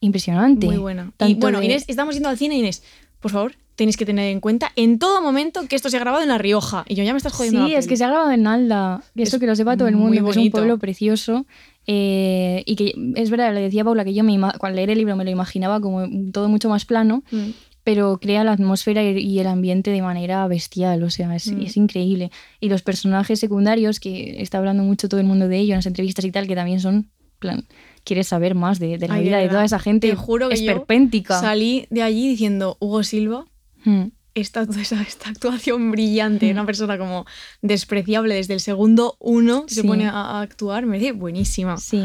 impresionante. 0.00 0.66
Muy 0.66 0.76
buena. 0.76 1.12
y 1.20 1.34
bueno, 1.34 1.62
Inés, 1.62 1.84
estamos 1.88 2.14
yendo 2.14 2.28
al 2.28 2.36
cine, 2.36 2.56
Inés, 2.56 2.82
por 3.20 3.30
favor, 3.30 3.54
tenéis 3.74 3.96
que 3.96 4.04
tener 4.04 4.30
en 4.30 4.40
cuenta 4.40 4.72
en 4.76 4.98
todo 4.98 5.22
momento 5.22 5.66
que 5.66 5.76
esto 5.76 5.88
se 5.88 5.96
ha 5.96 6.00
grabado 6.00 6.22
en 6.22 6.28
La 6.28 6.36
Rioja. 6.36 6.84
Y 6.86 6.94
yo 6.94 7.04
ya 7.04 7.14
me 7.14 7.16
estás 7.16 7.32
jodiendo. 7.32 7.66
Sí, 7.66 7.74
es 7.74 7.86
que 7.86 7.96
se 7.96 8.04
ha 8.04 8.08
grabado 8.08 8.30
en 8.30 8.46
Alda. 8.46 9.02
Y 9.14 9.22
eso 9.22 9.38
que 9.38 9.46
lo 9.46 9.56
sepa 9.56 9.78
todo 9.78 9.88
el 9.88 9.96
mundo, 9.96 10.22
que 10.22 10.30
es 10.30 10.36
un 10.36 10.50
pueblo 10.50 10.76
precioso. 10.76 11.46
Eh, 11.86 12.62
y 12.66 12.76
que 12.76 12.94
es 13.16 13.30
verdad, 13.30 13.54
le 13.54 13.60
decía 13.60 13.84
Paula 13.84 14.04
que 14.04 14.14
yo 14.14 14.22
me 14.22 14.38
cuando 14.58 14.76
leer 14.76 14.90
el 14.90 14.98
libro 14.98 15.16
me 15.16 15.24
lo 15.24 15.30
imaginaba 15.30 15.80
como 15.80 16.06
todo 16.30 16.48
mucho 16.48 16.68
más 16.68 16.84
plano, 16.84 17.24
mm. 17.30 17.50
pero 17.84 18.18
crea 18.20 18.44
la 18.44 18.52
atmósfera 18.52 19.02
y, 19.02 19.38
el 19.38 19.46
ambiente 19.46 19.90
de 19.90 20.02
manera 20.02 20.46
bestial, 20.46 21.02
o 21.02 21.10
sea, 21.10 21.34
es, 21.34 21.50
mm. 21.50 21.62
es, 21.62 21.76
increíble. 21.76 22.30
Y 22.60 22.68
los 22.68 22.82
personajes 22.82 23.40
secundarios, 23.40 23.98
que 23.98 24.40
está 24.42 24.58
hablando 24.58 24.82
mucho 24.82 25.08
todo 25.08 25.20
el 25.20 25.26
mundo 25.26 25.48
de 25.48 25.58
ellos 25.58 25.70
en 25.70 25.78
las 25.78 25.86
entrevistas 25.86 26.24
y 26.24 26.30
tal, 26.30 26.46
que 26.46 26.54
también 26.54 26.80
son, 26.80 27.10
plan, 27.38 27.66
quieres 28.04 28.28
saber 28.28 28.54
más 28.54 28.78
de, 28.78 28.98
la 28.98 29.18
vida 29.18 29.38
de, 29.38 29.48
toda 29.48 29.64
esa 29.64 29.78
gente. 29.78 30.08
Te 30.08 30.16
juro 30.16 30.48
que 30.48 30.54
esperpéntica. 30.54 31.40
salí 31.40 31.86
de 31.90 32.02
allí 32.02 32.28
diciendo 32.28 32.76
Hugo 32.80 33.02
Silva. 33.02 33.46
Mm. 33.84 34.08
Esta, 34.34 34.62
esta, 34.80 35.02
esta 35.02 35.30
actuación 35.30 35.90
brillante, 35.90 36.50
una 36.50 36.66
persona 36.66 36.98
como 36.98 37.26
despreciable 37.62 38.34
desde 38.34 38.54
el 38.54 38.60
segundo 38.60 39.16
uno 39.18 39.66
que 39.66 39.74
se 39.74 39.84
pone 39.84 40.06
a, 40.06 40.12
a 40.12 40.40
actuar, 40.40 40.86
me 40.86 40.96
parece 40.98 41.12
buenísima. 41.12 41.76
Sí. 41.76 42.04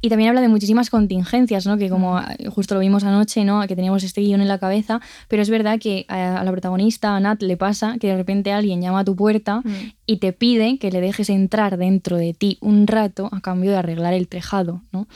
Y 0.00 0.08
también 0.08 0.28
habla 0.30 0.40
de 0.40 0.48
muchísimas 0.48 0.88
contingencias, 0.90 1.66
¿no? 1.66 1.76
Que 1.78 1.88
como 1.90 2.18
Mm. 2.18 2.48
justo 2.50 2.74
lo 2.74 2.80
vimos 2.80 3.04
anoche, 3.04 3.44
¿no? 3.44 3.66
Que 3.66 3.74
teníamos 3.76 4.02
este 4.02 4.20
guion 4.22 4.40
en 4.40 4.48
la 4.48 4.58
cabeza, 4.58 5.00
pero 5.28 5.42
es 5.42 5.48
verdad 5.50 5.78
que 5.78 6.04
a, 6.08 6.40
a 6.40 6.44
la 6.44 6.50
protagonista, 6.50 7.16
a 7.16 7.20
Nat, 7.20 7.42
le 7.42 7.56
pasa 7.56 7.96
que 7.98 8.06
de 8.08 8.16
repente 8.16 8.52
alguien 8.52 8.80
llama 8.82 9.00
a 9.00 9.04
tu 9.04 9.14
puerta 9.16 9.60
Mm. 9.64 9.92
y 10.06 10.16
te 10.18 10.32
pide 10.32 10.78
que 10.78 10.90
le 10.90 11.00
dejes 11.00 11.28
entrar 11.30 11.76
dentro 11.78 12.16
de 12.18 12.32
ti 12.34 12.58
un 12.60 12.86
rato 12.86 13.28
a 13.32 13.40
cambio 13.40 13.70
de 13.72 13.76
arreglar 13.78 14.12
el 14.14 14.28
tejado, 14.28 14.82
¿no? 14.92 15.06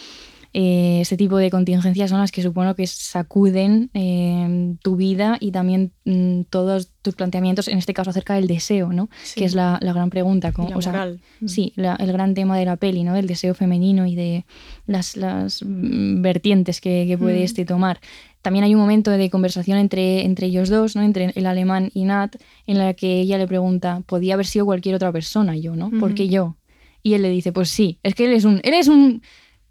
Eh, 0.54 1.00
ese 1.02 1.16
tipo 1.16 1.36
de 1.36 1.50
contingencias 1.50 2.08
son 2.10 2.20
las 2.20 2.32
que 2.32 2.42
supongo 2.42 2.74
que 2.74 2.86
sacuden 2.86 3.90
eh, 3.94 4.74
tu 4.82 4.96
vida 4.96 5.36
y 5.40 5.50
también 5.52 5.92
mm, 6.04 6.42
todos 6.50 6.90
tus 7.02 7.14
planteamientos, 7.14 7.68
en 7.68 7.78
este 7.78 7.92
caso 7.94 8.10
acerca 8.10 8.34
del 8.34 8.46
deseo, 8.46 8.92
¿no? 8.92 9.08
Sí. 9.22 9.40
Que 9.40 9.44
es 9.44 9.54
la, 9.54 9.78
la 9.82 9.92
gran 9.92 10.10
pregunta. 10.10 10.52
Como- 10.52 10.70
la 10.70 10.76
o 10.76 10.82
sea. 10.82 11.12
Mm. 11.40 11.48
Sí, 11.48 11.72
la- 11.76 11.96
el 11.96 12.12
gran 12.12 12.34
tema 12.34 12.58
de 12.58 12.64
la 12.64 12.76
peli, 12.76 13.04
¿no? 13.04 13.14
Del 13.14 13.26
deseo 13.26 13.54
femenino 13.54 14.06
y 14.06 14.14
de 14.14 14.46
las, 14.86 15.16
las 15.16 15.62
mm, 15.62 16.22
vertientes 16.22 16.80
que, 16.80 17.04
que 17.06 17.18
puede 17.18 17.40
Mm. 17.40 17.44
este 17.44 17.64
tomar. 17.64 18.00
También 18.40 18.64
hay 18.64 18.74
un 18.74 18.80
momento 18.80 19.10
de 19.10 19.30
conversación 19.30 19.78
entre, 19.78 20.24
entre 20.24 20.46
ellos 20.46 20.68
dos, 20.70 20.96
¿no? 20.96 21.02
Entre 21.02 21.32
el 21.34 21.46
alemán 21.46 21.90
y 21.92 22.04
Nat, 22.04 22.36
en 22.66 22.78
la 22.78 22.94
que 22.94 23.20
ella 23.20 23.36
le 23.36 23.46
pregunta, 23.46 24.02
podía 24.06 24.34
haber 24.34 24.46
sido 24.46 24.64
cualquier 24.64 24.94
otra 24.94 25.12
persona, 25.12 25.56
yo, 25.56 25.76
¿no? 25.76 25.90
¿Por 26.00 26.14
qué 26.14 26.28
yo? 26.28 26.56
Y 27.02 27.14
él 27.14 27.22
le 27.22 27.30
dice, 27.30 27.52
pues 27.52 27.68
sí, 27.68 27.98
es 28.02 28.14
que 28.14 28.24
él 28.26 28.32
es 28.32 28.44
un, 28.44 28.60
él 28.64 28.74
es 28.74 28.88
un, 28.88 29.22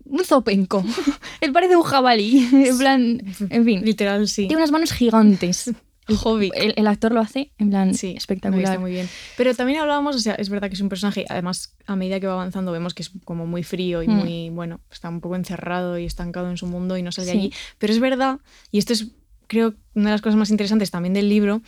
un 0.09 0.23
zopenco. 0.25 0.83
él 1.41 1.51
parece 1.51 1.75
un 1.75 1.83
jabalí. 1.83 2.47
en 2.67 2.77
plan, 2.77 3.21
en 3.49 3.65
fin, 3.65 3.81
Literal, 3.83 4.27
sí. 4.27 4.47
tiene 4.47 4.57
unas 4.57 4.71
manos 4.71 4.91
gigantes. 4.93 5.71
Hobbit. 6.23 6.53
El, 6.55 6.73
el 6.77 6.87
actor 6.87 7.11
lo 7.11 7.19
hace 7.19 7.51
en 7.57 7.69
plan 7.69 7.93
Sí, 7.93 8.13
espectacular. 8.15 8.79
muy 8.79 8.91
bien. 8.91 9.09
Pero 9.35 9.53
también 9.53 9.79
hablábamos, 9.81 10.15
o 10.15 10.19
sea, 10.19 10.35
es 10.35 10.47
verdad 10.47 10.69
que 10.69 10.75
es 10.75 10.79
un 10.81 10.87
personaje, 10.87 11.25
además, 11.27 11.75
a 11.85 11.97
medida 11.97 12.21
que 12.21 12.27
va 12.27 12.33
avanzando, 12.33 12.71
vemos 12.71 12.93
que 12.93 13.03
es 13.03 13.11
como 13.25 13.45
muy 13.45 13.63
frío 13.63 14.01
y 14.03 14.07
Mm. 14.07 14.11
muy, 14.13 14.49
bueno, 14.49 14.79
está 14.89 15.09
un 15.09 15.19
poco 15.19 15.35
encerrado 15.35 15.97
y 15.99 16.05
estancado 16.05 16.49
en 16.49 16.55
su 16.55 16.65
mundo 16.65 16.95
y 16.97 17.03
no 17.03 17.11
sale 17.11 17.25
de 17.25 17.31
allí. 17.33 17.53
Pero 17.77 17.91
es 17.91 17.99
verdad, 17.99 18.39
y 18.71 18.77
esto 18.77 18.93
es, 18.93 19.07
creo, 19.47 19.73
una 19.95 20.05
de 20.05 20.11
las 20.13 20.21
cosas 20.21 20.37
más 20.37 20.49
interesantes 20.49 20.91
también 20.91 21.13
del 21.13 21.27
libro, 21.27 21.61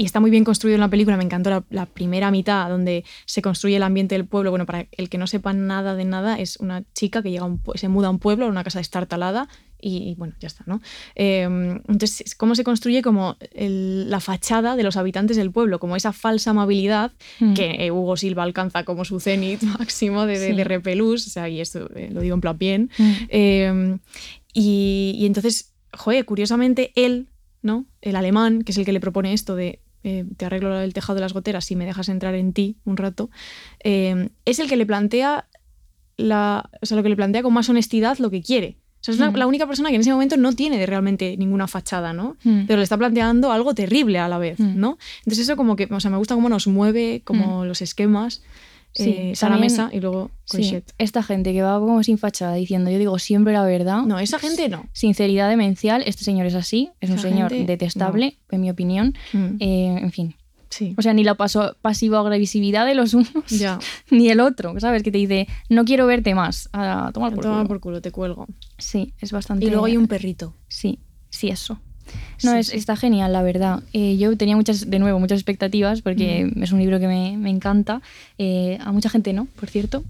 y 0.00 0.04
está 0.06 0.18
muy 0.20 0.30
bien 0.30 0.44
construido 0.44 0.76
en 0.76 0.80
la 0.80 0.88
película, 0.88 1.16
me 1.18 1.24
encantó 1.24 1.50
la, 1.50 1.62
la 1.68 1.84
primera 1.84 2.30
mitad, 2.30 2.68
donde 2.70 3.04
se 3.26 3.42
construye 3.42 3.76
el 3.76 3.82
ambiente 3.82 4.14
del 4.14 4.24
pueblo. 4.24 4.50
Bueno, 4.50 4.64
para 4.64 4.86
el 4.92 5.08
que 5.10 5.18
no 5.18 5.26
sepa 5.26 5.52
nada 5.52 5.94
de 5.94 6.04
nada, 6.06 6.38
es 6.38 6.56
una 6.56 6.84
chica 6.94 7.22
que 7.22 7.30
llega 7.30 7.42
a 7.42 7.46
un 7.46 7.60
se 7.74 7.88
muda 7.88 8.06
a 8.08 8.10
un 8.10 8.18
pueblo, 8.18 8.46
a 8.46 8.48
una 8.48 8.64
casa 8.64 8.78
destartalada, 8.78 9.48
y, 9.82 10.10
y 10.10 10.14
bueno, 10.14 10.34
ya 10.40 10.46
está, 10.48 10.62
¿no? 10.66 10.80
Eh, 11.16 11.42
entonces, 11.42 12.34
¿cómo 12.34 12.54
se 12.54 12.64
construye 12.64 13.00
como 13.02 13.36
el- 13.52 14.08
la 14.10 14.20
fachada 14.20 14.76
de 14.76 14.82
los 14.84 14.96
habitantes 14.96 15.36
del 15.36 15.50
pueblo? 15.50 15.78
Como 15.80 15.96
esa 15.96 16.12
falsa 16.12 16.50
amabilidad 16.50 17.12
Mm. 17.40 17.54
que 17.54 17.86
eh, 17.86 17.90
Hugo 17.90 18.16
Silva 18.16 18.42
alcanza 18.42 18.84
como 18.84 19.04
su 19.04 19.20
cenit 19.20 19.60
máximo 19.78 20.24
de, 20.26 20.38
de, 20.38 20.48
Sí. 20.50 20.56
de 20.56 20.64
repelús, 20.64 21.26
o 21.26 21.30
sea, 21.30 21.48
y 21.48 21.60
esto 21.60 21.88
eh, 21.94 22.08
lo 22.12 22.20
digo 22.22 22.34
en 22.34 22.40
plan 22.40 22.56
bien. 22.58 22.90
Mm. 22.98 23.94
Y, 24.52 25.14
y 25.18 25.26
entonces, 25.26 25.72
joder, 25.96 26.24
curiosamente 26.24 26.92
él, 26.96 27.28
¿no? 27.62 27.86
El 28.00 28.16
alemán, 28.16 28.62
que 28.62 28.72
es 28.72 28.78
el 28.78 28.84
que 28.84 28.92
le 28.92 29.00
propone 29.00 29.32
esto 29.32 29.54
de 29.56 29.80
eh, 30.04 30.24
te 30.36 30.44
arreglo 30.46 30.78
el 30.80 30.92
tejado 30.94 31.14
de 31.16 31.20
las 31.20 31.32
goteras 31.32 31.64
si 31.64 31.76
me 31.76 31.84
dejas 31.86 32.08
entrar 32.08 32.34
en 32.34 32.52
ti 32.52 32.76
un 32.84 32.96
rato, 32.96 33.30
eh, 33.84 34.28
es 34.44 34.58
el 34.58 34.68
que 34.68 34.76
le 34.76 34.86
plantea 34.86 35.46
la, 36.16 36.68
o 36.82 36.86
sea, 36.86 36.96
lo 36.96 37.02
que 37.02 37.08
le 37.08 37.16
plantea 37.16 37.42
con 37.42 37.52
más 37.52 37.68
honestidad 37.68 38.18
lo 38.18 38.30
que 38.30 38.42
quiere. 38.42 38.76
O 39.00 39.02
sea, 39.02 39.14
es 39.14 39.20
una- 39.20 39.30
Mm. 39.30 39.36
la 39.36 39.46
única 39.46 39.66
persona 39.66 39.88
que 39.88 39.94
en 39.94 40.02
ese 40.02 40.12
momento 40.12 40.36
no 40.36 40.52
tiene 40.52 40.76
de 40.76 40.84
realmente 40.84 41.34
ninguna 41.38 41.66
fachada, 41.66 42.12
¿no? 42.12 42.36
Mm. 42.44 42.66
Pero 42.66 42.76
le 42.76 42.82
está 42.82 42.98
planteando 42.98 43.50
algo 43.52 43.74
terrible 43.74 44.18
a 44.18 44.28
la 44.28 44.36
vez, 44.36 44.58
Mm. 44.60 44.78
¿no? 44.78 44.98
Entonces 45.20 45.38
eso 45.44 45.56
como 45.56 45.74
que, 45.76 45.88
o 45.90 46.00
sea, 46.00 46.10
me 46.10 46.18
gusta 46.18 46.34
cómo 46.34 46.50
nos 46.50 46.66
mueve, 46.66 47.22
como 47.24 47.64
los 47.64 47.80
esquemas, 47.80 48.42
Sí, 48.92 49.10
eh, 49.16 49.32
Sara 49.36 49.56
Mesa 49.56 49.88
y 49.92 50.00
luego 50.00 50.30
Sí, 50.44 50.82
esta 50.98 51.22
gente 51.22 51.52
que 51.52 51.62
va 51.62 51.78
como 51.78 52.02
sin 52.02 52.18
fachada 52.18 52.54
diciendo 52.54 52.90
yo 52.90 52.98
digo 52.98 53.18
siempre 53.20 53.52
la 53.52 53.64
verdad. 53.64 54.02
No, 54.02 54.18
esa 54.18 54.38
gente 54.40 54.68
no. 54.68 54.86
Sinceridad 54.92 55.48
demencial, 55.48 56.02
este 56.06 56.24
señor 56.24 56.46
es 56.46 56.54
así, 56.56 56.90
es 57.00 57.08
un 57.10 57.18
señor 57.18 57.50
gente, 57.50 57.66
detestable, 57.70 58.38
en 58.50 58.60
mi 58.60 58.68
opinión. 58.70 59.14
Mm, 59.32 59.46
Eh, 59.60 59.98
en 60.02 60.10
fin, 60.10 60.34
sí. 60.70 60.94
o 60.98 61.02
sea, 61.02 61.12
ni 61.14 61.22
la 61.22 61.36
paso- 61.36 61.76
pasivo-agresividad 61.82 62.84
de 62.84 62.94
los 62.96 63.14
unos, 63.14 63.30
Ya. 63.48 63.78
ni 64.10 64.28
el 64.28 64.40
otro, 64.40 64.74
¿sabes? 64.80 65.02
Que 65.04 65.12
te 65.12 65.18
dice, 65.18 65.46
no 65.68 65.84
quiero 65.84 66.06
verte 66.06 66.34
más, 66.34 66.68
a 66.72 67.10
tomar 67.14 67.32
por 67.34 67.44
Toma 67.44 67.56
culo. 67.58 67.68
por 67.68 67.80
culo, 67.80 68.00
te 68.02 68.10
cuelgo. 68.10 68.46
Sí, 68.78 69.14
es 69.20 69.30
bastante... 69.30 69.66
Y 69.66 69.70
luego 69.70 69.84
hay 69.86 69.96
un 69.96 70.08
perrito. 70.08 70.56
Sí, 70.66 70.98
sí, 71.28 71.48
eso. 71.48 71.78
No, 72.42 72.52
Sí, 72.52 72.58
es, 72.58 72.66
sí. 72.68 72.76
está 72.76 72.96
genial, 72.96 73.32
la 73.32 73.42
verdad. 73.42 73.82
Eh, 73.92 74.16
yo 74.16 74.36
tenía 74.36 74.56
muchas, 74.56 74.88
de 74.90 74.98
nuevo, 74.98 75.18
muchas 75.20 75.38
expectativas 75.38 76.00
porque 76.02 76.50
es 76.60 76.72
un 76.72 76.78
libro 76.78 76.98
que 76.98 77.06
me, 77.06 77.36
me 77.36 77.50
encanta. 77.50 78.00
Eh, 78.38 78.78
a 78.80 78.92
mucha 78.92 79.10
gente 79.10 79.32
no, 79.32 79.46
por 79.58 79.68
cierto. 79.68 80.02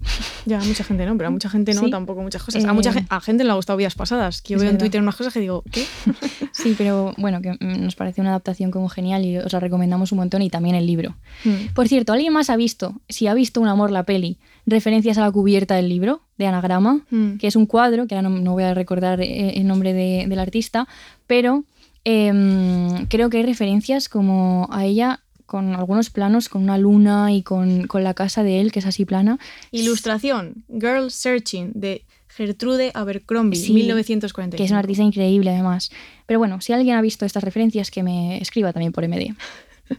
Ya, 0.45 0.59
a 0.59 0.63
mucha 0.63 0.83
gente 0.83 1.05
no, 1.05 1.17
pero 1.17 1.27
a 1.27 1.31
mucha 1.31 1.49
gente 1.49 1.73
no, 1.73 1.81
Sí. 1.81 1.91
tampoco 1.91 2.21
muchas 2.21 2.41
cosas. 2.43 2.63
Eh, 2.63 2.67
a 2.67 2.73
mucha 2.73 2.93
gen- 2.93 3.05
a 3.09 3.19
gente 3.21 3.43
le 3.43 3.51
ha 3.51 3.55
gustado 3.55 3.77
Vidas 3.77 3.95
Pasadas, 3.95 4.41
que 4.41 4.53
yo 4.53 4.59
veo 4.59 4.69
en. 4.69 4.77
Twitter 4.77 5.01
unas 5.01 5.15
cosas 5.15 5.33
que 5.33 5.39
digo, 5.41 5.63
¿qué? 5.71 5.85
Sí, 6.53 6.75
pero 6.77 7.13
bueno, 7.17 7.41
que 7.41 7.51
mm, 7.53 7.81
nos 7.83 7.95
parece 7.95 8.21
una 8.21 8.31
adaptación 8.31 8.71
como 8.71 8.89
genial 8.89 9.23
y 9.25 9.37
os 9.37 9.51
la 9.53 9.59
recomendamos 9.59 10.11
un 10.11 10.17
montón 10.19 10.41
y 10.41 10.49
también 10.49 10.75
el 10.75 10.85
libro. 10.85 11.15
Mm. 11.45 11.73
Por 11.73 11.87
cierto, 11.87 12.13
¿alguien 12.13 12.33
más 12.33 12.49
ha 12.49 12.55
visto, 12.57 12.93
si 13.09 13.27
ha 13.27 13.33
visto 13.33 13.61
Un 13.61 13.67
amor 13.67 13.91
la 13.91 14.03
peli, 14.03 14.37
referencias 14.65 15.17
a 15.17 15.21
la 15.21 15.31
cubierta 15.31 15.75
del 15.75 15.89
libro 15.89 16.21
de 16.37 16.47
Anagrama? 16.47 17.01
Mm. 17.09 17.37
que 17.37 17.47
es 17.47 17.55
un 17.55 17.65
cuadro, 17.65 18.05
que 18.07 18.15
ahora 18.15 18.29
no, 18.29 18.37
no 18.39 18.51
voy 18.53 18.63
a 18.63 18.73
recordar 18.73 19.21
eh, 19.21 19.53
el 19.57 19.67
nombre 19.67 19.93
de- 19.93 20.25
del 20.27 20.39
artista, 20.39 20.87
pero 21.27 21.63
em, 22.03 23.05
creo 23.07 23.29
que 23.29 23.37
hay 23.37 23.43
referencias 23.45 24.09
como 24.09 24.67
a 24.71 24.85
ella 24.85 25.19
con 25.45 25.75
algunos 25.75 26.09
planos, 26.09 26.47
con 26.47 26.63
una 26.63 26.77
luna 26.77 27.33
y 27.33 27.43
con, 27.43 27.85
con 27.87 28.03
la 28.03 28.13
casa 28.13 28.41
de 28.41 28.61
él, 28.61 28.71
que 28.71 28.79
es 28.79 28.85
así 28.85 29.03
plana. 29.05 29.37
Ilustración, 29.71 30.63
Girl 30.69 31.11
Searching, 31.11 31.71
de 31.75 32.05
Gertrude 32.29 32.91
Abercrombie, 32.93 33.59
Sí, 33.59 33.73
1945. 33.73 34.55
que 34.57 34.63
es 34.63 34.71
una 34.71 34.79
artista 34.79 35.03
increíble 35.03 35.49
además. 35.49 35.91
Pero 36.25 36.39
bueno, 36.39 36.61
si 36.61 36.71
alguien 36.71 36.95
ha 36.95 37.01
visto 37.01 37.25
estas 37.25 37.43
referencias, 37.43 37.91
que 37.91 38.01
me 38.03 38.37
escriba 38.41 38.71
también 38.71 38.93
por 38.93 39.05
MD. 39.05 39.35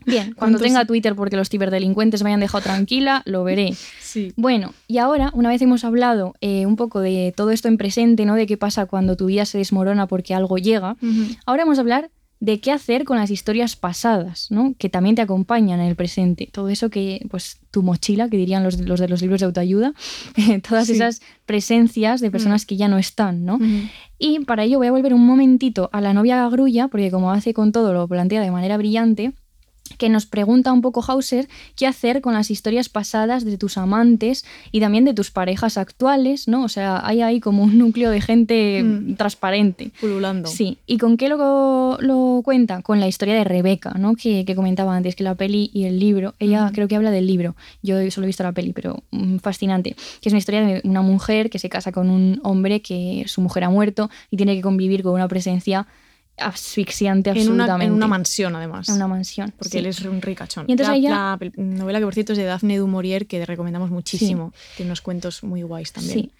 Bien, 0.06 0.32
cuando 0.34 0.58
¿Cuántos- 0.58 0.62
tenga 0.62 0.84
Twitter 0.84 1.14
porque 1.14 1.36
los 1.36 1.48
ciberdelincuentes 1.48 2.22
me 2.22 2.30
hayan 2.30 2.40
dejado 2.40 2.62
tranquila, 2.62 3.22
lo 3.24 3.44
veré. 3.44 3.74
Sí. 4.00 4.32
Bueno, 4.36 4.74
y 4.88 4.98
ahora, 4.98 5.30
una 5.34 5.48
vez 5.48 5.62
hemos 5.62 5.84
hablado 5.84 6.34
eh, 6.40 6.66
un 6.66 6.76
poco 6.76 7.00
de 7.00 7.32
todo 7.36 7.50
esto 7.50 7.68
en 7.68 7.76
presente, 7.78 8.24
¿no? 8.26 8.34
De 8.34 8.46
qué 8.46 8.56
pasa 8.56 8.86
cuando 8.86 9.16
tu 9.16 9.26
vida 9.26 9.44
se 9.44 9.58
desmorona 9.58 10.06
porque 10.06 10.34
algo 10.34 10.58
llega, 10.58 10.96
ahora 11.46 11.64
vamos 11.64 11.78
a 11.78 11.82
hablar 11.82 12.10
de 12.40 12.58
qué 12.58 12.72
hacer 12.72 13.04
con 13.04 13.18
las 13.18 13.30
historias 13.30 13.76
pasadas, 13.76 14.48
¿no? 14.50 14.74
Que 14.76 14.88
también 14.88 15.14
te 15.14 15.22
acompañan 15.22 15.78
en 15.78 15.86
el 15.86 15.94
presente. 15.94 16.48
Todo 16.50 16.70
eso 16.70 16.90
que, 16.90 17.24
pues, 17.30 17.58
tu 17.70 17.84
mochila, 17.84 18.28
que 18.28 18.36
dirían 18.36 18.64
los, 18.64 18.80
los 18.80 18.98
de 18.98 19.08
los 19.08 19.22
libros 19.22 19.38
de 19.38 19.46
autoayuda, 19.46 19.92
todas 20.68 20.88
Sí. 20.88 20.94
esas 20.94 21.20
presencias 21.46 22.20
de 22.20 22.32
personas 22.32 22.66
que 22.66 22.76
ya 22.76 22.88
no 22.88 22.98
están, 22.98 23.44
¿no? 23.44 23.60
Y 24.18 24.40
para 24.40 24.64
ello 24.64 24.78
voy 24.78 24.88
a 24.88 24.90
volver 24.90 25.14
un 25.14 25.24
momentito 25.24 25.88
a 25.92 26.00
la 26.00 26.14
novia 26.14 26.48
Grulla, 26.48 26.88
porque 26.88 27.12
como 27.12 27.30
hace 27.30 27.54
con 27.54 27.70
todo 27.70 27.92
lo 27.92 28.08
plantea 28.08 28.40
de 28.40 28.50
manera 28.50 28.76
brillante, 28.76 29.34
que 29.98 30.08
nos 30.08 30.26
pregunta 30.26 30.72
un 30.72 30.80
poco 30.80 31.04
Hauser 31.06 31.48
qué 31.76 31.86
hacer 31.86 32.20
con 32.22 32.32
las 32.34 32.50
historias 32.50 32.88
pasadas 32.88 33.44
de 33.44 33.58
tus 33.58 33.76
amantes 33.76 34.44
y 34.72 34.80
también 34.80 35.04
de 35.04 35.12
tus 35.12 35.30
parejas 35.30 35.76
actuales, 35.76 36.48
¿no? 36.48 36.64
O 36.64 36.68
sea, 36.68 37.06
hay 37.06 37.20
ahí 37.20 37.40
como 37.40 37.62
un 37.62 37.78
núcleo 37.78 38.10
de 38.10 38.20
gente 38.20 38.82
Mm. 38.82 39.14
transparente. 39.16 39.90
Pululando. 40.00 40.48
Sí, 40.48 40.78
¿y 40.86 40.98
con 40.98 41.16
qué 41.16 41.28
lo, 41.28 41.98
lo 42.00 42.40
cuenta? 42.44 42.80
Con 42.82 43.00
la 43.00 43.08
historia 43.08 43.34
de 43.34 43.44
Rebeca, 43.44 43.90
¿no? 43.98 44.14
Que, 44.14 44.44
que 44.44 44.54
comentaba 44.56 44.96
antes, 44.96 45.14
que 45.14 45.24
la 45.24 45.34
peli 45.34 45.70
y 45.74 45.84
el 45.84 45.98
libro, 45.98 46.34
ella 46.38 46.64
Ujú. 46.66 46.74
creo 46.74 46.88
que 46.88 46.96
habla 46.96 47.10
del 47.10 47.26
libro, 47.26 47.54
yo 47.82 47.94
solo 48.10 48.24
he 48.24 48.28
visto 48.28 48.42
la 48.44 48.52
peli, 48.52 48.72
pero 48.72 49.02
mm, 49.10 49.36
fascinante, 49.38 49.94
que 50.20 50.28
es 50.28 50.32
una 50.32 50.38
historia 50.38 50.62
de 50.62 50.80
una 50.84 51.02
mujer 51.02 51.50
que 51.50 51.58
se 51.58 51.68
casa 51.68 51.92
con 51.92 52.08
un 52.08 52.40
hombre 52.44 52.80
que 52.82 53.24
su 53.26 53.40
mujer 53.40 53.64
ha 53.64 53.70
muerto 53.70 54.10
y 54.30 54.36
tiene 54.36 54.54
que 54.56 54.62
convivir 54.62 55.02
con 55.02 55.12
una 55.12 55.28
presencia 55.28 55.86
asfixiante 56.38 57.30
En 57.30 57.36
una, 57.36 57.42
absolutamente. 57.64 57.86
en 57.86 57.92
una 57.92 58.06
mansión, 58.08 58.56
además. 58.56 58.88
En 58.88 58.96
una 58.96 59.08
mansión. 59.08 59.52
Porque 59.56 59.70
sí. 59.70 59.78
él 59.78 59.86
es 59.86 60.00
un 60.02 60.20
ricachón. 60.22 60.64
Y 60.68 60.72
entonces 60.72 60.92
la, 60.92 60.96
ella- 60.98 61.38
la 61.38 61.38
novela 61.56 61.98
que, 61.98 62.04
por 62.04 62.14
cierto, 62.14 62.32
es 62.32 62.38
de 62.38 62.44
Daphne 62.44 62.78
du 62.78 62.86
Maurier, 62.86 63.26
que 63.26 63.44
recomendamos 63.46 63.90
muchísimo. 63.90 64.52
Tiene 64.76 64.88
unos 64.90 65.00
cuentos 65.00 65.42
muy 65.42 65.62
guays 65.62 65.92
también. 65.92 66.14
Sí. 66.20 66.30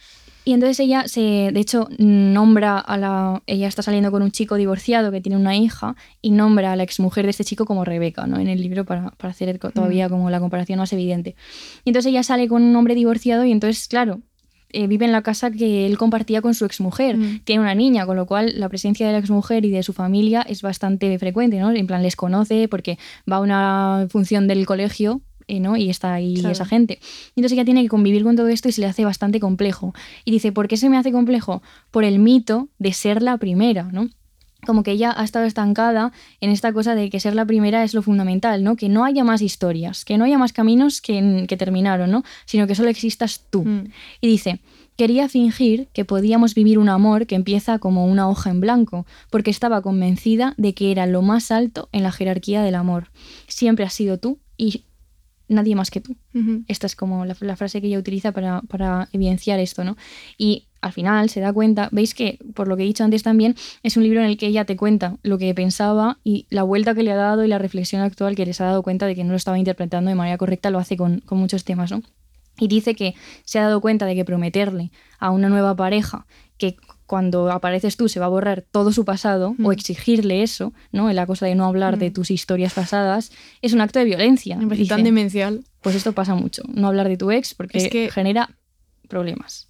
Y 0.45 0.55
entonces 0.55 0.80
ella 0.80 1.07
se, 1.07 1.20
de 1.53 1.61
hecho, 1.61 1.88
nombra 1.99 2.76
a 2.78 2.97
la. 2.97 3.43
Ella 3.47 3.68
está 3.68 3.82
saliendo 3.82 4.11
con 4.11 4.22
un 4.22 4.32
chico 4.32 4.57
divorciado 4.57 5.12
que 5.12 5.20
tiene 5.20 5.36
una 5.38 5.55
hija 5.57 5.95
y 6.20 6.30
nombra 6.32 6.72
a 6.72 6.76
la 6.76 6.82
exmujer 6.82 7.24
de 7.26 7.30
este 7.30 7.45
chico 7.45 7.64
como 7.64 7.84
Rebeca, 7.84 8.26
¿no? 8.26 8.40
En 8.40 8.49
el 8.49 8.61
libro 8.61 8.84
para, 8.84 9.11
para 9.12 9.30
hacer 9.30 9.55
Mm. 9.62 9.70
todavía 9.70 10.09
como 10.09 10.30
la 10.30 10.40
comparación 10.40 10.80
más 10.80 10.93
evidente. 10.93 11.36
Y 11.84 11.90
entonces 11.90 12.11
ella 12.11 12.24
sale 12.24 12.49
con 12.49 12.64
un 12.64 12.74
hombre 12.74 12.97
divorciado 12.97 13.45
y 13.45 13.53
entonces, 13.53 13.86
claro, 13.86 14.20
eh, 14.73 14.87
vive 14.87 15.05
en 15.05 15.12
la 15.12 15.23
casa 15.23 15.51
que 15.51 15.87
él 15.87 15.99
compartía 15.99 16.41
con 16.43 16.55
su 16.55 16.64
exmujer. 16.64 17.16
Mm. 17.16 17.41
Tiene 17.45 17.62
una 17.62 17.75
niña, 17.75 18.07
con 18.07 18.16
lo 18.16 18.27
cual 18.27 18.53
la 18.59 18.68
presencia 18.68 19.07
de 19.07 19.12
la 19.12 19.18
exmujer 19.18 19.64
y 19.64 19.70
de 19.70 19.83
su 19.83 19.93
familia 19.93 20.43
es 20.43 20.62
bastante 20.62 21.18
frecuente, 21.18 21.59
¿no? 21.59 21.70
En 21.73 21.87
plan, 21.87 22.03
les 22.03 22.16
conoce 22.16 22.68
porque 22.68 22.99
va 23.31 23.37
a 23.37 23.41
una 23.41 24.07
función 24.11 24.49
del 24.49 24.64
colegio. 24.66 25.20
eh, 25.49 25.59
¿no? 25.59 25.77
Y 25.77 25.91
está 25.91 26.14
ahí 26.14 26.35
Claro. 26.35 26.53
esa 26.53 26.64
gente. 26.64 27.01
Entonces 27.35 27.53
ella 27.53 27.64
tiene 27.64 27.83
que 27.83 27.89
convivir 27.89 28.23
con 28.23 28.37
todo 28.37 28.47
esto 28.49 28.68
y 28.68 28.73
se 28.73 28.81
le 28.81 28.87
hace 28.87 29.05
bastante 29.05 29.41
complejo. 29.41 29.93
Y 30.25 30.31
dice, 30.31 30.53
¿por 30.53 30.68
qué 30.68 30.77
se 30.77 30.89
me 30.89 30.97
hace 30.97 31.11
complejo? 31.11 31.62
Por 31.91 32.05
el 32.05 32.20
mito 32.20 32.68
de 32.79 32.93
ser 32.93 33.23
la 33.23 33.37
primera, 33.39 33.83
¿no? 33.93 34.09
Como 34.65 34.83
que 34.83 34.93
ella 34.93 35.13
ha 35.17 35.25
estado 35.25 35.45
estancada 35.45 36.13
en 36.41 36.51
esta 36.51 36.73
cosa 36.73 36.95
de 36.95 37.11
que 37.11 37.21
ser 37.21 37.35
la 37.35 37.45
primera 37.45 37.83
es 37.83 37.95
lo 37.95 38.03
fundamental, 38.03 38.63
¿no? 38.63 38.77
Que 38.77 38.89
no 38.89 39.05
haya 39.05 39.25
más 39.25 39.43
historias, 39.43 40.05
que 40.05 40.17
no 40.19 40.25
haya 40.25 40.39
más 40.39 40.53
caminos 40.53 41.01
que, 41.01 41.47
que 41.49 41.57
terminaron, 41.57 42.11
¿no? 42.11 42.23
Sino 42.45 42.67
que 42.67 42.75
solo 42.75 42.89
existas 42.89 43.45
tú. 43.51 43.65
Mm. 43.65 43.91
Y 44.21 44.29
dice, 44.29 44.61
quería 44.97 45.29
fingir 45.29 45.89
que 45.93 46.05
podíamos 46.05 46.55
vivir 46.55 46.79
un 46.79 46.89
amor 46.89 47.27
que 47.27 47.35
empieza 47.35 47.79
como 47.81 48.07
una 48.07 48.29
hoja 48.29 48.51
en 48.51 48.61
blanco, 48.61 49.05
porque 49.31 49.51
estaba 49.51 49.83
convencida 49.83 50.55
de 50.57 50.75
que 50.75 50.93
era 50.93 51.07
lo 51.07 51.23
más 51.23 51.51
alto 51.51 51.89
en 51.91 52.05
la 52.05 52.13
jerarquía 52.13 52.63
del 52.63 52.77
amor. 52.77 53.09
Siempre 53.49 53.85
has 53.85 53.95
sido 53.95 54.19
tú 54.19 54.39
y 54.57 54.85
nadie 55.49 55.75
más 55.75 55.91
que 55.91 56.01
tú. 56.01 56.17
Esta 56.69 56.87
es 56.87 56.95
como 56.95 57.25
la, 57.25 57.37
la 57.41 57.57
frase 57.57 57.81
que 57.81 57.89
ella 57.89 57.99
utiliza 57.99 58.33
para, 58.33 58.63
para 58.63 59.09
evidenciar 59.13 59.59
esto, 59.59 59.83
¿no? 59.83 59.97
Y 60.39 60.69
al 60.83 60.93
final 60.93 61.30
se 61.30 61.41
da 61.41 61.53
cuenta, 61.53 61.89
veis 61.93 62.14
que, 62.14 62.39
por 62.55 62.68
lo 62.68 62.76
que 62.76 62.83
he 62.83 62.87
dicho 62.87 63.05
antes 63.05 63.22
también, 63.22 63.55
es 63.83 63.97
un 63.97 64.03
libro 64.03 64.20
en 64.20 64.26
el 64.26 64.37
que 64.37 64.47
ella 64.49 64.64
te 64.66 64.76
cuenta 64.76 65.16
lo 65.22 65.39
que 65.39 65.55
pensaba 65.55 66.18
y 66.24 66.47
la 66.51 66.62
vuelta 66.64 66.95
que 66.95 67.03
le 67.03 67.12
ha 67.12 67.16
dado 67.16 67.45
y 67.45 67.49
la 67.49 67.59
reflexión 67.59 68.03
actual 68.03 68.35
que 68.37 68.45
les 68.45 68.61
ha 68.61 68.64
dado 68.66 68.83
cuenta 68.83 69.07
de 69.07 69.14
que 69.14 69.24
no 69.24 69.30
lo 69.30 69.37
estaba 69.37 69.59
interpretando 69.59 70.11
de 70.11 70.14
manera 70.16 70.37
correcta, 70.37 70.70
lo 70.70 70.78
hace 70.78 70.97
con, 70.97 71.20
con 71.20 71.39
muchos 71.39 71.64
temas, 71.64 71.91
¿no? 71.91 72.03
Y 72.59 72.68
dice 72.68 72.95
que 72.95 73.14
se 73.45 73.59
ha 73.59 73.62
dado 73.62 73.80
cuenta 73.80 74.05
de 74.05 74.14
que 74.14 74.26
prometerle 74.26 74.91
a 75.18 75.30
una 75.30 75.49
nueva 75.49 75.74
pareja 75.74 76.26
que 76.59 76.76
cuando 77.07 77.51
apareces 77.51 77.97
tú 77.97 78.09
se 78.09 78.20
va 78.20 78.26
a 78.26 78.28
borrar 78.28 78.62
todo 78.70 78.93
su 78.93 79.05
pasado 79.05 79.55
Mm. 79.57 79.66
o 79.66 79.72
exigirle 79.72 80.43
eso, 80.43 80.72
¿no? 80.93 81.11
La 81.12 81.26
cosa 81.26 81.47
de 81.47 81.55
no 81.55 81.64
hablar 81.66 81.99
de 81.99 82.11
Mm. 82.11 82.12
tus 82.12 82.30
historias 82.30 82.74
pasadas, 82.74 83.33
es 83.62 83.72
un 83.72 83.80
acto 83.80 83.99
de 83.99 84.05
violencia. 84.05 84.57
Me 84.57 84.66
parece 84.66 84.87
tan 84.87 85.03
demencial. 85.05 85.64
Pues 85.80 85.97
esto 85.97 86.12
pasa 86.12 86.35
mucho. 86.35 86.62
No 86.72 86.89
hablar 86.89 87.09
de 87.09 87.16
tu 87.16 87.30
ex 87.30 87.55
porque 87.55 87.78
Es 87.78 87.89
que- 87.89 88.11
genera 88.11 88.51
problemas. 89.09 89.68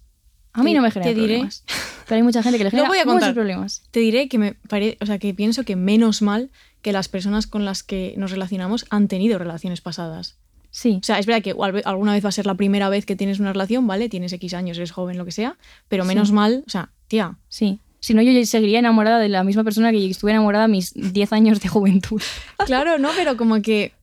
A 0.53 0.63
mí 0.63 0.71
Te- 0.71 0.77
no 0.77 0.83
me 0.83 0.91
genera 0.91 1.11
te 1.13 1.19
diré- 1.19 1.25
problemas. 1.39 1.63
Pero 2.07 2.15
hay 2.17 2.23
mucha 2.23 2.43
gente 2.43 2.57
que 2.57 2.63
le 2.65 2.69
genera 2.71 2.87
voy 2.89 2.97
a 2.99 3.05
muchos 3.05 3.13
contar. 3.19 3.33
problemas. 3.33 3.83
Te 3.91 3.99
diré 3.99 4.27
que 4.29 4.37
me 4.37 4.53
pare... 4.53 4.97
o 5.01 5.05
sea, 5.05 5.17
que 5.19 5.33
pienso 5.33 5.63
que 5.63 5.75
menos 5.75 6.21
mal 6.21 6.49
que 6.81 6.91
las 6.91 7.07
personas 7.07 7.47
con 7.47 7.65
las 7.65 7.81
que 7.83 8.13
nos 8.17 8.31
relacionamos 8.31 8.85
han 8.89 9.07
tenido 9.07 9.37
relaciones 9.39 9.81
pasadas. 9.81 10.35
Sí. 10.69 10.99
O 11.01 11.05
sea, 11.05 11.19
es 11.19 11.25
verdad 11.25 11.41
que 11.43 11.51
al- 11.59 11.81
alguna 11.85 12.13
vez 12.13 12.23
va 12.25 12.29
a 12.29 12.31
ser 12.33 12.45
la 12.45 12.55
primera 12.55 12.89
vez 12.89 13.05
que 13.05 13.15
tienes 13.15 13.39
una 13.39 13.53
relación, 13.53 13.87
¿vale? 13.87 14.09
Tienes 14.09 14.33
X 14.33 14.53
años, 14.53 14.77
eres 14.77 14.91
joven, 14.91 15.17
lo 15.17 15.25
que 15.25 15.31
sea, 15.31 15.55
pero 15.87 16.03
menos 16.05 16.29
Sí. 16.29 16.33
mal, 16.33 16.63
o 16.67 16.69
sea, 16.69 16.89
tía, 17.07 17.37
Sí. 17.49 17.79
Si 17.99 18.13
no, 18.13 18.21
yo 18.21 18.45
seguiría 18.45 18.79
enamorada 18.79 19.17
de 19.19 19.29
la 19.29 19.45
misma 19.45 19.63
persona 19.63 19.89
que 19.91 20.09
estuve 20.09 20.31
enamorada 20.31 20.67
mis 20.67 20.93
10 20.93 21.31
años 21.31 21.61
de 21.61 21.69
juventud. 21.69 22.21
Claro, 22.65 22.97
no, 22.99 23.09
pero 23.15 23.37
como 23.37 23.61
que. 23.61 23.93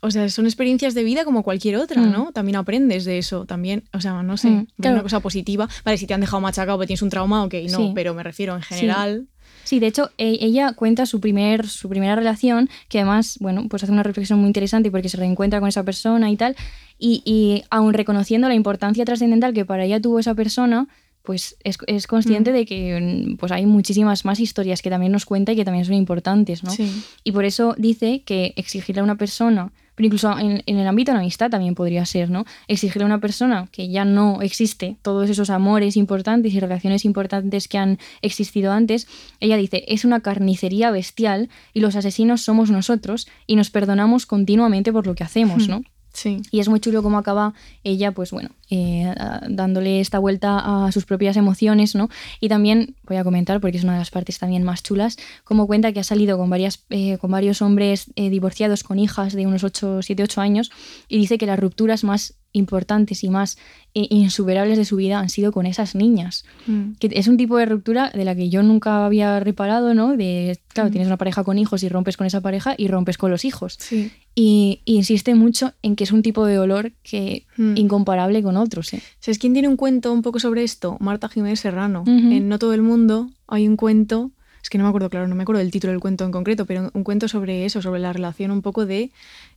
O 0.00 0.10
sea, 0.10 0.28
son 0.28 0.46
experiencias 0.46 0.94
de 0.94 1.02
vida 1.04 1.24
como 1.24 1.42
cualquier 1.42 1.76
otra, 1.76 2.00
Mm. 2.02 2.12
¿no? 2.12 2.32
También 2.32 2.56
aprendes 2.56 3.04
de 3.04 3.18
eso, 3.18 3.44
también, 3.46 3.84
o 3.92 4.00
sea, 4.00 4.22
no 4.22 4.36
sé, 4.36 4.48
Mm, 4.50 4.66
claro. 4.80 4.94
una 4.96 5.02
cosa 5.02 5.20
positiva. 5.20 5.68
Vale, 5.84 5.98
si 5.98 6.06
te 6.06 6.14
han 6.14 6.20
dejado 6.20 6.40
machacado 6.40 6.78
tienes 6.86 7.02
un 7.02 7.10
trauma, 7.10 7.44
ok, 7.44 7.54
no, 7.70 7.78
Sí. 7.78 7.92
pero 7.94 8.14
me 8.14 8.22
refiero 8.22 8.54
en 8.54 8.62
general. 8.62 9.26
Sí, 9.64 9.80
de 9.80 9.86
hecho, 9.88 10.10
e- 10.16 10.38
ella 10.40 10.72
cuenta 10.72 11.04
su, 11.04 11.20
primer, 11.20 11.66
su 11.68 11.88
primera 11.88 12.14
relación, 12.14 12.70
que 12.88 12.98
además, 13.00 13.36
bueno, 13.40 13.66
pues 13.68 13.82
hace 13.82 13.92
una 13.92 14.02
reflexión 14.02 14.38
muy 14.38 14.46
interesante 14.46 14.90
porque 14.90 15.08
se 15.10 15.16
reencuentra 15.18 15.60
con 15.60 15.68
esa 15.68 15.82
persona 15.82 16.30
y 16.30 16.36
tal, 16.36 16.56
y, 16.98 17.22
y 17.26 17.64
aun 17.70 17.92
reconociendo 17.92 18.48
la 18.48 18.54
importancia 18.54 19.04
trascendental 19.04 19.52
que 19.52 19.64
para 19.66 19.84
ella 19.84 20.00
tuvo 20.00 20.20
esa 20.20 20.34
persona, 20.34 20.88
pues 21.22 21.56
es, 21.64 21.76
es 21.86 22.06
consciente 22.06 22.50
Mm. 22.52 22.54
de 22.54 22.64
que 22.66 23.00
mm, 23.32 23.36
pues 23.36 23.52
hay 23.52 23.66
muchísimas 23.66 24.24
más 24.24 24.40
historias 24.40 24.80
que 24.80 24.88
también 24.88 25.12
nos 25.12 25.26
cuenta 25.26 25.52
y 25.52 25.56
que 25.56 25.64
también 25.66 25.84
son 25.84 25.94
importantes, 25.94 26.64
¿no? 26.64 26.70
Sí. 26.70 26.90
Y 27.24 27.32
por 27.32 27.44
eso 27.44 27.74
dice 27.76 28.22
que 28.24 28.54
exigirle 28.56 29.00
a 29.00 29.04
una 29.04 29.16
persona, 29.16 29.70
pero 29.98 30.06
incluso 30.06 30.38
en, 30.38 30.62
en 30.64 30.78
el 30.78 30.86
ámbito 30.86 31.10
de 31.10 31.16
la 31.16 31.22
amistad 31.22 31.50
también 31.50 31.74
podría 31.74 32.06
ser, 32.06 32.30
¿no? 32.30 32.44
Exigirle 32.68 33.02
a 33.02 33.06
una 33.06 33.18
persona 33.18 33.66
que 33.72 33.88
ya 33.88 34.04
no 34.04 34.42
existe 34.42 34.96
todos 35.02 35.28
esos 35.28 35.50
amores 35.50 35.96
importantes 35.96 36.54
y 36.54 36.60
relaciones 36.60 37.04
importantes 37.04 37.66
que 37.66 37.78
han 37.78 37.98
existido 38.22 38.70
antes, 38.70 39.08
ella 39.40 39.56
dice, 39.56 39.82
es 39.88 40.04
una 40.04 40.20
carnicería 40.20 40.92
bestial 40.92 41.48
y 41.74 41.80
los 41.80 41.96
asesinos 41.96 42.42
somos 42.42 42.70
nosotros 42.70 43.26
y 43.48 43.56
nos 43.56 43.70
perdonamos 43.70 44.24
continuamente 44.24 44.92
por 44.92 45.04
lo 45.04 45.16
que 45.16 45.24
hacemos, 45.24 45.66
¿no? 45.66 45.82
Sí. 46.12 46.42
Y 46.50 46.60
es 46.60 46.68
muy 46.68 46.80
chulo 46.80 47.02
cómo 47.02 47.18
acaba 47.18 47.54
ella, 47.84 48.12
pues 48.12 48.30
bueno, 48.30 48.50
eh, 48.70 49.14
dándole 49.48 50.00
esta 50.00 50.18
vuelta 50.18 50.86
a 50.86 50.90
sus 50.90 51.04
propias 51.04 51.36
emociones, 51.36 51.94
¿no? 51.94 52.08
Y 52.40 52.48
también 52.48 52.96
voy 53.04 53.18
a 53.18 53.24
comentar, 53.24 53.60
porque 53.60 53.76
es 53.76 53.84
una 53.84 53.92
de 53.92 54.00
las 54.00 54.10
partes 54.10 54.38
también 54.38 54.62
más 54.64 54.82
chulas, 54.82 55.16
cómo 55.44 55.66
cuenta 55.66 55.92
que 55.92 56.00
ha 56.00 56.04
salido 56.04 56.36
con, 56.38 56.50
varias, 56.50 56.84
eh, 56.90 57.18
con 57.18 57.30
varios 57.30 57.62
hombres 57.62 58.10
eh, 58.16 58.30
divorciados 58.30 58.82
con 58.82 58.98
hijas 58.98 59.32
de 59.34 59.46
unos 59.46 59.64
8, 59.64 60.02
7, 60.02 60.22
8 60.22 60.40
años 60.40 60.70
y 61.08 61.18
dice 61.18 61.38
que 61.38 61.46
las 61.46 61.58
rupturas 61.58 62.04
más 62.04 62.34
importantes 62.52 63.22
y 63.24 63.28
más 63.28 63.58
eh, 63.94 64.06
insuperables 64.10 64.78
de 64.78 64.84
su 64.84 64.96
vida 64.96 65.18
han 65.18 65.28
sido 65.28 65.52
con 65.52 65.66
esas 65.66 65.94
niñas. 65.94 66.44
Mm. 66.66 66.92
Que 66.98 67.10
es 67.12 67.28
un 67.28 67.36
tipo 67.36 67.56
de 67.56 67.66
ruptura 67.66 68.10
de 68.14 68.24
la 68.24 68.34
que 68.34 68.48
yo 68.48 68.62
nunca 68.62 69.04
había 69.04 69.38
reparado, 69.40 69.94
¿no? 69.94 70.16
De, 70.16 70.58
claro, 70.72 70.88
Mm. 70.88 70.92
tienes 70.92 71.06
una 71.08 71.16
pareja 71.18 71.44
con 71.44 71.58
hijos 71.58 71.82
y 71.82 71.88
rompes 71.88 72.16
con 72.16 72.26
esa 72.26 72.40
pareja 72.40 72.74
y 72.78 72.88
rompes 72.88 73.18
con 73.18 73.30
los 73.30 73.44
hijos 73.44 73.76
Sí. 73.78 74.10
y, 74.34 74.80
y 74.84 74.96
insiste 74.96 75.34
mucho 75.34 75.72
en 75.82 75.94
que 75.96 76.04
es 76.04 76.12
un 76.12 76.22
tipo 76.22 76.46
de 76.46 76.54
dolor 76.54 76.92
que 77.02 77.46
Mm. 77.56 77.76
incomparable 77.76 78.42
con 78.42 78.56
otros. 78.56 78.92
¿eh? 78.94 79.02
¿Sabes 79.20 79.38
quién 79.38 79.52
tiene 79.52 79.68
un 79.68 79.76
cuento 79.76 80.12
un 80.12 80.22
poco 80.22 80.38
sobre 80.40 80.62
esto? 80.64 80.96
Marta 81.00 81.28
Jiménez 81.28 81.60
Serrano. 81.60 82.04
En 82.06 82.48
No 82.48 82.58
todo 82.58 82.72
el 82.74 82.82
mundo 82.82 83.30
hay 83.46 83.66
un 83.68 83.76
cuento, 83.76 84.30
es 84.62 84.70
que 84.70 84.78
no 84.78 84.84
me 84.84 84.88
acuerdo, 84.90 85.08
claro, 85.10 85.28
no 85.28 85.34
me 85.34 85.42
acuerdo 85.42 85.60
del 85.60 85.70
título 85.70 85.92
del 85.92 86.00
cuento 86.00 86.24
en 86.24 86.30
concreto, 86.32 86.66
pero 86.66 86.90
un 86.92 87.04
cuento 87.04 87.28
sobre 87.28 87.64
eso, 87.64 87.80
sobre 87.82 88.00
la 88.00 88.12
relación 88.12 88.50
un 88.50 88.60
poco 88.62 88.86
de 88.86 89.10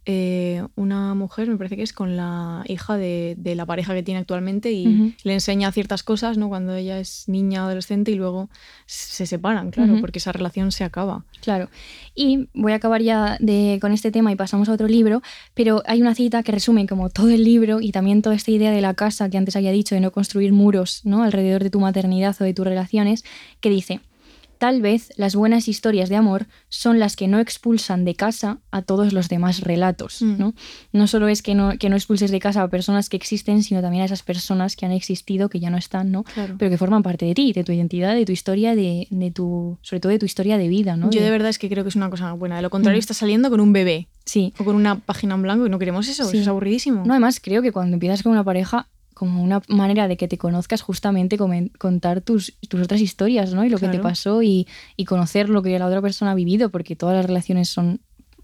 eh, 0.05 0.65
una 0.75 1.13
mujer, 1.13 1.47
me 1.47 1.57
parece 1.57 1.77
que 1.77 1.83
es 1.83 1.93
con 1.93 2.17
la 2.17 2.63
hija 2.67 2.97
de, 2.97 3.35
de 3.37 3.55
la 3.55 3.67
pareja 3.67 3.93
que 3.93 4.01
tiene 4.01 4.19
actualmente 4.19 4.71
y 4.71 5.15
le 5.23 5.33
enseña 5.33 5.71
ciertas 5.71 6.01
cosas, 6.01 6.39
¿no? 6.39 6.49
Cuando 6.49 6.73
ella 6.75 6.99
es 6.99 7.25
niña, 7.27 7.65
adolescente 7.65 8.11
y 8.11 8.15
luego 8.15 8.49
se 8.87 9.27
separan, 9.27 9.69
claro, 9.69 9.97
porque 10.01 10.17
esa 10.17 10.31
relación 10.31 10.71
se 10.71 10.83
acaba. 10.83 11.23
Claro. 11.41 11.69
Y 12.15 12.49
voy 12.53 12.71
a 12.71 12.75
acabar 12.75 13.01
ya 13.01 13.37
de, 13.39 13.77
con 13.79 13.91
este 13.91 14.11
tema 14.11 14.31
y 14.31 14.35
pasamos 14.35 14.69
a 14.69 14.73
otro 14.73 14.87
libro, 14.87 15.21
pero 15.53 15.83
hay 15.85 16.01
una 16.01 16.15
cita 16.15 16.41
que 16.41 16.51
resume 16.51 16.87
como 16.87 17.09
todo 17.09 17.29
el 17.29 17.43
libro 17.43 17.79
y 17.79 17.91
también 17.91 18.23
toda 18.23 18.35
esta 18.35 18.51
idea 18.51 18.71
de 18.71 18.81
la 18.81 18.95
casa 18.95 19.29
que 19.29 19.37
antes 19.37 19.55
había 19.55 19.71
dicho, 19.71 19.93
de 19.93 20.01
no 20.01 20.11
construir 20.11 20.51
muros 20.51 21.01
¿no? 21.03 21.23
alrededor 21.23 21.63
de 21.63 21.69
tu 21.69 21.79
maternidad 21.79 22.35
o 22.39 22.43
de 22.43 22.53
tus 22.53 22.65
relaciones, 22.65 23.23
que 23.59 23.69
dice, 23.69 24.01
tal 24.61 24.79
vez 24.79 25.11
las 25.17 25.35
buenas 25.35 25.67
historias 25.67 26.07
de 26.07 26.15
amor 26.17 26.45
son 26.69 26.99
las 26.99 27.15
que 27.15 27.27
no 27.27 27.39
expulsan 27.39 28.05
de 28.05 28.13
casa 28.13 28.59
a 28.69 28.83
todos 28.83 29.11
los 29.11 29.27
demás 29.27 29.61
relatos. 29.61 30.21
Mm. 30.21 30.37
¿no? 30.37 30.53
no 30.93 31.07
solo 31.07 31.27
es 31.29 31.41
que 31.41 31.55
no, 31.55 31.79
que 31.79 31.89
no 31.89 31.95
expulses 31.95 32.29
de 32.29 32.39
casa 32.39 32.61
a 32.61 32.67
personas 32.67 33.09
que 33.09 33.17
existen, 33.17 33.63
sino 33.63 33.81
también 33.81 34.03
a 34.03 34.05
esas 34.05 34.21
personas 34.21 34.75
que 34.75 34.85
han 34.85 34.91
existido, 34.91 35.49
que 35.49 35.59
ya 35.59 35.71
no 35.71 35.77
están, 35.77 36.11
¿no? 36.11 36.23
Claro. 36.25 36.57
pero 36.59 36.69
que 36.69 36.77
forman 36.77 37.01
parte 37.01 37.25
de 37.25 37.33
ti, 37.33 37.53
de 37.53 37.63
tu 37.63 37.71
identidad, 37.71 38.13
de 38.13 38.23
tu 38.23 38.33
historia, 38.33 38.75
de, 38.75 39.07
de 39.09 39.31
tu, 39.31 39.79
sobre 39.81 39.99
todo 39.99 40.11
de 40.11 40.19
tu 40.19 40.27
historia 40.27 40.59
de 40.59 40.67
vida. 40.67 40.95
¿no? 40.95 41.09
Yo 41.09 41.19
De- 41.21 41.25
de 41.25 41.31
verdad 41.31 41.49
es 41.49 41.57
que 41.57 41.67
creo 41.67 41.83
que 41.83 41.89
es 41.89 41.95
una 41.95 42.11
cosa 42.11 42.31
buena. 42.33 42.55
De 42.57 42.61
lo 42.61 42.69
contrario, 42.69 42.99
Mm. 42.99 43.01
estás 43.05 43.17
saliendo 43.17 43.49
con 43.49 43.61
un 43.61 43.73
bebé 43.73 44.09
Sí. 44.25 44.53
o 44.59 44.63
con 44.63 44.75
una 44.75 44.99
página 44.99 45.33
en 45.33 45.41
blanco 45.41 45.65
y 45.65 45.71
no 45.71 45.79
queremos 45.79 46.07
eso, 46.07 46.25
Sí. 46.25 46.37
eso 46.37 46.41
es 46.43 46.47
aburridísimo. 46.47 47.03
No, 47.03 47.13
además 47.13 47.39
creo 47.41 47.63
que 47.63 47.71
cuando 47.71 47.95
empiezas 47.95 48.21
con 48.21 48.31
una 48.31 48.43
pareja, 48.43 48.87
como 49.21 49.43
una 49.43 49.61
manera 49.67 50.07
de 50.07 50.17
que 50.17 50.27
te 50.27 50.39
conozcas 50.39 50.81
justamente 50.81 51.37
contar 51.37 52.21
tus, 52.21 52.57
tus 52.67 52.81
otras 52.81 53.01
historias, 53.01 53.53
¿no? 53.53 53.63
Y 53.63 53.69
lo 53.69 53.77
que 53.77 53.87
te 53.87 53.99
pasó 53.99 54.41
y, 54.41 54.67
y 54.97 55.05
conocer 55.05 55.47
lo 55.47 55.61
que 55.61 55.77
la 55.77 55.85
otra 55.85 56.01
persona 56.01 56.31
ha 56.31 56.33
vivido, 56.33 56.71
porque 56.71 56.95
todas 56.95 57.15
las 57.15 57.27
relaciones 57.27 57.69
son, 57.69 58.01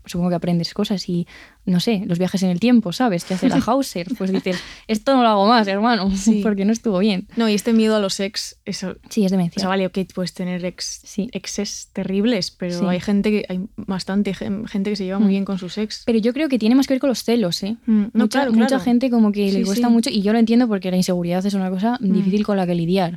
supongo 0.07 0.29
que 0.29 0.35
aprendes 0.35 0.73
cosas 0.73 1.07
y, 1.09 1.27
no 1.65 1.79
sé, 1.79 2.03
los 2.05 2.17
viajes 2.19 2.41
en 2.43 2.49
el 2.49 2.59
tiempo, 2.59 2.91
¿sabes? 2.93 3.23
Que 3.25 3.33
hace 3.35 3.49
la 3.49 3.57
Hauser, 3.67 4.07
pues 4.17 4.31
dices, 4.31 4.59
esto 4.87 5.15
no 5.15 5.21
lo 5.23 5.29
hago 5.29 5.47
más, 5.47 5.67
hermano, 5.67 6.09
Sí. 6.15 6.41
porque 6.43 6.65
no 6.65 6.71
estuvo 6.73 6.99
bien. 6.99 7.27
No, 7.35 7.47
y 7.49 7.53
este 7.53 7.73
miedo 7.73 7.95
a 7.95 7.99
los 7.99 8.19
ex, 8.19 8.57
eso, 8.65 8.95
Sí, 9.09 9.25
es 9.25 9.31
O 9.31 9.35
demencia. 9.35 9.59
sea, 9.59 9.69
vale, 9.69 9.85
ok, 9.85 9.99
puedes 10.13 10.33
tener 10.33 10.63
ex, 10.65 11.01
Sí. 11.03 11.29
exes 11.33 11.89
terribles, 11.93 12.51
pero 12.51 12.79
Sí. 12.79 12.85
hay 12.87 12.99
gente 12.99 13.29
que 13.31 13.45
hay 13.49 13.59
bastante 13.75 14.33
gen- 14.33 14.65
gente 14.67 14.89
que 14.89 14.95
se 14.95 15.05
lleva 15.05 15.19
muy 15.19 15.27
Mm. 15.27 15.31
bien 15.31 15.45
con 15.45 15.57
sus 15.59 15.77
ex. 15.77 16.03
Pero 16.05 16.19
yo 16.19 16.33
creo 16.33 16.49
que 16.49 16.57
tiene 16.59 16.75
más 16.75 16.87
que 16.87 16.93
ver 16.93 17.01
con 17.01 17.09
los 17.09 17.23
celos, 17.23 17.61
¿eh? 17.63 17.77
Mm, 17.85 18.01
no, 18.01 18.09
mucha, 18.13 18.39
claro, 18.39 18.53
mucha 18.53 18.79
gente 18.79 19.09
como 19.09 19.31
que 19.31 19.51
le 19.51 19.63
cuesta 19.63 19.89
mucho, 19.89 20.09
y 20.09 20.21
yo 20.21 20.33
lo 20.33 20.39
entiendo 20.39 20.67
porque 20.67 20.89
la 20.91 20.97
inseguridad 20.97 21.45
es 21.45 21.53
una 21.53 21.69
cosa 21.69 21.97
Mm. 22.01 22.13
difícil 22.13 22.45
con 22.45 22.57
la 22.57 22.65
que 22.65 22.75
lidiar. 22.75 23.13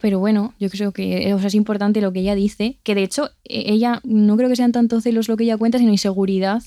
Pero 0.00 0.18
bueno, 0.18 0.54
yo 0.58 0.70
creo 0.70 0.92
que 0.92 1.28
eh, 1.28 1.34
o 1.34 1.38
sea, 1.38 1.48
es 1.48 1.54
importante 1.54 2.00
lo 2.00 2.12
que 2.12 2.20
ella 2.20 2.34
dice, 2.34 2.78
que 2.82 2.94
de 2.94 3.02
hecho 3.02 3.30
e- 3.44 3.70
ella 3.72 4.00
no 4.04 4.36
creo 4.36 4.48
que 4.48 4.56
sean 4.56 4.72
tanto 4.72 5.00
celos 5.00 5.28
lo 5.28 5.36
que 5.36 5.44
ella 5.44 5.58
cuenta, 5.58 5.78
sino 5.78 5.90
inseguridad 5.92 6.62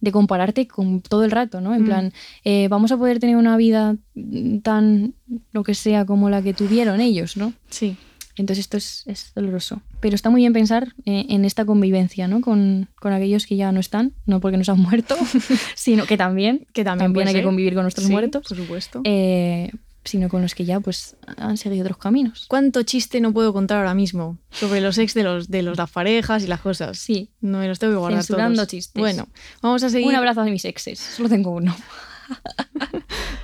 de 0.00 0.10
compararte 0.12 0.66
con 0.66 1.00
todo 1.02 1.24
el 1.24 1.30
rato, 1.30 1.60
¿no? 1.60 1.74
En 1.74 1.82
Mm. 1.82 1.86
plan, 1.86 2.12
eh, 2.44 2.68
vamos 2.68 2.90
a 2.92 2.96
poder 2.96 3.18
tener 3.20 3.36
una 3.36 3.56
vida 3.56 3.96
mm, 4.14 4.58
tan, 4.60 5.14
lo 5.52 5.62
que 5.64 5.74
sea, 5.74 6.04
como 6.06 6.30
la 6.30 6.42
que 6.42 6.54
tuvieron 6.54 7.00
ellos, 7.00 7.36
¿no? 7.36 7.52
Sí, 7.70 7.96
Entonces 8.36 8.60
esto 8.66 8.76
es, 8.76 9.02
es 9.06 9.32
doloroso. 9.34 9.82
Pero 10.00 10.14
está 10.14 10.30
muy 10.30 10.42
bien 10.42 10.52
pensar 10.52 10.94
eh, 11.04 11.26
en 11.28 11.44
esta 11.44 11.64
convivencia, 11.64 12.28
¿no? 12.28 12.40
Con, 12.40 12.88
con 13.00 13.12
aquellos 13.12 13.46
que 13.46 13.56
ya 13.56 13.72
no 13.72 13.80
están, 13.80 14.12
no 14.26 14.38
porque 14.40 14.56
nos 14.56 14.68
han 14.68 14.78
muerto, 14.78 15.16
sino 15.74 16.06
que 16.06 16.16
también, 16.16 16.64
que 16.72 16.84
también, 16.84 17.12
puede 17.12 17.28
hay 17.28 17.34
que 17.34 17.42
convivir 17.42 17.74
con 17.74 17.82
nuestros 17.82 18.06
Sí, 18.06 18.12
muertos, 18.12 18.46
por 18.48 18.56
supuesto. 18.56 19.00
eh, 19.04 19.72
sino 20.08 20.28
con 20.28 20.42
los 20.42 20.54
que 20.54 20.64
ya 20.64 20.80
pues 20.80 21.16
han 21.36 21.56
seguido 21.56 21.82
otros 21.84 21.98
caminos. 21.98 22.46
¿Cuánto 22.48 22.82
chiste 22.82 23.20
no 23.20 23.32
puedo 23.32 23.52
contar 23.52 23.78
ahora 23.78 23.94
mismo 23.94 24.38
sobre 24.50 24.80
los 24.80 24.98
ex 24.98 25.14
de 25.14 25.22
los 25.22 25.48
de 25.48 25.62
los 25.62 25.76
las 25.78 25.90
parejas 25.90 26.42
y 26.44 26.46
las 26.46 26.60
cosas? 26.60 26.98
Sí. 26.98 27.30
No 27.40 27.58
me 27.58 27.68
los 27.68 27.78
tengo 27.78 27.92
que 27.94 27.98
guardar 27.98 28.22
Censurando 28.22 28.56
todos. 28.56 28.68
chistes. 28.68 28.98
Bueno, 29.00 29.28
vamos 29.62 29.82
a 29.82 29.90
seguir. 29.90 30.08
Un 30.08 30.16
abrazo 30.16 30.40
a 30.40 30.44
mis 30.44 30.64
exes, 30.64 30.98
solo 30.98 31.28
tengo 31.28 31.50
uno. 31.52 31.74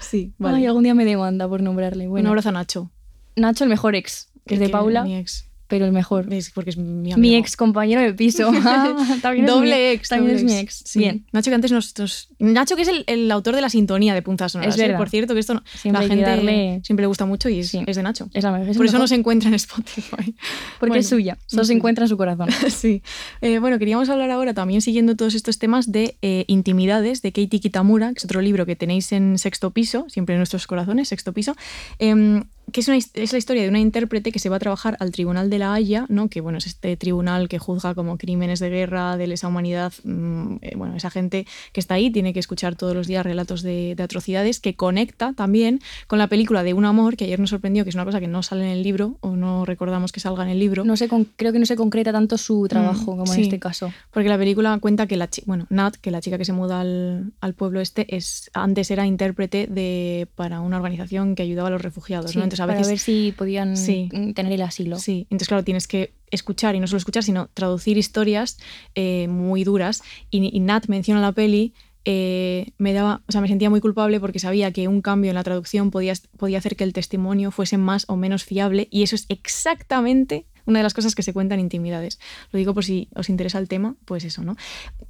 Sí, 0.01 0.27
Ay, 0.29 0.35
vale. 0.39 0.67
algún 0.67 0.85
día 0.85 0.95
me 0.95 1.05
demanda 1.05 1.49
por 1.49 1.63
nombrarle. 1.63 2.07
Bueno, 2.07 2.27
Un 2.29 2.31
abrazo 2.31 2.51
a 2.51 2.53
Nacho. 2.53 2.91
Nacho, 3.37 3.65
el 3.65 3.71
mejor 3.71 3.95
ex, 3.95 4.29
que 4.47 4.55
es 4.55 4.61
de 4.61 4.69
Paula. 4.69 5.03
Mi 5.05 5.17
ex. 5.17 5.47
Pero 5.69 5.87
el 5.87 5.93
mejor. 5.93 6.33
Es 6.33 6.51
porque 6.51 6.71
es 6.71 6.77
mi 6.77 7.13
amigo. 7.13 7.19
Mi 7.19 7.37
ex 7.37 7.57
compañero 7.57 8.01
de 8.01 8.13
piso. 8.15 8.51
Ah, 8.65 8.95
también 9.23 9.47
doble 9.47 9.93
ex. 9.93 10.09
También 10.09 10.37
doble 10.37 10.47
es 10.47 10.53
mi 10.53 10.59
ex. 10.61 10.83
Sí. 10.85 10.99
Bien. 11.01 11.25
Nacho 11.33 11.51
que 11.51 11.55
antes 11.55 11.73
nos... 11.73 11.97
nos- 11.99 12.29
Nacho 12.39 12.77
que 12.77 12.83
es 12.83 12.89
el, 12.89 13.05
el 13.07 13.31
autor 13.33 13.55
de 13.55 13.61
la 13.63 13.71
sintonía 13.71 14.15
de 14.15 14.23
Punzas 14.23 14.53
Sonoras. 14.53 14.75
Es 14.75 14.81
¿eh? 14.81 14.85
verdad. 14.85 14.99
Por 14.99 15.09
cierto, 15.11 15.35
que 15.35 15.41
esto 15.41 15.55
no- 15.55 15.63
Siempre 15.75 16.03
la 16.03 16.09
gente 16.09 16.25
darle- 16.27 16.81
siempre 16.85 17.03
le 17.03 17.07
gusta 17.07 17.25
mucho 17.27 17.49
y 17.49 17.61
es, 17.61 17.69
Sí. 17.69 17.83
es 17.87 17.97
de 17.97 18.03
Nacho. 18.03 18.29
Es 18.35 18.45
la 18.45 18.53
mejor. 18.53 18.77
Por 18.77 18.87
eso 18.87 18.99
no 18.99 19.07
se 19.09 19.15
encuentra 19.15 19.49
en 19.49 19.55
Spotify. 19.55 20.17
Porque 20.79 20.91
Bueno, 20.91 20.95
es 20.97 21.09
suya. 21.09 21.39
Solo 21.47 21.63
es 21.63 21.69
se 21.69 21.75
encuentra 21.75 22.05
en 22.05 22.09
su 22.09 22.17
corazón. 22.17 22.49
Sí. 22.69 23.03
Eh, 23.41 23.59
bueno, 23.59 23.79
queríamos 23.79 24.09
hablar 24.11 24.31
ahora 24.31 24.55
también 24.55 24.81
siguiendo 24.83 25.17
todos 25.17 25.35
estos 25.35 25.59
temas 25.59 25.91
de 25.91 26.17
eh, 26.23 26.45
Intimidades 26.47 27.23
de 27.23 27.33
Keiti 27.33 27.61
Kitamura, 27.61 28.09
que 28.13 28.19
es 28.19 28.25
otro 28.25 28.41
libro 28.41 28.67
que 28.67 28.77
tenéis 28.77 29.13
en 29.13 29.39
sexto 29.39 29.71
piso, 29.71 30.07
siempre 30.09 30.35
en 30.35 30.39
nuestros 30.41 30.67
corazones, 30.67 31.09
sexto 31.09 31.33
piso, 31.33 31.57
em, 31.99 32.45
que 32.73 32.81
es, 32.81 32.89
una, 32.89 32.97
es 32.97 33.33
la 33.33 33.39
historia 33.39 33.63
de 33.63 33.69
una 33.69 33.79
intérprete 33.79 34.33
que 34.33 34.39
se 34.39 34.49
va 34.49 34.57
a 34.57 34.59
trabajar 34.59 34.97
al 35.01 35.13
Tribunal 35.13 35.51
de 35.51 35.59
la 35.59 35.75
Haya, 35.75 36.07
¿no? 36.09 36.29
que 36.29 36.41
bueno, 36.41 36.59
es 36.59 36.67
este 36.67 36.97
tribunal 36.97 37.49
que 37.49 37.59
juzga 37.59 37.95
como 37.95 38.17
crímenes 38.19 38.59
de 38.61 38.71
guerra, 38.71 39.17
de 39.17 39.27
lesa 39.27 39.49
humanidad. 39.49 39.93
mm, 40.05 40.57
eh, 40.63 40.73
bueno, 40.77 40.97
esa 40.97 41.11
gente 41.11 41.47
que 41.73 41.81
está 41.81 41.95
ahí 41.95 42.11
tiene 42.11 42.33
que 42.33 42.41
escuchar 42.41 42.75
todos 42.77 42.95
los 42.95 43.07
días 43.07 43.25
relatos 43.25 43.63
de, 43.63 43.95
de 43.97 44.03
atrocidades, 44.03 44.61
que 44.61 44.75
conecta 44.75 45.33
también 45.35 45.81
con 46.07 46.19
la 46.19 46.27
película 46.29 46.63
de 46.63 46.75
Un 46.75 46.85
Amor, 46.85 47.17
que 47.17 47.25
ayer 47.25 47.39
nos 47.41 47.51
sorprendió, 47.51 47.85
que 47.85 47.91
es 47.91 47.95
una 47.97 48.05
cosa 48.05 48.21
que 48.21 48.29
no 48.29 48.43
sale 48.43 48.65
en 48.65 48.71
el 48.71 48.83
libro, 48.83 49.17
o 49.21 49.37
no 49.37 49.65
recordamos 49.65 50.11
que 50.13 50.21
salga 50.21 50.43
en 50.45 50.51
el 50.51 50.59
libro. 50.59 50.85
No 50.85 50.95
con- 51.09 51.25
creo 51.37 51.53
que 51.53 51.59
no 51.59 51.67
se 51.67 51.77
concreta 51.77 52.13
tanto 52.13 52.39
su 52.39 52.67
trabajo 52.69 53.05
como 53.17 53.27
sí. 53.27 53.35
en 53.35 53.41
este 53.43 53.59
caso. 53.59 53.93
Porque 54.11 54.29
la 54.29 54.39
película 54.39 54.77
cuenta 54.81 55.07
que 55.07 55.17
la 55.17 55.29
chica, 55.29 55.45
bueno, 55.47 55.67
Nat, 55.71 55.97
que 55.97 56.11
la 56.11 56.21
chica 56.21 56.39
que 56.39 56.45
se 56.45 56.53
muda 56.53 56.81
al, 56.81 57.33
al 57.41 57.55
pueblo 57.55 57.81
este, 57.81 58.15
es 58.17 58.51
antes 58.55 58.91
era 58.91 59.07
intérprete 59.07 59.67
de 59.67 60.27
para 60.35 60.61
una 60.61 60.77
organización 60.77 61.35
que 61.35 61.43
ayudaba 61.43 61.69
a 61.69 61.71
los 61.71 61.83
refugiados, 61.83 62.31
Sí, 62.31 62.39
¿no? 62.39 62.45
Entonces 62.55 62.61
a 62.61 62.67
para 62.67 62.89
ver 62.89 62.99
si 62.99 63.33
podían 63.37 63.77
Sí. 63.77 64.09
tener 64.35 64.53
el 64.53 64.63
asilo. 64.63 64.99
Sí, 64.99 65.23
entonces 65.31 65.49
claro, 65.49 65.65
tienes 65.65 65.87
que 65.87 66.13
escuchar 66.31 66.75
y 66.75 66.81
no 66.81 66.87
solo 66.87 66.99
escuchar, 66.99 67.23
sino 67.23 67.49
traducir 67.55 67.97
historias 67.99 68.59
eh, 68.95 69.29
muy 69.29 69.65
duras. 69.65 70.03
Y, 70.31 70.55
y 70.57 70.61
Nat 70.61 70.87
menciona 70.89 71.21
la 71.21 71.33
peli. 71.33 71.73
eh, 72.07 72.73
me 72.77 72.93
daba, 72.93 73.23
o 73.27 73.33
sea, 73.33 73.41
me 73.41 73.49
sentía 73.49 73.71
muy 73.71 73.81
culpable 73.81 74.21
porque 74.21 74.39
sabía 74.39 74.71
que 74.73 74.89
un 74.89 75.01
cambio 75.01 75.31
en 75.31 75.37
la 75.37 75.43
traducción 75.43 75.91
podía, 75.91 76.13
podía 76.37 76.59
hacer 76.59 76.77
que 76.77 76.85
el 76.85 76.93
testimonio 76.93 77.51
fuese 77.51 77.79
más 77.79 78.05
o 78.09 78.17
menos 78.17 78.45
fiable 78.45 78.89
y 78.91 79.05
eso 79.05 79.17
es 79.17 79.25
exactamente 79.31 80.45
una 80.67 80.79
de 80.79 80.83
las 80.83 80.95
cosas 80.95 81.15
que 81.15 81.23
se 81.23 81.33
cuentan 81.33 81.59
en 81.59 81.67
intimidades. 81.67 82.19
Lo 82.53 82.59
digo 82.59 82.75
por 82.75 82.85
si 82.85 83.09
os 83.15 83.29
interesa 83.29 83.59
el 83.59 83.69
tema, 83.69 83.97
pues 84.05 84.25
eso, 84.25 84.43
¿no? 84.43 84.57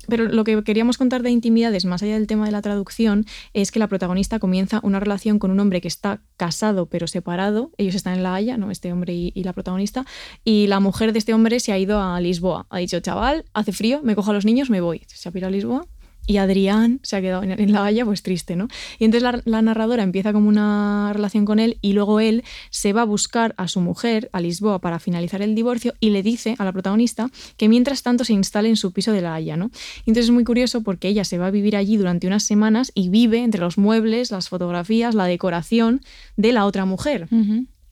Pero 0.09 0.25
lo 0.25 0.45
que 0.45 0.63
queríamos 0.65 0.99
contar 0.99 1.23
de 1.23 1.31
intimidades, 1.31 1.85
más 1.85 2.03
allá 2.03 2.15
del 2.15 2.27
tema 2.27 2.47
de 2.47 2.53
la 2.53 2.63
traducción, 2.63 3.27
es 3.53 3.71
que 3.71 3.79
la 3.79 3.89
protagonista 3.89 4.39
comienza 4.39 4.81
una 4.83 5.01
relación 5.01 5.39
con 5.39 5.51
un 5.51 5.61
hombre 5.61 5.81
que 5.81 5.89
está 5.89 6.21
casado 6.37 6.87
pero 6.87 7.07
separado. 7.07 7.71
Ellos 7.79 7.95
están 7.95 8.15
en 8.15 8.23
La 8.23 8.35
Haya, 8.35 8.57
¿no? 8.57 8.71
Este 8.71 8.93
hombre 8.93 9.15
y, 9.15 9.33
y 9.35 9.45
la 9.45 9.53
protagonista. 9.53 10.05
Y 10.45 10.67
la 10.67 10.81
mujer 10.81 11.13
de 11.13 11.19
este 11.19 11.35
hombre 11.35 11.61
se 11.61 11.73
ha 11.73 11.79
ido 11.79 12.01
a 12.01 12.21
Lisboa. 12.21 12.67
Ha 12.71 12.79
dicho, 12.79 13.01
chaval, 13.01 13.45
hace 13.53 13.73
frío, 13.73 14.01
me 14.03 14.15
cojo 14.15 14.31
a 14.31 14.35
los 14.35 14.45
niños, 14.45 14.71
me 14.71 14.81
voy. 14.81 15.03
Se 15.07 15.29
ha 15.29 15.33
pirado 15.33 15.49
a 15.49 15.53
Lisboa. 15.53 15.87
Y 16.27 16.39
Adrián 16.39 17.01
se 17.03 17.17
ha 17.17 17.21
quedado 17.21 17.43
en, 17.43 17.73
La 17.73 17.85
Haya, 17.85 18.05
pues 18.05 18.23
triste, 18.23 18.57
¿no? 18.57 18.69
Y 18.99 19.05
entonces 19.05 19.23
la, 19.23 19.43
la 19.45 19.63
narradora 19.63 20.03
empieza 20.03 20.33
como 20.33 20.49
una 20.49 21.13
relación 21.13 21.45
con 21.45 21.59
él 21.59 21.79
y 21.83 21.93
luego 21.93 22.21
él 22.21 22.45
se 22.71 22.93
va 22.93 23.03
a 23.03 23.05
buscar 23.05 23.55
a 23.59 23.69
su 23.69 23.81
mujer 23.81 24.31
a 24.33 24.41
Lisboa 24.41 24.79
para 24.79 24.99
finalizar 24.99 25.43
el 25.43 25.55
divorcio 25.55 25.95
y 26.01 26.11
le 26.11 26.23
dice 26.23 26.55
a 26.59 26.65
la 26.65 26.73
protagonista 26.73 27.31
que 27.57 27.69
mientras 27.69 28.03
tanto 28.03 28.25
se 28.25 28.33
instale 28.33 28.71
en 28.71 28.77
su 28.77 28.93
piso 28.93 29.13
de 29.13 29.21
La 29.21 29.35
Haya, 29.35 29.57
¿no? 29.57 29.71
Y 30.05 30.11
entonces 30.11 30.27
es 30.27 30.31
muy 30.31 30.45
curioso 30.45 30.83
porque 30.83 31.09
ella 31.09 31.25
se 31.25 31.39
va 31.39 31.49
a 31.49 31.51
vivir 31.51 31.77
allí 31.77 31.97
durante 31.97 32.27
unas 32.27 32.43
semanas 32.43 32.91
y 32.95 33.09
vive 33.11 33.43
entre 33.43 33.61
los 33.61 33.77
muebles, 33.77 34.31
las 34.31 34.49
fotografías, 34.49 35.15
la 35.15 35.27
decoración 35.27 36.01
de 36.37 36.53
la 36.53 36.65
otra 36.65 36.85
mujer. 36.85 37.29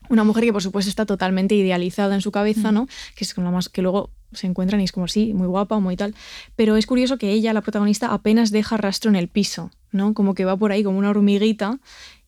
Una 0.09 0.25
mujer 0.25 0.45
que 0.45 0.53
por 0.53 0.63
supuesto 0.63 0.89
está 0.89 1.07
totalmente 1.07 1.55
idealizada 1.55 2.15
en 2.15 2.21
su 2.21 2.33
cabeza, 2.33 2.73
¿no? 2.73 2.87
Que 3.15 3.25
es 3.25 3.35
con 3.35 3.45
la 3.45 3.51
más 3.51 3.69
que 3.69 3.83
luego 3.83 4.11
se 4.35 4.47
encuentran 4.47 4.81
y 4.81 4.85
es 4.85 4.93
como 4.93 5.09
sí, 5.09 5.35
muy 5.35 5.47
guapa, 5.47 5.79
muy 5.79 5.97
tal. 5.97 6.15
Pero 6.57 6.77
es 6.77 6.87
curioso 6.87 7.19
que 7.19 7.31
ella, 7.31 7.53
la 7.53 7.61
protagonista, 7.63 8.13
apenas 8.13 8.51
deja 8.51 8.77
rastro 8.77 9.11
en 9.11 9.17
el 9.17 9.29
piso, 9.29 9.71
¿no? 9.91 10.15
Como 10.15 10.35
que 10.35 10.45
va 10.45 10.57
por 10.57 10.73
ahí 10.73 10.83
como 10.83 10.99
una 10.99 11.11
hormiguita 11.11 11.79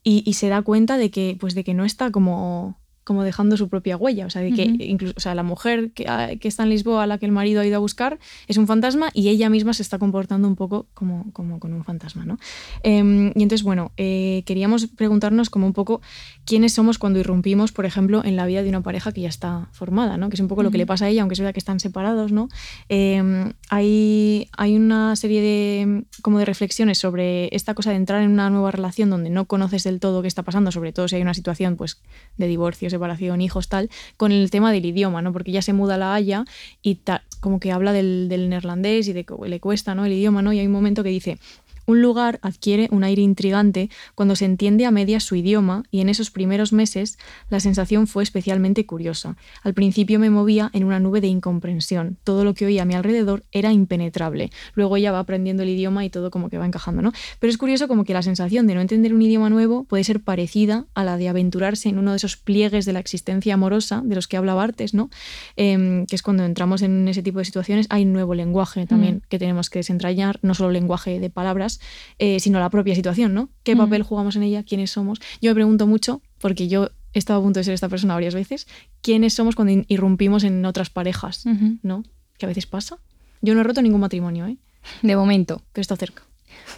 y, 0.02 0.22
y 0.26 0.34
se 0.34 0.48
da 0.48 0.62
cuenta 0.62 0.96
de 0.96 1.10
que, 1.10 1.36
pues 1.40 1.54
de 1.54 1.64
que 1.64 1.74
no 1.74 1.84
está 1.84 2.10
como 2.10 2.78
como 3.04 3.22
dejando 3.22 3.56
su 3.56 3.68
propia 3.68 3.96
huella, 3.96 4.26
o 4.26 4.30
sea, 4.30 4.42
de 4.42 4.52
que 4.52 4.64
Ujú. 4.64 4.76
incluso, 4.80 5.14
o 5.16 5.20
sea, 5.20 5.34
la 5.34 5.42
mujer 5.42 5.92
que, 5.92 6.06
ah, 6.08 6.30
que 6.40 6.48
está 6.48 6.62
en 6.62 6.70
Lisboa, 6.70 7.04
a 7.04 7.06
la 7.06 7.18
que 7.18 7.26
el 7.26 7.32
marido 7.32 7.60
ha 7.60 7.66
ido 7.66 7.76
a 7.76 7.78
buscar, 7.78 8.18
es 8.48 8.56
un 8.56 8.66
fantasma 8.66 9.10
y 9.12 9.28
ella 9.28 9.50
misma 9.50 9.74
se 9.74 9.82
está 9.82 9.98
comportando 9.98 10.48
un 10.48 10.56
poco 10.56 10.86
como, 10.94 11.30
como 11.32 11.60
con 11.60 11.72
un 11.72 11.84
fantasma, 11.84 12.24
¿no? 12.24 12.38
Em, 12.82 13.28
y 13.34 13.42
entonces, 13.42 13.62
bueno, 13.62 13.92
eh, 13.96 14.42
queríamos 14.46 14.86
preguntarnos 14.86 15.50
como 15.50 15.66
un 15.66 15.72
poco 15.72 16.00
quiénes 16.44 16.72
somos 16.72 16.98
cuando 16.98 17.18
irrumpimos, 17.18 17.72
por 17.72 17.84
ejemplo, 17.84 18.22
en 18.24 18.36
la 18.36 18.46
vida 18.46 18.62
de 18.62 18.68
una 18.68 18.82
pareja 18.82 19.12
que 19.12 19.20
ya 19.20 19.28
está 19.28 19.68
formada, 19.72 20.16
¿no? 20.16 20.28
Que 20.28 20.34
es 20.34 20.40
un 20.40 20.48
poco 20.48 20.62
lo 20.62 20.70
que 20.70 20.78
le 20.78 20.86
pasa 20.86 21.06
a 21.06 21.08
ella, 21.08 21.22
aunque 21.22 21.34
es 21.34 21.40
verdad 21.40 21.52
que 21.52 21.60
están 21.60 21.80
separados, 21.80 22.32
¿no? 22.32 22.48
Em, 22.88 23.52
hay, 23.68 24.48
hay 24.56 24.76
una 24.76 25.16
serie 25.16 25.40
de, 25.40 26.04
como 26.22 26.38
de 26.38 26.44
reflexiones 26.44 26.98
sobre 26.98 27.54
esta 27.54 27.74
cosa 27.74 27.90
de 27.90 27.96
entrar 27.96 28.22
en 28.22 28.30
una 28.30 28.50
nueva 28.50 28.70
relación 28.70 29.10
donde 29.10 29.30
no 29.30 29.44
conoces 29.46 29.84
del 29.84 30.00
todo 30.00 30.22
qué 30.22 30.28
está 30.28 30.42
pasando, 30.42 30.72
sobre 30.72 30.92
todo 30.92 31.08
si 31.08 31.16
hay 31.16 31.22
una 31.22 31.34
situación 31.34 31.76
pues, 31.76 32.00
de 32.36 32.46
divorcio, 32.46 32.88
separación, 32.94 33.40
hijos, 33.40 33.68
tal, 33.68 33.90
con 34.16 34.32
el 34.32 34.50
tema 34.50 34.72
del 34.72 34.84
idioma, 34.86 35.20
¿no? 35.22 35.32
Porque 35.32 35.50
ella 35.50 35.62
se 35.62 35.72
muda 35.72 35.94
a 35.94 35.98
La 35.98 36.14
Haya 36.14 36.44
y 36.82 36.94
ta- 36.96 37.22
como 37.40 37.60
que 37.60 37.72
habla 37.72 37.92
del, 37.92 38.28
del 38.28 38.48
neerlandés 38.48 39.08
y 39.08 39.12
de 39.12 39.24
que 39.24 39.34
le 39.46 39.60
cuesta, 39.60 39.94
¿no? 39.94 40.04
El 40.06 40.12
idioma, 40.12 40.40
¿no? 40.42 40.52
Y 40.52 40.58
hay 40.60 40.66
un 40.66 40.72
momento 40.72 41.02
que 41.02 41.10
dice, 41.10 41.38
un 41.86 42.02
lugar 42.02 42.38
adquiere 42.42 42.88
un 42.90 43.04
aire 43.04 43.22
intrigante 43.22 43.90
cuando 44.14 44.36
se 44.36 44.44
entiende 44.44 44.86
a 44.86 44.90
medias 44.90 45.24
su 45.24 45.36
idioma 45.36 45.84
y 45.90 46.00
en 46.00 46.08
esos 46.08 46.30
primeros 46.30 46.72
meses 46.72 47.18
la 47.50 47.60
sensación 47.60 48.06
fue 48.06 48.22
especialmente 48.22 48.86
curiosa. 48.86 49.36
Al 49.62 49.74
principio 49.74 50.18
me 50.18 50.30
movía 50.30 50.70
en 50.72 50.84
una 50.84 51.00
nube 51.00 51.20
de 51.20 51.28
incomprensión. 51.28 52.16
Todo 52.24 52.44
lo 52.44 52.54
que 52.54 52.66
oía 52.66 52.82
a 52.82 52.86
mi 52.86 52.94
alrededor 52.94 53.44
era 53.52 53.72
impenetrable. 53.72 54.50
Luego 54.74 54.96
ella 54.96 55.12
va 55.12 55.18
aprendiendo 55.18 55.62
el 55.62 55.68
idioma 55.68 56.04
y 56.04 56.10
todo 56.10 56.30
como 56.30 56.48
que 56.48 56.58
va 56.58 56.66
encajando, 56.66 57.02
¿no? 57.02 57.12
Pero 57.38 57.50
es 57.50 57.58
curioso 57.58 57.88
como 57.88 58.04
que 58.04 58.14
la 58.14 58.22
sensación 58.22 58.66
de 58.66 58.74
no 58.74 58.80
entender 58.80 59.14
un 59.14 59.22
idioma 59.22 59.50
nuevo 59.50 59.84
puede 59.84 60.04
ser 60.04 60.20
parecida 60.20 60.86
a 60.94 61.04
la 61.04 61.16
de 61.16 61.28
aventurarse 61.28 61.88
en 61.88 61.98
uno 61.98 62.12
de 62.12 62.16
esos 62.16 62.36
pliegues 62.36 62.86
de 62.86 62.92
la 62.92 63.00
existencia 63.00 63.54
amorosa 63.54 64.02
de 64.04 64.14
los 64.14 64.28
que 64.28 64.36
hablaba 64.36 64.54
Bartes, 64.54 64.94
¿no? 64.94 65.10
Em, 65.56 66.06
que 66.06 66.16
es 66.16 66.22
cuando 66.22 66.44
entramos 66.44 66.82
en 66.82 67.06
ese 67.08 67.22
tipo 67.22 67.38
de 67.38 67.44
situaciones 67.44 67.86
hay 67.90 68.04
un 68.04 68.12
nuevo 68.12 68.34
lenguaje 68.34 68.86
también 68.86 69.22
que 69.28 69.38
tenemos 69.38 69.68
que 69.68 69.80
desentrañar, 69.80 70.38
no 70.42 70.54
solo 70.54 70.70
lenguaje 70.70 71.20
de 71.20 71.30
palabras, 71.30 71.73
eh, 72.18 72.40
sino 72.40 72.58
la 72.60 72.70
propia 72.70 72.94
situación, 72.94 73.34
¿no? 73.34 73.48
¿Qué 73.62 73.72
papel 73.76 74.02
jugamos 74.02 74.36
en 74.36 74.42
ella? 74.44 74.62
¿Quiénes 74.62 74.90
somos? 74.90 75.20
Yo 75.40 75.50
me 75.50 75.54
pregunto 75.54 75.86
mucho, 75.86 76.20
porque 76.38 76.68
yo 76.68 76.90
he 77.12 77.18
estado 77.18 77.40
a 77.40 77.42
punto 77.42 77.60
de 77.60 77.64
ser 77.64 77.74
esta 77.74 77.88
persona 77.88 78.14
varias 78.14 78.34
veces, 78.34 78.66
¿quiénes 79.02 79.34
somos 79.34 79.54
cuando 79.54 79.84
irrumpimos 79.88 80.42
en 80.44 80.64
otras 80.64 80.90
parejas? 80.90 81.44
¿No? 81.82 82.04
Que 82.38 82.46
a 82.46 82.48
veces 82.48 82.66
pasa. 82.66 82.98
Yo 83.42 83.54
no 83.54 83.60
he 83.60 83.64
roto 83.64 83.82
ningún 83.82 84.00
matrimonio, 84.00 84.46
¿eh? 84.46 84.56
De 85.02 85.14
momento. 85.16 85.62
Pero 85.72 85.82
está 85.82 85.96
cerca. 85.96 86.22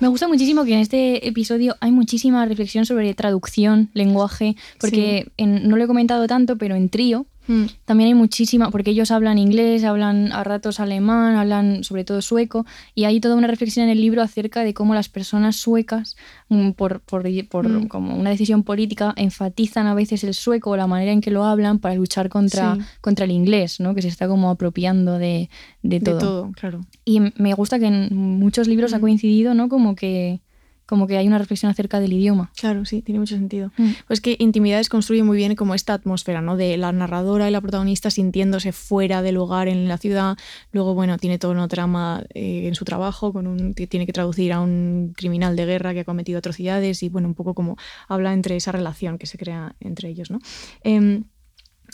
Me 0.01 0.09
gusta 0.09 0.27
muchísimo 0.28 0.64
que 0.64 0.73
en 0.74 0.81
este 0.81 1.27
episodio 1.28 1.77
hay 1.81 1.90
muchísima 1.93 2.44
reflexión 2.47 2.86
sobre 2.86 3.12
traducción, 3.14 3.90
lenguaje, 3.94 4.56
porque 4.81 5.31
en- 5.36 5.68
no 5.68 5.77
lo 5.77 5.85
he 5.85 5.86
comentado 5.86 6.27
tanto, 6.27 6.56
pero 6.56 6.74
en 6.74 6.89
trío 6.89 7.27
Mm. 7.48 7.64
también 7.85 8.09
hay 8.09 8.14
muchísima, 8.14 8.70
porque 8.70 8.90
ellos 8.90 9.10
hablan 9.10 9.39
inglés, 9.39 9.85
hablan 9.85 10.32
a 10.32 10.43
ratos 10.44 10.81
alemán, 10.81 11.36
hablan 11.36 11.85
sobre 11.85 12.05
todo 12.05 12.20
sueco, 12.23 12.66
y 12.94 13.05
hay 13.05 13.20
toda 13.20 13.36
una 13.36 13.47
reflexión 13.47 13.85
en 13.85 13.90
el 13.90 14.01
libro 14.01 14.23
acerca 14.23 14.62
de 14.64 14.74
cómo 14.74 14.94
las 14.94 15.09
personas 15.09 15.56
suecas, 15.56 16.16
mm, 16.48 16.70
por, 16.73 17.01
por, 17.01 17.24
por 17.48 17.68
Mm. 17.68 17.89
como 17.89 18.16
una 18.16 18.31
decisión 18.31 18.62
política, 18.62 19.12
enfatizan 19.16 19.86
a 19.86 19.94
veces 19.94 20.24
el 20.24 20.35
sueco 20.35 20.70
o 20.70 20.77
la 20.77 20.86
manera 20.86 21.12
en 21.12 21.20
que 21.20 21.31
lo 21.31 21.44
hablan 21.44 21.78
para 21.78 21.94
luchar 21.94 22.28
contra, 22.28 22.74
Sí. 22.77 22.81
contra 23.01 23.24
el 23.24 23.31
inglés, 23.31 23.81
¿no? 23.81 23.94
que 23.94 24.02
se 24.02 24.09
está 24.09 24.28
como 24.28 24.51
apropiando 24.51 25.18
de, 25.18 25.48
de 25.82 26.01
De 26.01 26.01
todo. 26.01 26.18
todo, 26.18 26.52
claro. 26.52 26.81
Y 27.05 27.20
me 27.36 27.55
gusta 27.55 27.78
que 27.78 27.86
en 27.86 28.14
muchos 28.16 28.66
libros 28.68 28.93
ha 28.94 29.01
coincidido, 29.01 29.55
¿no? 29.55 29.68
Como 29.68 29.94
que, 29.94 30.40
como 30.87 31.07
que 31.07 31.17
hay 31.17 31.27
una 31.27 31.39
reflexión 31.39 31.71
acerca 31.71 32.01
del 32.01 32.13
idioma. 32.13 32.51
Claro, 32.57 32.85
sí, 32.85 33.03
tiene 33.03 33.19
mucho 33.19 33.35
sentido. 33.35 33.73
Mm. 33.77 33.91
Pues 34.07 34.21
que 34.21 34.37
Intimidades 34.39 34.89
construye 34.89 35.23
muy 35.23 35.37
bien 35.37 35.55
como 35.57 35.75
esta 35.75 35.95
atmósfera, 35.95 36.41
¿no? 36.41 36.57
De 36.57 36.77
la 36.77 36.93
narradora 36.93 37.49
y 37.49 37.51
la 37.51 37.61
protagonista 37.61 38.11
sintiéndose 38.11 38.73
fuera 38.73 39.23
del 39.23 39.35
lugar 39.35 39.69
en 39.69 39.89
la 39.89 39.99
ciudad. 39.99 40.37
Luego, 40.71 40.95
bueno, 40.95 41.19
tiene 41.19 41.39
toda 41.39 41.53
una 41.55 41.69
trama 41.69 42.25
eh, 42.35 42.69
en 42.69 42.75
su 42.75 42.85
trabajo, 42.85 43.33
con 43.33 43.47
un, 43.47 43.75
que 43.75 43.87
tiene 43.87 44.07
que 44.07 44.13
traducir 44.13 44.53
a 44.53 44.61
un 44.61 45.13
criminal 45.17 45.57
de 45.57 45.67
guerra 45.67 45.93
que 45.93 46.01
ha 46.01 46.05
cometido 46.05 46.39
atrocidades 46.39 47.03
y, 47.03 47.09
bueno, 47.09 47.29
un 47.29 47.35
poco 47.35 47.55
como 47.55 47.77
habla 48.09 48.33
entre 48.33 48.57
esa 48.57 48.73
relación 48.73 49.19
que 49.19 49.27
se 49.27 49.39
crea 49.39 49.75
entre 49.81 50.09
ellos, 50.09 50.31
¿no? 50.31 50.39
Em, 50.83 51.25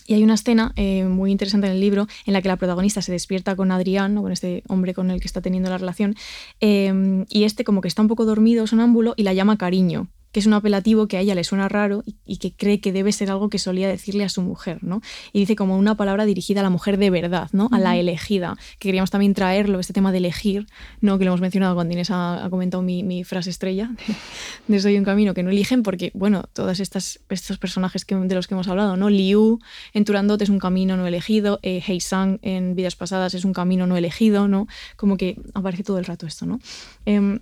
y 0.07 0.15
hay 0.15 0.23
una 0.23 0.35
escena 0.35 0.73
eh, 0.77 1.05
muy 1.05 1.31
interesante 1.31 1.67
en 1.67 1.75
el 1.75 1.81
libro 1.81 2.07
en 2.27 2.33
la 2.33 2.43
que 2.43 2.49
la 2.49 2.57
protagonista 2.57 3.03
se 3.03 3.13
despierta 3.13 3.57
con 3.57 3.71
Adrián, 3.71 4.17
con 4.17 4.33
este 4.33 4.63
hombre 4.69 4.95
con 4.95 5.11
el 5.11 5.21
que 5.21 5.27
está 5.27 5.41
teniendo 5.41 5.71
la 5.71 5.79
relación, 5.79 6.15
eh, 6.61 7.25
y 7.29 7.45
este 7.45 7.65
como 7.65 7.81
que 7.81 7.89
está 7.89 8.03
un 8.03 8.09
poco 8.09 8.25
dormido, 8.25 8.67
sonámbulo, 8.67 9.15
y 9.17 9.23
la 9.23 9.33
llama 9.33 9.57
cariño. 9.57 10.09
Que 10.33 10.41
es 10.41 10.47
un 10.47 10.55
apelativo 10.55 11.07
que 11.07 11.19
a 11.19 11.21
ella 11.21 11.35
le 11.35 11.45
suena 11.45 11.69
raro 11.69 12.03
y, 12.25 12.39
que 12.39 12.53
cree 12.53 12.81
que 12.81 12.93
debe 12.93 13.13
ser 13.13 13.31
algo 13.31 13.51
que 13.51 13.59
solía 13.59 13.87
decirle 13.87 14.25
a 14.25 14.29
su 14.29 14.43
mujer, 14.43 14.83
¿no? 14.83 15.01
Y 15.33 15.41
dice 15.41 15.55
como 15.55 15.77
una 15.77 15.97
palabra 15.97 16.25
dirigida 16.25 16.61
a 16.61 16.63
la 16.63 16.71
mujer 16.71 16.97
de 16.97 17.11
verdad, 17.11 17.51
¿no? 17.53 17.69
A 17.71 17.79
la 17.79 17.97
elegida, 17.97 18.57
que 18.79 18.89
queríamos 18.89 19.11
también 19.11 19.35
traerlo, 19.35 19.79
este 19.79 19.93
tema 19.93 20.11
de 20.11 20.19
elegir, 20.19 20.67
¿no? 21.01 21.19
Que 21.19 21.25
lo 21.25 21.31
hemos 21.31 21.43
mencionado 21.43 21.75
cuando 21.75 21.93
Inés 21.93 22.09
ha, 22.11 22.47
comentado 22.51 22.83
mi, 22.83 23.25
frase 23.25 23.51
estrella 23.51 23.91
de, 24.67 24.81
Soy 24.81 24.97
un 24.97 25.05
camino 25.05 25.35
que 25.35 25.43
no 25.43 25.51
eligen, 25.51 25.83
porque, 25.83 26.11
bueno, 26.15 26.45
todos 26.53 26.81
estos 26.81 27.21
personajes 27.61 28.05
que, 28.05 28.17
de 28.17 28.35
los 28.35 28.49
que 28.49 28.55
hemos 28.55 28.69
hablado, 28.69 28.97
¿no? 28.97 29.11
Liu 29.11 29.61
en 29.93 30.05
Turandot 30.05 30.41
es 30.41 30.49
un 30.49 30.59
camino 30.59 30.97
no 30.97 31.07
elegido, 31.07 31.61
eh, 31.63 31.83
Hei 31.87 32.01
Sang 32.01 32.39
en 32.43 32.75
Vidas 32.75 32.97
Pasadas 32.97 33.35
es 33.35 33.45
un 33.45 33.53
camino 33.53 33.87
no 33.87 33.97
elegido, 33.97 34.49
¿no? 34.49 34.67
Como 34.97 35.17
que 35.17 35.41
aparece 35.55 35.83
todo 35.83 35.99
el 35.99 36.07
rato 36.07 36.27
esto, 36.27 36.47
¿no? 36.47 36.59
Em, 37.05 37.41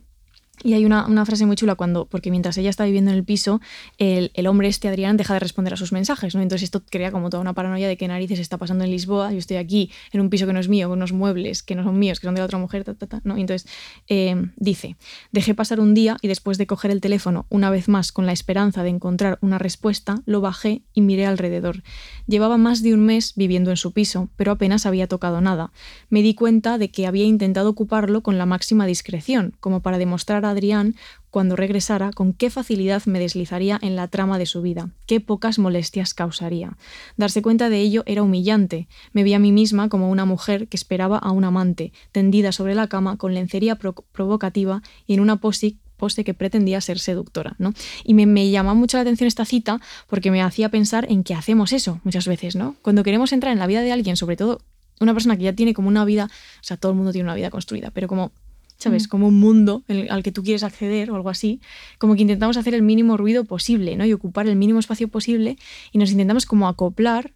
y 0.63 0.75
hay 0.75 0.85
una, 0.85 1.25
frase 1.25 1.47
muy 1.47 1.57
chula 1.57 1.75
cuando, 1.75 2.07
porque 2.07 2.31
mientras 2.31 2.57
ella 2.59 2.71
está 2.71 2.85
viviendo 2.85 3.11
en 3.11 3.17
el 3.17 3.25
piso, 3.25 3.61
el, 3.99 4.47
hombre 4.47 4.69
este, 4.69 4.89
Adrián, 4.89 5.17
deja 5.17 5.35
de 5.35 5.41
responder 5.41 5.75
a 5.75 5.77
sus 5.77 5.93
mensajes, 5.93 6.35
¿no? 6.35 6.43
Entonces 6.43 6.65
esto 6.65 6.83
crea 6.89 7.13
como 7.13 7.31
toda 7.31 7.41
una 7.41 7.55
paranoia 7.55 7.89
de 7.89 7.97
que 7.97 8.09
narices 8.09 8.39
está 8.39 8.59
pasando 8.59 8.85
en 8.85 8.91
Lisboa, 8.91 9.33
yo 9.33 9.39
estoy 9.39 9.57
aquí 9.57 9.91
en 10.13 10.21
un 10.21 10.31
piso 10.31 10.47
que 10.47 10.53
no 10.53 10.61
es 10.61 10.69
mío, 10.69 10.89
con 10.89 10.99
unos 10.99 11.13
muebles 11.13 11.63
que 11.63 11.75
no 11.75 11.85
son 11.85 11.99
míos, 11.99 12.21
que 12.21 12.27
son 12.27 12.35
de 12.35 12.43
otra 12.43 12.59
mujer, 12.59 12.85
¿no? 13.25 13.37
entonces 13.37 13.71
eh, 14.09 14.37
dice, 14.57 14.97
dejé 15.33 15.55
pasar 15.55 15.81
un 15.81 15.95
día 15.95 16.17
y 16.23 16.29
después 16.29 16.59
de 16.59 16.67
coger 16.67 16.91
el 16.91 17.01
teléfono 17.01 17.47
una 17.49 17.71
vez 17.71 17.89
más 17.89 18.13
con 18.13 18.27
la 18.27 18.33
esperanza 18.33 18.83
de 18.83 18.91
encontrar 18.91 19.39
una 19.41 19.59
respuesta, 19.59 20.23
lo 20.27 20.41
bajé 20.41 20.83
y 20.95 21.01
miré 21.01 21.27
alrededor. 21.27 21.83
Llevaba 22.27 22.57
más 22.59 22.83
de 22.83 22.95
un 22.95 23.01
mes 23.01 23.35
viviendo 23.37 23.71
en 23.71 23.77
su 23.77 23.93
piso, 23.93 24.29
pero 24.37 24.53
apenas 24.53 24.87
había 24.87 25.07
tocado 25.07 25.41
nada. 25.41 25.73
Me 26.09 26.23
di 26.23 26.35
cuenta 26.35 26.79
de 26.79 26.91
que 26.91 27.07
había 27.07 27.25
intentado 27.25 27.71
ocuparlo 27.71 28.23
con 28.23 28.39
la 28.39 28.47
máxima 28.47 28.87
discreción, 28.87 29.55
como 29.61 29.81
para 29.81 29.99
demostrar 29.99 30.45
a 30.45 30.50
Adrián, 30.51 30.95
cuando 31.31 31.57
regresara, 31.57 32.11
con 32.13 32.33
qué 32.33 32.51
facilidad 32.51 33.05
me 33.07 33.21
deslizaría 33.21 33.79
en 33.83 33.97
la 33.97 34.09
trama 34.09 34.39
de 34.39 34.47
su 34.47 34.63
vida, 34.63 34.91
qué 35.07 35.21
pocas 35.21 35.59
molestias 35.59 36.13
causaría. 36.15 36.77
Darse 37.17 37.43
cuenta 37.43 37.69
de 37.69 37.81
ello 37.81 38.03
era 38.07 38.23
humillante. 38.23 38.89
Me 39.13 39.23
vi 39.23 39.35
a 39.35 39.39
mí 39.39 39.53
misma 39.53 39.89
como 39.89 40.11
una 40.11 40.25
mujer 40.25 40.69
que 40.69 40.77
esperaba 40.77 41.19
a 41.19 41.31
un 41.31 41.45
amante, 41.45 41.93
tendida 42.13 42.53
sobre 42.53 42.75
la 42.75 42.89
cama 42.89 43.17
con 43.17 43.35
lencería 43.35 43.77
provocativa 43.77 44.83
y 45.07 45.15
en 45.15 45.21
una 45.21 45.37
pose 45.37 45.77
que 46.25 46.35
pretendía 46.35 46.81
ser 46.81 46.99
seductora. 46.99 47.55
¿no? 47.59 47.75
Y 48.05 48.15
me, 48.15 48.27
me 48.27 48.63
mucho 48.75 48.97
la 48.97 49.03
atención 49.03 49.29
esta 49.29 49.45
cita 49.45 49.81
porque 50.09 50.31
me 50.31 50.43
hacía 50.43 50.69
pensar 50.71 51.07
en 51.11 51.23
que 51.25 51.35
hacemos 51.35 51.73
eso 51.73 52.01
muchas 52.05 52.27
veces, 52.27 52.57
¿no? 52.57 52.75
Cuando 52.83 53.03
queremos 53.03 53.33
entrar 53.33 53.53
en 53.53 53.59
la 53.59 53.67
vida 53.67 53.83
de 53.83 53.93
alguien, 53.93 54.17
sobre 54.17 54.37
todo 54.37 54.61
una 55.01 55.13
persona 55.15 55.37
que 55.37 55.45
ya 55.45 55.53
tiene 55.53 55.75
como 55.75 55.89
una 55.89 56.05
vida, 56.05 56.27
o 56.27 56.65
sea, 56.65 56.77
todo 56.77 56.93
el 56.93 56.97
mundo 56.97 57.13
tiene 57.13 57.25
una 57.25 57.35
vida 57.35 57.51
construida, 57.51 57.91
pero 57.91 58.09
como 58.09 58.33
¿sabes? 58.81 59.07
Mm. 59.07 59.11
Como 59.11 59.29
un 59.29 59.39
mundo 59.39 59.85
al 60.09 60.23
que 60.25 60.33
tú 60.33 60.43
quieres 60.43 60.65
acceder 60.65 61.11
o 61.11 61.15
algo 61.15 61.29
así, 61.31 61.61
como 61.99 62.17
que 62.17 62.23
intentamos 62.23 62.57
hacer 62.57 62.75
el 62.75 62.83
mínimo 62.83 63.17
ruido 63.17 63.45
posible, 63.45 63.97
¿no? 63.97 64.05
Y 64.05 64.13
ocupar 64.13 64.49
el 64.49 64.57
mínimo 64.57 64.81
espacio 64.81 65.07
posible 65.07 65.57
y 65.93 65.99
nos 65.99 66.11
intentamos 66.11 66.47
como 66.47 66.67
acoplar 66.67 67.33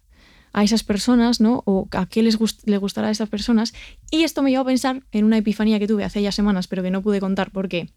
a 0.51 0.63
esas 0.63 0.83
personas, 0.83 1.39
¿no? 1.39 1.63
O 1.65 1.87
a 1.91 2.07
qué 2.07 2.23
les, 2.23 2.37
les 2.65 2.79
gustará 2.79 3.09
a 3.09 3.11
esas 3.11 3.29
personas. 3.29 3.73
Y 4.09 4.23
esto 4.23 4.41
me 4.41 4.51
llevó 4.51 4.63
a 4.63 4.67
pensar 4.67 5.03
en 5.11 5.25
una 5.25 5.37
epifanía 5.37 5.79
que 5.79 5.87
tuve 5.87 6.03
hace 6.03 6.21
ya 6.21 6.31
semanas, 6.31 6.67
pero 6.67 6.81
que 6.81 6.91
no 6.91 7.01
pude 7.01 7.19
contar 7.19 7.51
porque 7.51 7.89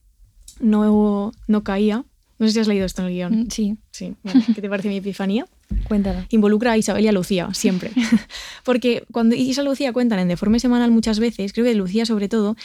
no, 0.60 1.32
no 1.46 1.64
caía. 1.64 2.04
No 2.38 2.46
sé 2.46 2.52
si 2.52 2.60
has 2.60 2.68
leído 2.68 2.86
esto 2.86 3.02
en 3.02 3.08
el 3.08 3.14
guion. 3.14 3.40
Mm, 3.40 3.50
sí. 3.50 3.76
Sí. 3.90 4.14
¿Qué 4.54 4.60
te 4.60 4.68
parece 4.68 4.88
mi 4.88 4.96
epifanía? 4.96 5.46
Cuéntala. 5.86 6.26
Involucra 6.30 6.72
a 6.72 6.78
Isabel 6.78 7.04
y 7.04 7.08
a 7.08 7.12
Lucía, 7.12 7.48
siempre. 7.52 7.90
Porque 8.64 9.04
cuando 9.12 9.34
Isa 9.34 9.62
y 9.62 9.64
Lucía 9.64 9.92
cuentan 9.92 10.18
en 10.18 10.28
Deforme 10.28 10.60
Semanal 10.60 10.90
muchas 10.90 11.18
veces, 11.18 11.52
creo 11.52 11.64
que 11.64 11.74
Lucía 11.74 12.06
sobre 12.06 12.28
todo, 12.28 12.56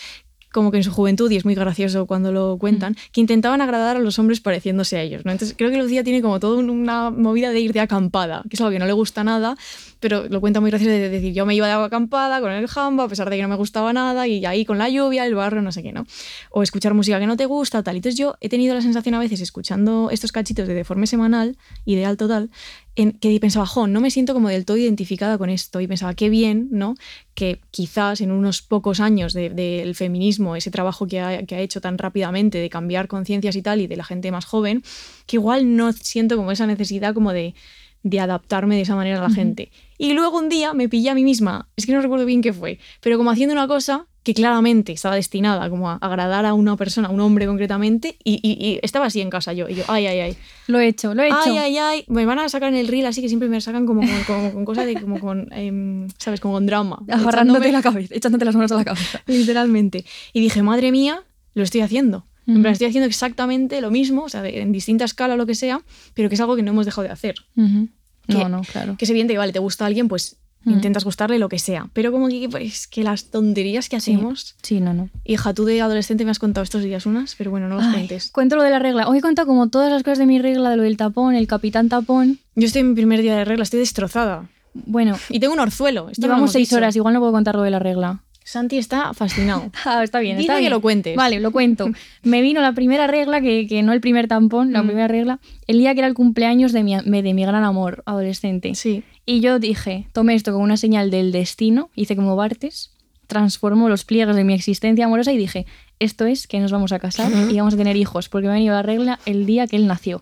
como 0.53 0.71
que 0.71 0.77
en 0.77 0.83
su 0.83 0.91
juventud, 0.91 1.29
y 1.31 1.35
es 1.35 1.43
muy 1.43 1.55
gracioso 1.55 2.05
cuando 2.05 2.31
lo 2.31 2.57
cuentan, 2.57 2.95
que 3.11 3.19
intentaban 3.19 3.59
agradar 3.59 3.97
a 3.97 3.99
los 3.99 4.19
hombres 4.19 4.39
pareciéndose 4.39 4.95
a 4.97 5.01
ellos. 5.01 5.25
¿no? 5.25 5.31
Entonces 5.31 5.55
creo 5.57 5.71
que 5.71 5.77
Lucía 5.77 6.03
tiene 6.03 6.21
como 6.21 6.39
toda 6.39 6.57
una 6.57 7.09
movida 7.09 7.49
de 7.51 7.59
ir 7.59 7.73
de 7.73 7.81
acampada, 7.81 8.43
que 8.49 8.55
es 8.55 8.61
algo 8.61 8.71
que 8.71 8.79
no 8.79 8.85
le 8.85 8.93
gusta 8.93 9.23
nada, 9.23 9.57
pero 9.99 10.27
lo 10.29 10.39
cuenta 10.41 10.61
muy 10.61 10.69
gracioso 10.69 10.91
de 10.91 11.09
decir, 11.09 11.33
yo 11.33 11.45
me 11.45 11.55
iba 11.55 11.67
de 11.67 11.73
acampada 11.73 12.39
con 12.39 12.51
el 12.51 12.67
jamba, 12.67 13.05
a 13.05 13.07
pesar 13.07 13.29
de 13.29 13.37
que 13.37 13.41
no 13.41 13.47
me 13.47 13.55
gustaba 13.55 13.93
nada, 13.93 14.27
y 14.27 14.45
ahí 14.45 14.63
con 14.63 14.77
la 14.77 14.89
lluvia, 14.89 15.25
el 15.25 15.33
barro, 15.33 15.61
no 15.61 15.71
sé 15.71 15.81
qué, 15.81 15.91
¿no? 15.91 16.05
O 16.51 16.61
escuchar 16.61 16.93
música 16.93 17.19
que 17.19 17.27
no 17.27 17.35
te 17.35 17.45
gusta, 17.45 17.81
tal. 17.81 17.95
Entonces 17.95 18.17
yo 18.17 18.35
he 18.39 18.49
tenido 18.49 18.75
la 18.75 18.81
sensación 18.81 19.15
a 19.15 19.19
veces, 19.19 19.41
escuchando 19.41 20.09
estos 20.11 20.31
cachitos 20.31 20.67
de 20.67 20.73
deforme 20.73 21.07
semanal, 21.07 21.57
ideal 21.85 22.17
total, 22.17 22.51
en 22.95 23.13
que 23.13 23.39
pensaba, 23.39 23.65
jo, 23.65 23.87
no 23.87 24.01
me 24.01 24.11
siento 24.11 24.33
como 24.33 24.49
del 24.49 24.65
todo 24.65 24.77
identificada 24.77 25.37
con 25.37 25.49
esto. 25.49 25.81
Y 25.81 25.87
pensaba, 25.87 26.13
qué 26.13 26.29
bien, 26.29 26.67
¿no? 26.71 26.95
Que 27.33 27.59
quizás 27.71 28.21
en 28.21 28.31
unos 28.31 28.61
pocos 28.61 28.99
años 28.99 29.33
del 29.33 29.95
feminismo, 29.95 30.55
ese 30.55 30.71
trabajo 30.71 31.07
que 31.07 31.19
ha, 31.19 31.43
que 31.43 31.55
ha, 31.55 31.59
hecho 31.59 31.81
tan 31.81 31.97
rápidamente 31.97 32.59
de 32.59 32.69
cambiar 32.69 33.07
conciencias 33.07 33.55
y 33.55 33.61
tal, 33.61 33.81
y 33.81 33.87
de 33.87 33.95
la 33.95 34.03
gente 34.03 34.31
más 34.31 34.45
joven, 34.45 34.83
que 35.25 35.37
igual 35.37 35.75
no 35.75 35.91
siento 35.93 36.37
como 36.37 36.51
esa 36.51 36.67
necesidad 36.67 37.13
como 37.13 37.33
de, 37.33 37.55
de 38.03 38.19
adaptarme 38.19 38.75
de 38.75 38.81
esa 38.81 38.95
manera 38.95 39.17
a 39.19 39.27
la 39.27 39.33
gente. 39.33 39.71
Y 39.97 40.13
luego 40.13 40.37
un 40.37 40.49
día 40.49 40.73
me 40.73 40.89
pillé 40.89 41.09
a 41.09 41.15
mí 41.15 41.23
misma, 41.23 41.69
es 41.75 41.85
que 41.85 41.93
no 41.93 42.01
recuerdo 42.01 42.25
bien 42.25 42.41
qué 42.41 42.53
fue, 42.53 42.79
pero 43.01 43.17
como 43.17 43.31
haciendo 43.31 43.53
una 43.53 43.67
cosa 43.67 44.07
que 44.23 44.33
claramente 44.33 44.93
estaba 44.93 45.15
destinada 45.15 45.69
como 45.69 45.89
a 45.89 45.95
agradar 45.95 46.45
a 46.45 46.53
una 46.53 46.77
persona, 46.77 47.09
a 47.09 47.11
un 47.11 47.19
hombre 47.19 47.45
concretamente, 47.45 48.17
y, 48.23 48.79
estaba 48.81 49.07
así 49.07 49.19
en 49.19 49.29
casa 49.29 49.51
yo, 49.51 49.67
y 49.67 49.75
yo, 49.75 49.83
ay, 49.87 50.07
ay, 50.07 50.19
ay. 50.19 50.37
Lo 50.67 50.79
he 50.79 50.87
hecho, 50.87 51.13
lo 51.13 51.23
he 51.23 51.27
hecho. 51.27 51.37
Ay, 51.45 51.57
ay, 51.57 51.77
ay. 51.77 52.05
Me 52.07 52.25
van 52.25 52.39
a 52.39 52.47
sacar 52.47 52.69
en 52.69 52.79
el 52.79 52.87
reel 52.87 53.05
así 53.05 53.21
que 53.21 53.27
siempre 53.27 53.49
me 53.49 53.59
sacan 53.59 53.85
como 53.85 54.01
con, 54.25 54.63
cosas 54.63 54.85
de, 54.85 54.99
como 54.99 55.19
con, 55.19 55.51
em, 55.51 56.07
¿sabes? 56.17 56.39
Como 56.39 56.53
con 56.53 56.65
drama. 56.65 57.03
Agarrándote 57.09 57.71
la 57.71 57.81
cabeza, 57.81 58.15
echándote 58.15 58.45
las 58.45 58.55
manos 58.55 58.71
a 58.71 58.75
la 58.75 58.85
cabeza. 58.85 59.21
Literalmente. 59.27 60.05
Y 60.31 60.39
dije, 60.39 60.63
madre 60.63 60.91
mía, 60.91 61.21
lo 61.53 61.63
estoy 61.63 61.81
haciendo. 61.81 62.25
En 62.45 62.61
plan, 62.61 62.73
estoy 62.73 62.87
haciendo 62.87 63.07
exactamente 63.07 63.79
lo 63.79 63.89
mismo, 63.89 64.23
o 64.23 64.29
sea, 64.29 64.45
en 64.45 64.73
distinta 64.73 65.05
escala 65.05 65.35
o 65.35 65.37
lo 65.37 65.45
que 65.45 65.55
sea, 65.55 65.81
pero 66.13 66.27
que 66.27 66.35
es 66.35 66.41
algo 66.41 66.57
que 66.57 66.61
no 66.61 66.71
hemos 66.71 66.85
dejado 66.85 67.07
de 67.07 67.13
hacer. 67.13 67.35
no, 67.55 68.49
no, 68.49 68.61
claro. 68.69 68.97
Que 68.97 69.05
es 69.05 69.11
evidente 69.11 69.33
que, 69.33 69.37
vale, 69.37 69.53
te 69.53 69.59
gusta 69.59 69.85
alguien, 69.85 70.09
pues 70.09 70.37
Mm. 70.65 70.71
Intentas 70.71 71.03
gustarle 71.03 71.39
lo 71.39 71.49
que 71.49 71.59
sea. 71.59 71.89
Pero 71.93 72.11
como 72.11 72.27
que, 72.27 72.47
pues, 72.49 72.87
que 72.87 73.03
las 73.03 73.25
tonterías 73.25 73.89
que 73.89 73.95
hacemos. 73.95 74.55
Sí. 74.61 74.79
no, 74.79 74.93
no. 74.93 75.09
Hija, 75.25 75.53
tú 75.53 75.65
de 75.65 75.81
adolescente 75.81 76.25
me 76.25 76.31
has 76.31 76.39
contado 76.39 76.63
estos 76.63 76.83
días 76.83 77.05
unas, 77.05 77.35
pero 77.35 77.51
bueno, 77.51 77.67
no 77.67 77.77
las 77.77 77.93
cuentes. 77.93 78.29
Cuento 78.31 78.55
lo 78.55 78.63
de 78.63 78.69
la 78.69 78.79
regla. 78.79 79.07
Hoy 79.07 79.19
he 79.19 79.21
contado 79.21 79.47
como 79.47 79.69
todas 79.69 79.91
las 79.91 80.03
cosas 80.03 80.19
de 80.19 80.25
mi 80.25 80.39
regla, 80.39 80.69
de 80.69 80.77
lo 80.77 80.83
del 80.83 80.97
tapón, 80.97 81.35
el 81.35 81.47
capitán 81.47 81.89
tapón. 81.89 82.39
Yo 82.55 82.65
estoy 82.65 82.81
en 82.81 82.89
mi 82.89 82.95
primer 82.95 83.21
día 83.21 83.35
de 83.35 83.45
regla, 83.45 83.63
estoy 83.63 83.79
destrozada. 83.79 84.49
Bueno. 84.73 85.17
Y 85.29 85.39
tengo 85.39 85.53
un 85.53 85.59
orzuelo. 85.59 86.09
llevamos 86.11 86.51
seis 86.51 86.71
horas, 86.73 86.95
igual 86.95 87.13
no 87.13 87.19
puedo 87.19 87.31
contar 87.31 87.55
lo 87.55 87.61
de 87.61 87.71
la 87.71 87.79
regla. 87.79 88.21
Santi 88.43 88.77
está 88.77 89.13
fascinado. 89.13 89.71
ah, 89.85 90.03
está 90.03 90.19
bien, 90.19 90.37
Dice 90.37 90.51
está 90.51 90.61
que 90.61 90.69
lo 90.69 90.81
cuentes. 90.81 91.15
Vale, 91.15 91.39
lo 91.39 91.51
cuento. 91.51 91.89
Me 92.23 92.41
vino 92.41 92.61
la 92.61 92.73
primera 92.73 93.07
regla, 93.07 93.41
que, 93.41 93.67
que 93.67 93.83
no 93.83 93.93
el 93.93 94.01
primer 94.01 94.27
tampón, 94.27 94.73
la 94.73 94.83
mm. 94.83 94.85
primera 94.85 95.07
regla, 95.07 95.39
el 95.67 95.77
día 95.77 95.93
que 95.93 96.01
era 96.01 96.07
el 96.07 96.13
cumpleaños 96.13 96.71
de 96.71 96.83
mi, 96.83 96.95
de 96.95 97.33
mi 97.33 97.45
gran 97.45 97.63
amor 97.63 98.03
adolescente. 98.05 98.75
Sí. 98.75 99.03
Y 99.25 99.39
yo 99.39 99.59
dije, 99.59 100.07
tomé 100.13 100.35
esto 100.35 100.51
como 100.51 100.63
una 100.63 100.77
señal 100.77 101.09
del 101.09 101.31
destino, 101.31 101.89
hice 101.95 102.15
como 102.15 102.35
Bartes, 102.35 102.91
transformó 103.27 103.89
los 103.89 104.05
pliegues 104.05 104.35
de 104.35 104.43
mi 104.43 104.53
existencia 104.53 105.05
amorosa 105.05 105.31
y 105.31 105.37
dije, 105.37 105.65
esto 105.99 106.25
es 106.25 106.47
que 106.47 106.59
nos 106.59 106.71
vamos 106.71 106.91
a 106.91 106.99
casar 106.99 107.31
y 107.49 107.57
vamos 107.57 107.73
a 107.73 107.77
tener 107.77 107.95
hijos, 107.95 108.29
porque 108.29 108.47
me 108.47 108.53
ha 108.53 108.55
venido 108.55 108.75
la 108.75 108.83
regla 108.83 109.19
el 109.25 109.45
día 109.45 109.67
que 109.67 109.75
él 109.75 109.87
nació. 109.87 110.21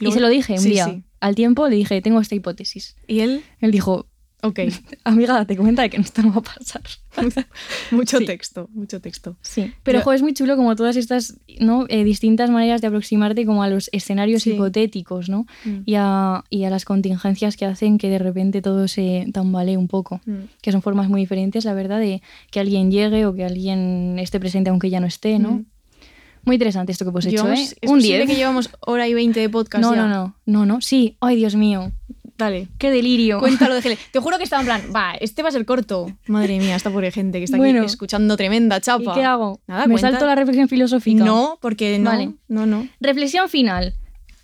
y 0.00 0.12
se 0.12 0.20
lo 0.20 0.28
dije 0.28 0.54
un 0.58 0.64
día. 0.64 1.02
Al 1.20 1.34
tiempo 1.34 1.68
le 1.68 1.76
dije, 1.76 2.00
tengo 2.00 2.20
esta 2.20 2.36
hipótesis. 2.36 2.96
¿Y 3.08 3.20
él? 3.20 3.42
Él 3.60 3.72
dijo, 3.72 4.06
Ok. 4.42 4.60
Amiga, 5.04 5.34
date 5.34 5.56
cuenta 5.56 5.82
de 5.82 5.90
que 5.90 5.96
esto 5.96 6.22
no 6.22 6.32
va 6.32 6.38
a 6.38 6.42
pasar. 6.42 6.82
mucho 7.90 8.20
texto, 8.20 8.68
mucho 8.72 9.00
texto. 9.00 9.36
Sí. 9.42 9.72
Pero, 9.82 10.12
es 10.12 10.22
muy 10.22 10.32
chulo 10.32 10.56
como 10.56 10.76
todas 10.76 10.96
estas 10.96 11.38
¿no? 11.58 11.86
Eh, 11.88 12.04
distintas 12.04 12.48
maneras 12.50 12.80
de 12.80 12.86
aproximarte 12.86 13.44
como 13.44 13.62
a 13.62 13.68
los 13.68 13.90
escenarios 13.92 14.46
hipotéticos, 14.46 15.28
¿no? 15.28 15.46
Mm. 15.64 15.78
Y, 15.84 15.94
a, 15.96 16.44
y, 16.50 16.64
a, 16.64 16.70
las 16.70 16.84
contingencias 16.84 17.56
que 17.56 17.64
hacen 17.64 17.98
que 17.98 18.08
de 18.08 18.18
repente 18.18 18.62
todo 18.62 18.86
se 18.86 19.26
tambalee 19.32 19.76
un 19.76 19.88
poco. 19.88 20.20
Mm. 20.24 20.44
Que 20.62 20.70
son 20.70 20.82
formas 20.82 21.08
muy 21.08 21.20
diferentes, 21.20 21.64
la 21.64 21.74
verdad, 21.74 21.98
de 21.98 22.22
que 22.50 22.60
alguien 22.60 22.90
llegue 22.90 23.26
o 23.26 23.34
que 23.34 23.44
alguien 23.44 24.18
esté 24.18 24.38
presente 24.38 24.70
aunque 24.70 24.88
ya 24.88 25.00
no 25.00 25.06
esté, 25.06 25.38
¿no? 25.38 25.52
Mm. 25.52 25.66
Muy 26.44 26.54
interesante 26.54 26.92
esto 26.92 27.04
que 27.04 27.10
hemos 27.10 27.26
hecho, 27.26 27.52
¿eh? 27.52 27.68
un 27.82 28.00
día 28.00 28.24
que 28.24 28.34
llevamos 28.34 28.70
hora 28.80 29.06
y 29.06 29.12
veinte 29.12 29.40
de 29.40 29.50
podcast 29.50 29.82
no, 29.82 29.94
No, 29.94 30.08
no, 30.08 30.36
no, 30.46 30.64
no. 30.64 30.80
Sí. 30.80 31.16
Ay, 31.20 31.36
Dios 31.36 31.56
mío. 31.56 31.92
Dale. 32.38 32.68
Qué 32.78 32.90
delirio. 32.90 33.40
Cuéntalo, 33.40 33.74
déjele. 33.76 33.98
Te 34.12 34.20
juro 34.20 34.38
que 34.38 34.44
estaba 34.44 34.62
en 34.62 34.66
plan, 34.66 34.82
va, 34.94 35.14
este 35.20 35.42
va 35.42 35.48
a 35.48 35.52
ser 35.52 35.66
corto. 35.66 36.10
Madre 36.28 36.58
mía, 36.58 36.76
esta 36.76 36.88
pobre 36.90 37.10
gente 37.10 37.38
que 37.38 37.44
está 37.44 37.56
aquí 37.56 37.76
escuchando 37.84 38.36
tremenda 38.36 38.80
chapa. 38.80 39.12
¿Y 39.12 39.14
qué 39.14 39.24
hago? 39.24 39.60
Nada, 39.66 39.86
¿Me 39.86 39.98
salto 39.98 40.24
la 40.24 40.36
reflexión 40.36 40.68
filosófica? 40.68 41.24
No, 41.24 41.58
porque 41.60 41.98
no. 41.98 42.10
Vale. 42.10 42.30
No, 42.46 42.64
no. 42.64 42.88
Reflexión 43.00 43.48
final. 43.48 43.94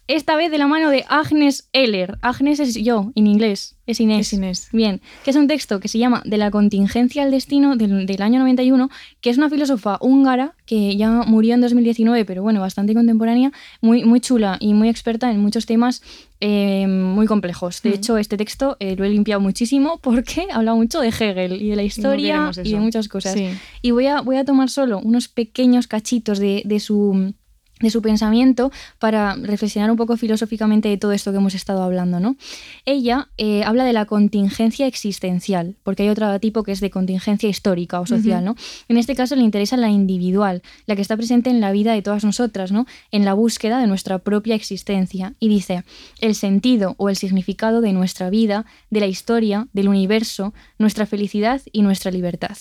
Esta 0.06 0.36
vez 0.36 0.50
de 0.50 0.58
la 0.58 0.66
mano 0.66 0.90
de 0.90 1.06
Agnes 1.08 1.70
Eller. 1.72 2.18
Agnes 2.20 2.60
es 2.60 2.74
yo, 2.74 3.10
en 3.14 3.26
inglés. 3.26 3.76
Es 3.86 4.00
Inés. 4.00 4.26
Es 4.26 4.32
Inés. 4.34 4.68
Bien, 4.70 5.00
que 5.24 5.30
es 5.30 5.36
un 5.36 5.48
texto 5.48 5.80
que 5.80 5.88
se 5.88 5.98
llama 5.98 6.22
De 6.26 6.36
la 6.36 6.50
contingencia 6.50 7.22
al 7.22 7.30
destino 7.30 7.74
del, 7.76 8.20
año 8.20 8.38
91, 8.38 8.90
que 9.22 9.30
es 9.30 9.38
una 9.38 9.48
filósofa 9.48 9.96
húngara 10.02 10.56
que 10.66 10.94
ya 10.96 11.22
murió 11.22 11.54
en 11.54 11.62
2019, 11.62 12.26
pero 12.26 12.42
bueno, 12.42 12.60
bastante 12.60 12.92
contemporánea, 12.92 13.50
muy, 13.80 14.04
muy 14.04 14.20
chula 14.20 14.58
y 14.60 14.74
muy 14.74 14.90
experta 14.90 15.30
en 15.30 15.40
muchos 15.40 15.64
temas 15.64 16.02
eh, 16.40 16.86
muy 16.86 17.26
complejos. 17.26 17.80
De 17.80 17.90
hecho, 17.90 18.18
este 18.18 18.36
texto 18.36 18.76
eh, 18.80 18.96
lo 18.96 19.04
he 19.04 19.08
limpiado 19.08 19.40
muchísimo 19.40 20.00
porque 20.02 20.48
habla 20.52 20.74
mucho 20.74 21.00
de 21.00 21.08
Hegel 21.08 21.62
y 21.62 21.70
de 21.70 21.76
la 21.76 21.82
historia 21.82 22.50
y 22.62 22.72
de 22.72 22.80
muchas 22.80 23.08
cosas. 23.08 23.36
Y 23.80 23.90
voy 23.90 24.06
a, 24.06 24.20
voy 24.20 24.36
a 24.36 24.44
tomar 24.44 24.68
solo 24.68 24.98
unos 24.98 25.28
pequeños 25.28 25.86
cachitos 25.86 26.38
de, 26.38 26.60
de 26.66 26.80
su 26.80 27.32
de 27.80 27.90
su 27.90 28.02
pensamiento 28.02 28.70
para 28.98 29.34
reflexionar 29.34 29.90
un 29.90 29.96
poco 29.96 30.16
filosóficamente 30.16 30.88
de 30.88 30.96
todo 30.96 31.12
esto 31.12 31.32
que 31.32 31.38
hemos 31.38 31.54
estado 31.54 31.82
hablando. 31.82 32.20
¿no? 32.20 32.36
Ella 32.84 33.28
eh, 33.36 33.64
habla 33.64 33.84
de 33.84 33.92
la 33.92 34.04
contingencia 34.04 34.86
existencial, 34.86 35.74
porque 35.82 36.04
hay 36.04 36.08
otro 36.08 36.38
tipo 36.38 36.62
que 36.62 36.72
es 36.72 36.80
de 36.80 36.90
contingencia 36.90 37.48
histórica 37.48 38.00
o 38.00 38.06
social. 38.06 38.44
¿no? 38.44 38.54
En 38.88 38.96
este 38.96 39.14
caso 39.14 39.34
le 39.34 39.42
interesa 39.42 39.76
la 39.76 39.90
individual, 39.90 40.62
la 40.86 40.94
que 40.94 41.02
está 41.02 41.16
presente 41.16 41.50
en 41.50 41.60
la 41.60 41.72
vida 41.72 41.92
de 41.92 42.02
todas 42.02 42.24
nosotras, 42.24 42.70
¿no? 42.70 42.86
en 43.10 43.24
la 43.24 43.34
búsqueda 43.34 43.80
de 43.80 43.86
nuestra 43.86 44.18
propia 44.18 44.54
existencia. 44.54 45.34
Y 45.40 45.48
dice, 45.48 45.84
el 46.20 46.34
sentido 46.34 46.94
o 46.98 47.08
el 47.08 47.16
significado 47.16 47.80
de 47.80 47.92
nuestra 47.92 48.30
vida, 48.30 48.66
de 48.90 49.00
la 49.00 49.06
historia, 49.06 49.66
del 49.72 49.88
universo, 49.88 50.54
nuestra 50.78 51.06
felicidad 51.06 51.60
y 51.72 51.82
nuestra 51.82 52.12
libertad. 52.12 52.56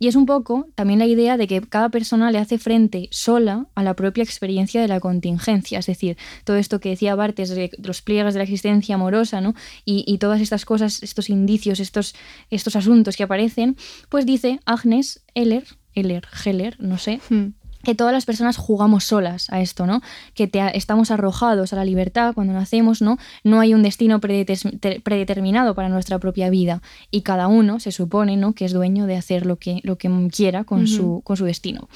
Y 0.00 0.08
es 0.08 0.16
un 0.16 0.24
poco 0.24 0.66
también 0.74 0.98
la 0.98 1.06
idea 1.06 1.36
de 1.36 1.46
que 1.46 1.60
cada 1.60 1.90
persona 1.90 2.32
le 2.32 2.38
hace 2.38 2.56
frente 2.56 3.08
sola 3.12 3.66
a 3.74 3.82
la 3.82 3.94
propia 3.94 4.24
experiencia 4.24 4.80
de 4.80 4.88
la 4.88 4.98
contingencia, 4.98 5.78
es 5.78 5.86
decir, 5.86 6.16
todo 6.44 6.56
esto 6.56 6.80
que 6.80 6.88
decía 6.88 7.14
Bartes 7.14 7.50
de 7.50 7.70
los 7.76 8.00
pliegues 8.00 8.32
de 8.32 8.38
la 8.38 8.44
existencia 8.44 8.94
amorosa, 8.94 9.42
¿no? 9.42 9.54
Y, 9.84 10.16
todas 10.16 10.40
estas 10.40 10.64
cosas, 10.64 11.02
estos 11.02 11.28
indicios, 11.28 11.80
estos, 11.80 12.14
estos 12.48 12.76
asuntos 12.76 13.16
que 13.16 13.24
aparecen, 13.24 13.76
pues 14.08 14.24
dice 14.24 14.60
Agnes 14.64 15.22
Heller, 15.34 15.64
Heller, 15.94 16.26
Heller, 16.44 16.76
no 16.80 16.96
sé, 16.96 17.20
hmm 17.28 17.59
que 17.82 17.94
todas 17.94 18.12
las 18.12 18.26
personas 18.26 18.56
jugamos 18.56 19.04
solas 19.04 19.50
a 19.50 19.60
esto, 19.60 19.86
¿no? 19.86 20.02
Que 20.34 20.46
te, 20.46 20.76
estamos 20.76 21.10
arrojados 21.10 21.72
a 21.72 21.76
la 21.76 21.84
libertad 21.84 22.34
cuando 22.34 22.52
nacemos, 22.52 23.00
¿no? 23.00 23.18
No 23.44 23.60
hay 23.60 23.74
un 23.74 23.82
destino 23.82 24.20
predeterminado 24.20 25.74
para 25.74 25.88
nuestra 25.88 26.18
propia 26.18 26.50
vida 26.50 26.82
y 27.10 27.22
cada 27.22 27.48
uno 27.48 27.80
se 27.80 27.92
supone, 27.92 28.36
¿no? 28.36 28.52
Que 28.52 28.66
es 28.66 28.72
dueño 28.72 29.06
de 29.06 29.16
hacer 29.16 29.46
lo 29.46 29.56
que, 29.56 29.80
lo 29.82 29.96
que 29.96 30.10
quiera 30.34 30.64
con, 30.64 30.86
su, 30.86 31.22
con 31.24 31.36
su 31.36 31.44
destino. 31.44 31.88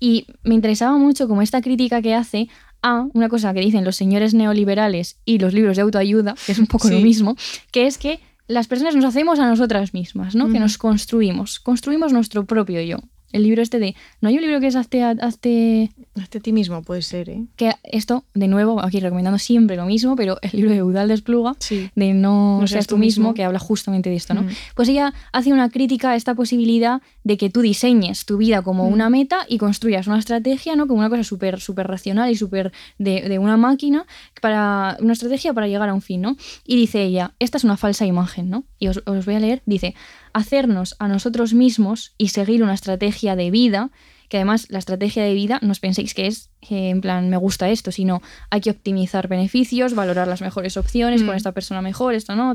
Y 0.00 0.26
me 0.42 0.54
interesaba 0.54 0.96
mucho 0.96 1.28
como 1.28 1.42
esta 1.42 1.60
crítica 1.60 2.00
que 2.00 2.14
hace 2.14 2.48
a 2.82 3.06
una 3.14 3.28
cosa 3.28 3.52
que 3.52 3.60
dicen 3.60 3.84
los 3.84 3.96
señores 3.96 4.34
neoliberales 4.34 5.18
y 5.24 5.38
los 5.38 5.52
libros 5.52 5.76
de 5.76 5.82
autoayuda, 5.82 6.34
que 6.46 6.52
es 6.52 6.58
un 6.58 6.66
poco 6.66 6.88
lo 6.88 7.00
mismo, 7.00 7.36
que 7.72 7.86
es 7.86 7.98
que 7.98 8.20
las 8.48 8.68
personas 8.68 8.94
nos 8.94 9.04
hacemos 9.04 9.38
a 9.40 9.48
nosotras 9.48 9.92
mismas, 9.92 10.34
¿no? 10.34 10.50
Que 10.50 10.60
nos 10.60 10.78
construimos, 10.78 11.58
construimos 11.58 12.12
nuestro 12.12 12.46
propio 12.46 12.80
yo 12.80 12.98
el 13.32 13.42
libro 13.42 13.62
este 13.62 13.78
de. 13.78 13.94
¿No 14.20 14.28
hay 14.28 14.36
un 14.36 14.42
libro 14.42 14.60
que 14.60 14.66
es 14.68 14.76
Hazte. 14.76 15.90
A 16.22 16.40
ti 16.40 16.52
mismo, 16.52 16.82
puede 16.82 17.02
ser, 17.02 17.28
¿eh? 17.28 17.44
Que 17.56 17.72
esto, 17.82 18.24
de 18.34 18.48
nuevo, 18.48 18.82
aquí 18.82 19.00
recomendando 19.00 19.38
siempre 19.38 19.76
lo 19.76 19.84
mismo, 19.84 20.16
pero 20.16 20.38
el 20.42 20.50
libro 20.52 20.70
de 20.70 20.78
Eudal 20.78 21.08
Despluga, 21.08 21.56
de 21.94 22.14
No, 22.14 22.62
seas, 22.66 22.86
tú 22.86 22.96
mismo, 22.96 23.34
que 23.34 23.44
habla 23.44 23.58
justamente 23.58 24.10
de 24.10 24.16
esto, 24.16 24.34
¿no? 24.34 24.42
Mm. 24.42 24.48
Pues 24.74 24.88
ella 24.88 25.12
hace 25.32 25.52
una 25.52 25.68
crítica 25.70 26.10
a 26.10 26.16
esta 26.16 26.34
posibilidad 26.34 27.02
de 27.24 27.36
que 27.36 27.50
tú 27.50 27.60
diseñes 27.60 28.24
tu 28.24 28.38
vida 28.38 28.62
como 28.62 28.88
mm. 28.88 28.92
una 28.92 29.10
meta 29.10 29.40
y 29.48 29.58
construyas 29.58 30.06
una 30.06 30.18
estrategia, 30.18 30.74
¿no? 30.76 30.86
Como 30.86 31.00
una 31.00 31.10
cosa 31.10 31.24
súper 31.24 31.60
super 31.60 31.86
racional 31.86 32.30
y 32.30 32.36
súper 32.36 32.72
de, 32.98 33.28
de, 33.28 33.38
una 33.38 33.56
máquina, 33.56 34.06
para 34.40 34.96
una 35.00 35.12
estrategia 35.12 35.52
para 35.52 35.68
llegar 35.68 35.88
a 35.88 35.94
un 35.94 36.02
fin, 36.02 36.22
¿no? 36.22 36.36
Y 36.64 36.76
dice 36.76 37.02
ella, 37.02 37.34
esta 37.38 37.58
es 37.58 37.64
una 37.64 37.76
falsa 37.76 38.06
imagen, 38.06 38.50
¿no? 38.50 38.64
Y 38.78 38.88
os, 38.88 39.02
os 39.06 39.26
voy 39.26 39.34
a 39.34 39.40
leer, 39.40 39.62
dice 39.66 39.94
hacernos 40.36 40.96
a 40.98 41.08
nosotros 41.08 41.54
mismos 41.54 42.12
y 42.18 42.28
seguir 42.28 42.62
una 42.62 42.74
estrategia 42.74 43.36
de 43.36 43.50
vida, 43.50 43.90
que 44.28 44.38
además 44.38 44.66
la 44.70 44.78
estrategia 44.78 45.24
de 45.24 45.34
vida 45.34 45.58
no 45.62 45.72
os 45.72 45.80
penséis 45.80 46.14
que 46.14 46.26
es 46.26 46.50
en 46.68 47.00
plan 47.00 47.30
me 47.30 47.36
gusta 47.36 47.70
esto, 47.70 47.92
sino 47.92 48.22
hay 48.50 48.60
que 48.60 48.70
optimizar 48.70 49.28
beneficios, 49.28 49.94
valorar 49.94 50.28
las 50.28 50.40
mejores 50.40 50.76
opciones, 50.76 51.22
con 51.22 51.34
mm. 51.34 51.36
esta 51.36 51.52
persona 51.52 51.82
mejor, 51.82 52.14
esto 52.14 52.34
no, 52.34 52.54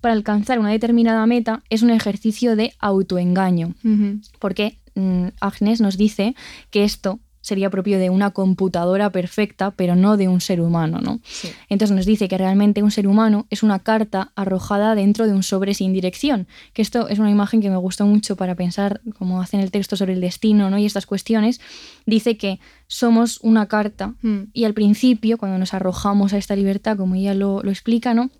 para 0.00 0.14
alcanzar 0.14 0.58
una 0.58 0.70
determinada 0.70 1.26
meta 1.26 1.62
es 1.70 1.82
un 1.82 1.90
ejercicio 1.90 2.56
de 2.56 2.72
autoengaño, 2.78 3.74
porque 4.38 4.78
mm, 4.94 5.28
Agnes 5.40 5.80
nos 5.80 5.96
dice 5.96 6.34
que 6.70 6.84
esto 6.84 7.20
sería 7.44 7.68
propio 7.68 7.98
de 7.98 8.08
una 8.08 8.30
computadora 8.30 9.10
perfecta, 9.10 9.70
pero 9.70 9.96
no 9.96 10.16
de 10.16 10.28
un 10.28 10.40
ser 10.40 10.62
humano, 10.62 11.00
¿no? 11.02 11.20
Entonces 11.68 11.94
nos 11.94 12.06
dice 12.06 12.26
que 12.26 12.38
realmente 12.38 12.82
un 12.82 12.90
ser 12.90 13.06
humano 13.06 13.46
es 13.50 13.62
una 13.62 13.80
carta 13.80 14.32
arrojada 14.34 14.94
dentro 14.94 15.26
de 15.26 15.34
un 15.34 15.42
sobre 15.42 15.74
sin 15.74 15.92
dirección, 15.92 16.48
que 16.72 16.80
esto 16.80 17.06
es 17.06 17.18
una 17.18 17.30
imagen 17.30 17.60
que 17.60 17.68
me 17.68 17.76
gustó 17.76 18.06
mucho 18.06 18.34
para 18.34 18.54
pensar, 18.54 19.02
como 19.18 19.42
hacen 19.42 19.60
el 19.60 19.70
texto 19.70 19.94
sobre 19.94 20.14
el 20.14 20.22
destino, 20.22 20.70
¿no? 20.70 20.78
Y 20.78 20.86
estas 20.86 21.04
cuestiones, 21.04 21.60
dice 22.06 22.38
que 22.38 22.60
somos 22.86 23.38
una 23.42 23.66
carta 23.66 24.14
hmm. 24.22 24.44
y 24.54 24.64
al 24.64 24.72
principio, 24.72 25.36
cuando 25.36 25.58
nos 25.58 25.74
arrojamos 25.74 26.32
a 26.32 26.38
esta 26.38 26.56
libertad, 26.56 26.96
como 26.96 27.14
ella 27.14 27.34
lo, 27.34 27.60
explica, 27.68 28.14
¿no? 28.14 28.30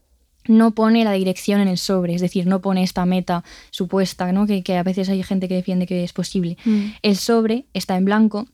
no 0.47 0.74
pone 0.74 1.05
la 1.05 1.12
dirección 1.12 1.60
en 1.60 1.68
el 1.68 1.78
sobre, 1.78 2.14
es 2.14 2.22
decir, 2.22 2.47
no 2.47 2.60
pone 2.60 2.82
esta 2.82 3.05
meta 3.05 3.44
supuesta, 3.70 4.32
¿no? 4.32 4.47
que, 4.47 4.76
a 4.76 4.82
veces 4.82 5.10
hay 5.10 5.22
gente 5.22 5.47
que 5.47 5.55
defiende 5.55 5.86
que 5.86 6.05
es 6.05 6.14
posible. 6.14 6.56
Hmm. 6.64 6.93
El 7.02 7.16
sobre 7.16 7.66
está 7.74 7.98
en 7.98 8.06
blanco 8.06 8.47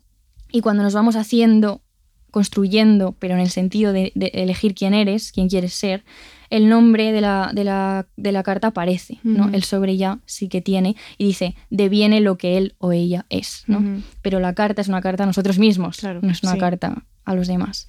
y 0.53 0.61
cuando 0.61 0.83
nos 0.83 0.95
vamos 0.95 1.17
haciendo, 1.17 1.83
construyendo, 2.31 3.17
pero 3.19 3.35
en 3.35 3.41
el 3.41 3.51
sentido 3.51 3.93
de, 3.93 4.13
elegir 4.15 4.75
quién 4.75 4.95
eres, 4.95 5.33
quién 5.33 5.49
quieres 5.49 5.75
ser, 5.75 6.05
el 6.49 6.69
nombre 6.69 7.13
de 7.13 7.21
la, 7.21 7.51
de 7.53 8.33
la, 8.33 8.43
carta 8.43 8.69
aparece, 8.69 9.19
¿no? 9.23 9.51
El 9.53 9.63
sobre 9.63 9.97
ya 9.97 10.19
sí 10.27 10.49
que 10.49 10.61
tiene 10.61 10.97
y 11.17 11.27
dice, 11.27 11.55
deviene 11.71 12.21
lo 12.21 12.37
que 12.39 12.59
él 12.59 12.75
o 12.79 12.93
ella 12.93 13.27
es, 13.29 13.65
¿no? 13.67 14.03
Pero 14.23 14.41
la 14.41 14.55
carta 14.55 14.83
es 14.83 14.89
una 14.89 15.01
carta 15.01 15.23
a 15.23 15.27
nosotros 15.27 15.59
mismos, 15.59 15.99
claro, 15.99 16.21
no 16.23 16.31
es 16.31 16.43
una 16.43 16.59
carta 16.59 17.05
a 17.25 17.35
los 17.35 17.47
demás. 17.47 17.87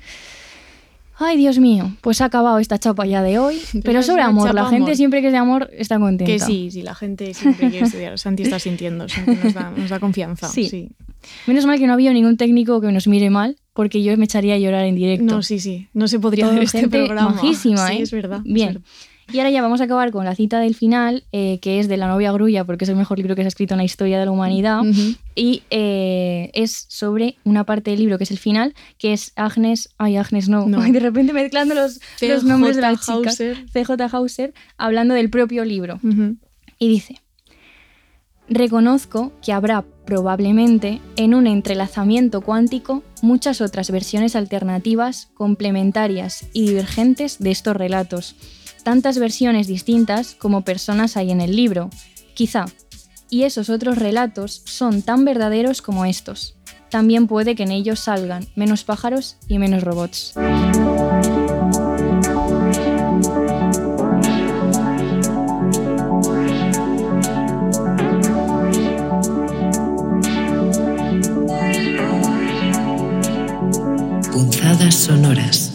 Ay, 1.18 1.38
Dios 1.38 1.60
mío, 1.60 1.96
pues 2.02 2.22
ha 2.22 2.26
acabado 2.26 2.60
esta 2.60 2.80
chapa 2.80 3.06
ya 3.06 3.22
de 3.22 3.38
hoy. 3.38 3.62
Pero 3.84 4.02
sobre 4.02 4.24
amor, 4.24 4.54
la 4.54 4.66
gente 4.66 4.96
siempre 4.96 5.22
que 5.22 5.28
es 5.28 5.34
de 5.34 5.40
amor 5.40 5.70
está 5.74 6.00
contenta. 6.00 6.26
Que 6.26 6.40
sí, 6.40 6.70
sí, 6.72 6.82
la 6.82 6.96
gente 6.96 7.34
siempre 7.34 7.70
quiere 7.70 7.86
estudiar. 7.86 8.18
Santi 8.18 8.44
está 8.44 8.60
sintiendo, 8.60 9.06
nos 9.06 9.54
da, 9.54 9.72
nos 9.76 9.90
da 9.90 10.00
confianza. 10.00 10.48
Sí. 10.48 10.90
Menos 11.46 11.66
mal 11.66 11.78
que 11.78 11.86
no 11.86 11.94
ha 11.94 11.96
habido 11.96 12.14
ningún 12.14 12.38
técnico 12.38 12.82
que 12.82 12.92
nos 12.92 13.08
mire 13.08 13.30
mal, 13.30 13.58
porque 13.74 14.02
yo 14.04 14.16
me 14.18 14.26
echaría 14.26 14.56
a 14.56 14.58
llorar 14.58 14.86
en 14.86 14.96
directo. 14.96 15.36
No, 15.36 15.44
sí, 15.44 15.60
sí, 15.60 15.88
no 15.94 16.08
se 16.08 16.20
podría 16.20 16.48
hacer 16.48 16.64
este 16.64 16.88
programa. 16.88 17.32
Majísima, 17.32 17.88
sí, 17.90 17.98
¿eh? 17.98 18.02
es 18.02 18.12
verdad. 18.12 18.42
Bien. 18.44 18.84
Y 19.32 19.40
ahora 19.40 19.50
ya 19.50 19.62
vamos 19.62 19.82
a 19.82 19.86
acabar 19.86 20.12
con 20.12 20.26
la 20.26 20.36
cita 20.36 20.60
del 20.60 20.76
final, 20.76 21.24
eh, 21.32 21.60
que 21.62 21.80
es 21.80 21.88
de 21.88 21.98
La 21.98 22.08
novia 22.08 22.32
grulla, 22.32 22.66
porque 22.66 22.86
es 22.86 22.90
el 22.90 22.96
mejor 22.96 23.18
libro 23.18 23.36
que 23.36 23.42
se 23.42 23.48
ha 23.48 23.50
escrito 23.50 23.74
en 23.74 23.80
la 23.80 23.84
historia 23.84 24.20
de 24.20 24.26
la 24.26 24.32
humanidad. 24.32 24.82
Y 25.36 25.64
eh, 25.70 26.52
es 26.54 26.86
sobre 26.90 27.38
una 27.44 27.66
parte 27.66 27.92
del 27.92 28.00
libro, 28.00 28.18
que 28.18 28.26
es 28.26 28.32
el 28.32 28.40
final, 28.40 28.74
que 28.98 29.14
es 29.14 29.34
Agnes. 29.36 29.90
Ay, 29.98 30.18
Agnes, 30.18 30.50
no. 30.50 30.66
de 30.92 31.00
repente 31.00 31.34
mezclando 31.34 31.76
los, 31.76 32.00
los 32.22 32.44
nombres 32.44 32.76
de 32.76 32.82
las 32.82 33.06
chicas. 33.06 33.38
CJ 33.38 34.02
Hauser, 34.12 34.54
hablando 34.78 35.14
del 35.14 35.30
propio 35.30 35.66
libro. 35.66 36.00
Y 36.80 36.90
dice. 36.90 37.22
Reconozco 38.50 39.32
que 39.42 39.54
habrá 39.54 39.86
probablemente 40.06 41.00
en 41.16 41.34
un 41.36 41.48
entrelazamiento 41.48 42.42
cuántico 42.42 43.02
muchas 43.22 43.62
otras 43.62 43.92
versiones 43.92 44.36
alternativas, 44.36 45.30
complementarias 45.36 46.48
y 46.52 46.68
divergentes 46.68 47.40
de 47.40 47.52
estos 47.52 47.78
relatos 47.78 48.36
tantas 48.84 49.18
versiones 49.18 49.68
distintas 49.68 50.36
como 50.36 50.64
personas 50.64 51.18
hay 51.18 51.32
en 51.32 51.42
el 51.42 51.56
libro, 51.56 51.90
quizá, 52.34 52.66
y 53.30 53.44
esos 53.44 53.70
otros 53.70 53.98
relatos 53.98 54.62
son 54.66 55.02
tan 55.02 55.26
verdaderos 55.26 55.82
como 55.82 56.06
estos. 56.06 56.56
También 56.90 57.28
puede 57.28 57.56
que 57.56 57.64
en 57.64 57.72
ellos 57.72 58.02
salgan 58.02 58.46
menos 58.56 58.84
pájaros 58.84 59.38
y 59.48 59.58
menos 59.58 59.84
robots. 59.84 60.34
Punzadas 74.34 74.96
sonoras. 74.96 75.71